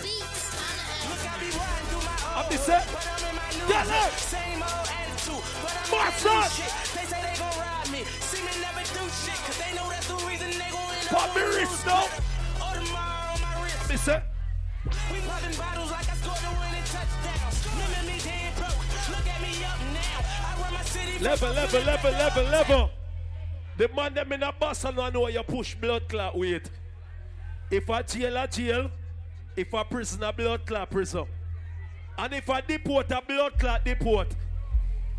I'm. 2.35 2.49
Get 2.49 3.87
it. 3.87 4.11
Same 4.19 4.63
old 4.63 5.00
attitude, 5.21 5.43
but 5.61 5.71
I'm 5.71 5.91
Boss 5.91 6.25
not 6.25 6.45
up. 6.45 6.51
shit. 6.51 6.73
They 6.95 7.05
say 7.05 7.21
they 7.21 7.37
gon' 7.37 7.59
ride 7.59 7.91
me. 7.91 8.03
See 8.03 8.41
me 8.41 8.51
never 8.61 8.81
do 8.81 9.03
shit, 9.09 9.39
cause 9.45 9.57
they 9.57 9.75
know 9.75 9.89
that's 9.89 10.07
the 10.07 10.15
reason 10.27 10.49
they 10.51 10.69
gon' 10.71 10.93
end 10.93 11.07
up 11.07 11.17
Pop 11.17 11.35
me 11.35 11.41
wrist 11.41 11.83
grip. 11.83 11.95
Audemars 12.57 13.33
on 13.33 13.41
my 13.41 13.53
wrist. 13.63 14.09
We 15.11 15.19
popping 15.21 15.57
bottles 15.57 15.91
like 15.91 16.09
I 16.09 16.15
scored 16.15 16.41
a 16.41 16.51
winning 16.59 16.87
touchdown. 16.89 17.49
Remember 17.71 18.01
me 18.09 18.17
broke. 18.57 18.81
Look 19.09 19.27
at 19.27 19.41
me 19.41 19.53
up 19.63 19.79
now. 19.93 20.19
I 20.21 20.61
run 20.61 20.73
my 20.73 20.83
city. 20.83 21.23
Level, 21.23 21.53
level, 21.53 21.81
level, 21.81 22.11
level, 22.11 22.43
level. 22.45 22.89
The 23.77 23.89
man 23.95 24.13
them 24.13 24.31
in 24.33 24.43
a 24.43 24.51
bus 24.51 24.83
and 24.83 24.99
I 24.99 25.09
know 25.09 25.27
you 25.27 25.43
push 25.43 25.75
blood 25.75 26.07
clot 26.09 26.37
weight. 26.37 26.69
If 27.69 27.89
I 27.89 28.01
jail 28.01 28.37
a 28.37 28.47
jail, 28.47 28.91
if 29.55 29.73
I 29.73 29.83
prison 29.83 30.23
a 30.23 30.33
blood 30.33 30.65
clot 30.65 30.89
prison. 30.89 31.25
And 32.17 32.33
if 32.33 32.49
I 32.49 32.61
deport 32.61 33.09
a 33.11 33.21
blood 33.25 33.57
clot 33.57 33.85
deport. 33.85 34.35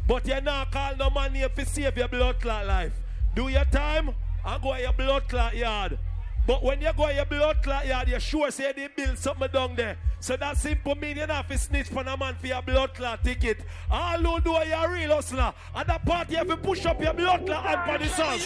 But 0.06 0.26
you're 0.26 0.40
not 0.40 0.72
call 0.72 0.96
no 0.96 1.10
man 1.10 1.34
here 1.34 1.48
to 1.48 1.66
save 1.66 1.96
your 1.96 2.08
blood 2.08 2.40
clot 2.40 2.66
life. 2.66 2.92
Do 3.34 3.48
your 3.48 3.64
time 3.66 4.10
and 4.44 4.62
go 4.62 4.74
to 4.74 4.80
your 4.80 4.92
blood 4.92 5.28
clot 5.28 5.56
yard. 5.56 5.98
But 6.46 6.64
when 6.64 6.80
you 6.82 6.90
go 6.96 7.06
to 7.06 7.14
your 7.14 7.24
blood 7.24 7.62
clot 7.62 7.86
yard, 7.86 8.08
you 8.08 8.18
sure 8.18 8.50
say 8.50 8.72
they 8.72 8.88
build 8.88 9.16
something 9.16 9.48
down 9.52 9.76
there. 9.76 9.96
So 10.18 10.36
that 10.36 10.56
simple 10.56 10.96
mean 10.96 11.16
you 11.16 11.26
have 11.26 11.48
to 11.48 11.58
snitch 11.58 11.86
for 11.86 12.02
a 12.02 12.16
man 12.16 12.34
for 12.34 12.48
your 12.48 12.62
blood 12.62 12.94
clot 12.94 13.22
ticket. 13.22 13.60
All 13.90 14.18
who 14.18 14.40
do 14.40 14.50
you 14.50 14.74
a 14.74 14.92
real 14.92 15.14
hustler. 15.14 15.54
And 15.74 15.88
that 15.88 16.04
party 16.04 16.32
you 16.32 16.38
have 16.38 16.48
to 16.48 16.56
push 16.56 16.84
up 16.84 17.00
your 17.00 17.14
blood 17.14 17.46
clot 17.46 17.64
and 17.66 17.92
for 17.92 17.98
the 18.04 18.10
song. 18.10 18.38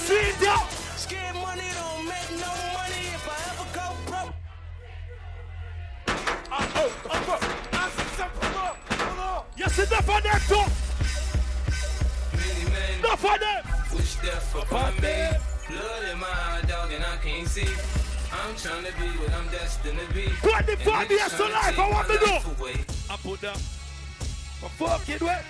See 0.00 0.32
ya. 0.42 0.56
Scared 0.96 1.34
money 1.34 1.62
don't 1.74 2.06
make 2.06 2.30
no 2.30 2.48
money 2.72 3.12
if 3.12 3.28
I 3.28 3.36
ever 3.50 3.68
go 3.74 3.86
broke. 4.10 4.34
Uh, 6.50 6.66
oh, 6.76 6.92
uh, 7.10 7.32
uh. 7.32 7.54
Yes, 9.56 9.78
enough 9.78 10.08
of 10.08 10.22
them 10.22 10.40
too. 10.48 10.54
Many 10.56 10.83
death 14.24 14.54
upon 14.56 14.94
me. 14.96 15.28
Blood 15.68 16.04
in 16.12 16.18
my 16.18 16.26
eye, 16.26 16.62
dog, 16.66 16.92
and 16.92 17.04
I 17.04 17.16
can't 17.22 17.48
see. 17.48 17.68
I'm 18.32 18.56
trying 18.56 18.84
to 18.84 18.92
be 18.98 19.08
what 19.18 19.32
I'm 19.32 19.48
destined 19.48 19.98
to 19.98 20.14
be. 20.14 20.26
25 20.40 21.00
And 21.00 21.10
years 21.10 21.20
niggas 21.20 21.36
to 21.36 21.44
life, 21.44 21.78
I 21.78 21.90
want 21.90 22.08
to 22.08 22.62
away. 22.62 22.84
I 23.10 23.16
put 23.16 23.40
that. 23.42 23.56
For 24.60 24.68
fucking 24.68 25.26
way. 25.26 25.40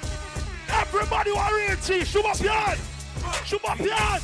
Everybody 0.68 1.32
want 1.32 1.82
cheese. 1.86 2.08
Shoot 2.08 2.24
up 2.24 2.40
your 2.40 2.52
hand. 2.52 2.80
Shoot 3.44 3.64
up 3.64 3.78
your 3.78 3.94
hand. 3.94 4.22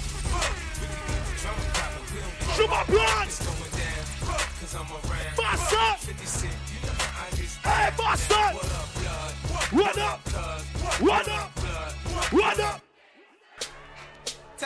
Shoot 2.57 2.71
up 2.71 2.89
your 2.89 3.01
hand. 3.01 3.31
Bastard. 5.37 5.99
Hey, 7.63 7.91
bastard. 7.97 8.57
Run 9.73 9.99
up. 10.01 10.21
Run 11.01 11.31
up. 11.31 11.60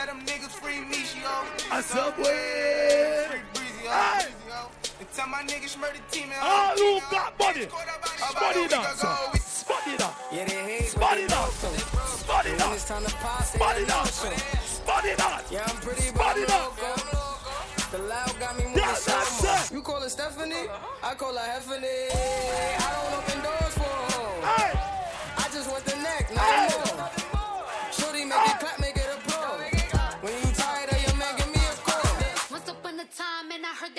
Tell 0.05 0.13
them 0.13 0.23
niggas 0.27 0.51
free 0.61 0.85
Michio. 0.85 1.33
A 1.71 1.81
subway. 1.81 3.25
Free 3.27 3.39
Breezy, 3.55 3.87
Hey. 3.89 4.25
Breezy, 4.25 4.49
yo. 4.49 4.69
And 4.99 5.11
tell 5.11 5.27
my 5.27 5.41
niggas 5.41 5.79
murder 5.79 5.97
team 6.11 6.29
and 6.29 6.41
All 6.45 6.77
who 6.77 6.99
got 7.09 7.33
money. 7.39 7.65
Spotty 7.65 8.67
that. 8.67 9.41
Spotty 9.41 9.97
that. 9.97 10.13
Yeah, 10.31 10.45
they 10.45 10.77
hate 10.77 10.89
Spotty 10.89 11.25
that. 11.25 11.49
Spotty 11.49 12.49
When 12.49 12.57
that. 12.59 12.73
it's 12.75 12.87
time 12.87 13.03
to 13.03 13.13
pass 13.15 13.55
it, 13.55 13.57
Spotty 13.57 13.79
they 13.79 13.85
that. 13.85 14.05
know. 14.05 14.37
Spotty 14.61 15.13
that. 15.17 15.43
Yeah, 15.49 15.63
I'm 15.65 15.75
pretty, 15.77 16.11
but 16.11 16.21
Spotty 16.21 16.41
I'm 16.53 17.91
The 17.91 17.97
loud 18.07 18.39
got 18.39 18.57
me 18.59 18.65
moving 18.65 18.77
Yeah, 18.77 18.93
so 18.93 19.09
that's 19.11 19.41
much. 19.43 19.71
it. 19.71 19.73
You 19.73 19.81
call 19.81 20.01
her 20.01 20.09
Stephanie? 20.09 20.69
I 21.01 21.15
call 21.15 21.33
her 21.33 21.39
Heffany. 21.49 22.13
I 22.13 22.89
don't 22.93 23.09
open 23.17 23.41
doors 23.41 23.64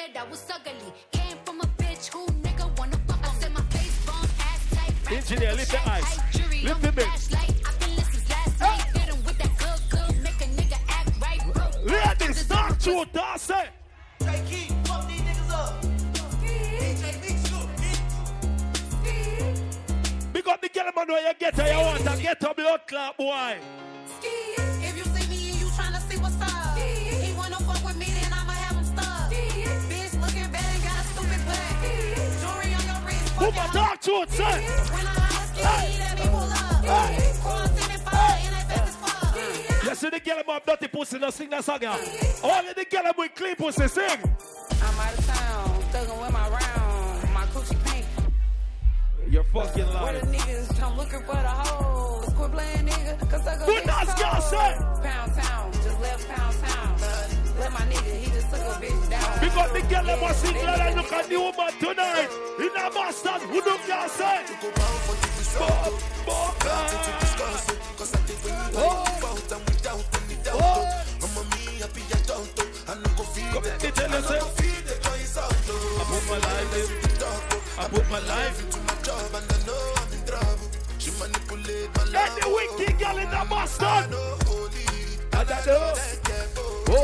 and 0.07 0.17
I 0.17 0.21
heard 0.21 0.29
that 0.29 0.31
was 0.31 0.51
ugly. 0.53 0.93
Came 1.13 1.39
from 1.45 1.61
a 1.61 1.67
bitch 1.79 2.09
who 2.13 2.27
nigga 2.43 2.79
wanna 2.79 2.99
fuck. 3.07 3.19
I 3.25 3.35
said 3.39 3.53
my 3.53 3.61
face 3.63 4.05
bump, 4.07 4.29
ass 4.41 4.71
tight. 4.75 5.13
Engineer, 5.13 5.55
lift 5.55 5.71
the 5.71 5.77
tight, 5.79 6.03
ice. 6.03 6.17
Lift 6.65 6.75
on 6.75 6.81
the 6.81 6.89
my 6.89 6.91
bit. 6.93 7.05
flashlight. 7.05 7.55
I've 7.67 7.79
been 7.81 7.97
listening 7.97 8.29
last 8.29 8.61
night. 8.61 8.85
Ah. 8.87 8.99
Hit 8.99 9.09
'em 9.09 9.25
with 9.25 9.39
that 9.39 9.53
good, 9.59 9.81
good. 9.91 10.23
Make 10.23 10.41
a 10.41 10.49
nigga 10.59 10.79
act 10.89 11.11
right. 11.21 11.41
Broke. 11.55 12.21
Ladies, 12.21 12.39
start 12.39 12.81
to 12.81 13.05
dance. 13.13 13.43
Say, 13.43 13.69
keep, 14.49 14.71
fuck 14.87 15.09
these 15.09 15.21
niggas 15.21 15.53
up. 15.53 15.83
DJ 16.43 17.37
Big 20.33 20.49
up 20.49 20.61
the 20.61 20.69
girl 20.69 20.91
man 20.97 21.09
where 21.09 21.29
you 21.29 21.35
get 21.39 21.55
her, 21.57 21.73
you 21.73 21.79
want 21.79 22.05
to 22.05 22.23
get 22.23 22.43
a 22.43 22.55
blood 22.55 22.81
clot 22.87 23.17
boy. 23.17 23.57
If 24.23 24.76
Who 33.47 33.53
my 33.53 33.67
talk 33.69 34.01
to 34.01 34.11
it, 34.11 34.31
son? 34.33 34.61
You, 34.61 34.69
let 34.69 36.19
me 36.19 36.25
up. 36.51 36.83
Quarantine 37.43 37.91
and 37.93 38.03
fire, 38.03 38.39
and 38.43 38.55
that 38.57 38.67
baby's 38.69 38.97
fuck. 38.97 39.85
You 39.85 39.95
see 39.95 40.11
the 40.11 40.19
girl 40.19 40.61
dirty 40.67 40.89
pussy, 40.89 41.31
sing 41.31 41.51
that 41.51 41.65
song. 41.65 41.79
yeah? 41.81 41.97
Only 42.43 42.73
the 42.73 42.85
girl 42.91 43.13
with 43.17 43.35
clean 43.37 43.55
pussy 43.55 43.87
sing. 43.87 44.03
I'm 44.83 44.99
out 44.99 45.17
of 45.17 45.27
town, 45.27 45.81
thugging 45.93 46.21
with 46.23 46.33
my 46.33 46.49
round. 46.49 47.35
My 47.35 47.47
coochie 47.55 47.85
pink. 47.85 48.05
You're 49.31 49.45
fucking 49.45 49.85
Where 49.85 50.19
the 50.19 50.27
lying. 50.27 50.41
niggas 50.41 50.79
come 50.81 50.97
looking 50.97 51.21
for 51.21 51.37
the 51.37 51.49
hoes. 51.49 52.35
Quit 52.35 52.51
playing, 52.51 52.87
nigga, 52.87 53.31
cause 53.31 53.47
I 53.47 53.57
go 53.59 53.67
What 53.67 53.87
next 53.87 54.07
that 54.07 54.19
girl 54.19 54.41
door. 54.51 55.03
Pound 55.05 55.35
town, 55.37 55.73
just 55.73 56.01
left 56.01 56.29
pound 56.29 56.57
town. 56.65 56.96
Let 57.59 57.73
my 57.73 57.81
nigga, 57.81 58.15
he 58.17 58.31
just 58.31 58.51
took 58.51 58.61
a 58.61 58.77
bitch 58.81 59.11
down. 59.11 59.41
Big 59.41 59.57
up 59.57 59.73
the 59.73 59.81
girl 59.81 60.05
that 60.05 60.21
was 60.21 60.37
sing 60.37 60.53
glad 60.53 60.81
and 60.81 60.97
look 60.97 61.13
at 61.13 61.29
the 61.29 61.37
woman 61.37 61.73
tonight. 61.81 62.29
In 62.61 62.77
a 62.77 62.91
Boston, 62.91 63.41
who 63.49 63.63
do 63.63 63.71
you 63.71 64.09
say? 64.09 64.45
Bob, 65.59 65.93
Bob, 66.27 66.67
Come 73.57 73.65
let 73.65 73.83
me 73.83 73.91
tell 73.91 74.11
you, 74.11 74.21
say. 74.21 74.37
I 74.37 76.05
put 76.05 76.25
my 76.29 76.39
life 76.39 76.77
in. 76.77 77.07
I 77.79 77.89
put 77.89 78.11
my 78.11 78.19
life 78.21 78.61
into 78.63 78.81
my 78.81 78.95
job 79.03 79.35
and 79.35 79.53
I 79.53 79.67
know 79.67 79.95
I'm 79.97 80.13
in 80.13 80.27
trouble. 80.27 80.69
She 80.99 81.11
manipulate 81.19 81.91
my 81.97 82.05
life. 82.05 82.37
Any 82.43 82.53
wicked 82.53 82.99
girl 82.99 83.17
in 83.17 83.31
the 83.31 83.47
Boston. 83.49 83.87
I 83.87 84.07
know. 84.09 84.39
Oh. 84.47 84.69
Oh. 85.69 85.95
Hot. 86.57 86.76
The 86.87 87.03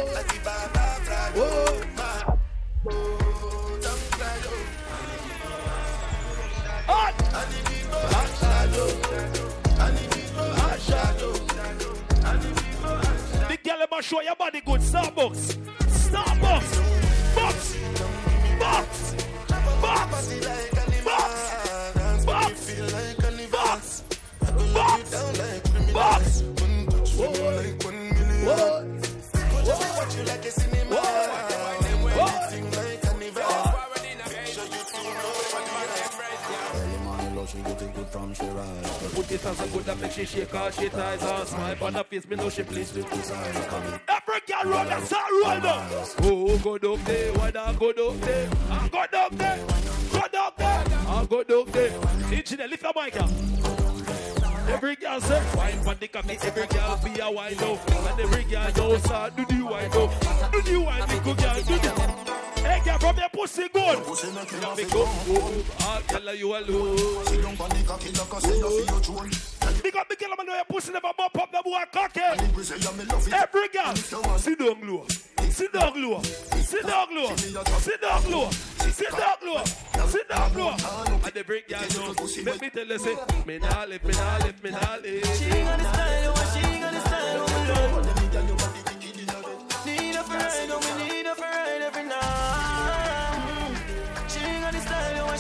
girl 13.65 13.83
ever 13.83 14.03
show 14.03 14.21
your 14.21 14.37
body 14.37 14.61
good. 14.61 14.81
Starbucks. 14.81 15.59
Starbucks. 15.89 17.35
Box. 17.35 17.77
Box. 18.61 19.15
Box. 19.81 19.83
Box. 19.83 20.29
Box. 24.65 25.03
Box. 25.93 26.43
Box. 28.45 29.02
What? 30.03 30.19
Early 36.74 36.99
morning 37.05 37.37
lotion, 37.37 37.62
get 37.62 37.83
it 37.83 37.95
good 37.95 38.09
from 38.09 38.35
Shiraz. 38.35 39.12
Put 39.15 39.31
it 39.31 39.41
glitter 39.41 39.55
so 39.55 39.66
good 39.69 39.85
that 39.85 40.01
make 40.01 40.11
she 40.11 40.24
shake 40.24 40.51
her 40.51 40.73
she 40.73 40.89
ties 40.89 41.23
her 41.23 41.45
smile 41.45 41.77
on 41.85 41.95
her 41.95 42.03
face. 42.03 42.29
Me 42.29 42.35
know 42.35 42.51
she 42.51 42.65
pleased 42.65 42.97
with 42.97 43.09
this 43.11 43.31
Every 43.31 44.41
girl 44.49 44.65
roll 44.65 44.85
that 44.87 45.03
start 45.05 45.31
roll 45.31 45.61
now. 45.61 45.89
Oh, 46.23 46.59
go 46.59 46.79
down 46.79 47.05
there, 47.05 47.33
why 47.35 47.51
not 47.53 47.79
go 47.79 47.93
down 47.93 48.20
there? 48.20 48.51
I 48.70 48.89
go 48.89 49.07
down 49.07 49.37
there, 49.37 49.66
go 50.12 50.29
down 50.33 50.53
there, 50.57 50.85
I 51.07 51.27
go 51.31 51.45
down 51.45 51.70
there. 51.70 52.01
Engineer, 52.33 52.66
lift 52.66 52.83
your 52.83 52.93
mic 52.97 53.20
up. 53.20 53.31
Every 54.69 54.97
girl 54.97 55.21
say, 55.21 55.43
wine 55.57 55.81
for 55.83 55.95
the 55.95 56.09
cocky, 56.09 56.39
every 56.43 56.67
girl 56.67 57.01
be 57.05 57.21
a 57.21 57.31
wine 57.31 57.59
up. 57.59 57.91
And 57.91 58.21
every 58.21 58.45
girl 58.45 58.73
know, 58.77 58.99
sir, 58.99 59.31
do 59.37 59.45
the 59.45 59.65
wine 59.65 59.87
up. 59.87 60.53
Do 60.53 60.63
the 60.63 60.81
wine, 60.81 61.09
the 61.09 61.21
good 61.25 61.37
girl, 61.37 61.55
do 61.55 61.79
the... 61.79 62.33
Hey, 62.63 62.81
girl, 62.85 62.99
from 62.99 63.17
your 63.17 63.29
pussy 63.31 63.69
good. 63.69 64.05
Pussy 64.05 64.31
make 64.33 64.53
you 64.53 64.61
go. 64.91 65.09
Ah, 65.81 66.01
girl, 66.09 66.35
you 66.35 66.57
alone. 66.57 67.27
She 67.27 67.43
don't 67.43 67.57
panic, 67.57 67.87
cocky, 67.87 68.11
like 68.13 68.35
I 68.35 68.39
say, 68.39 68.57
you 68.57 68.85
feel 68.85 68.95
your 68.95 69.01
tune. 69.01 69.52
Big 69.82 69.97
up 69.97 70.09
the 70.09 70.16
girl, 70.16 70.35
man, 70.36 70.47
know 70.47 70.55
your 70.55 70.65
pussy 70.65 70.93
never 70.93 71.12
bump 71.16 71.39
up 71.39 71.51
the 71.53 71.62
boy 71.65 71.85
cocky. 71.93 72.20
Every 72.20 73.69
girl, 73.69 73.94
sit 73.94 74.59
down 74.59 74.81
low. 74.86 75.05
Sit 75.53 75.73
down 75.73 76.03
low. 76.03 76.23
Sit 76.62 76.82
down 76.82 77.15
low. 77.15 77.32
Sit 77.39 78.01
down 78.01 78.31
low. 78.31 78.51
Sit 78.51 79.11
down 79.11 79.36
low. 79.43 79.65
Sit 80.07 80.28
down 80.28 80.55
low. 80.55 80.70
And 81.24 81.32
the 81.35 81.44
break 81.47 81.69
girl 81.69 81.81
know. 81.81 82.15
Let 82.44 82.61
me 82.61 82.70
tell 82.70 82.86
you, 82.86 82.99
say, 82.99 83.16
me 83.47 83.59
nah 83.59 83.85
live, 83.85 84.05
me 84.05 84.12
nah 84.12 84.39
live, 84.39 84.62
me 84.62 84.70
nah 84.70 84.97
live. 85.03 85.24
She 85.36 85.49
got 85.49 85.78
the 85.78 85.85
style, 85.85 86.35
she 86.53 86.62
got 86.81 86.93
the 86.93 87.01
style, 87.01 87.39
oh, 87.39 87.47
my 87.49 87.59
love. 87.69 87.93
Need 89.86 90.15
her 90.15 90.23
for 90.23 90.35
ride, 90.35 90.70
oh, 90.70 90.78
we 90.81 90.90
need 91.05 91.27
her 91.27 91.35
for 91.35 91.43
ride 91.43 91.82
every 91.82 92.05
night. 92.05 92.62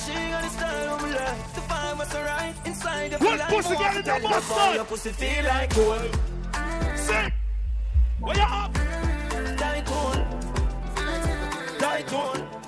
She 0.04 0.12
got 0.12 0.42
the 0.42 0.48
style, 0.48 0.98
my 0.98 1.10
love. 1.14 1.54
The 1.54 1.60
vibe 1.60 1.98
was 1.98 2.14
alright 2.14 2.54
inside 2.64 3.12
of 3.12 3.20
What 3.20 3.40
pussy 3.48 3.76
girl 3.76 3.96
in 3.96 4.04
the 4.04 4.28
mustard? 4.28 4.74
Your 4.74 4.84
pussy 4.84 5.10
feel 5.10 5.44
like 5.44 5.74
gold. 5.74 6.18
Say, 6.96 7.32
where 8.20 8.36
you 8.36 8.42
up? 8.42 8.74
Tycoon. 9.58 10.18
Tycoon. 11.78 12.62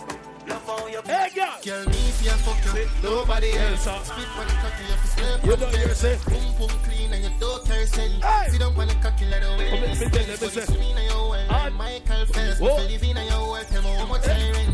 Love 0.46 0.66
how 0.66 0.86
Hey, 1.06 1.28
girl. 1.34 1.56
Girl, 1.64 1.86
me 1.86 1.96
if 1.96 2.24
you 2.24 2.30
fuck 2.30 2.76
you, 2.76 2.88
nobody 3.02 3.52
else. 3.52 3.82
Spit 3.82 4.28
on 4.38 4.46
the 4.46 4.54
cocky, 4.62 4.84
you 4.84 4.96
fi 4.96 5.06
slap 5.06 5.44
You 5.44 5.56
know 5.56 5.70
you 5.70 5.88
face. 5.88 5.98
say. 5.98 6.18
Boom 6.28 6.54
boom 6.58 6.78
clean 6.84 7.12
and 7.12 7.24
you 7.24 7.30
don't 7.40 7.64
carry 7.64 7.86
scent. 7.86 8.24
Sit 8.50 8.60
down 8.60 8.74
on 8.76 8.88
the 8.88 8.94
cocky 9.02 9.24
like 9.26 9.42
the 9.42 9.48
way. 9.58 9.70
Come 9.70 10.10
tell 10.10 10.22
you, 10.22 10.28
me 10.28 10.36
say. 10.36 10.60
swing 10.60 10.96
of 10.96 11.02
your 11.02 11.30
well. 11.30 11.70
Michael 11.72 12.26
Phelps. 12.26 12.60
Whoa. 12.60 12.76
Me 12.76 12.82
fi 12.84 12.92
live 12.92 13.02
in 13.02 13.16
your 13.16 13.50
well, 13.50 13.64
tell 13.64 13.82
me 13.82 13.94
how 13.94 14.06
much 14.06 14.28
I 14.28 14.50
rent. 14.52 14.54
Tell 14.54 14.73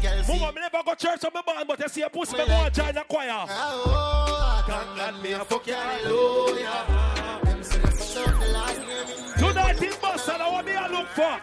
girl, 0.00 0.22
see. 0.24 0.38
Mama, 0.38 0.52
me 0.52 0.60
never 0.60 0.82
go 0.84 0.94
church 0.94 1.24
on 1.24 1.30
my 1.34 1.42
band, 1.42 1.68
but 1.68 1.78
you 1.78 1.88
see 1.88 2.02
a 2.02 2.08
pussy, 2.10 2.36
me 2.36 2.46
go 2.46 2.52
and 2.52 2.74
join 2.74 2.94
the 2.94 3.04
choir. 3.08 3.28
Ah, 3.30 3.46
oh, 3.48 4.64
thank 4.66 4.96
God 4.96 5.22
me 5.22 5.32
a 5.32 5.44
fuck 5.44 5.66
hallelujah. 5.66 7.40
Them 7.44 7.62
say 7.62 7.78
me 7.78 7.84
fuck 7.90 8.28
up 8.28 8.40
the 8.40 8.48
last 8.48 8.80
name. 8.80 9.38
Tonight 9.38 9.82
in 9.82 9.92
Boston, 10.00 10.40
I 10.40 10.50
want 10.50 10.66
me 10.66 10.72
to 10.72 10.88
look 10.88 11.08
for. 11.08 11.40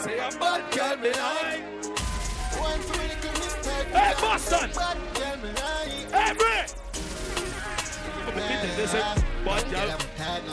Say 0.00 0.18
a 0.18 0.30
bad 0.38 0.72
girl, 0.72 0.96
me 0.96 1.10
like. 1.10 1.62
One 2.58 2.80
for 2.80 2.98
little 2.98 3.32
mistake. 3.32 3.88
Hey, 3.88 4.14
Boston. 4.20 4.70
Bad 4.74 4.98
girl, 5.14 5.36
me 5.38 5.48
like. 5.48 6.12
Every. 6.12 6.60
Bad 9.44 9.70
girl. 9.70 9.98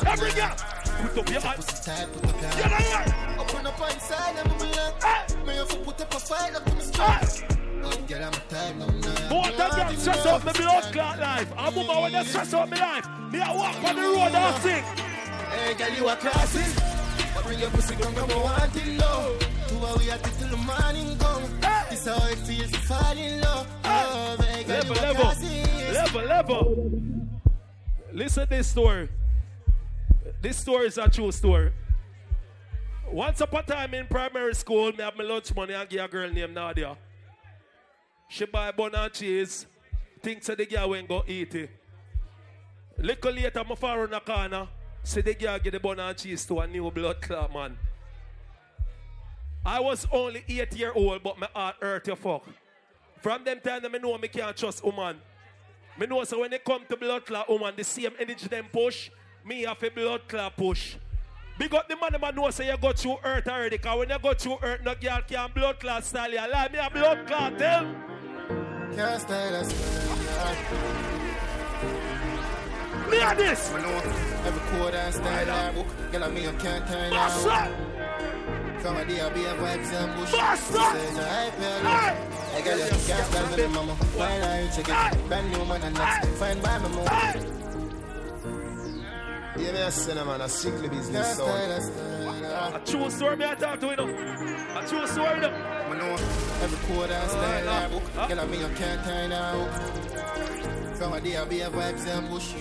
Every 0.05 0.31
girl. 0.31 0.76
Put 0.97 1.17
up 1.17 1.29
your 1.29 1.41
hands. 1.41 1.65
Get 1.85 2.71
on 2.73 2.81
here. 2.81 3.37
Open 3.39 3.67
up 3.67 3.91
inside 3.91 4.35
and 4.37 4.51
me 4.59 4.67
like. 4.71 5.45
Me 5.45 5.55
have 5.55 5.67
to 5.69 5.77
put 5.77 6.01
up 6.01 6.13
a 6.13 6.19
fight 6.19 6.55
up 6.55 6.65
to 6.65 6.75
me 6.75 6.81
strength. 6.81 7.57
Bad 7.81 8.07
girl, 8.07 8.23
I'm 8.23 8.33
tired 8.49 8.77
now. 8.77 9.29
Boy, 9.29 9.51
that 9.57 9.71
girl 9.75 9.97
stress 9.97 10.25
out 10.25 10.43
my 10.45 10.51
blood 10.53 10.93
clot 10.93 11.19
life. 11.19 11.53
I'm 11.57 11.75
woman 11.75 12.01
when 12.01 12.11
they 12.13 12.23
stress 12.23 12.53
out 12.53 12.69
my 12.69 12.77
life. 12.77 13.07
Me 13.31 13.39
I 13.39 13.55
walk 13.55 13.83
on 13.83 13.95
the 13.95 14.01
road 14.01 14.35
and 14.35 14.61
sing. 14.61 14.83
Hey, 15.51 15.73
girl, 15.75 15.89
you 15.97 16.07
are 16.07 16.15
classy. 16.17 16.81
But 17.33 17.43
bring 17.43 17.59
your 17.59 17.69
pussy 17.69 17.95
come 17.95 18.13
from 18.13 18.31
a 18.31 18.39
wanting 18.43 18.97
low. 18.97 19.37
Two 19.67 19.77
hours 19.77 19.97
we 19.99 20.09
it 20.11 20.23
till 20.23 20.49
the 20.49 20.57
morning 20.57 21.17
come. 21.17 21.43
This 21.89 22.05
how 22.05 22.27
it 22.27 22.37
feels 22.39 22.71
to 22.71 22.79
fall 22.79 23.17
in 23.17 23.41
love. 23.41 23.67
Love, 23.83 24.39
hey, 24.45 24.63
girl, 24.63 24.77
Level, 24.77 24.95
you 24.95 25.01
are 25.01 25.93
level, 25.93 26.21
level, 26.21 26.23
level. 26.23 26.91
Listen 28.13 28.47
this 28.49 28.67
story. 28.67 29.09
This 30.47 30.59
story 30.59 30.87
is 30.87 30.97
a 30.97 31.09
true 31.09 31.29
story. 31.33 31.73
Once 33.11 33.41
upon 33.41 33.63
a 33.63 33.67
time 33.67 33.93
in 33.93 34.07
primary 34.07 34.55
school, 34.55 34.93
me 34.93 35.03
have 35.03 35.17
my 35.17 35.25
lunch 35.25 35.53
money 35.53 35.73
and 35.73 35.89
give 35.89 36.01
a 36.01 36.07
girl 36.07 36.29
named 36.29 36.53
Nadia. 36.53 36.97
She 38.29 38.45
buy 38.45 38.71
bun 38.71 38.95
and 38.95 39.11
cheese. 39.11 39.65
Think 40.21 40.41
say 40.41 40.55
the 40.55 40.65
girl 40.65 40.91
went 40.91 41.09
go 41.09 41.21
eat 41.27 41.53
it. 41.53 41.69
Little 42.97 43.33
later, 43.33 43.61
my 43.67 43.75
far 43.75 44.03
on 44.03 44.11
the 44.11 44.21
corner. 44.21 44.69
See 45.03 45.19
the 45.19 45.33
girl 45.33 45.59
get 45.59 45.73
the 45.73 45.81
bun 45.81 45.99
and 45.99 46.17
cheese 46.17 46.45
to 46.45 46.59
a 46.61 46.65
new 46.65 46.89
blood 46.91 47.21
clot 47.21 47.53
man. 47.53 47.77
I 49.65 49.81
was 49.81 50.07
only 50.13 50.45
eight 50.47 50.73
year 50.77 50.93
old, 50.95 51.23
but 51.23 51.37
my 51.37 51.49
heart 51.53 51.75
hurt 51.81 52.07
you 52.07 52.15
fuck. 52.15 52.45
From 53.21 53.43
them 53.43 53.59
time, 53.59 53.81
I 53.83 53.97
know 53.97 54.17
me 54.17 54.29
can't 54.29 54.55
trust 54.55 54.81
woman. 54.81 55.17
Me 55.99 56.07
know 56.07 56.23
so 56.23 56.39
when 56.39 56.51
they 56.51 56.59
come 56.59 56.85
to 56.87 56.95
blood 56.95 57.25
clot 57.25 57.49
woman, 57.49 57.73
the 57.75 57.83
same 57.83 58.13
energy 58.17 58.47
them 58.47 58.67
push, 58.71 59.09
me 59.47 59.63
have 59.63 59.81
a 59.81 59.89
blood 59.89 60.21
clot 60.27 60.55
push. 60.57 60.97
Big 61.57 61.73
up 61.73 61.87
the 61.87 61.95
man 61.95 62.11
them 62.11 62.35
know 62.35 62.51
say 62.51 62.69
you 62.69 62.77
go 62.77 62.91
through 62.91 63.17
earth 63.23 63.47
already, 63.47 63.77
cause 63.77 63.97
when 63.97 64.09
you 64.09 64.19
go 64.19 64.33
through 64.33 64.57
earth, 64.61 64.81
no 64.83 64.93
girl 64.95 65.21
can 65.27 65.49
blood 65.55 65.79
clot 65.79 66.03
style 66.03 66.29
you. 66.29 66.37
Lie 66.37 66.67
me 66.71 66.77
a 66.77 66.89
blood 66.89 67.25
clot, 67.25 67.57
tell. 67.57 67.85
Can't 68.95 69.21
style 69.21 69.55
us. 69.55 69.69
Me 73.09 73.21
a 73.21 73.35
this. 73.35 73.71
Every 73.71 74.61
quarter 74.77 74.97
and 74.97 75.13
style 75.13 75.51
I 75.51 75.71
book. 75.71 75.87
Girl, 76.11 76.23
I 76.25 76.29
mean, 76.29 76.49
I 76.49 76.51
can't 76.53 76.87
turn 76.87 77.13
out. 77.13 77.31
a 78.97 79.05
day, 79.05 79.21
I 79.21 79.29
be 79.29 79.45
a 79.45 79.53
vibes 79.53 79.93
and 79.93 80.13
bush. 80.15 80.29
She 80.29 80.39
I 80.39 80.55
girl, 82.63 82.77
you 82.77 82.85
can't 82.85 83.25
style 83.25 83.57
me, 83.57 83.67
mama. 83.73 83.93
Why 83.93 84.39
not 84.39 84.77
you 84.77 84.83
check 84.83 85.15
it? 85.15 85.27
Brand 85.27 85.51
new 85.51 85.65
man 85.65 85.83
and 85.83 85.95
that's 85.95 86.39
fine 86.39 86.61
by 86.61 86.77
me, 86.79 86.89
mama. 86.89 87.56
Yeah, 89.57 89.71
me 89.71 89.79
a 89.81 89.91
say, 89.91 90.13
man, 90.13 90.41
a 90.41 90.49
strictly 90.49 90.89
business 90.89 91.25
Can't 91.25 91.37
sound. 91.37 91.49
style 91.49 91.71
us, 91.71 91.85
style 91.85 92.75
A 92.75 92.79
true 92.85 93.09
story 93.09 93.35
me 93.37 93.45
I 93.45 93.55
talk 93.55 93.79
to 93.79 93.87
you 93.87 93.95
know. 93.95 94.07
A 94.07 94.87
true 94.87 95.07
story 95.07 95.39
though. 95.39 95.49
I 95.49 95.97
know 95.97 96.13
every 96.61 96.95
quarter 96.95 97.13
and 97.13 97.29
style 97.31 97.69
I 97.69 97.87
book. 97.87 98.03
Girl, 98.27 98.39
I 98.39 98.45
mean, 98.45 98.59
you 98.61 98.69
can't 98.75 99.03
turn 99.03 99.31
out. 99.31 99.69
From 100.97 101.13
a 101.13 101.21
day, 101.21 101.37
I 101.37 101.45
be 101.45 101.61
a 101.61 101.69
vibes 101.69 102.07
and 102.07 102.29
bush. 102.29 102.53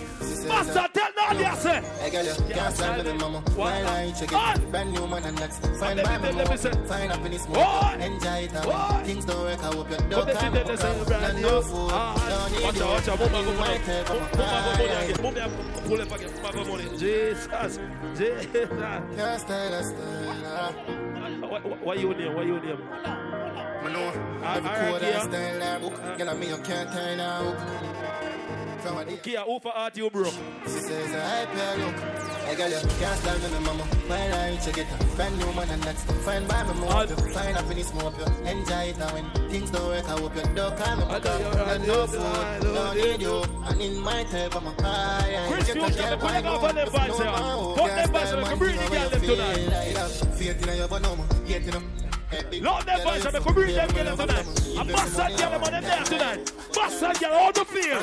Master, 0.49 0.89
tell 1.27 1.35
Nadia, 1.35 1.57
say. 1.57 1.83
Hey 2.01 2.11
girl, 2.11 2.25
you 2.25 2.55
can't 2.55 2.75
stand 2.75 3.07
me, 3.07 3.13
mama. 3.15 3.41
Why 3.55 4.05
you 4.05 4.13
check 4.15 4.33
it? 4.33 4.71
Brand 4.71 4.93
new 4.93 5.07
man 5.07 5.25
and 5.25 5.39
that's 5.39 5.59
fine 5.79 5.97
by 6.03 6.19
me, 6.19 6.33
mama. 6.33 6.57
Find 6.57 7.13
happiness, 7.13 7.49
mama. 7.49 8.05
Enjoy 8.05 8.29
it, 8.29 8.53
mama. 8.53 9.03
Things 9.05 9.25
don't 9.25 9.41
work, 9.41 9.59
I 9.59 9.75
hope 9.75 9.91
you 9.91 9.97
don't 9.97 10.33
come 10.33 10.57
up. 10.57 10.67
Not 11.09 11.35
no 11.41 11.63
food, 11.63 11.91
don't 11.91 12.53
need 12.53 12.63
Watch 12.63 12.77
you. 12.77 12.85
out, 12.85 12.91
watch 12.91 13.09
out. 13.09 13.21
You 13.21 13.53
might 13.59 13.81
have 13.81 14.09
mama, 14.09 14.29
a 14.33 14.37
mama, 14.37 14.77
fire. 14.77 15.23
mama, 15.23 15.49
mama, 15.49 15.81
pull 15.87 16.01
up 16.01 16.13
again. 16.13 16.43
Mama, 16.43 16.65
money. 16.65 16.85
Jesus. 16.99 17.79
Jesus. 18.17 18.69
Can't 19.17 19.41
style 19.41 19.83
style. 19.85 20.73
What, 21.41 21.65
what, 21.65 21.83
what 21.85 21.99
you 22.01 22.15
name? 22.15 22.35
What 22.35 22.47
you 22.47 22.61
name? 22.61 22.79
I 23.87 23.93
know 23.93 24.13
alright, 24.45 24.91
quarter 24.91 25.07
yeah. 25.07 25.23
style 25.23 25.63
I 25.63 25.79
book. 25.79 26.19
Girl, 26.19 26.31
I 26.31 26.35
mean 26.35 26.49
you 26.51 26.59
can't 26.59 26.93
turn 26.93 27.21
out. 27.21 28.26
From 28.87 28.99
a. 28.99 29.17
Kia, 29.17 29.41
who 29.41 29.59
for 29.59 29.73
art 29.77 29.97
you 29.97 30.09
broke? 30.11 30.33
She 30.65 30.79
says, 30.79 31.13
I 31.13 31.47
pay 31.47 31.83
look. 31.83 31.97
Hey 32.47 32.55
girl, 32.55 32.71
you 32.71 32.79
can't 33.01 33.19
stand 33.19 33.43
me, 33.43 33.59
mama. 33.67 33.83
Why 34.07 34.29
not 34.29 34.53
you 34.53 34.59
check 34.61 34.79
it? 34.79 34.87
Brand 35.17 35.37
new 35.39 35.53
man 35.55 35.69
and 35.71 35.83
that's 35.83 36.05
fine 36.25 36.47
by 36.47 36.63
me, 36.63 36.75
mama. 36.79 37.07
Find 37.35 37.57
happiness, 37.57 37.93
more 37.95 38.13
you 38.17 38.27
enjoy 38.47 38.85
it. 38.87 38.99
And 38.99 39.11
when 39.11 39.51
things 39.51 39.71
don't 39.73 39.87
work, 39.89 40.09
I 40.09 40.21
hope 40.21 40.37
you 40.37 40.43
don't 40.55 40.77
call 40.79 40.97
me. 40.97 41.05
No 41.87 42.07
food, 42.07 42.95
need 42.95 43.23
you. 43.23 43.43
And 43.65 43.81
in 43.81 44.01
my 44.01 44.23
type, 44.25 44.55
I'm 44.55 44.67
a 44.69 44.83
high. 44.83 45.49
Chris, 45.51 45.69
you 45.69 45.75
putting 45.75 46.47
off 46.47 46.63
on 46.63 46.75
them 46.77 46.89
vibes 46.89 47.17
here. 47.17 47.33
Put 47.83 47.91
them 47.91 48.09
vibes 48.15 48.53
on, 48.53 48.59
bring 48.59 48.77
the 48.77 48.89
girl 48.89 49.09
them 49.11 49.21
tonight. 49.21 50.09
Faith 50.39 50.69
in 50.69 50.77
your 50.79 50.87
banana, 50.87 51.25
yet 51.45 51.63
in 51.63 51.71
them. 51.71 52.06
Lord, 52.33 52.85
them 52.87 52.99
vibes 53.01 53.27
on, 53.27 53.43
come 53.43 53.55
bring 53.55 53.75
them 53.75 53.89
girl 53.91 54.05
them 54.05 54.17
tonight. 54.17 54.47
A 54.79 54.85
bastard 54.85 55.39
girl 55.39 55.51
them 55.51 55.63
on 55.63 55.71
them 55.71 55.83
there 55.85 56.05
tonight. 56.05 56.53
Bastard 56.75 57.21
girl, 57.21 57.33
how 57.33 57.51
to 57.53 57.65
feel? 57.65 57.99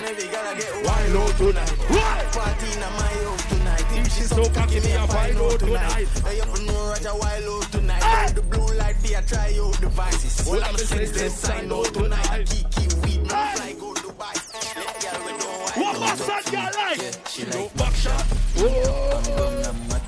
Wild 0.84 1.16
out 1.18 1.36
tonight. 1.38 1.70
Why? 1.92 2.24
Party 2.32 2.72
in 2.72 2.80
my 2.80 2.88
house 2.88 3.46
tonight. 3.50 3.86
If 3.92 4.14
she's 4.14 4.30
so 4.30 4.50
cocky, 4.50 4.80
me 4.80 4.94
a 4.94 5.08
find 5.08 5.38
out 5.38 5.60
tonight. 5.60 6.08
Hey, 6.24 6.38
you 6.38 6.66
know 6.66 6.88
Roger 6.88 7.16
wild 7.20 7.64
out 7.64 7.72
tonight. 7.72 8.34
The 8.34 8.42
blue 8.44 8.74
light, 8.78 8.96
be 9.04 9.14
a 9.14 9.22
try 9.24 9.60
out 9.60 9.82
devices. 9.82 10.48
All 10.48 10.64
I'm 10.64 10.78
saying 10.78 11.02
is 11.02 11.34
sign 11.38 11.72
out 11.72 11.94
tonight. 11.94 12.48
Kiki 12.48 12.96
weed, 13.02 13.24
no 13.24 13.28
fly 13.28 13.76
go 13.78 13.94
Dubai. 13.94 14.36
Let 14.78 15.02
girl 15.04 15.20
we 15.26 15.32
why. 15.34 15.72
What 15.76 16.00
bastard 16.00 16.46
girl 16.54 16.72
like? 16.76 17.28
She 17.28 17.44
no 17.44 17.70
back 17.76 17.94
shot. 17.94 18.24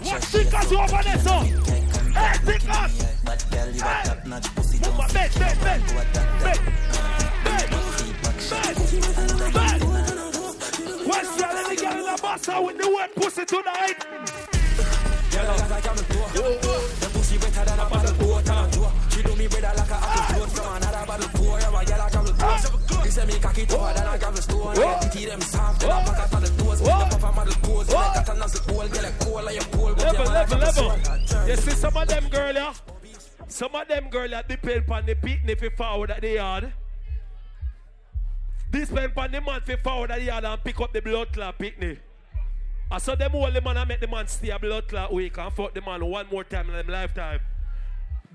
What 0.06 0.24
stickers 0.24 0.72
over 0.72 1.04
there, 1.04 1.20
so? 1.20 1.85
Hey! 2.16 2.38
Bed! 7.44 7.70
Question, 11.06 11.50
let 11.54 11.70
me 11.70 11.76
get 11.76 12.22
Basta 12.22 12.62
with 12.62 12.78
the 12.78 12.90
wet 12.96 13.16
pussy 13.16 13.46
tonight. 13.46 13.96
Girl. 15.32 15.58
The 16.34 16.44
girl. 22.38 22.85
Say 23.10 23.26
me 23.26 23.40
cocky 23.40 23.66
tougher 23.66 23.94
than 23.98 24.14
a 24.14 24.18
gravel 24.18 24.42
stone. 24.42 24.68
I 24.68 25.26
them 25.26 25.42
soft, 25.42 25.80
then 25.80 25.92
I 25.92 26.04
pack 26.04 26.20
out 26.20 26.34
on 26.34 26.42
the 26.42 26.48
toes. 26.50 26.82
Make 26.82 27.10
the 27.10 27.18
papa 27.18 27.36
model 27.36 27.54
pose. 27.62 27.88
You 27.88 27.94
got 27.94 28.30
a 28.30 28.34
nozzle 28.34 28.88
get 28.90 29.06
a 29.06 29.26
coal 29.26 29.44
like 29.44 29.62
a 29.62 29.66
pole. 29.70 29.94
But 29.96 30.04
Level, 30.04 30.30
I 30.30 30.34
level, 30.34 30.58
level. 30.58 31.48
You 31.48 31.56
see 31.56 31.72
some 31.72 31.96
of 31.96 32.08
them 32.08 32.28
girl, 32.30 32.54
yeah? 32.54 32.74
Some 33.48 33.76
of 33.76 33.88
them 33.88 34.10
girl 34.10 34.28
that 34.30 34.50
depend 34.50 34.90
on 34.90 35.06
the 35.06 35.16
picnic 35.16 35.60
for 35.60 35.70
forward 35.70 36.12
at 36.12 36.22
the 36.22 36.34
yard. 36.34 36.74
This 38.72 38.90
depend 38.90 39.14
on 39.16 39.32
the 39.32 39.42
man 39.42 39.62
for 39.62 39.78
forward 39.78 40.12
at 40.12 40.20
the 40.20 40.26
yard 40.26 40.44
and 40.44 40.64
pick 40.64 40.82
up 40.82 40.92
the 40.92 41.02
blood 41.02 41.32
clot 41.32 41.58
picnic. 41.60 42.02
I 42.92 42.98
saw 42.98 43.16
them 43.16 43.32
hold 43.32 43.54
the 43.54 43.62
man 43.62 43.78
and 43.78 43.88
make 43.88 44.00
the 44.02 44.08
man 44.08 44.28
stay 44.28 44.50
a 44.50 44.60
blood 44.60 44.88
clot 44.88 45.14
week 45.14 45.38
and 45.38 45.54
fuck 45.54 45.74
the 45.74 45.82
man 45.82 46.06
one 46.06 46.28
more 46.32 46.44
time 46.44 46.70
in 46.70 46.76
them 46.76 46.88
lifetime. 46.88 47.40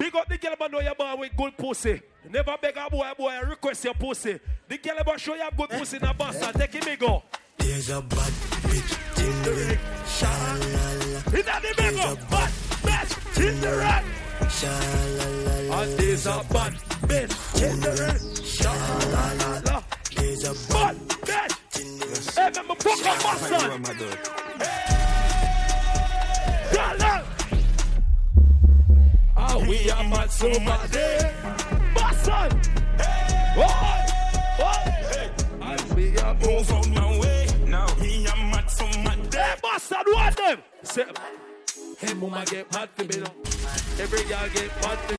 Big 0.00 0.16
up 0.16 0.26
the 0.30 0.38
girl 0.38 0.54
man 0.58 0.70
know 0.70 0.80
you're 0.80 0.94
born 0.94 1.20
with 1.20 1.36
good 1.36 1.54
pussy. 1.58 2.00
Never 2.30 2.56
beg 2.62 2.74
a 2.74 2.88
boy, 2.88 3.12
boy 3.18 3.38
request 3.46 3.84
your 3.84 3.92
pussy. 3.92 4.40
The 4.66 4.78
girl 4.78 4.96
about 4.98 5.20
show 5.20 5.34
you 5.34 5.42
have 5.42 5.54
good 5.54 5.68
pussy 5.68 5.98
in 5.98 6.04
a 6.04 6.14
bastard. 6.14 6.54
Take 6.54 6.72
him, 6.72 6.96
go. 6.98 7.22
There's 7.58 7.90
a 7.90 8.00
bad 8.00 8.32
bitch 8.64 8.96
in 9.18 9.42
the 9.42 9.50
ring. 9.50 9.78
Sha-la-la. 10.08 11.38
Is 11.38 11.44
that 11.44 11.60
the 11.60 11.68
one? 11.98 12.16
Bad 12.30 12.50
bitch 12.80 13.12
in 13.46 13.60
the 13.60 13.72
ring. 13.76 14.04
Sha-la-la. 14.48 15.82
And 15.82 15.98
there's 15.98 16.26
a 16.26 16.44
bad 16.50 16.72
bitch 17.02 17.34
in 17.62 17.80
the 17.80 17.90
ring. 18.00 18.20
Sha-la-la. 18.42 19.82
There's 20.16 20.44
a 20.44 20.54
bad 20.72 20.96
bitch. 21.28 21.54
Hey, 22.34 22.48
remember, 22.48 22.74
fuck 22.76 23.06
up 23.06 23.16
my 23.22 23.34
son. 23.36 23.82
Dollar. 26.72 27.29
Ah, 29.42 29.56
we 29.56 29.90
are 29.90 30.04
mad 30.04 30.30
so 30.30 30.48
mad. 30.60 30.90
My 31.94 32.12
son. 32.24 32.50
Oi, 33.56 33.64
oi. 34.60 35.30
And 35.62 35.94
we 35.96 36.18
are 36.18 36.34
move 36.34 36.70
out 36.70 36.88
my 36.90 37.18
way. 37.18 37.46
Now 37.66 37.86
me 38.00 38.26
am 38.26 38.50
mad 38.50 38.70
so 38.70 38.84
mad. 39.00 39.18
Hey, 39.32 39.54
bastard, 39.62 40.06
what 40.12 40.36
them? 40.36 40.58
Say, 40.82 41.06
hey, 42.00 42.12
mama 42.14 42.44
get 42.44 42.70
mad 42.74 42.90
for 42.94 43.04
me 43.04 43.16
now. 43.24 43.32
Every 43.98 44.24
girl 44.24 44.48
get 44.52 44.70
mad 44.82 44.98
for 44.98 45.08